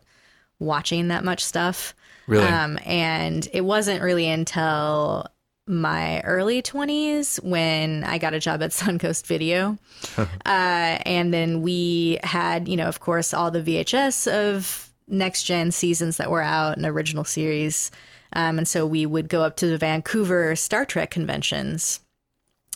watching 0.60 1.10
that 1.10 1.24
much 1.24 1.44
stuff. 1.44 1.94
Really? 2.28 2.48
Um, 2.48 2.80
and 2.86 3.48
it 3.52 3.62
wasn't 3.62 4.02
really 4.02 4.28
until 4.28 5.28
my 5.68 6.22
early 6.22 6.62
20s 6.62 7.44
when 7.44 8.04
I 8.04 8.18
got 8.18 8.34
a 8.34 8.40
job 8.40 8.64
at 8.64 8.72
Suncoast 8.72 9.26
Video. 9.26 9.78
uh, 10.18 10.28
and 10.46 11.34
then 11.34 11.62
we 11.62 12.20
had, 12.24 12.68
you 12.68 12.78
know, 12.78 12.88
of 12.88 13.00
course, 13.00 13.34
all 13.34 13.52
the 13.52 13.62
VHS 13.62 14.32
of 14.32 14.90
next 15.08 15.44
gen 15.44 15.72
seasons 15.72 16.18
that 16.18 16.32
were 16.32 16.42
out 16.42 16.78
and 16.78 16.86
original 16.86 17.26
series. 17.26 17.92
Um, 18.34 18.60
and 18.60 18.68
so 18.68 18.86
we 18.86 19.06
would 19.06 19.28
go 19.28 19.44
up 19.44 19.58
to 19.58 19.68
the 19.68 19.78
Vancouver 19.78 20.56
Star 20.56 20.86
Trek 20.86 21.12
conventions 21.12 22.00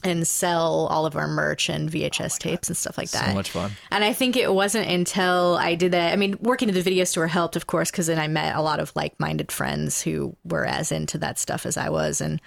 and 0.06 0.28
sell 0.28 0.88
all 0.92 1.08
of 1.08 1.16
our 1.16 1.28
merch 1.28 1.68
and 1.68 1.92
VHS 1.92 2.38
tapes 2.38 2.68
and 2.68 2.78
stuff 2.78 2.96
like 2.96 3.10
that. 3.10 3.30
So 3.30 3.34
much 3.34 3.50
fun. 3.50 3.72
And 3.90 4.04
I 4.04 4.14
think 4.14 4.38
it 4.38 4.54
wasn't 4.54 4.88
until 4.88 5.58
I 5.60 5.74
did 5.74 5.94
that. 5.94 6.14
I 6.14 6.16
mean, 6.16 6.38
working 6.40 6.70
at 6.70 6.76
the 6.76 6.82
video 6.84 7.06
store 7.06 7.26
helped, 7.26 7.56
of 7.56 7.66
course, 7.66 7.90
because 7.90 8.06
then 8.06 8.20
I 8.20 8.28
met 8.28 8.56
a 8.56 8.62
lot 8.62 8.80
of 8.80 8.96
like 8.96 9.20
minded 9.20 9.52
friends 9.52 10.04
who 10.04 10.36
were 10.46 10.64
as 10.64 10.92
into 10.92 11.18
that 11.18 11.40
stuff 11.40 11.66
as 11.66 11.76
I 11.76 11.90
was. 11.90 12.22
And, 12.22 12.40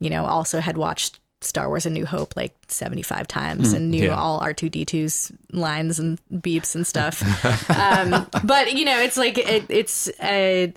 you 0.00 0.10
know, 0.10 0.26
also 0.26 0.58
had 0.58 0.76
watched 0.76 1.20
Star 1.42 1.68
Wars 1.68 1.86
A 1.86 1.90
New 1.90 2.06
Hope 2.06 2.34
like 2.34 2.56
75 2.66 3.28
times 3.28 3.72
and 3.72 3.88
knew 3.90 4.06
yeah. 4.06 4.16
all 4.16 4.40
R2D2's 4.40 5.30
lines 5.52 6.00
and 6.00 6.18
beeps 6.32 6.74
and 6.74 6.84
stuff. 6.84 7.22
um, 7.70 8.26
but, 8.44 8.72
you 8.72 8.84
know, 8.84 8.98
it's 8.98 9.16
like, 9.16 9.38
it, 9.38 9.64
it's, 9.68 10.08
uh, 10.18 10.72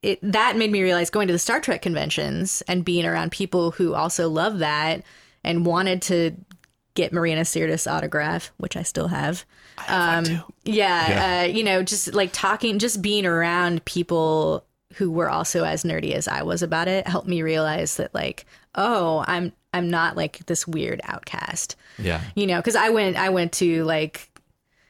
it, 0.00 0.18
that 0.22 0.56
made 0.56 0.70
me 0.70 0.82
realize 0.82 1.10
going 1.10 1.26
to 1.26 1.32
the 1.32 1.38
Star 1.38 1.60
Trek 1.60 1.82
conventions 1.82 2.62
and 2.68 2.86
being 2.86 3.04
around 3.04 3.32
people 3.32 3.70
who 3.72 3.92
also 3.94 4.30
love 4.30 4.60
that 4.60 5.02
and 5.44 5.66
wanted 5.66 6.02
to 6.02 6.32
get 6.94 7.12
Marina 7.12 7.42
Sirtis 7.42 7.90
autograph, 7.90 8.52
which 8.56 8.76
I 8.76 8.82
still 8.82 9.08
have. 9.08 9.44
Um, 9.88 10.24
yeah, 10.64 11.08
Yeah. 11.08 11.40
Uh, 11.42 11.46
you 11.48 11.64
know, 11.64 11.82
just 11.82 12.14
like 12.14 12.30
talking, 12.32 12.78
just 12.78 13.02
being 13.02 13.26
around 13.26 13.84
people 13.84 14.64
who 14.94 15.10
were 15.10 15.28
also 15.28 15.64
as 15.64 15.82
nerdy 15.82 16.12
as 16.12 16.28
I 16.28 16.42
was 16.42 16.62
about 16.62 16.86
it 16.86 17.06
helped 17.08 17.26
me 17.26 17.42
realize 17.42 17.96
that 17.96 18.14
like, 18.14 18.46
oh, 18.76 19.24
I'm 19.26 19.52
I'm 19.72 19.90
not 19.90 20.16
like 20.16 20.46
this 20.46 20.68
weird 20.68 21.00
outcast 21.02 21.74
Yeah. 21.98 22.20
you 22.36 22.46
know 22.46 22.58
because 22.58 22.76
i 22.76 22.90
went 22.90 23.16
i 23.16 23.28
went 23.28 23.50
to 23.54 23.82
like 23.82 24.30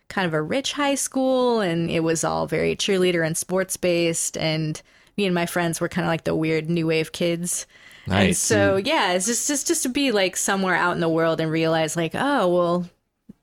kind 0.09 0.27
of 0.27 0.35
a 0.35 0.43
rich 0.43 0.75
high 0.75 0.95
school 0.95 1.61
and 1.63 1.91
it 1.91 2.01
was 2.01 2.23
all 2.23 2.47
very 2.47 2.77
cheerleader 2.77 3.25
and 3.27 3.35
sports 3.35 3.79
based 3.79 4.37
and 4.37 4.83
me 5.17 5.25
and 5.25 5.35
my 5.35 5.47
friends 5.47 5.81
were 5.81 5.89
kind 5.89 6.05
of 6.05 6.11
like 6.11 6.25
the 6.25 6.37
weird 6.37 6.69
new 6.69 6.87
wave 6.87 7.13
kids 7.13 7.67
and 8.07 8.15
Nice. 8.15 8.39
so 8.39 8.77
yeah 8.77 9.13
it's 9.13 9.27
just 9.27 9.49
just 9.49 9.67
just 9.67 9.83
to 9.85 9.89
be 9.89 10.13
like 10.13 10.37
somewhere 10.37 10.75
out 10.75 10.95
in 10.95 11.01
the 11.01 11.09
world 11.09 11.41
and 11.41 11.51
realize 11.51 11.97
like 11.97 12.13
oh 12.15 12.49
well 12.49 12.89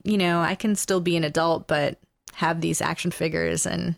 you 0.03 0.17
know 0.17 0.41
i 0.41 0.55
can 0.55 0.75
still 0.75 1.01
be 1.01 1.15
an 1.17 1.23
adult 1.23 1.67
but 1.67 1.99
have 2.33 2.61
these 2.61 2.81
action 2.81 3.11
figures 3.11 3.65
and 3.65 3.95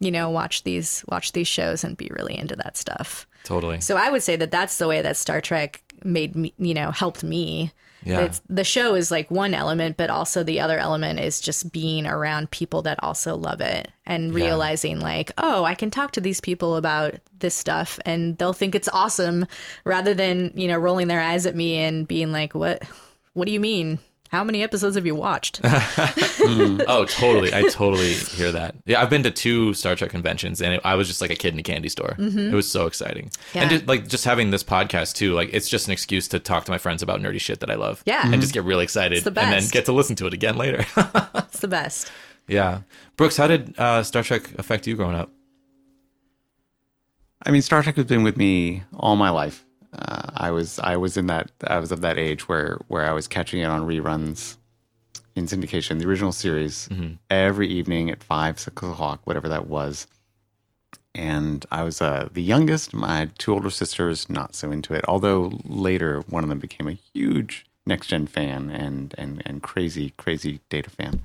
you 0.00 0.10
know 0.10 0.30
watch 0.30 0.64
these 0.64 1.04
watch 1.08 1.32
these 1.32 1.48
shows 1.48 1.84
and 1.84 1.96
be 1.96 2.10
really 2.18 2.36
into 2.38 2.56
that 2.56 2.76
stuff 2.76 3.26
Totally. 3.44 3.80
so 3.80 3.96
I 3.96 4.10
would 4.10 4.22
say 4.22 4.36
that 4.36 4.50
that's 4.50 4.78
the 4.78 4.88
way 4.88 5.02
that 5.02 5.16
Star 5.18 5.40
Trek 5.42 5.82
made 6.02 6.34
me, 6.34 6.54
you 6.58 6.72
know, 6.72 6.90
helped 6.90 7.22
me. 7.22 7.72
Yeah. 8.04 8.20
It's, 8.20 8.40
the 8.48 8.64
show 8.64 8.94
is 8.94 9.10
like 9.10 9.30
one 9.30 9.54
element, 9.54 9.96
but 9.96 10.10
also 10.10 10.42
the 10.42 10.60
other 10.60 10.78
element 10.78 11.20
is 11.20 11.40
just 11.40 11.72
being 11.72 12.06
around 12.06 12.50
people 12.50 12.82
that 12.82 13.02
also 13.02 13.36
love 13.36 13.60
it 13.60 13.88
and 14.06 14.34
realizing 14.34 15.00
like, 15.00 15.32
oh, 15.38 15.64
I 15.64 15.74
can 15.74 15.90
talk 15.90 16.12
to 16.12 16.20
these 16.20 16.40
people 16.40 16.76
about 16.76 17.14
this 17.38 17.54
stuff 17.54 17.98
and 18.04 18.36
they'll 18.38 18.52
think 18.52 18.74
it's 18.74 18.88
awesome 18.92 19.46
rather 19.84 20.14
than, 20.14 20.52
you 20.54 20.68
know, 20.68 20.78
rolling 20.78 21.08
their 21.08 21.20
eyes 21.20 21.46
at 21.46 21.56
me 21.56 21.78
and 21.78 22.06
being 22.06 22.30
like, 22.30 22.54
what, 22.54 22.82
what 23.32 23.46
do 23.46 23.52
you 23.52 23.60
mean? 23.60 23.98
How 24.30 24.42
many 24.42 24.62
episodes 24.64 24.96
have 24.96 25.06
you 25.06 25.14
watched? 25.14 25.60
Oh, 26.86 27.06
totally. 27.06 27.54
I 27.54 27.62
totally 27.70 28.12
hear 28.12 28.52
that. 28.52 28.74
Yeah, 28.84 29.00
I've 29.00 29.08
been 29.08 29.22
to 29.22 29.30
two 29.30 29.72
Star 29.72 29.94
Trek 29.96 30.10
conventions, 30.10 30.60
and 30.60 30.74
it, 30.74 30.80
I 30.84 30.94
was 30.94 31.08
just 31.08 31.22
like 31.22 31.30
a 31.30 31.34
kid 31.34 31.54
in 31.54 31.60
a 31.60 31.62
candy 31.62 31.88
store. 31.88 32.16
It 32.18 32.52
was 32.52 32.70
so 32.70 32.86
exciting, 32.86 33.30
Yeah. 33.54 33.62
and 33.62 33.70
just, 33.70 33.86
like 33.86 34.08
just 34.08 34.24
having 34.26 34.50
this 34.50 34.62
podcast 34.62 35.14
too. 35.14 35.32
Like 35.32 35.48
it's 35.54 35.68
just 35.70 35.86
an 35.86 35.92
excuse 35.92 36.28
to 36.28 36.38
talk 36.38 36.64
to 36.66 36.70
my 36.70 36.76
friends 36.76 37.02
about 37.02 37.20
nerdy 37.20 37.40
shit 37.40 37.60
that 37.60 37.70
I 37.70 37.76
love. 37.76 38.02
Yeah. 38.04 38.30
and 38.30 38.42
just 38.42 38.52
get 38.52 38.64
really 38.64 38.84
excited, 38.84 39.24
the 39.24 39.28
and 39.40 39.52
then 39.52 39.62
get 39.70 39.86
to 39.86 39.92
listen 39.92 40.16
to 40.16 40.26
it 40.26 40.34
again 40.34 40.56
later. 40.58 40.84
it's 41.36 41.60
the 41.60 41.68
best. 41.68 42.12
yeah, 42.46 42.80
Brooks, 43.16 43.38
how 43.38 43.46
did 43.46 43.78
uh, 43.78 44.02
Star 44.02 44.22
Trek 44.22 44.50
affect 44.58 44.86
you 44.86 44.96
growing 44.96 45.16
up? 45.16 45.30
I 47.46 47.50
mean, 47.50 47.62
Star 47.62 47.82
Trek 47.82 47.96
has 47.96 48.04
been 48.06 48.22
with 48.22 48.36
me 48.36 48.82
all 48.92 49.16
my 49.16 49.30
life. 49.30 49.64
Uh, 49.96 50.30
I 50.36 50.50
was 50.50 50.78
I 50.78 50.96
was 50.96 51.16
in 51.16 51.26
that 51.28 51.50
I 51.66 51.78
was 51.78 51.92
of 51.92 52.00
that 52.00 52.18
age 52.18 52.48
where 52.48 52.78
where 52.88 53.04
I 53.06 53.12
was 53.12 53.28
catching 53.28 53.60
it 53.60 53.66
on 53.66 53.86
reruns 53.86 54.56
in 55.36 55.46
syndication, 55.46 55.98
the 55.98 56.08
original 56.08 56.32
series, 56.32 56.88
every 57.30 57.68
evening 57.68 58.10
at 58.10 58.22
five 58.22 58.58
six 58.58 58.76
o'clock, 58.82 59.20
whatever 59.24 59.48
that 59.48 59.66
was. 59.66 60.06
And 61.14 61.64
I 61.70 61.84
was 61.84 62.02
uh, 62.02 62.28
the 62.32 62.42
youngest. 62.42 62.92
My 62.92 63.30
two 63.38 63.52
older 63.52 63.70
sisters 63.70 64.28
not 64.28 64.54
so 64.56 64.72
into 64.72 64.94
it. 64.94 65.04
Although 65.06 65.60
later 65.64 66.20
one 66.28 66.42
of 66.42 66.48
them 66.48 66.58
became 66.58 66.88
a 66.88 66.98
huge 67.12 67.66
next 67.86 68.08
gen 68.08 68.26
fan 68.26 68.70
and 68.70 69.14
and 69.16 69.42
and 69.46 69.62
crazy 69.62 70.12
crazy 70.16 70.60
data 70.70 70.90
fan. 70.90 71.20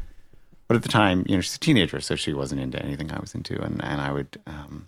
But 0.68 0.76
at 0.76 0.84
the 0.84 0.90
time, 0.90 1.26
you 1.28 1.36
know, 1.36 1.42
she's 1.42 1.56
a 1.56 1.60
teenager, 1.60 2.00
so 2.00 2.16
she 2.16 2.34
wasn't 2.34 2.62
into 2.62 2.80
anything 2.84 3.12
I 3.12 3.20
was 3.20 3.34
into, 3.34 3.60
and 3.62 3.84
and 3.84 4.00
I 4.00 4.12
would. 4.12 4.40
Um, 4.46 4.86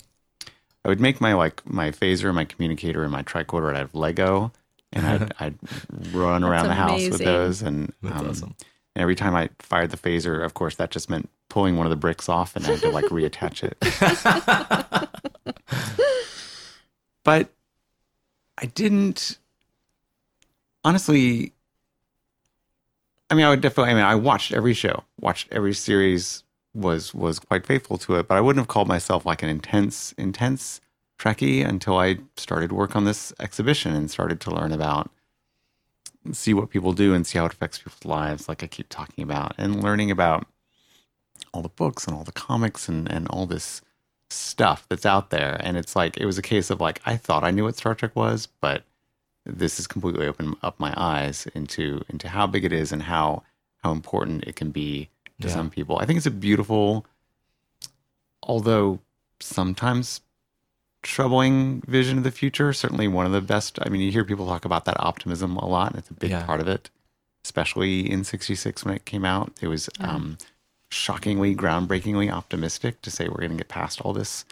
I 0.84 0.89
would 0.89 0.99
make 0.99 1.21
my 1.21 1.34
like 1.34 1.67
my 1.69 1.91
phaser, 1.91 2.34
my 2.34 2.45
communicator, 2.45 3.03
and 3.03 3.11
my 3.11 3.23
tricorder 3.23 3.75
out 3.75 3.84
of 3.84 3.95
Lego, 3.95 4.51
and 4.91 5.05
I'd, 5.05 5.34
I'd 5.39 5.55
run 6.13 6.43
around 6.43 6.67
the 6.67 6.73
house 6.73 7.01
with 7.01 7.21
amazing. 7.21 7.25
those. 7.25 7.61
And 7.61 7.93
That's 8.01 8.19
um, 8.19 8.29
awesome. 8.29 8.55
and 8.95 9.01
every 9.01 9.15
time 9.15 9.36
I 9.36 9.49
fired 9.59 9.91
the 9.91 9.97
phaser, 9.97 10.43
of 10.43 10.53
course, 10.53 10.75
that 10.75 10.91
just 10.91 11.09
meant 11.09 11.29
pulling 11.49 11.77
one 11.77 11.86
of 11.86 11.91
the 11.91 11.97
bricks 11.97 12.29
off, 12.29 12.55
and 12.55 12.65
I 12.65 12.71
had 12.71 12.79
to 12.82 12.89
like 12.89 13.05
reattach 13.05 13.63
it. 13.63 13.77
but 17.23 17.49
I 18.57 18.65
didn't 18.65 19.38
honestly. 20.84 21.53
I 23.29 23.34
mean, 23.34 23.45
I 23.45 23.49
would 23.49 23.61
definitely. 23.61 23.91
I 23.91 23.95
mean, 23.95 24.03
I 24.03 24.15
watched 24.15 24.51
every 24.51 24.73
show, 24.73 25.03
watched 25.19 25.47
every 25.51 25.73
series, 25.73 26.43
was 26.74 27.13
was 27.13 27.39
quite 27.39 27.65
faithful 27.65 27.97
to 27.99 28.15
it. 28.15 28.28
But 28.28 28.38
I 28.38 28.41
wouldn't 28.41 28.61
have 28.61 28.67
called 28.67 28.88
myself 28.88 29.26
like 29.26 29.43
an 29.43 29.49
intense, 29.49 30.13
intense 30.17 30.82
Trekkie 31.19 31.65
until 31.67 31.97
I 31.97 32.19
started 32.38 32.72
work 32.72 32.95
on 32.95 33.05
this 33.05 33.34
exhibition 33.39 33.93
and 33.93 34.09
started 34.09 34.39
to 34.41 34.51
learn 34.51 34.72
about, 34.72 35.11
see 36.32 36.53
what 36.53 36.69
people 36.69 36.93
do 36.93 37.13
and 37.13 37.26
see 37.28 37.38
how 37.38 37.45
it 37.45 37.53
affects 37.53 37.78
people's 37.78 38.05
lives. 38.05 38.47
Like 38.47 38.63
I 38.63 38.67
keep 38.67 38.89
talking 38.89 39.24
about, 39.24 39.53
and 39.57 39.84
learning 39.84 40.11
about 40.11 40.47
all 41.53 41.61
the 41.61 41.69
books 41.69 42.05
and 42.05 42.15
all 42.15 42.24
the 42.24 42.32
comics 42.32 42.88
and 42.88 43.11
and 43.11 43.28
all 43.28 43.45
this 43.45 43.82
stuff 44.30 44.86
that's 44.89 45.05
out 45.05 45.30
there. 45.30 45.57
And 45.59 45.78
it's 45.78 45.95
like 45.95 46.17
it 46.17 46.26
was 46.26 46.38
a 46.38 46.43
case 46.43 46.69
of 46.69 46.80
like 46.82 47.01
I 47.05 47.17
thought 47.17 47.43
I 47.43 47.51
knew 47.51 47.65
what 47.65 47.76
Star 47.76 47.95
Trek 47.95 48.15
was, 48.15 48.47
but 48.61 48.84
this 49.45 49.78
has 49.78 49.88
completely 49.88 50.28
opened 50.28 50.55
up 50.61 50.80
my 50.80 50.93
eyes 50.95 51.47
into 51.53 52.01
into 52.09 52.30
how 52.30 52.47
big 52.47 52.63
it 52.65 52.74
is 52.74 52.91
and 52.91 53.03
how 53.03 53.43
how 53.84 53.91
important 53.91 54.43
it 54.45 54.55
can 54.55 54.72
be 54.72 55.09
to 55.41 55.47
Yeah. 55.47 55.53
some 55.53 55.69
people. 55.69 55.97
I 55.99 56.05
think 56.05 56.17
it's 56.17 56.25
a 56.25 56.31
beautiful, 56.31 57.05
although 58.43 58.99
sometimes 59.39 60.21
troubling 61.03 61.81
vision 61.87 62.19
of 62.19 62.23
the 62.23 62.31
future. 62.31 62.73
Certainly 62.73 63.07
one 63.07 63.25
of 63.25 63.31
the 63.31 63.41
best. 63.41 63.79
I 63.81 63.89
mean, 63.89 64.01
you 64.01 64.11
hear 64.11 64.23
people 64.23 64.45
talk 64.47 64.65
about 64.65 64.85
that 64.85 64.99
optimism 64.99 65.57
a 65.57 65.67
lot, 65.67 65.91
and 65.91 65.99
it's 65.99 66.09
a 66.09 66.13
big 66.13 66.31
Yeah. 66.31 66.45
part 66.45 66.59
of 66.61 66.67
it. 66.67 66.89
Especially 67.43 68.09
in 68.09 68.23
'66 68.23 68.85
when 68.85 68.93
it 68.93 69.05
came 69.05 69.25
out, 69.25 69.51
it 69.61 69.67
was 69.67 69.89
um, 69.99 70.37
shockingly, 70.89 71.55
groundbreakingly 71.55 72.31
optimistic 72.31 73.01
to 73.01 73.09
say 73.09 73.27
we're 73.27 73.37
going 73.37 73.51
to 73.51 73.57
get 73.57 73.67
past 73.67 73.99
all 74.01 74.13
this 74.13 74.45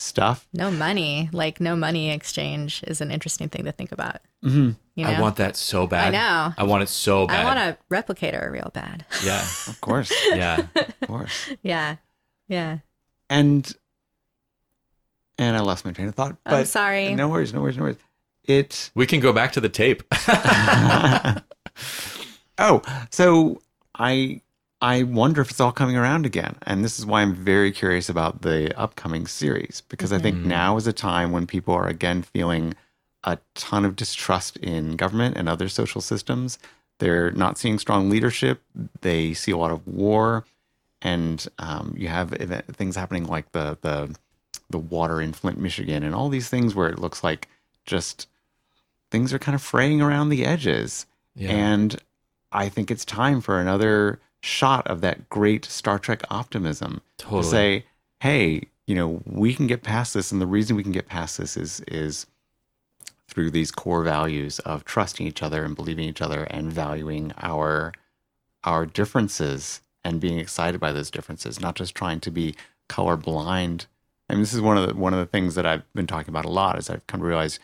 stuff. 0.00 0.48
No 0.52 0.68
money, 0.72 1.28
like 1.32 1.60
no 1.60 1.76
money 1.76 2.10
exchange 2.10 2.82
is 2.88 3.00
an 3.00 3.12
interesting 3.12 3.48
thing 3.48 3.64
to 3.66 3.72
think 3.72 3.92
about. 3.92 4.16
Mm-hmm. 4.44 4.72
You 4.94 5.04
know? 5.04 5.10
I 5.10 5.20
want 5.20 5.36
that 5.36 5.56
so 5.56 5.86
bad. 5.86 6.14
I 6.14 6.16
know. 6.16 6.54
I 6.56 6.62
want 6.64 6.84
it 6.84 6.88
so 6.88 7.26
bad. 7.26 7.40
I 7.40 7.44
want 7.44 7.58
a 7.58 7.76
replicator 7.92 8.50
real 8.50 8.70
bad. 8.72 9.04
Yeah, 9.24 9.40
Of 9.66 9.80
course, 9.80 10.12
yeah. 10.28 10.66
of 10.74 11.08
course. 11.08 11.50
Yeah. 11.62 11.96
Yeah. 12.48 12.78
and 13.30 13.74
and 15.38 15.56
I 15.56 15.60
lost 15.60 15.84
my 15.84 15.92
train 15.92 16.08
of 16.08 16.14
thought. 16.14 16.36
But 16.44 16.54
I'm 16.54 16.64
sorry. 16.66 17.14
No 17.14 17.28
worries, 17.28 17.52
no 17.52 17.60
worries, 17.60 17.76
no 17.76 17.84
worries. 17.84 17.96
It 18.44 18.90
We 18.94 19.06
can 19.06 19.20
go 19.20 19.32
back 19.32 19.52
to 19.52 19.60
the 19.60 19.68
tape. 19.68 20.02
oh, 22.58 22.82
so 23.10 23.60
I 23.96 24.40
I 24.80 25.02
wonder 25.02 25.40
if 25.40 25.50
it's 25.50 25.60
all 25.60 25.72
coming 25.72 25.96
around 25.96 26.26
again, 26.26 26.56
and 26.62 26.84
this 26.84 26.98
is 26.98 27.06
why 27.06 27.22
I'm 27.22 27.34
very 27.34 27.72
curious 27.72 28.08
about 28.08 28.42
the 28.42 28.76
upcoming 28.78 29.26
series 29.26 29.82
because 29.88 30.12
I 30.12 30.18
think 30.18 30.36
mm-hmm. 30.36 30.48
now 30.48 30.76
is 30.76 30.86
a 30.86 30.92
time 30.92 31.32
when 31.32 31.46
people 31.46 31.74
are 31.74 31.88
again 31.88 32.22
feeling 32.22 32.74
a 33.24 33.38
ton 33.54 33.84
of 33.84 33.96
distrust 33.96 34.56
in 34.58 34.96
government 34.96 35.36
and 35.36 35.48
other 35.48 35.68
social 35.68 36.00
systems. 36.00 36.58
They're 36.98 37.32
not 37.32 37.58
seeing 37.58 37.78
strong 37.78 38.08
leadership. 38.08 38.62
They 39.00 39.34
see 39.34 39.50
a 39.50 39.56
lot 39.56 39.72
of 39.72 39.86
war, 39.86 40.44
and 41.02 41.46
um, 41.58 41.94
you 41.96 42.08
have 42.08 42.32
event, 42.40 42.76
things 42.76 42.96
happening 42.96 43.24
like 43.24 43.50
the 43.52 43.78
the 43.80 44.14
the 44.70 44.78
water 44.78 45.20
in 45.20 45.32
Flint, 45.32 45.58
Michigan, 45.58 46.02
and 46.02 46.14
all 46.14 46.28
these 46.28 46.48
things 46.48 46.74
where 46.74 46.88
it 46.88 46.98
looks 46.98 47.24
like 47.24 47.48
just 47.84 48.28
things 49.10 49.32
are 49.32 49.38
kind 49.38 49.54
of 49.54 49.62
fraying 49.62 50.00
around 50.00 50.28
the 50.28 50.44
edges. 50.44 51.06
Yeah. 51.34 51.50
And 51.50 51.96
I 52.52 52.68
think 52.68 52.90
it's 52.90 53.04
time 53.04 53.40
for 53.40 53.60
another 53.60 54.20
shot 54.40 54.86
of 54.86 55.00
that 55.00 55.28
great 55.28 55.64
Star 55.64 55.98
Trek 55.98 56.22
optimism 56.30 57.00
Totally. 57.18 57.42
to 57.42 57.48
say, 57.48 57.84
hey, 58.20 58.68
you 58.86 58.94
know, 58.94 59.22
we 59.26 59.54
can 59.54 59.66
get 59.66 59.82
past 59.82 60.14
this, 60.14 60.30
and 60.30 60.40
the 60.40 60.46
reason 60.46 60.76
we 60.76 60.82
can 60.82 60.92
get 60.92 61.08
past 61.08 61.38
this 61.38 61.56
is 61.56 61.80
is 61.88 62.26
through 63.28 63.50
these 63.50 63.70
core 63.70 64.02
values 64.02 64.58
of 64.60 64.84
trusting 64.84 65.26
each 65.26 65.42
other 65.42 65.64
and 65.64 65.74
believing 65.76 66.08
each 66.08 66.22
other 66.22 66.44
and 66.44 66.72
valuing 66.72 67.32
our 67.38 67.92
our 68.64 68.86
differences 68.86 69.82
and 70.04 70.20
being 70.20 70.38
excited 70.38 70.80
by 70.80 70.92
those 70.92 71.10
differences, 71.10 71.60
not 71.60 71.74
just 71.74 71.94
trying 71.94 72.20
to 72.20 72.30
be 72.30 72.54
colorblind. 72.88 73.86
I 74.28 74.34
mean, 74.34 74.42
this 74.42 74.54
is 74.54 74.60
one 74.60 74.76
of 74.76 74.88
the 74.88 74.94
one 74.94 75.12
of 75.12 75.18
the 75.18 75.26
things 75.26 75.54
that 75.54 75.66
I've 75.66 75.90
been 75.94 76.06
talking 76.06 76.30
about 76.30 76.44
a 76.44 76.50
lot. 76.50 76.78
Is 76.78 76.90
I've 76.90 77.06
come 77.06 77.20
to 77.20 77.26
realize 77.26 77.58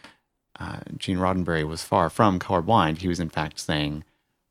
uh, 0.59 0.81
Gene 0.97 1.19
Roddenberry 1.19 1.67
was 1.67 1.83
far 1.83 2.11
from 2.11 2.39
colorblind. 2.39 2.99
He 2.99 3.09
was 3.09 3.21
in 3.21 3.31
fact 3.31 3.59
saying 3.59 4.05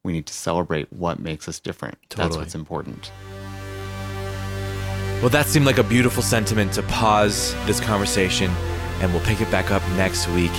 we 0.04 0.14
need 0.14 0.26
to 0.28 0.34
celebrate 0.34 0.92
what 0.94 1.20
makes 1.20 1.48
us 1.48 1.60
different. 1.60 1.98
That's 2.10 2.36
what's 2.36 2.56
important. 2.56 3.12
Well, 5.22 5.30
that 5.30 5.48
seemed 5.48 5.66
like 5.66 5.78
a 5.78 5.84
beautiful 5.84 6.24
sentiment 6.24 6.72
to 6.74 6.84
pause 6.84 7.54
this 7.66 7.82
conversation, 7.82 8.50
and 9.02 9.12
we'll 9.12 9.24
pick 9.24 9.42
it 9.42 9.52
back 9.52 9.70
up 9.70 9.84
next 9.98 10.30
week. 10.30 10.54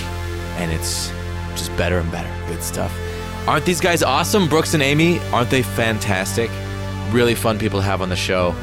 And 0.57 0.71
it's 0.71 1.09
just 1.51 1.75
better 1.77 1.99
and 1.99 2.11
better. 2.11 2.29
Good 2.47 2.63
stuff. 2.63 2.95
Aren't 3.47 3.65
these 3.65 3.81
guys 3.81 4.03
awesome, 4.03 4.47
Brooks 4.47 4.73
and 4.73 4.83
Amy? 4.83 5.19
Aren't 5.31 5.49
they 5.49 5.63
fantastic? 5.63 6.51
Really 7.11 7.35
fun 7.35 7.57
people 7.57 7.79
to 7.79 7.85
have 7.85 8.01
on 8.01 8.09
the 8.09 8.15
show. 8.15 8.53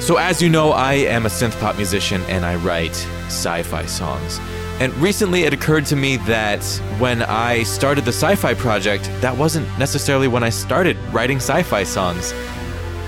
So, 0.00 0.16
as 0.16 0.40
you 0.40 0.48
know, 0.48 0.72
I 0.72 0.94
am 0.94 1.26
a 1.26 1.28
synth 1.28 1.58
pop 1.60 1.76
musician 1.76 2.22
and 2.22 2.44
I 2.44 2.56
write 2.56 2.96
sci 3.26 3.62
fi 3.62 3.86
songs. 3.86 4.40
And 4.80 4.94
recently 4.94 5.42
it 5.42 5.52
occurred 5.52 5.84
to 5.86 5.96
me 5.96 6.16
that 6.18 6.64
when 6.98 7.22
I 7.22 7.64
started 7.64 8.06
the 8.06 8.12
sci 8.12 8.34
fi 8.34 8.54
project, 8.54 9.10
that 9.20 9.36
wasn't 9.36 9.68
necessarily 9.78 10.26
when 10.26 10.42
I 10.42 10.48
started 10.48 10.96
writing 11.12 11.36
sci 11.36 11.62
fi 11.64 11.84
songs. 11.84 12.32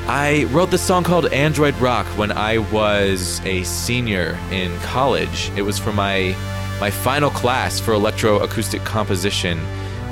I 0.07 0.45
wrote 0.51 0.71
this 0.71 0.83
song 0.83 1.03
called 1.03 1.33
Android 1.33 1.75
Rock 1.77 2.07
when 2.19 2.31
I 2.31 2.59
was 2.59 3.41
a 3.47 3.63
senior 3.63 4.39
in 4.51 4.79
college. 4.81 5.51
It 5.57 5.63
was 5.63 5.79
for 5.79 5.93
my 5.93 6.37
my 6.83 6.91
final 6.91 7.31
class 7.31 7.79
for 7.79 7.95
electroacoustic 7.95 8.85
composition 8.85 9.57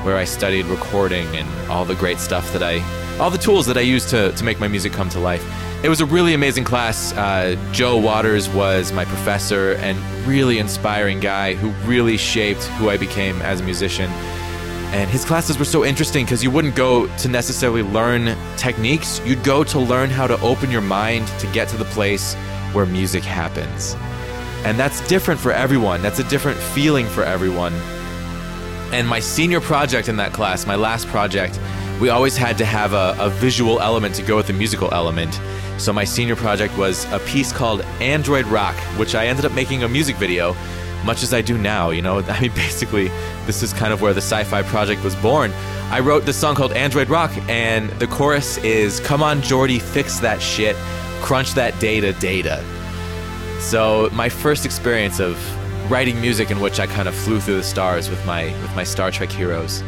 where 0.04 0.16
I 0.16 0.24
studied 0.24 0.66
recording 0.66 1.26
and 1.34 1.48
all 1.68 1.84
the 1.84 1.96
great 1.96 2.20
stuff 2.20 2.52
that 2.52 2.62
I 2.62 2.78
all 3.18 3.28
the 3.28 3.38
tools 3.38 3.66
that 3.66 3.76
I 3.76 3.80
use 3.80 4.08
to 4.10 4.30
to 4.30 4.44
make 4.44 4.60
my 4.60 4.68
music 4.68 4.92
come 4.92 5.08
to 5.08 5.18
life. 5.18 5.44
It 5.82 5.88
was 5.88 6.00
a 6.00 6.06
really 6.06 6.32
amazing 6.32 6.62
class. 6.62 7.12
Uh, 7.12 7.56
Joe 7.72 7.96
Waters 7.96 8.48
was 8.50 8.92
my 8.92 9.04
professor 9.04 9.72
and 9.80 9.98
really 10.28 10.60
inspiring 10.60 11.18
guy 11.18 11.54
who 11.54 11.70
really 11.88 12.16
shaped 12.16 12.62
who 12.78 12.88
I 12.88 12.96
became 12.96 13.42
as 13.42 13.60
a 13.60 13.64
musician. 13.64 14.08
And 14.92 15.10
his 15.10 15.24
classes 15.24 15.58
were 15.58 15.64
so 15.64 15.84
interesting 15.84 16.24
because 16.24 16.44
you 16.44 16.52
wouldn't 16.52 16.76
go 16.76 17.08
to 17.16 17.28
necessarily 17.28 17.82
learn 17.82 18.36
techniques, 18.56 19.20
you'd 19.26 19.42
go 19.42 19.64
to 19.64 19.80
learn 19.80 20.08
how 20.08 20.28
to 20.28 20.40
open 20.40 20.70
your 20.70 20.82
mind 20.82 21.26
to 21.40 21.48
get 21.48 21.68
to 21.70 21.76
the 21.76 21.90
place 21.96 22.36
where 22.72 22.86
music 22.86 23.24
happens. 23.24 23.96
And 24.64 24.78
that's 24.78 25.06
different 25.08 25.40
for 25.40 25.52
everyone, 25.52 26.02
that's 26.02 26.18
a 26.18 26.24
different 26.24 26.58
feeling 26.58 27.06
for 27.06 27.22
everyone. 27.24 27.72
And 28.92 29.06
my 29.06 29.20
senior 29.20 29.60
project 29.60 30.08
in 30.08 30.16
that 30.16 30.32
class, 30.32 30.66
my 30.66 30.74
last 30.74 31.06
project, 31.08 31.60
we 32.00 32.08
always 32.08 32.36
had 32.36 32.58
to 32.58 32.64
have 32.64 32.92
a, 32.92 33.14
a 33.18 33.30
visual 33.30 33.80
element 33.80 34.14
to 34.16 34.22
go 34.22 34.36
with 34.36 34.46
the 34.48 34.52
musical 34.52 34.92
element. 34.92 35.40
So 35.78 35.92
my 35.92 36.04
senior 36.04 36.34
project 36.36 36.76
was 36.76 37.10
a 37.12 37.18
piece 37.20 37.52
called 37.52 37.82
Android 38.00 38.46
Rock, 38.46 38.74
which 38.98 39.14
I 39.14 39.26
ended 39.28 39.44
up 39.44 39.52
making 39.52 39.82
a 39.82 39.88
music 39.88 40.16
video, 40.16 40.54
much 41.04 41.22
as 41.22 41.32
I 41.32 41.40
do 41.40 41.56
now. 41.56 41.90
You 41.90 42.02
know, 42.02 42.18
I 42.28 42.40
mean, 42.40 42.52
basically, 42.52 43.08
this 43.46 43.62
is 43.62 43.72
kind 43.72 43.92
of 43.92 44.02
where 44.02 44.12
the 44.12 44.20
sci 44.20 44.44
fi 44.44 44.62
project 44.62 45.04
was 45.04 45.14
born. 45.16 45.52
I 45.90 46.00
wrote 46.00 46.24
this 46.26 46.36
song 46.36 46.54
called 46.54 46.72
Android 46.72 47.08
Rock, 47.08 47.30
and 47.48 47.90
the 47.98 48.06
chorus 48.06 48.58
is 48.58 49.00
Come 49.00 49.22
on, 49.22 49.40
Geordi, 49.40 49.80
fix 49.80 50.20
that 50.20 50.42
shit, 50.42 50.76
crunch 51.20 51.54
that 51.54 51.78
data, 51.80 52.12
data. 52.14 52.64
So 53.60 54.08
my 54.12 54.28
first 54.28 54.64
experience 54.64 55.20
of 55.20 55.38
writing 55.90 56.20
music 56.20 56.50
in 56.50 56.60
which 56.60 56.80
I 56.80 56.86
kind 56.86 57.08
of 57.08 57.14
flew 57.14 57.40
through 57.40 57.56
the 57.56 57.62
stars 57.62 58.08
with 58.08 58.24
my 58.24 58.44
with 58.62 58.74
my 58.74 58.84
Star 58.84 59.10
Trek 59.10 59.30
heroes, 59.30 59.82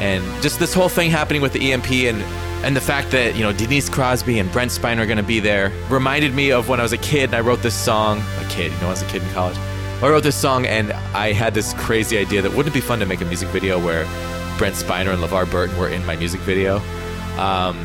and 0.00 0.24
just 0.42 0.58
this 0.58 0.74
whole 0.74 0.88
thing 0.88 1.10
happening 1.10 1.42
with 1.42 1.52
the 1.52 1.72
EMP 1.72 1.90
and 1.90 2.22
and 2.64 2.76
the 2.76 2.80
fact 2.80 3.10
that 3.12 3.34
you 3.34 3.42
know 3.42 3.52
Denise 3.52 3.88
Crosby 3.88 4.38
and 4.38 4.50
Brent 4.52 4.70
Spiner 4.70 4.98
are 4.98 5.06
going 5.06 5.16
to 5.16 5.22
be 5.22 5.40
there 5.40 5.72
reminded 5.88 6.34
me 6.34 6.52
of 6.52 6.68
when 6.68 6.78
I 6.78 6.82
was 6.82 6.92
a 6.92 6.98
kid 6.98 7.24
and 7.24 7.34
I 7.34 7.40
wrote 7.40 7.62
this 7.62 7.74
song. 7.74 8.22
A 8.40 8.48
kid, 8.48 8.72
you 8.72 8.78
know, 8.78 8.88
I 8.88 8.90
was 8.90 9.02
a 9.02 9.06
kid 9.06 9.22
in 9.22 9.30
college. 9.30 9.56
I 10.02 10.10
wrote 10.10 10.22
this 10.22 10.36
song 10.36 10.66
and 10.66 10.92
I 10.92 11.32
had 11.32 11.54
this 11.54 11.72
crazy 11.74 12.18
idea 12.18 12.42
that 12.42 12.50
wouldn't 12.50 12.74
it 12.74 12.78
be 12.78 12.82
fun 12.82 12.98
to 12.98 13.06
make 13.06 13.22
a 13.22 13.24
music 13.24 13.48
video 13.48 13.78
where 13.78 14.04
Brent 14.58 14.74
Spiner 14.74 15.14
and 15.14 15.22
LeVar 15.22 15.50
Burton 15.50 15.76
were 15.78 15.88
in 15.88 16.04
my 16.04 16.16
music 16.16 16.40
video, 16.40 16.78
um, 17.38 17.76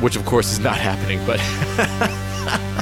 which 0.00 0.16
of 0.16 0.24
course 0.26 0.52
is 0.52 0.58
not 0.60 0.76
happening, 0.76 1.18
but 1.26 1.40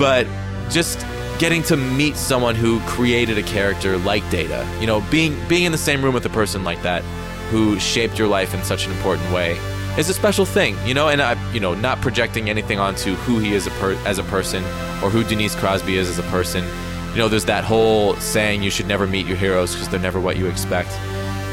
but 0.00 0.26
just 0.70 1.06
getting 1.38 1.62
to 1.64 1.76
meet 1.76 2.16
someone 2.16 2.54
who 2.54 2.80
created 2.80 3.38
a 3.38 3.42
character 3.42 3.98
like 3.98 4.28
Data, 4.30 4.66
you 4.80 4.86
know, 4.86 5.02
being 5.12 5.38
being 5.46 5.64
in 5.64 5.72
the 5.72 5.78
same 5.78 6.02
room 6.02 6.14
with 6.14 6.26
a 6.26 6.30
person 6.30 6.64
like 6.64 6.82
that 6.82 7.02
who 7.50 7.78
shaped 7.78 8.18
your 8.18 8.26
life 8.26 8.54
in 8.54 8.64
such 8.64 8.86
an 8.86 8.92
important 8.92 9.30
way 9.32 9.58
is 9.98 10.08
a 10.08 10.14
special 10.14 10.46
thing, 10.46 10.76
you 10.86 10.94
know, 10.94 11.08
and 11.08 11.20
I, 11.20 11.52
you 11.52 11.60
know, 11.60 11.74
not 11.74 12.00
projecting 12.00 12.48
anything 12.48 12.78
onto 12.78 13.14
who 13.16 13.38
he 13.38 13.54
is 13.54 13.66
a 13.66 13.70
per- 13.72 14.00
as 14.06 14.18
a 14.18 14.22
person 14.24 14.64
or 15.02 15.10
who 15.10 15.22
Denise 15.22 15.54
Crosby 15.54 15.96
is 15.96 16.08
as 16.08 16.18
a 16.18 16.28
person. 16.30 16.64
You 17.10 17.16
know, 17.16 17.28
there's 17.28 17.44
that 17.46 17.64
whole 17.64 18.14
saying 18.16 18.62
you 18.62 18.70
should 18.70 18.86
never 18.86 19.06
meet 19.06 19.26
your 19.26 19.36
heroes 19.36 19.74
because 19.74 19.88
they're 19.88 20.00
never 20.00 20.20
what 20.20 20.36
you 20.36 20.46
expect. 20.46 20.90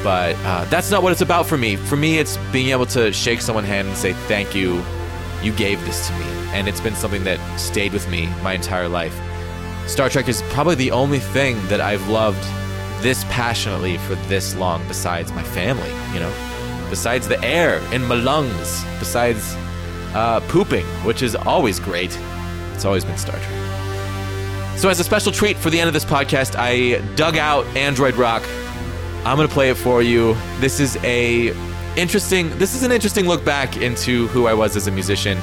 But 0.03 0.35
uh, 0.45 0.65
that's 0.65 0.91
not 0.91 1.01
what 1.01 1.11
it's 1.11 1.21
about 1.21 1.47
for 1.47 1.57
me. 1.57 1.75
For 1.75 1.97
me, 1.97 2.19
it's 2.19 2.37
being 2.53 2.69
able 2.69 2.85
to 2.87 3.11
shake 3.11 3.41
someone's 3.41 3.67
hand 3.67 3.87
and 3.87 3.97
say, 3.97 4.13
thank 4.13 4.53
you, 4.53 4.83
you 5.43 5.51
gave 5.53 5.83
this 5.85 6.07
to 6.07 6.13
me. 6.13 6.25
And 6.53 6.67
it's 6.67 6.81
been 6.81 6.95
something 6.95 7.23
that 7.23 7.39
stayed 7.59 7.93
with 7.93 8.09
me 8.09 8.27
my 8.41 8.53
entire 8.53 8.87
life. 8.87 9.15
Star 9.87 10.09
Trek 10.09 10.27
is 10.27 10.41
probably 10.49 10.75
the 10.75 10.91
only 10.91 11.19
thing 11.19 11.55
that 11.67 11.79
I've 11.79 12.07
loved 12.09 12.43
this 13.01 13.23
passionately 13.25 13.97
for 13.99 14.15
this 14.27 14.55
long 14.55 14.85
besides 14.87 15.31
my 15.31 15.43
family, 15.43 15.89
you 16.13 16.19
know? 16.19 16.33
Besides 16.89 17.27
the 17.27 17.41
air 17.43 17.79
in 17.93 18.03
my 18.03 18.15
lungs, 18.15 18.83
besides 18.99 19.55
uh, 20.13 20.39
pooping, 20.47 20.85
which 21.05 21.21
is 21.21 21.35
always 21.35 21.79
great. 21.79 22.17
It's 22.73 22.85
always 22.85 23.05
been 23.05 23.17
Star 23.17 23.35
Trek. 23.37 24.77
So, 24.77 24.89
as 24.89 24.99
a 24.99 25.03
special 25.03 25.31
treat 25.31 25.57
for 25.57 25.69
the 25.69 25.79
end 25.79 25.87
of 25.87 25.93
this 25.93 26.05
podcast, 26.05 26.55
I 26.55 27.01
dug 27.15 27.35
out 27.35 27.65
Android 27.75 28.15
Rock. 28.15 28.43
I'm 29.25 29.35
gonna 29.35 29.47
play 29.47 29.69
it 29.69 29.77
for 29.77 30.01
you. 30.03 30.35
This 30.59 30.79
is 30.79 30.97
a 30.97 31.49
interesting. 31.97 32.49
This 32.59 32.75
is 32.75 32.83
an 32.83 32.91
interesting 32.91 33.27
look 33.27 33.43
back 33.43 33.75
into 33.75 34.27
who 34.27 34.45
I 34.45 34.53
was 34.53 34.75
as 34.75 34.87
a 34.87 34.91
musician. 34.91 35.37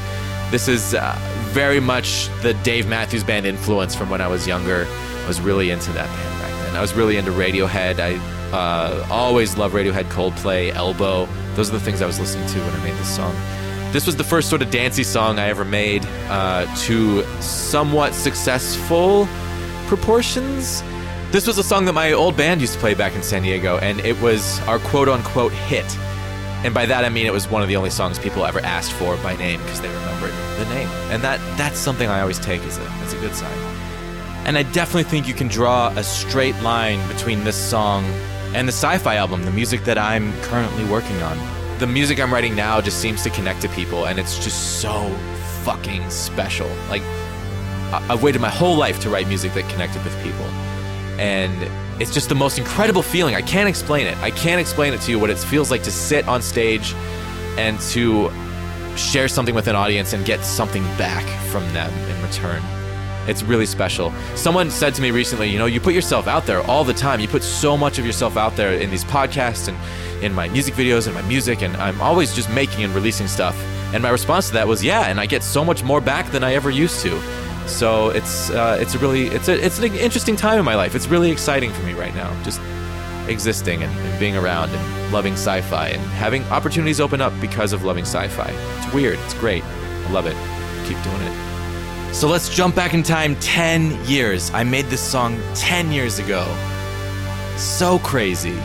This 0.50 0.68
is 0.68 0.94
uh, 0.94 1.14
very 1.50 1.80
much 1.80 2.28
the 2.42 2.54
Dave 2.62 2.88
Matthews 2.88 3.24
Band 3.24 3.44
influence 3.44 3.94
from 3.94 4.08
when 4.08 4.20
I 4.20 4.28
was 4.28 4.46
younger. 4.46 4.86
I 4.88 5.26
was 5.26 5.40
really 5.40 5.70
into 5.70 5.92
that 5.92 6.06
band 6.06 6.40
back 6.40 6.50
then. 6.64 6.76
I 6.76 6.80
was 6.80 6.94
really 6.94 7.16
into 7.16 7.32
Radiohead. 7.32 7.98
I 7.98 8.14
uh, 8.56 9.06
always 9.10 9.58
loved 9.58 9.74
Radiohead, 9.74 10.04
Coldplay, 10.04 10.72
Elbow. 10.72 11.26
Those 11.54 11.70
are 11.70 11.72
the 11.72 11.80
things 11.80 12.00
I 12.00 12.06
was 12.06 12.20
listening 12.20 12.46
to 12.48 12.60
when 12.60 12.70
I 12.70 12.84
made 12.84 12.94
this 12.94 13.14
song. 13.14 13.34
This 13.92 14.06
was 14.06 14.16
the 14.16 14.24
first 14.24 14.48
sort 14.48 14.62
of 14.62 14.70
dancey 14.70 15.04
song 15.04 15.38
I 15.38 15.48
ever 15.48 15.64
made 15.64 16.04
uh, 16.28 16.72
to 16.84 17.24
somewhat 17.40 18.14
successful 18.14 19.28
proportions. 19.86 20.82
This 21.30 21.48
was 21.48 21.58
a 21.58 21.64
song 21.64 21.84
that 21.86 21.94
my 21.94 22.12
old 22.12 22.36
band 22.36 22.60
used 22.60 22.74
to 22.74 22.78
play 22.78 22.94
back 22.94 23.14
in 23.16 23.22
San 23.22 23.42
Diego, 23.42 23.78
and 23.78 23.98
it 24.00 24.20
was 24.20 24.60
our 24.68 24.78
quote 24.78 25.08
unquote 25.08 25.52
hit. 25.52 25.86
And 26.64 26.72
by 26.72 26.86
that 26.86 27.04
I 27.04 27.10
mean 27.10 27.26
it 27.26 27.32
was 27.32 27.46
one 27.46 27.60
of 27.60 27.68
the 27.68 27.76
only 27.76 27.90
songs 27.90 28.18
people 28.18 28.46
ever 28.46 28.60
asked 28.60 28.92
for 28.92 29.18
by 29.18 29.36
name 29.36 29.60
because 29.60 29.82
they 29.82 29.88
remembered 29.88 30.32
the 30.58 30.64
name. 30.74 30.88
And 31.10 31.22
that 31.22 31.38
that's 31.58 31.78
something 31.78 32.08
I 32.08 32.22
always 32.22 32.38
take 32.38 32.62
as 32.62 32.78
a 32.78 32.88
as 33.04 33.12
a 33.12 33.18
good 33.18 33.34
sign. 33.34 33.56
And 34.46 34.56
I 34.56 34.62
definitely 34.62 35.04
think 35.04 35.28
you 35.28 35.34
can 35.34 35.48
draw 35.48 35.88
a 35.90 36.02
straight 36.02 36.56
line 36.62 37.06
between 37.08 37.44
this 37.44 37.56
song 37.56 38.04
and 38.54 38.66
the 38.66 38.72
sci-fi 38.72 39.16
album, 39.16 39.44
the 39.44 39.50
music 39.50 39.84
that 39.84 39.98
I'm 39.98 40.32
currently 40.42 40.84
working 40.84 41.22
on. 41.22 41.38
The 41.78 41.86
music 41.86 42.18
I'm 42.18 42.32
writing 42.32 42.54
now 42.54 42.80
just 42.80 42.98
seems 42.98 43.22
to 43.24 43.30
connect 43.30 43.60
to 43.62 43.68
people 43.70 44.06
and 44.06 44.18
it's 44.18 44.42
just 44.42 44.80
so 44.80 45.14
fucking 45.64 46.08
special. 46.08 46.70
Like 46.88 47.02
I've 47.92 48.22
waited 48.22 48.40
my 48.40 48.50
whole 48.50 48.76
life 48.76 49.00
to 49.00 49.10
write 49.10 49.28
music 49.28 49.52
that 49.52 49.68
connected 49.70 50.02
with 50.02 50.14
people. 50.22 50.46
And 51.18 51.70
it's 52.00 52.12
just 52.12 52.28
the 52.28 52.34
most 52.34 52.58
incredible 52.58 53.02
feeling. 53.02 53.34
I 53.34 53.42
can't 53.42 53.68
explain 53.68 54.06
it. 54.06 54.16
I 54.18 54.30
can't 54.30 54.60
explain 54.60 54.92
it 54.92 55.00
to 55.02 55.10
you 55.10 55.18
what 55.18 55.30
it 55.30 55.38
feels 55.38 55.70
like 55.70 55.82
to 55.84 55.90
sit 55.92 56.26
on 56.26 56.42
stage 56.42 56.94
and 57.56 57.78
to 57.80 58.30
share 58.96 59.28
something 59.28 59.54
with 59.54 59.68
an 59.68 59.76
audience 59.76 60.12
and 60.12 60.24
get 60.24 60.44
something 60.44 60.82
back 60.96 61.24
from 61.50 61.62
them 61.72 61.92
in 62.10 62.22
return. 62.22 62.62
It's 63.26 63.42
really 63.42 63.66
special. 63.66 64.12
Someone 64.34 64.70
said 64.70 64.94
to 64.94 65.02
me 65.02 65.10
recently, 65.10 65.48
you 65.48 65.58
know, 65.58 65.66
you 65.66 65.80
put 65.80 65.94
yourself 65.94 66.26
out 66.26 66.46
there 66.46 66.62
all 66.62 66.84
the 66.84 66.92
time. 66.92 67.20
You 67.20 67.28
put 67.28 67.42
so 67.42 67.76
much 67.76 67.98
of 67.98 68.04
yourself 68.04 68.36
out 68.36 68.54
there 68.56 68.74
in 68.74 68.90
these 68.90 69.04
podcasts 69.04 69.68
and 69.68 69.78
in 70.22 70.34
my 70.34 70.48
music 70.48 70.74
videos 70.74 71.06
and 71.06 71.14
my 71.14 71.22
music, 71.22 71.62
and 71.62 71.76
I'm 71.76 72.00
always 72.00 72.34
just 72.34 72.50
making 72.50 72.84
and 72.84 72.94
releasing 72.94 73.26
stuff. 73.26 73.56
And 73.94 74.02
my 74.02 74.10
response 74.10 74.48
to 74.48 74.54
that 74.54 74.66
was, 74.66 74.82
yeah, 74.82 75.06
and 75.06 75.20
I 75.20 75.26
get 75.26 75.42
so 75.42 75.64
much 75.64 75.82
more 75.82 76.00
back 76.00 76.30
than 76.32 76.44
I 76.44 76.54
ever 76.54 76.70
used 76.70 77.00
to. 77.02 77.43
So 77.66 78.10
it's 78.10 78.50
uh, 78.50 78.78
it's 78.80 78.94
a 78.94 78.98
really 78.98 79.26
it's 79.28 79.48
a 79.48 79.64
it's 79.64 79.78
an 79.78 79.94
interesting 79.94 80.36
time 80.36 80.58
in 80.58 80.64
my 80.64 80.74
life. 80.74 80.94
It's 80.94 81.06
really 81.06 81.30
exciting 81.30 81.72
for 81.72 81.82
me 81.82 81.94
right 81.94 82.14
now, 82.14 82.30
just 82.42 82.60
existing 83.28 83.82
and, 83.82 83.98
and 83.98 84.20
being 84.20 84.36
around 84.36 84.70
and 84.70 85.12
loving 85.12 85.32
sci-fi 85.32 85.88
and 85.88 86.02
having 86.12 86.42
opportunities 86.44 87.00
open 87.00 87.20
up 87.20 87.32
because 87.40 87.72
of 87.72 87.84
loving 87.84 88.04
sci-fi. 88.04 88.50
It's 88.78 88.92
weird. 88.92 89.18
It's 89.20 89.34
great. 89.34 89.64
I 89.64 90.10
love 90.10 90.26
it. 90.26 90.36
Keep 90.86 91.02
doing 91.02 91.22
it. 91.22 92.14
So 92.14 92.28
let's 92.28 92.48
jump 92.48 92.76
back 92.76 92.94
in 92.94 93.02
time 93.02 93.34
10 93.36 94.04
years. 94.04 94.50
I 94.52 94.62
made 94.62 94.84
this 94.86 95.00
song 95.00 95.40
10 95.54 95.90
years 95.90 96.18
ago. 96.18 96.44
So 97.56 97.98
crazy. 98.00 98.56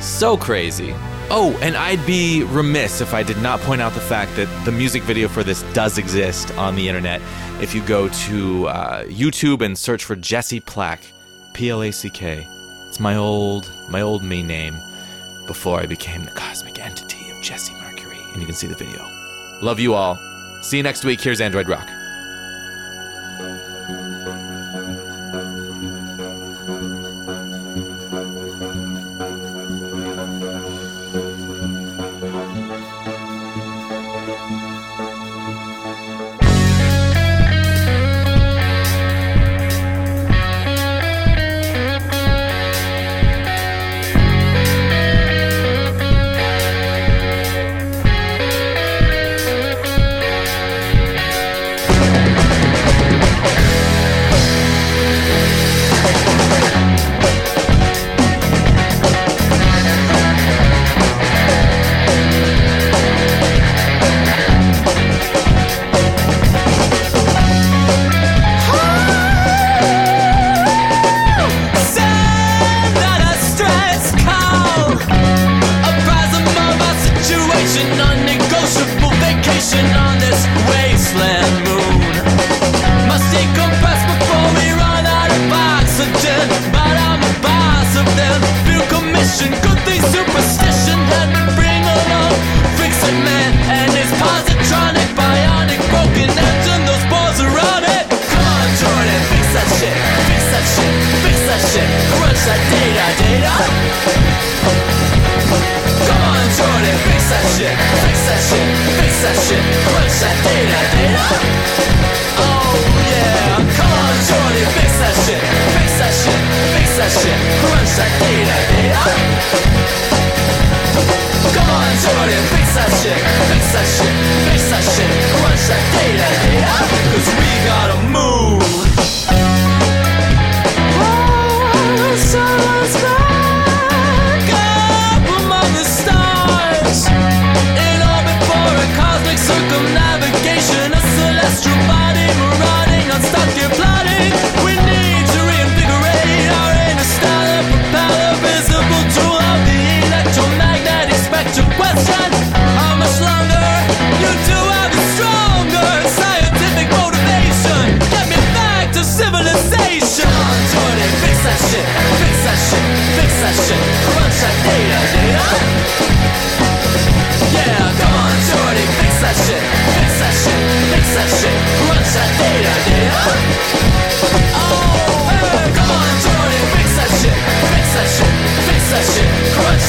So 0.00 0.36
crazy. 0.36 0.94
Oh, 1.28 1.58
and 1.60 1.76
I'd 1.76 2.04
be 2.06 2.44
remiss 2.44 3.00
if 3.00 3.12
I 3.12 3.24
did 3.24 3.38
not 3.38 3.58
point 3.60 3.82
out 3.82 3.92
the 3.94 4.00
fact 4.00 4.36
that 4.36 4.46
the 4.64 4.70
music 4.70 5.02
video 5.02 5.26
for 5.26 5.42
this 5.42 5.62
does 5.72 5.98
exist 5.98 6.56
on 6.56 6.76
the 6.76 6.88
internet. 6.88 7.20
If 7.60 7.74
you 7.74 7.82
go 7.82 8.08
to 8.08 8.68
uh, 8.68 9.04
YouTube 9.04 9.60
and 9.60 9.76
search 9.76 10.04
for 10.04 10.14
Jesse 10.14 10.60
Plack, 10.60 11.00
P 11.52 11.68
L 11.70 11.82
A 11.82 11.90
C 11.90 12.10
K, 12.10 12.46
it's 12.86 13.00
my 13.00 13.16
old 13.16 13.68
my 13.90 14.02
old 14.02 14.22
main 14.22 14.46
name 14.46 14.76
before 15.48 15.80
I 15.80 15.86
became 15.86 16.24
the 16.24 16.30
cosmic 16.30 16.78
entity 16.78 17.30
of 17.30 17.42
Jesse 17.42 17.74
Mercury, 17.74 18.18
and 18.32 18.40
you 18.40 18.46
can 18.46 18.54
see 18.54 18.68
the 18.68 18.76
video. 18.76 19.04
Love 19.62 19.80
you 19.80 19.94
all. 19.94 20.16
See 20.62 20.76
you 20.76 20.84
next 20.84 21.04
week. 21.04 21.20
Here's 21.20 21.40
Android 21.40 21.68
Rock. 21.68 21.88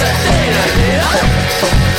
Yeah. 0.07 1.96